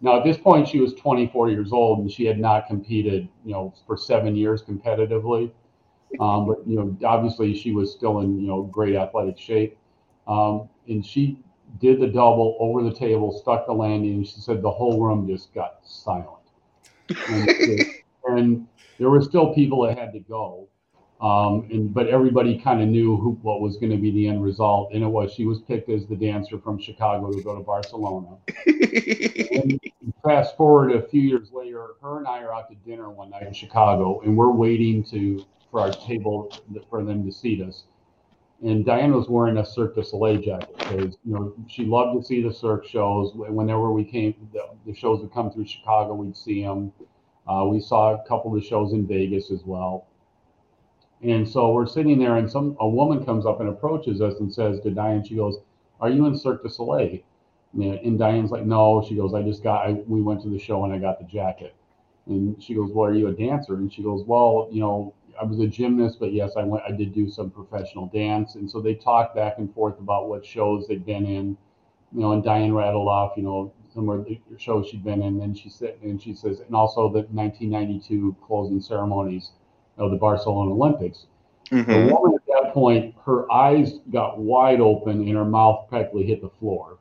Now 0.00 0.18
at 0.18 0.24
this 0.24 0.36
point, 0.36 0.66
she 0.66 0.80
was 0.80 0.94
24 0.94 1.50
years 1.50 1.72
old 1.72 2.00
and 2.00 2.10
she 2.10 2.24
had 2.24 2.38
not 2.40 2.66
competed, 2.66 3.28
you 3.44 3.52
know, 3.52 3.72
for 3.86 3.96
seven 3.96 4.34
years 4.34 4.60
competitively. 4.60 5.52
Um, 6.18 6.46
but 6.48 6.66
you 6.66 6.76
know, 6.76 6.96
obviously 7.06 7.56
she 7.56 7.70
was 7.70 7.92
still 7.92 8.20
in 8.20 8.40
you 8.40 8.48
know 8.48 8.62
great 8.62 8.96
athletic 8.96 9.38
shape. 9.38 9.78
Um, 10.26 10.68
and 10.88 11.06
she 11.06 11.38
did 11.80 12.00
the 12.00 12.08
double 12.08 12.56
over 12.58 12.82
the 12.82 12.92
table, 12.92 13.30
stuck 13.40 13.66
the 13.66 13.72
landing, 13.72 14.14
and 14.14 14.26
she 14.26 14.40
said 14.40 14.62
the 14.62 14.70
whole 14.70 15.00
room 15.00 15.28
just 15.28 15.54
got 15.54 15.78
silent. 15.84 16.36
And, 17.28 17.84
and 18.24 18.68
there 18.98 19.10
were 19.10 19.22
still 19.22 19.52
people 19.52 19.82
that 19.82 19.98
had 19.98 20.12
to 20.12 20.20
go. 20.20 20.68
Um, 21.20 21.68
and 21.70 21.92
but 21.92 22.08
everybody 22.08 22.58
kind 22.58 22.80
of 22.80 22.88
knew 22.88 23.16
who, 23.18 23.32
what 23.42 23.60
was 23.60 23.76
going 23.76 23.90
to 23.90 23.98
be 23.98 24.10
the 24.10 24.28
end 24.28 24.42
result, 24.42 24.92
and 24.94 25.02
it 25.02 25.06
was 25.06 25.32
she 25.32 25.44
was 25.44 25.60
picked 25.60 25.90
as 25.90 26.06
the 26.06 26.16
dancer 26.16 26.58
from 26.58 26.78
Chicago 26.78 27.30
to 27.30 27.42
go 27.42 27.54
to 27.54 27.62
Barcelona. 27.62 28.38
and 28.66 29.78
fast 30.24 30.56
forward 30.56 30.92
a 30.92 31.06
few 31.08 31.20
years 31.20 31.50
later, 31.52 31.88
her 32.02 32.18
and 32.18 32.26
I 32.26 32.42
are 32.42 32.54
out 32.54 32.70
to 32.70 32.74
dinner 32.88 33.10
one 33.10 33.30
night 33.30 33.42
in 33.42 33.52
Chicago, 33.52 34.20
and 34.20 34.34
we're 34.34 34.50
waiting 34.50 35.04
to 35.04 35.44
for 35.70 35.80
our 35.80 35.92
table 35.92 36.52
for 36.88 37.04
them 37.04 37.24
to 37.26 37.32
seat 37.32 37.60
us. 37.60 37.84
And 38.62 38.84
Diana 38.84 39.16
was 39.16 39.28
wearing 39.28 39.58
a 39.58 39.64
Cirque 39.64 39.94
du 39.94 40.02
Soleil 40.02 40.40
jacket 40.40 40.76
because 40.78 41.18
you 41.24 41.34
know 41.34 41.54
she 41.68 41.84
loved 41.84 42.18
to 42.18 42.26
see 42.26 42.42
the 42.42 42.52
Cirque 42.52 42.86
shows. 42.86 43.32
Whenever 43.34 43.92
we 43.92 44.04
came, 44.04 44.34
the, 44.54 44.62
the 44.86 44.94
shows 44.94 45.20
would 45.20 45.32
come 45.34 45.50
through 45.50 45.66
Chicago, 45.66 46.14
we'd 46.14 46.36
see 46.36 46.62
them. 46.62 46.92
Uh, 47.46 47.64
we 47.66 47.80
saw 47.80 48.14
a 48.14 48.28
couple 48.28 48.54
of 48.54 48.62
the 48.62 48.66
shows 48.66 48.92
in 48.94 49.06
Vegas 49.06 49.50
as 49.50 49.62
well. 49.64 50.06
And 51.22 51.46
so 51.46 51.72
we're 51.72 51.86
sitting 51.86 52.18
there, 52.18 52.36
and 52.36 52.50
some 52.50 52.76
a 52.80 52.88
woman 52.88 53.24
comes 53.24 53.44
up 53.44 53.60
and 53.60 53.68
approaches 53.68 54.20
us 54.22 54.40
and 54.40 54.52
says 54.52 54.80
to 54.80 54.90
Dianne, 54.90 55.26
she 55.26 55.36
goes, 55.36 55.58
"Are 56.00 56.08
you 56.08 56.24
in 56.26 56.36
Cirque 56.36 56.62
du 56.62 56.70
Soleil?" 56.70 57.20
And 57.74 58.18
Dianne's 58.18 58.50
like, 58.50 58.64
"No." 58.64 59.04
She 59.06 59.16
goes, 59.16 59.34
"I 59.34 59.42
just 59.42 59.62
got. 59.62 59.86
I, 59.86 59.92
we 60.08 60.22
went 60.22 60.40
to 60.42 60.48
the 60.48 60.58
show 60.58 60.84
and 60.84 60.92
I 60.94 60.98
got 60.98 61.18
the 61.18 61.26
jacket." 61.26 61.74
And 62.26 62.62
she 62.62 62.74
goes, 62.74 62.90
"Well, 62.92 63.10
are 63.10 63.14
you 63.14 63.28
a 63.28 63.32
dancer?" 63.32 63.74
And 63.74 63.92
she 63.92 64.02
goes, 64.02 64.24
"Well, 64.26 64.68
you 64.72 64.80
know, 64.80 65.12
I 65.40 65.44
was 65.44 65.60
a 65.60 65.66
gymnast, 65.66 66.18
but 66.18 66.32
yes, 66.32 66.56
I 66.56 66.62
went. 66.62 66.84
I 66.88 66.92
did 66.92 67.12
do 67.12 67.28
some 67.28 67.50
professional 67.50 68.06
dance." 68.06 68.54
And 68.54 68.70
so 68.70 68.80
they 68.80 68.94
talked 68.94 69.36
back 69.36 69.58
and 69.58 69.72
forth 69.74 69.98
about 69.98 70.28
what 70.28 70.44
shows 70.44 70.86
they'd 70.86 71.04
been 71.04 71.26
in. 71.26 71.56
You 72.12 72.20
know, 72.20 72.32
and 72.32 72.42
Dianne 72.42 72.74
rattled 72.74 73.08
off, 73.08 73.36
you 73.36 73.42
know, 73.42 73.72
some 73.94 74.08
of 74.08 74.24
the 74.24 74.40
shows 74.56 74.88
she'd 74.88 75.04
been 75.04 75.22
in. 75.22 75.40
And 75.42 75.56
she 75.56 75.68
said, 75.68 75.96
and 76.02 76.20
she 76.20 76.34
says, 76.34 76.60
and 76.60 76.74
also 76.74 77.02
the 77.08 77.22
1992 77.30 78.34
closing 78.44 78.80
ceremonies 78.80 79.52
of 79.98 80.10
the 80.10 80.16
Barcelona 80.16 80.72
Olympics. 80.72 81.26
Mm-hmm. 81.70 81.90
The 81.90 82.14
woman 82.14 82.34
at 82.34 82.46
that 82.46 82.74
point, 82.74 83.14
her 83.24 83.50
eyes 83.52 84.00
got 84.12 84.38
wide 84.38 84.80
open 84.80 85.20
and 85.20 85.36
her 85.36 85.44
mouth 85.44 85.88
practically 85.88 86.24
hit 86.24 86.42
the 86.42 86.50
floor. 86.58 86.98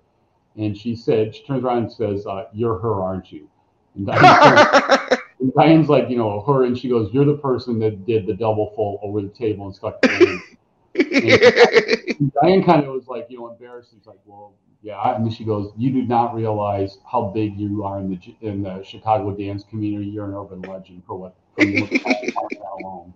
And 0.58 0.78
she 0.78 0.96
said, 0.96 1.36
she 1.36 1.44
turns 1.44 1.64
around 1.64 1.78
and 1.78 1.92
says, 1.92 2.26
uh, 2.28 2.46
You're 2.54 2.78
her, 2.80 3.02
aren't 3.02 3.32
you? 3.32 3.50
And 3.96 4.08
Dianne's, 4.08 5.18
and 5.40 5.54
Dianne's, 5.54 5.90
like, 5.90 6.10
you 6.10 6.18
know, 6.18 6.42
her, 6.42 6.66
and 6.66 6.78
she 6.78 6.90
goes, 6.90 7.12
You're 7.14 7.26
the 7.26 7.38
person 7.38 7.80
that 7.80 8.06
did 8.06 8.28
the 8.28 8.34
double 8.34 8.74
full 8.76 9.00
over 9.02 9.22
the 9.22 9.30
table 9.30 9.66
and 9.66 9.76
stuck 9.76 10.02
the 10.02 10.40
and 10.96 12.32
Dianne 12.34 12.66
kind 12.66 12.84
of 12.84 12.94
was 12.94 13.08
like, 13.08 13.28
you 13.30 13.40
know, 13.40 13.50
embarrassed. 13.50 13.92
She's 13.92 14.06
like, 14.06 14.20
Well, 14.26 14.54
yeah. 14.82 15.16
And 15.16 15.32
she 15.34 15.44
goes, 15.46 15.72
You 15.78 15.92
do 15.92 16.04
not 16.04 16.36
realize 16.36 16.98
how 17.10 17.32
big 17.34 17.58
you 17.58 17.84
are 17.84 18.00
in 18.00 18.10
the 18.10 18.48
in 18.48 18.64
the 18.64 18.84
Chicago 18.84 19.32
dance 19.32 19.64
community. 19.64 20.10
You're 20.10 20.26
an 20.26 20.34
urban 20.34 20.62
legend 20.62 21.04
for 21.08 21.16
what 21.16 21.36
alone. 21.60 21.90
That's 21.92 22.29
oh, 22.40 23.14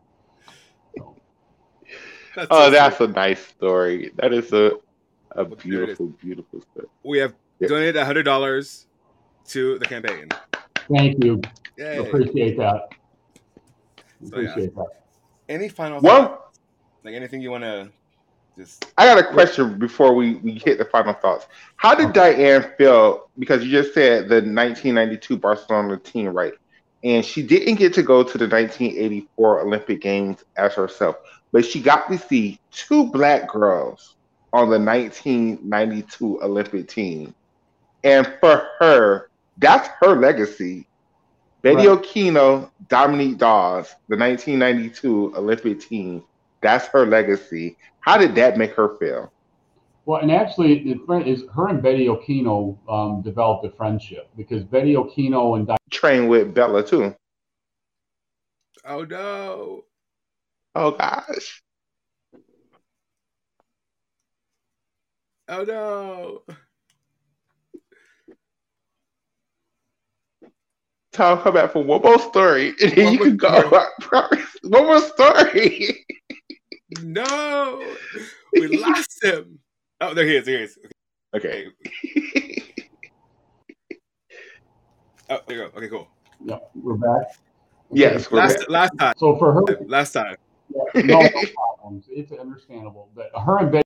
so 2.35 2.69
that's 2.69 2.97
sweet. 2.97 3.09
a 3.09 3.13
nice 3.13 3.45
story. 3.45 4.11
That 4.15 4.33
is 4.33 4.51
a 4.53 4.73
a 5.31 5.45
beautiful, 5.45 6.07
beautiful 6.07 6.61
story. 6.61 6.87
We 7.03 7.17
have 7.19 7.33
yeah. 7.59 7.67
donated 7.67 8.03
hundred 8.03 8.23
dollars 8.23 8.87
to 9.47 9.79
the 9.79 9.85
campaign. 9.85 10.29
Thank 10.95 11.23
you. 11.23 11.41
Yay. 11.77 11.97
Appreciate 11.97 12.57
that. 12.57 12.89
So, 14.21 14.27
Appreciate 14.27 14.71
yeah. 14.75 14.83
that. 14.83 15.03
Any 15.49 15.69
final 15.69 15.99
well, 16.01 16.27
thoughts? 16.27 16.59
Like 17.03 17.15
anything 17.15 17.41
you 17.41 17.51
want 17.51 17.63
to 17.63 17.89
just 18.57 18.85
I 18.97 19.05
got 19.05 19.17
a 19.17 19.23
question 19.23 19.79
before 19.79 20.13
we, 20.13 20.35
we 20.35 20.53
hit 20.53 20.77
the 20.77 20.85
final 20.85 21.13
thoughts. 21.13 21.47
How 21.77 21.95
did 21.95 22.09
Dianne 22.09 22.75
feel? 22.77 23.29
Because 23.39 23.63
you 23.63 23.71
just 23.71 23.93
said 23.93 24.29
the 24.29 24.35
1992 24.35 25.37
Barcelona 25.37 25.97
team, 25.97 26.29
right? 26.29 26.53
And 27.03 27.25
she 27.25 27.43
didn't 27.43 27.75
get 27.75 27.93
to 27.95 28.03
go 28.03 28.23
to 28.23 28.37
the 28.37 28.47
1984 28.47 29.61
Olympic 29.61 30.01
Games 30.01 30.43
as 30.55 30.73
herself, 30.73 31.17
but 31.51 31.65
she 31.65 31.81
got 31.81 32.09
to 32.09 32.17
see 32.17 32.59
two 32.71 33.07
black 33.07 33.49
girls 33.49 34.15
on 34.53 34.69
the 34.69 34.79
1992 34.79 36.41
Olympic 36.41 36.87
team. 36.87 37.35
And 38.03 38.31
for 38.39 38.67
her, 38.79 39.29
that's 39.57 39.89
her 40.01 40.15
legacy. 40.15 40.87
Betty 41.61 41.87
right. 41.87 42.01
Okino, 42.01 42.69
Dominique 42.89 43.37
Dawes, 43.37 43.95
the 44.09 44.17
1992 44.17 45.33
Olympic 45.35 45.79
team, 45.79 46.23
that's 46.61 46.87
her 46.87 47.05
legacy. 47.05 47.77
How 48.01 48.17
did 48.17 48.35
that 48.35 48.57
make 48.57 48.73
her 48.73 48.95
feel? 48.97 49.31
Well, 50.05 50.21
and 50.21 50.31
actually, 50.31 50.79
is 50.79 51.43
her 51.55 51.69
and 51.69 51.81
Betty 51.81 52.07
Okino 52.07 52.77
um, 52.89 53.21
developed 53.21 53.65
a 53.65 53.71
friendship 53.71 54.29
because 54.35 54.63
Betty 54.63 54.95
Okino 54.95 55.57
and 55.57 55.65
Di- 55.65 55.77
trained 55.91 56.29
with 56.29 56.53
Bela 56.53 56.85
too. 56.85 57.15
Oh 58.85 59.05
no! 59.05 59.85
Oh 60.75 60.91
gosh! 60.91 61.63
Oh 65.47 65.63
no! 65.63 66.41
Tom, 71.13 71.39
come 71.41 71.53
back 71.53 71.71
for 71.71 71.83
one 71.83 72.01
more 72.01 72.19
story, 72.19 72.73
and 72.81 72.91
then 72.91 73.13
you 73.13 73.19
can 73.19 73.37
go. 73.37 73.87
one 74.63 74.83
more 74.83 74.99
story. 74.99 76.05
no, 77.03 77.95
we 78.51 78.67
lost 78.67 79.23
him. 79.23 79.59
Oh, 80.03 80.13
there 80.13 80.25
he 80.25 80.35
is. 80.35 80.45
There 80.45 80.57
he 80.57 80.63
is. 80.65 80.77
Okay. 81.33 81.67
oh, 85.29 85.39
there 85.47 85.57
you 85.57 85.63
go. 85.63 85.77
Okay, 85.77 85.87
cool. 85.87 86.09
Yeah, 86.43 86.57
we're 86.75 86.95
back. 86.95 87.37
Yes, 87.89 88.29
we're 88.29 88.39
last, 88.39 88.59
back. 88.59 88.69
last 88.69 88.91
time. 88.99 89.13
So 89.17 89.37
for 89.37 89.53
her, 89.53 89.63
last 89.85 90.11
time. 90.11 90.35
Yeah, 90.69 91.01
no, 91.03 91.21
no 91.21 91.29
problems. 91.55 92.07
It's 92.09 92.33
understandable, 92.33 93.11
but 93.15 93.31
her 93.45 93.59
and 93.59 93.71
Betty. 93.71 93.83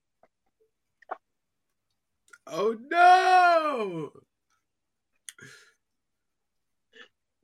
Oh 2.48 2.76
no! 2.90 4.12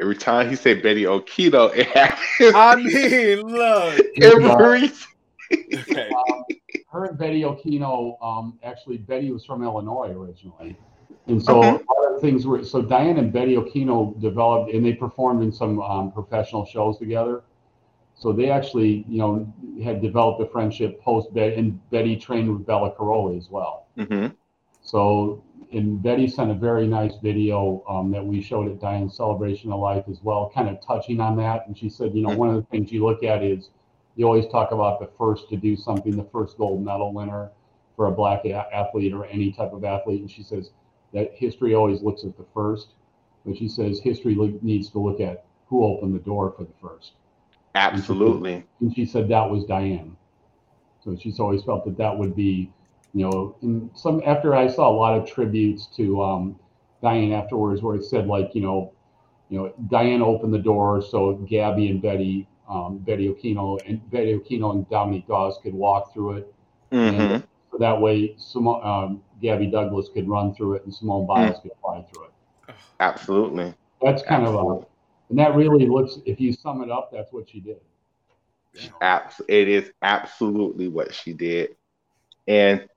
Every 0.01 0.15
time 0.15 0.49
he 0.49 0.55
said 0.55 0.81
Betty 0.81 1.03
Okino, 1.03 1.75
it 1.75 1.87
happens. 1.87 2.55
I 2.55 2.75
mean, 2.77 3.41
look. 3.41 3.99
Every 4.21 4.45
okay. 4.45 4.93
Um, 6.31 6.43
her 6.93 7.05
and 7.05 7.17
Betty 7.17 7.41
Okino, 7.41 8.23
um, 8.23 8.59
actually, 8.63 8.97
Betty 8.97 9.31
was 9.31 9.43
from 9.43 9.63
Illinois 9.63 10.11
originally. 10.11 10.77
And 11.27 11.43
so 11.43 11.57
okay. 11.59 11.69
a 11.69 11.93
lot 11.93 12.15
of 12.15 12.21
things 12.21 12.45
were, 12.45 12.63
so 12.63 12.83
Dianne 12.83 13.17
and 13.17 13.33
Betty 13.33 13.55
Okino 13.55 14.19
developed 14.21 14.71
and 14.71 14.85
they 14.85 14.93
performed 14.93 15.41
in 15.41 15.51
some 15.51 15.81
um, 15.81 16.11
professional 16.11 16.65
shows 16.65 16.99
together. 16.99 17.43
So 18.15 18.31
they 18.31 18.51
actually, 18.51 19.05
you 19.09 19.17
know, 19.17 19.53
had 19.83 20.01
developed 20.01 20.41
a 20.41 20.45
friendship 20.45 21.01
post 21.01 21.33
Betty, 21.33 21.55
and 21.55 21.89
Betty 21.89 22.15
trained 22.15 22.51
with 22.51 22.65
Bela 22.65 22.91
Karolyi 22.91 23.37
as 23.37 23.49
well. 23.49 23.87
Mm-hmm. 23.97 24.27
So, 24.83 25.43
and 25.71 26.01
Betty 26.01 26.27
sent 26.27 26.51
a 26.51 26.53
very 26.53 26.85
nice 26.85 27.15
video 27.23 27.83
um, 27.89 28.11
that 28.11 28.23
we 28.23 28.41
showed 28.41 28.67
at 28.67 28.79
Dianne's 28.79 29.17
Celebration 29.17 29.71
of 29.71 29.79
Life 29.79 30.05
as 30.09 30.21
well, 30.21 30.51
kind 30.53 30.69
of 30.69 30.77
touching 30.85 31.19
on 31.19 31.35
that. 31.37 31.67
And 31.67 31.75
she 31.75 31.89
said, 31.89 32.13
you 32.13 32.21
know, 32.21 32.29
mm-hmm. 32.29 32.37
one 32.37 32.49
of 32.49 32.55
the 32.55 32.63
things 32.63 32.91
you 32.91 33.03
look 33.03 33.23
at 33.23 33.43
is 33.43 33.71
you 34.15 34.25
always 34.25 34.47
talk 34.47 34.71
about 34.71 34.99
the 34.99 35.09
first 35.17 35.49
to 35.49 35.57
do 35.57 35.75
something, 35.75 36.15
the 36.15 36.27
first 36.31 36.57
gold 36.57 36.83
medal 36.83 37.13
winner 37.13 37.49
for 37.95 38.07
a 38.07 38.11
black 38.11 38.45
athlete 38.45 39.13
or 39.13 39.25
any 39.25 39.51
type 39.51 39.73
of 39.73 39.83
athlete. 39.83 40.21
And 40.21 40.29
she 40.29 40.43
says 40.43 40.71
that 41.13 41.31
history 41.33 41.73
always 41.75 42.01
looks 42.01 42.23
at 42.23 42.37
the 42.37 42.45
first, 42.53 42.89
but 43.45 43.57
she 43.57 43.67
says 43.67 43.99
history 43.99 44.35
needs 44.61 44.89
to 44.91 44.99
look 44.99 45.19
at 45.19 45.45
who 45.67 45.83
opened 45.83 46.13
the 46.13 46.19
door 46.19 46.53
for 46.55 46.63
the 46.63 46.73
first. 46.81 47.13
Absolutely. 47.75 48.53
And 48.53 48.63
she, 48.63 48.85
and 48.85 48.95
she 48.95 49.05
said 49.05 49.27
that 49.29 49.49
was 49.49 49.65
Dianne. 49.65 50.15
So 51.03 51.17
she's 51.19 51.39
always 51.39 51.63
felt 51.63 51.85
that 51.85 51.97
that 51.97 52.17
would 52.17 52.35
be, 52.35 52.71
you 53.13 53.29
know, 53.29 53.55
and 53.61 53.89
some 53.95 54.21
after 54.25 54.55
I 54.55 54.67
saw 54.67 54.89
a 54.89 54.95
lot 54.95 55.17
of 55.17 55.29
tributes 55.29 55.87
to 55.97 56.21
um, 56.21 56.59
Dianne 57.01 57.33
afterwards, 57.33 57.81
where 57.81 57.95
it 57.95 58.05
said 58.05 58.27
like, 58.27 58.51
you 58.53 58.61
know, 58.61 58.93
you 59.49 59.57
know, 59.57 59.73
Dianne 59.87 60.21
opened 60.21 60.53
the 60.53 60.59
door 60.59 61.01
so 61.01 61.33
Gabby 61.49 61.89
and 61.89 62.01
Betty 62.01 62.47
um, 62.69 62.97
Betty 62.99 63.27
Okino 63.27 63.79
and 63.87 64.09
Betty 64.11 64.33
Okino 64.33 64.71
and 64.71 64.89
Dominique 64.89 65.27
Dawes 65.27 65.59
could 65.61 65.73
walk 65.73 66.13
through 66.13 66.37
it. 66.37 66.53
Mm-hmm. 66.91 67.43
So 67.71 67.77
that 67.79 67.99
way, 67.99 68.35
Simone, 68.37 68.85
um, 68.85 69.21
Gabby 69.41 69.67
Douglas 69.67 70.09
could 70.13 70.27
run 70.27 70.53
through 70.53 70.75
it 70.75 70.85
and 70.85 70.93
Simone 70.93 71.25
Biles 71.25 71.57
mm. 71.57 71.61
could 71.63 71.71
fly 71.81 72.05
through 72.13 72.25
it. 72.25 72.75
Absolutely. 72.99 73.73
That's 74.01 74.21
kind 74.23 74.43
Absolutely. 74.43 74.77
of 74.77 74.83
a, 74.83 74.85
and 75.29 75.39
that 75.39 75.55
really 75.55 75.87
looks, 75.87 76.19
if 76.25 76.39
you 76.39 76.53
sum 76.53 76.83
it 76.83 76.91
up, 76.91 77.09
that's 77.11 77.33
what 77.33 77.49
she 77.49 77.59
did. 77.59 77.79
Abs- 79.01 79.41
it 79.47 79.67
is 79.67 79.91
absolutely 80.01 80.87
what 80.87 81.13
she 81.13 81.33
did. 81.33 81.75
And 82.47 82.87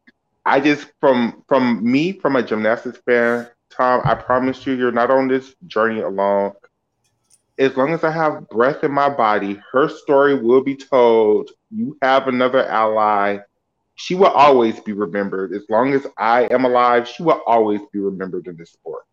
I 0.45 0.61
just, 0.61 0.89
from 1.01 1.43
from 1.49 1.91
me, 1.91 2.13
from 2.13 2.37
a 2.37 2.43
gymnastics 2.43 2.99
fan, 3.07 3.49
Tom, 3.71 4.01
I 4.05 4.15
promise 4.15 4.67
you, 4.67 4.75
you're 4.75 4.93
not 4.93 5.11
on 5.11 5.29
this 5.29 5.55
journey 5.67 6.01
alone 6.01 6.53
as 7.59 7.77
long 7.77 7.93
as 7.93 8.05
I 8.05 8.11
have 8.11 8.49
breath 8.49 8.85
in 8.85 8.93
my 8.93 9.09
body, 9.09 9.61
her 9.73 9.89
story 9.89 10.41
will 10.41 10.63
be 10.63 10.77
told. 10.77 11.51
You 11.71 11.97
have 12.03 12.29
another 12.29 12.67
ally. 12.67 13.39
She 13.95 14.15
will 14.15 14.27
always 14.27 14.79
be 14.81 14.93
remembered. 14.93 15.53
As 15.53 15.63
long 15.69 15.93
as 15.95 16.07
I 16.19 16.43
am 16.51 16.65
alive, 16.65 17.09
she 17.09 17.23
will 17.23 17.43
always 17.47 17.81
be 17.93 17.99
remembered 17.99 18.47
in 18.47 18.57
this 18.57 18.73
sport. 18.73 19.05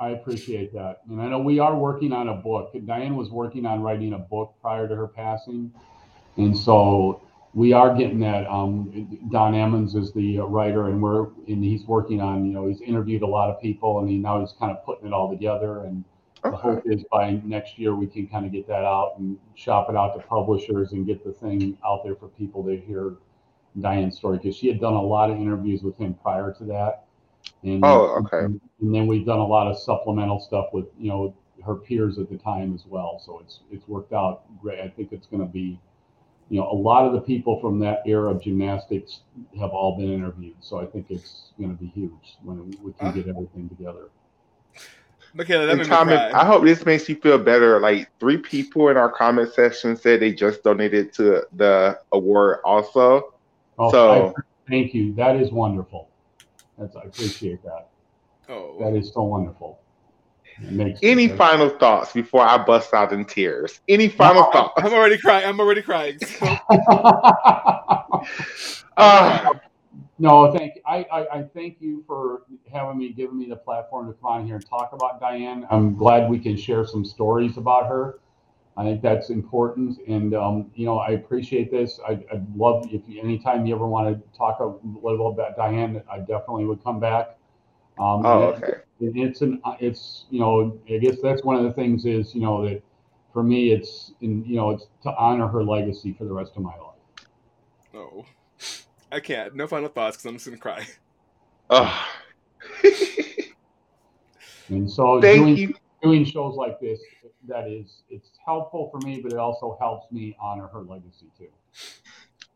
I 0.00 0.10
appreciate 0.10 0.72
that. 0.74 1.00
And 1.10 1.20
I 1.20 1.28
know 1.28 1.40
we 1.40 1.58
are 1.58 1.76
working 1.76 2.12
on 2.12 2.28
a 2.28 2.34
book. 2.34 2.72
Dianne 2.72 3.16
was 3.16 3.30
working 3.30 3.66
on 3.66 3.82
writing 3.82 4.14
a 4.14 4.18
book 4.18 4.54
prior 4.62 4.88
to 4.88 4.94
her 4.94 5.08
passing. 5.08 5.72
And 6.36 6.56
so 6.56 7.20
we 7.52 7.72
are 7.72 7.94
getting 7.94 8.20
that. 8.20 8.46
Um, 8.46 9.18
Don 9.30 9.54
Emmons 9.54 9.94
is 9.94 10.12
the 10.12 10.38
writer, 10.38 10.86
and 10.86 11.02
we're 11.02 11.26
and 11.48 11.64
he's 11.64 11.84
working 11.84 12.20
on. 12.20 12.46
You 12.46 12.52
know, 12.52 12.66
he's 12.66 12.80
interviewed 12.80 13.22
a 13.22 13.26
lot 13.26 13.50
of 13.50 13.60
people, 13.60 13.98
and 13.98 14.08
he 14.08 14.18
now 14.18 14.40
he's 14.40 14.52
kind 14.52 14.70
of 14.70 14.84
putting 14.84 15.08
it 15.08 15.12
all 15.12 15.28
together. 15.28 15.84
And 15.84 16.04
the 16.42 16.50
hope 16.50 16.82
is 16.86 17.04
by 17.10 17.40
next 17.44 17.78
year 17.78 17.94
we 17.94 18.06
can 18.06 18.26
kind 18.28 18.46
of 18.46 18.52
get 18.52 18.66
that 18.68 18.84
out 18.84 19.14
and 19.18 19.38
shop 19.54 19.88
it 19.90 19.96
out 19.96 20.14
to 20.16 20.26
publishers 20.26 20.92
and 20.92 21.06
get 21.06 21.24
the 21.24 21.32
thing 21.32 21.76
out 21.84 22.04
there 22.04 22.14
for 22.14 22.28
people 22.28 22.62
to 22.64 22.76
hear 22.76 23.16
Dianne's 23.80 24.16
story 24.16 24.38
because 24.38 24.56
she 24.56 24.68
had 24.68 24.80
done 24.80 24.94
a 24.94 25.02
lot 25.02 25.30
of 25.30 25.36
interviews 25.36 25.82
with 25.82 25.96
him 25.98 26.14
prior 26.14 26.52
to 26.54 26.64
that. 26.64 27.04
And, 27.62 27.84
oh, 27.84 28.22
okay. 28.24 28.44
And, 28.44 28.60
and, 28.80 28.94
then 28.94 29.06
we've 29.06 29.26
done 29.26 29.38
a 29.38 29.46
lot 29.46 29.68
of 29.68 29.78
supplemental 29.78 30.40
stuff 30.40 30.66
with 30.72 30.86
you 30.98 31.08
know 31.08 31.34
her 31.64 31.74
peers 31.74 32.18
at 32.18 32.30
the 32.30 32.36
time 32.36 32.74
as 32.74 32.84
well. 32.86 33.20
So 33.24 33.40
it's 33.40 33.60
it's 33.70 33.86
worked 33.88 34.12
out 34.12 34.42
great. 34.60 34.80
I 34.80 34.88
think 34.88 35.12
it's 35.12 35.26
going 35.26 35.40
to 35.40 35.52
be, 35.52 35.80
you 36.50 36.60
know, 36.60 36.70
a 36.70 36.74
lot 36.74 37.06
of 37.06 37.12
the 37.12 37.20
people 37.20 37.60
from 37.60 37.78
that 37.80 38.02
era 38.06 38.30
of 38.30 38.42
gymnastics 38.42 39.20
have 39.58 39.70
all 39.70 39.96
been 39.96 40.12
interviewed. 40.12 40.56
So 40.60 40.80
I 40.80 40.86
think 40.86 41.06
it's 41.10 41.52
going 41.58 41.70
to 41.70 41.82
be 41.82 41.88
huge 41.88 42.36
when 42.42 42.70
we 42.82 42.92
can 42.92 43.08
uh, 43.08 43.12
get 43.12 43.28
everything 43.28 43.68
together. 43.68 44.08
Makayla, 45.36 45.76
that 45.76 45.86
Thomas, 45.86 46.34
I 46.34 46.44
hope 46.44 46.64
this 46.64 46.86
makes 46.86 47.08
you 47.08 47.16
feel 47.16 47.38
better. 47.38 47.80
Like 47.80 48.08
three 48.18 48.38
people 48.38 48.88
in 48.88 48.96
our 48.96 49.10
comment 49.10 49.52
section 49.52 49.96
said 49.96 50.20
they 50.20 50.32
just 50.32 50.62
donated 50.62 51.12
to 51.14 51.46
the 51.54 51.98
award 52.12 52.58
also. 52.64 53.34
Oh, 53.78 53.90
so 53.90 54.28
I, 54.28 54.32
thank 54.68 54.94
you. 54.94 55.14
That 55.14 55.36
is 55.36 55.52
wonderful. 55.52 56.08
That's 56.78 56.96
I 56.96 57.02
appreciate 57.02 57.62
that. 57.62 57.88
Oh, 58.48 58.76
that 58.80 58.94
is 58.94 59.12
so 59.12 59.22
wonderful. 59.22 59.80
Any 61.02 61.28
final 61.28 61.68
thoughts 61.68 62.12
before 62.12 62.42
I 62.42 62.58
bust 62.58 62.92
out 62.92 63.12
in 63.12 63.24
tears? 63.24 63.80
Any 63.88 64.08
final 64.08 64.42
no, 64.42 64.50
thoughts? 64.50 64.82
I'm 64.82 64.92
already 64.92 65.18
crying. 65.18 65.46
I'm 65.46 65.60
already 65.60 65.82
crying. 65.82 66.18
uh, 68.96 69.50
no, 70.18 70.52
thank 70.52 70.76
you. 70.76 70.82
I, 70.86 71.06
I, 71.12 71.38
I, 71.38 71.42
thank 71.42 71.80
you 71.80 72.04
for 72.06 72.42
having 72.72 72.98
me, 72.98 73.12
giving 73.12 73.38
me 73.38 73.48
the 73.48 73.56
platform 73.56 74.08
to 74.08 74.12
come 74.14 74.30
on 74.30 74.46
here 74.46 74.56
and 74.56 74.66
talk 74.66 74.90
about 74.92 75.20
Dianne. 75.20 75.66
I'm 75.70 75.96
glad 75.96 76.28
we 76.28 76.38
can 76.38 76.56
share 76.56 76.86
some 76.86 77.04
stories 77.04 77.56
about 77.56 77.86
her. 77.88 78.18
I 78.76 78.84
think 78.84 79.02
that's 79.02 79.30
important, 79.30 79.98
and 80.06 80.34
um, 80.34 80.70
you 80.76 80.86
know, 80.86 80.98
I 80.98 81.10
appreciate 81.10 81.70
this. 81.70 81.98
I, 82.06 82.20
would 82.32 82.56
love 82.56 82.86
if 82.92 83.02
you, 83.08 83.20
anytime 83.20 83.66
you 83.66 83.74
ever 83.74 83.88
want 83.88 84.08
to 84.08 84.38
talk 84.38 84.60
a 84.60 84.72
little 85.04 85.28
about 85.28 85.56
Dianne, 85.56 86.00
I 86.08 86.20
definitely 86.20 86.64
would 86.66 86.84
come 86.84 87.00
back. 87.00 87.36
Um, 87.98 88.24
oh, 88.24 88.54
okay. 88.54 88.74
It, 89.00 89.16
it's 89.16 89.40
an, 89.40 89.60
it's 89.80 90.26
you 90.30 90.38
know, 90.38 90.78
I 90.88 90.98
guess 90.98 91.16
that's 91.20 91.42
one 91.42 91.56
of 91.56 91.64
the 91.64 91.72
things 91.72 92.04
is 92.04 92.36
you 92.36 92.42
know 92.42 92.68
that 92.68 92.80
for 93.32 93.42
me, 93.42 93.72
it's 93.72 94.12
in, 94.20 94.44
you 94.44 94.56
know, 94.56 94.70
it's 94.70 94.86
to 95.02 95.14
honor 95.16 95.48
her 95.48 95.62
legacy 95.62 96.12
for 96.12 96.24
the 96.24 96.32
rest 96.32 96.52
of 96.56 96.62
my 96.62 96.70
life. 96.70 97.26
Oh, 97.94 98.24
I 99.10 99.20
can't. 99.20 99.54
No 99.54 99.66
final 99.66 99.88
thoughts 99.88 100.16
because 100.16 100.26
I'm 100.26 100.34
just 100.34 100.46
gonna 100.46 100.58
cry. 100.58 100.86
Oh. 101.70 102.08
and 104.70 104.90
so 104.90 105.20
Thank 105.20 105.40
doing, 105.40 105.56
you. 105.58 105.74
doing 106.02 106.24
shows 106.24 106.56
like 106.56 106.80
this, 106.80 106.98
that 107.46 107.68
is, 107.68 108.04
it's 108.08 108.30
helpful 108.42 108.88
for 108.90 109.06
me, 109.06 109.20
but 109.20 109.34
it 109.34 109.38
also 109.38 109.76
helps 109.78 110.10
me 110.10 110.34
honor 110.40 110.68
her 110.68 110.80
legacy 110.80 111.26
too. 111.36 111.48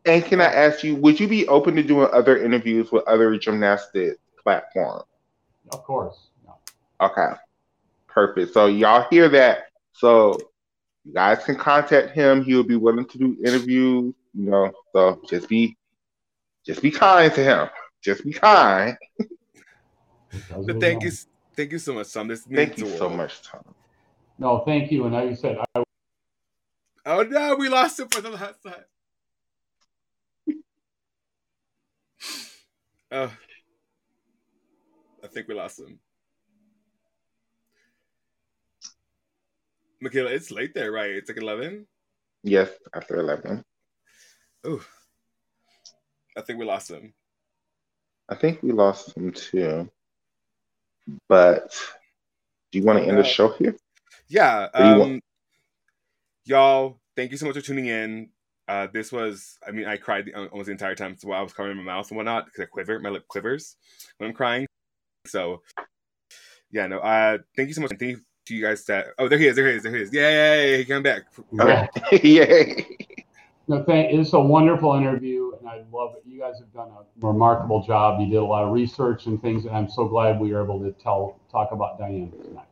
And 0.05 0.25
can 0.25 0.41
I 0.41 0.45
ask 0.45 0.83
you, 0.83 0.95
would 0.95 1.19
you 1.19 1.27
be 1.27 1.47
open 1.47 1.75
to 1.75 1.83
doing 1.83 2.09
other 2.11 2.43
interviews 2.43 2.91
with 2.91 3.03
other 3.07 3.37
gymnastic 3.37 4.17
platforms? 4.41 5.03
Of 5.71 5.83
course. 5.83 6.29
Yeah. 6.43 7.05
Okay. 7.05 7.35
Perfect. 8.07 8.53
So 8.53 8.65
y'all 8.65 9.05
hear 9.09 9.29
that. 9.29 9.65
So 9.93 10.37
you 11.05 11.13
guys 11.13 11.43
can 11.45 11.55
contact 11.55 12.11
him. 12.11 12.43
He'll 12.43 12.63
be 12.63 12.75
willing 12.75 13.05
to 13.07 13.17
do 13.17 13.37
interviews, 13.45 14.13
you 14.33 14.49
know. 14.49 14.71
So 14.91 15.21
just 15.29 15.47
be 15.47 15.77
just 16.65 16.81
be 16.81 16.91
kind 16.91 17.33
to 17.33 17.43
him. 17.43 17.69
Just 18.01 18.23
be 18.23 18.33
kind. 18.33 18.97
But 20.49 20.79
thank 20.79 21.03
you, 21.03 21.11
thank 21.55 21.71
you 21.71 21.79
so 21.79 21.93
much, 21.93 22.11
Tom. 22.13 22.27
This 22.27 22.41
thank 22.43 22.77
you 22.77 22.87
so 22.97 23.09
much, 23.09 23.41
Tom. 23.43 23.63
No, 24.39 24.63
thank 24.65 24.91
you. 24.91 25.05
And 25.05 25.13
like 25.13 25.29
you 25.29 25.35
said, 25.35 25.57
I 25.75 25.83
Oh 27.05 27.23
no, 27.23 27.55
we 27.55 27.67
lost 27.67 27.99
it 27.99 28.13
for 28.13 28.21
the 28.21 28.29
last 28.29 28.63
time. 28.63 28.85
Oh, 33.11 33.31
I 35.23 35.27
think 35.27 35.47
we 35.47 35.55
lost 35.55 35.79
him. 35.79 35.99
Makayla, 40.03 40.31
it's 40.31 40.51
late 40.51 40.73
there, 40.73 40.91
right? 40.91 41.11
It's 41.11 41.29
like 41.29 41.37
eleven. 41.37 41.87
Yes, 42.43 42.69
after 42.95 43.17
eleven. 43.17 43.63
Oh, 44.63 44.83
I 46.37 46.41
think 46.41 46.59
we 46.59 46.65
lost 46.65 46.89
him. 46.89 47.13
I 48.29 48.35
think 48.35 48.63
we 48.63 48.71
lost 48.71 49.15
him 49.15 49.31
too. 49.31 49.89
But 51.27 51.75
do 52.71 52.79
you 52.79 52.85
want 52.85 52.99
to 52.99 53.05
end 53.05 53.17
the 53.17 53.23
show 53.23 53.49
here? 53.49 53.75
Yeah. 54.27 54.69
Um, 54.73 55.19
y'all, 56.45 56.99
thank 57.15 57.31
you 57.31 57.37
so 57.37 57.45
much 57.45 57.55
for 57.55 57.61
tuning 57.61 57.87
in. 57.87 58.29
Uh, 58.67 58.87
this 58.93 59.11
was, 59.11 59.57
I 59.67 59.71
mean, 59.71 59.85
I 59.85 59.97
cried 59.97 60.31
almost 60.33 60.67
the 60.67 60.71
entire 60.71 60.95
time 60.95 61.17
while 61.23 61.39
I 61.39 61.43
was 61.43 61.53
covering 61.53 61.77
my 61.77 61.83
mouth 61.83 62.09
and 62.09 62.17
whatnot 62.17 62.45
because 62.45 62.61
I 62.61 62.65
quiver, 62.65 62.97
my 62.99 63.09
lip 63.09 63.27
quivers 63.27 63.75
when 64.17 64.29
I'm 64.29 64.35
crying. 64.35 64.65
So, 65.27 65.61
yeah, 66.71 66.87
no, 66.87 66.99
uh, 66.99 67.39
thank 67.55 67.67
you 67.67 67.73
so 67.73 67.81
much. 67.81 67.91
And 67.91 67.99
thank 67.99 68.11
you 68.11 68.21
to 68.45 68.55
you 68.55 68.63
guys 68.63 68.85
that, 68.85 69.07
oh, 69.19 69.27
there 69.27 69.37
he 69.37 69.47
is, 69.47 69.55
there 69.55 69.67
he 69.67 69.75
is, 69.75 69.83
there 69.83 69.95
he 69.95 70.01
is. 70.01 70.13
Yay, 70.13 70.77
he 70.77 70.85
came 70.85 71.03
back. 71.03 71.23
Yay. 72.23 72.97
No, 73.67 73.81
thank, 73.83 74.13
it's 74.13 74.33
a 74.33 74.39
wonderful 74.39 74.93
interview, 74.95 75.53
and 75.57 75.69
I 75.69 75.83
love 75.91 76.15
it. 76.17 76.23
You 76.25 76.39
guys 76.39 76.59
have 76.59 76.73
done 76.73 76.89
a 76.89 77.25
remarkable 77.25 77.81
job. 77.81 78.19
You 78.19 78.27
did 78.27 78.35
a 78.35 78.43
lot 78.43 78.65
of 78.65 78.73
research 78.73 79.25
and 79.25 79.41
things, 79.41 79.65
and 79.65 79.75
I'm 79.75 79.89
so 79.89 80.05
glad 80.05 80.39
we 80.39 80.51
were 80.51 80.61
able 80.61 80.79
to 80.81 80.91
tell 80.91 81.39
talk 81.49 81.71
about 81.71 81.97
Dianne 81.97 82.31
tonight. 82.43 82.65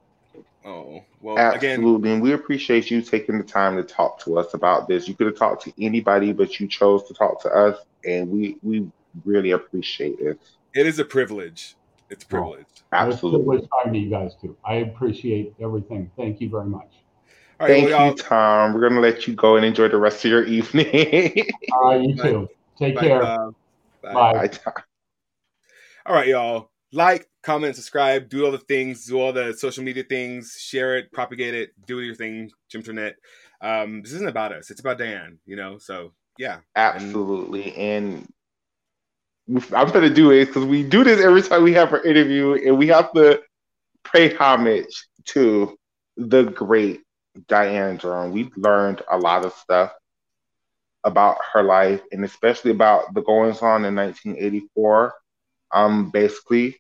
Oh, 0.66 1.02
well, 1.22 1.40
absolutely. 1.40 2.10
Again, 2.10 2.14
and 2.14 2.22
we 2.22 2.34
appreciate 2.34 2.92
you 2.92 3.02
taking 3.02 3.38
the 3.38 3.44
time 3.44 3.78
to 3.78 3.84
talk 3.84 4.20
to 4.26 4.38
us 4.38 4.54
about 4.54 4.88
this. 4.88 5.08
You 5.08 5.16
could 5.16 5.28
have 5.28 5.38
talked 5.38 5.64
to 5.64 5.74
anybody, 5.82 6.34
but 6.34 6.60
you 6.60 6.68
chose 6.68 7.08
to 7.08 7.14
talk 7.14 7.42
to 7.44 7.50
us, 7.50 7.78
and 8.06 8.30
we 8.30 8.58
we 8.62 8.86
really 9.24 9.52
appreciate 9.52 10.20
it. 10.20 10.40
It 10.74 10.88
is 10.88 11.00
a 11.00 11.06
privilege. 11.06 11.76
It's 12.10 12.26
a 12.26 12.28
oh, 12.28 12.30
privilege. 12.30 12.66
Oh, 12.68 12.98
absolutely. 12.98 13.58
It's 13.60 13.68
talking 13.70 13.94
to 13.94 14.00
you 14.00 14.10
guys 14.10 14.36
too. 14.42 14.58
I 14.66 14.76
appreciate 14.76 15.54
everything. 15.62 16.12
Thank 16.18 16.42
you 16.42 16.50
very 16.50 16.66
much. 16.66 17.01
All 17.62 17.68
right, 17.68 17.74
Thank 17.76 17.90
well, 17.92 18.08
you, 18.08 18.16
Tom. 18.16 18.74
We're 18.74 18.90
gonna 18.90 19.02
let 19.02 19.28
you 19.28 19.36
go 19.36 19.56
and 19.56 19.64
enjoy 19.64 19.88
the 19.88 19.98
rest 19.98 20.26
of 20.26 20.32
your 20.32 20.44
evening. 20.46 21.48
All 21.74 21.90
right, 21.90 22.02
you 22.02 22.16
too. 22.16 22.50
Take 22.80 22.96
Bye, 22.96 23.02
care. 23.02 23.22
Tom. 23.22 23.56
Bye. 24.02 24.14
Bye. 24.14 24.34
Bye, 24.34 24.48
Tom. 24.48 24.74
All 26.08 26.16
right, 26.16 26.28
y'all. 26.28 26.72
Like, 26.92 27.30
comment, 27.44 27.76
subscribe, 27.76 28.30
do 28.30 28.48
all 28.48 28.52
the 28.52 28.58
things, 28.58 29.06
do 29.06 29.20
all 29.20 29.32
the 29.32 29.54
social 29.54 29.84
media 29.84 30.04
things, 30.04 30.58
share 30.60 30.98
it, 30.98 31.12
propagate 31.12 31.54
it, 31.54 31.70
do 31.86 32.02
your 32.02 32.16
thing, 32.16 32.50
Gymternet. 32.74 33.14
Um, 33.62 34.02
this 34.02 34.14
isn't 34.14 34.28
about 34.28 34.54
us; 34.54 34.72
it's 34.72 34.80
about 34.82 34.98
Dan. 34.98 35.38
You 35.46 35.56
know, 35.56 35.78
so 35.78 36.14
yeah, 36.40 36.62
absolutely. 36.76 37.76
And, 37.76 38.28
and 39.48 39.66
I'm 39.76 39.92
gonna 39.92 40.10
do 40.10 40.32
it 40.32 40.48
because 40.48 40.66
we 40.66 40.82
do 40.82 41.04
this 41.04 41.24
every 41.24 41.44
time 41.44 41.62
we 41.62 41.74
have 41.74 41.94
our 41.94 42.02
interview, 42.02 42.54
and 42.66 42.80
we 42.80 42.88
have 42.88 43.14
to 43.14 43.40
pay 44.12 44.34
homage 44.34 45.08
to 45.26 45.78
the 46.18 46.46
great 46.46 47.02
Dianne 47.48 48.00
Durham. 48.00 48.32
We've 48.32 48.56
learned 48.56 49.02
a 49.10 49.18
lot 49.18 49.46
of 49.46 49.54
stuff 49.54 49.92
about 51.04 51.38
her 51.54 51.64
life, 51.64 52.02
and 52.12 52.24
especially 52.24 52.72
about 52.72 53.14
the 53.14 53.22
goings 53.22 53.62
on 53.62 53.86
in 53.86 53.96
1984. 53.96 55.14
Um, 55.74 56.10
basically, 56.10 56.78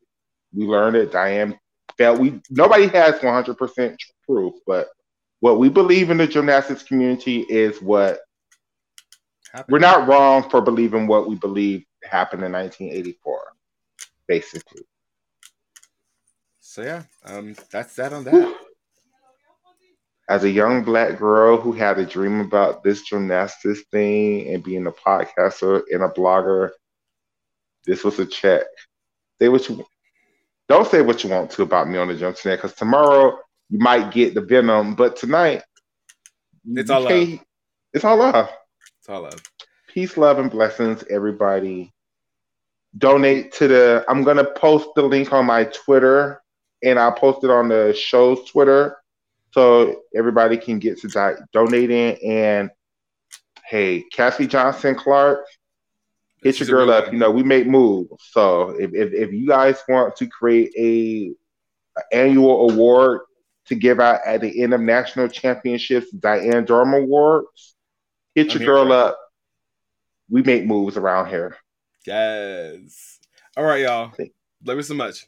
we 0.53 0.65
learned 0.65 0.95
that 0.95 1.11
Dianne 1.11 1.57
felt 1.97 2.19
we 2.19 2.41
nobody 2.49 2.87
has 2.87 3.15
100% 3.15 3.97
proof, 4.25 4.53
but 4.67 4.89
what 5.39 5.57
we 5.57 5.69
believe 5.69 6.09
in 6.09 6.17
the 6.17 6.27
gymnastics 6.27 6.83
community 6.83 7.41
is 7.41 7.81
what 7.81 8.19
happened. 9.51 9.71
we're 9.71 9.79
not 9.79 10.07
wrong 10.07 10.47
for 10.49 10.61
believing 10.61 11.07
what 11.07 11.27
we 11.27 11.35
believe 11.35 11.83
happened 12.03 12.43
in 12.43 12.51
1984, 12.51 13.39
basically. 14.27 14.83
So 16.59 16.83
yeah, 16.83 17.03
um, 17.25 17.55
that's 17.71 17.95
that 17.95 18.13
on 18.13 18.23
that. 18.25 18.60
As 20.31 20.45
a 20.45 20.49
young 20.49 20.85
black 20.85 21.19
girl 21.19 21.57
who 21.57 21.73
had 21.73 21.99
a 21.99 22.05
dream 22.05 22.39
about 22.39 22.85
this 22.85 23.01
gymnastics 23.01 23.81
thing 23.91 24.47
and 24.47 24.63
being 24.63 24.87
a 24.87 24.91
podcaster 24.93 25.81
and 25.91 26.03
a 26.03 26.07
blogger, 26.07 26.69
this 27.85 28.05
was 28.05 28.17
a 28.17 28.25
check. 28.25 28.63
Say 29.39 29.49
what 29.49 29.67
you 29.67 29.85
don't 30.69 30.87
say 30.87 31.01
what 31.01 31.21
you 31.21 31.29
want 31.29 31.51
to 31.51 31.63
about 31.63 31.89
me 31.89 31.97
on 31.97 32.07
the 32.07 32.15
jump 32.15 32.37
tonight, 32.37 32.55
because 32.55 32.75
tomorrow 32.75 33.39
you 33.69 33.77
might 33.79 34.13
get 34.13 34.33
the 34.33 34.39
venom, 34.39 34.95
but 34.95 35.17
tonight 35.17 35.63
it's 36.65 36.89
all 36.89 37.01
love. 37.01 37.39
It's 37.93 38.05
all 38.05 38.15
love. 38.15 38.49
It's 38.99 39.09
all 39.09 39.23
love. 39.23 39.43
Peace, 39.89 40.15
love, 40.15 40.39
and 40.39 40.49
blessings, 40.49 41.03
everybody. 41.09 41.91
Donate 42.97 43.51
to 43.55 43.67
the. 43.67 44.05
I'm 44.07 44.23
gonna 44.23 44.49
post 44.49 44.91
the 44.95 45.01
link 45.01 45.33
on 45.33 45.45
my 45.45 45.65
Twitter, 45.65 46.41
and 46.81 46.97
I'll 46.97 47.11
post 47.11 47.43
it 47.43 47.49
on 47.49 47.67
the 47.67 47.93
show's 47.93 48.49
Twitter, 48.49 48.95
so 49.51 50.01
everybody 50.15 50.57
can 50.57 50.79
get 50.79 50.99
to 51.01 51.07
di- 51.07 51.35
donating. 51.53 52.17
And 52.23 52.69
hey, 53.67 54.03
Kathy 54.11 54.47
Johnson 54.47 54.95
Clarke, 54.95 55.45
hit 56.41 56.59
your 56.59 56.67
girl 56.67 56.91
up. 56.91 57.11
You 57.11 57.19
know, 57.19 57.31
we 57.31 57.43
make 57.43 57.67
moves. 57.67 58.11
So 58.31 58.71
if, 58.71 58.93
if, 58.93 59.13
if 59.13 59.31
you 59.31 59.47
guys 59.47 59.81
want 59.87 60.15
to 60.17 60.27
create 60.27 60.73
a, 60.77 61.33
a, 61.99 62.15
annual 62.15 62.71
award 62.71 63.21
to 63.65 63.75
give 63.75 63.99
out 63.99 64.19
at 64.25 64.41
the 64.41 64.61
end 64.61 64.73
of 64.73 64.81
national 64.81 65.27
championships, 65.27 66.13
Dianne 66.13 66.65
Durham 66.65 66.93
Awards, 66.93 67.75
hit 68.35 68.53
your 68.53 68.65
girl 68.65 68.91
up. 68.91 69.17
We 70.29 70.41
make 70.43 70.65
moves 70.65 70.95
around 70.95 71.27
here. 71.29 71.57
Yes. 72.05 73.19
All 73.57 73.65
right, 73.65 73.81
y'all. 73.81 74.13
Love 74.63 74.77
you 74.77 74.83
so 74.83 74.93
much. 74.93 75.27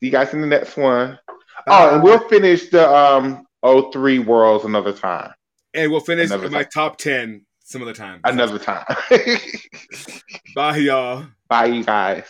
See 0.00 0.06
you 0.06 0.10
guys 0.10 0.34
in 0.34 0.40
the 0.40 0.46
next 0.46 0.76
one. 0.76 1.18
Oh, 1.66 1.94
and 1.94 2.02
we'll 2.02 2.28
finish 2.28 2.68
the 2.68 2.88
um 2.88 3.46
03 3.64 4.20
Worlds 4.20 4.64
another 4.64 4.92
time. 4.92 5.32
And 5.74 5.90
we'll 5.90 6.00
finish 6.00 6.30
another 6.30 6.48
my 6.48 6.62
time. 6.62 6.70
top 6.72 6.98
10 6.98 7.44
some 7.64 7.82
other 7.82 7.92
time. 7.92 8.20
Another 8.24 8.58
time. 8.58 8.84
Bye, 10.54 10.76
y'all. 10.76 11.26
Bye, 11.48 11.66
you 11.66 11.84
guys. 11.84 12.24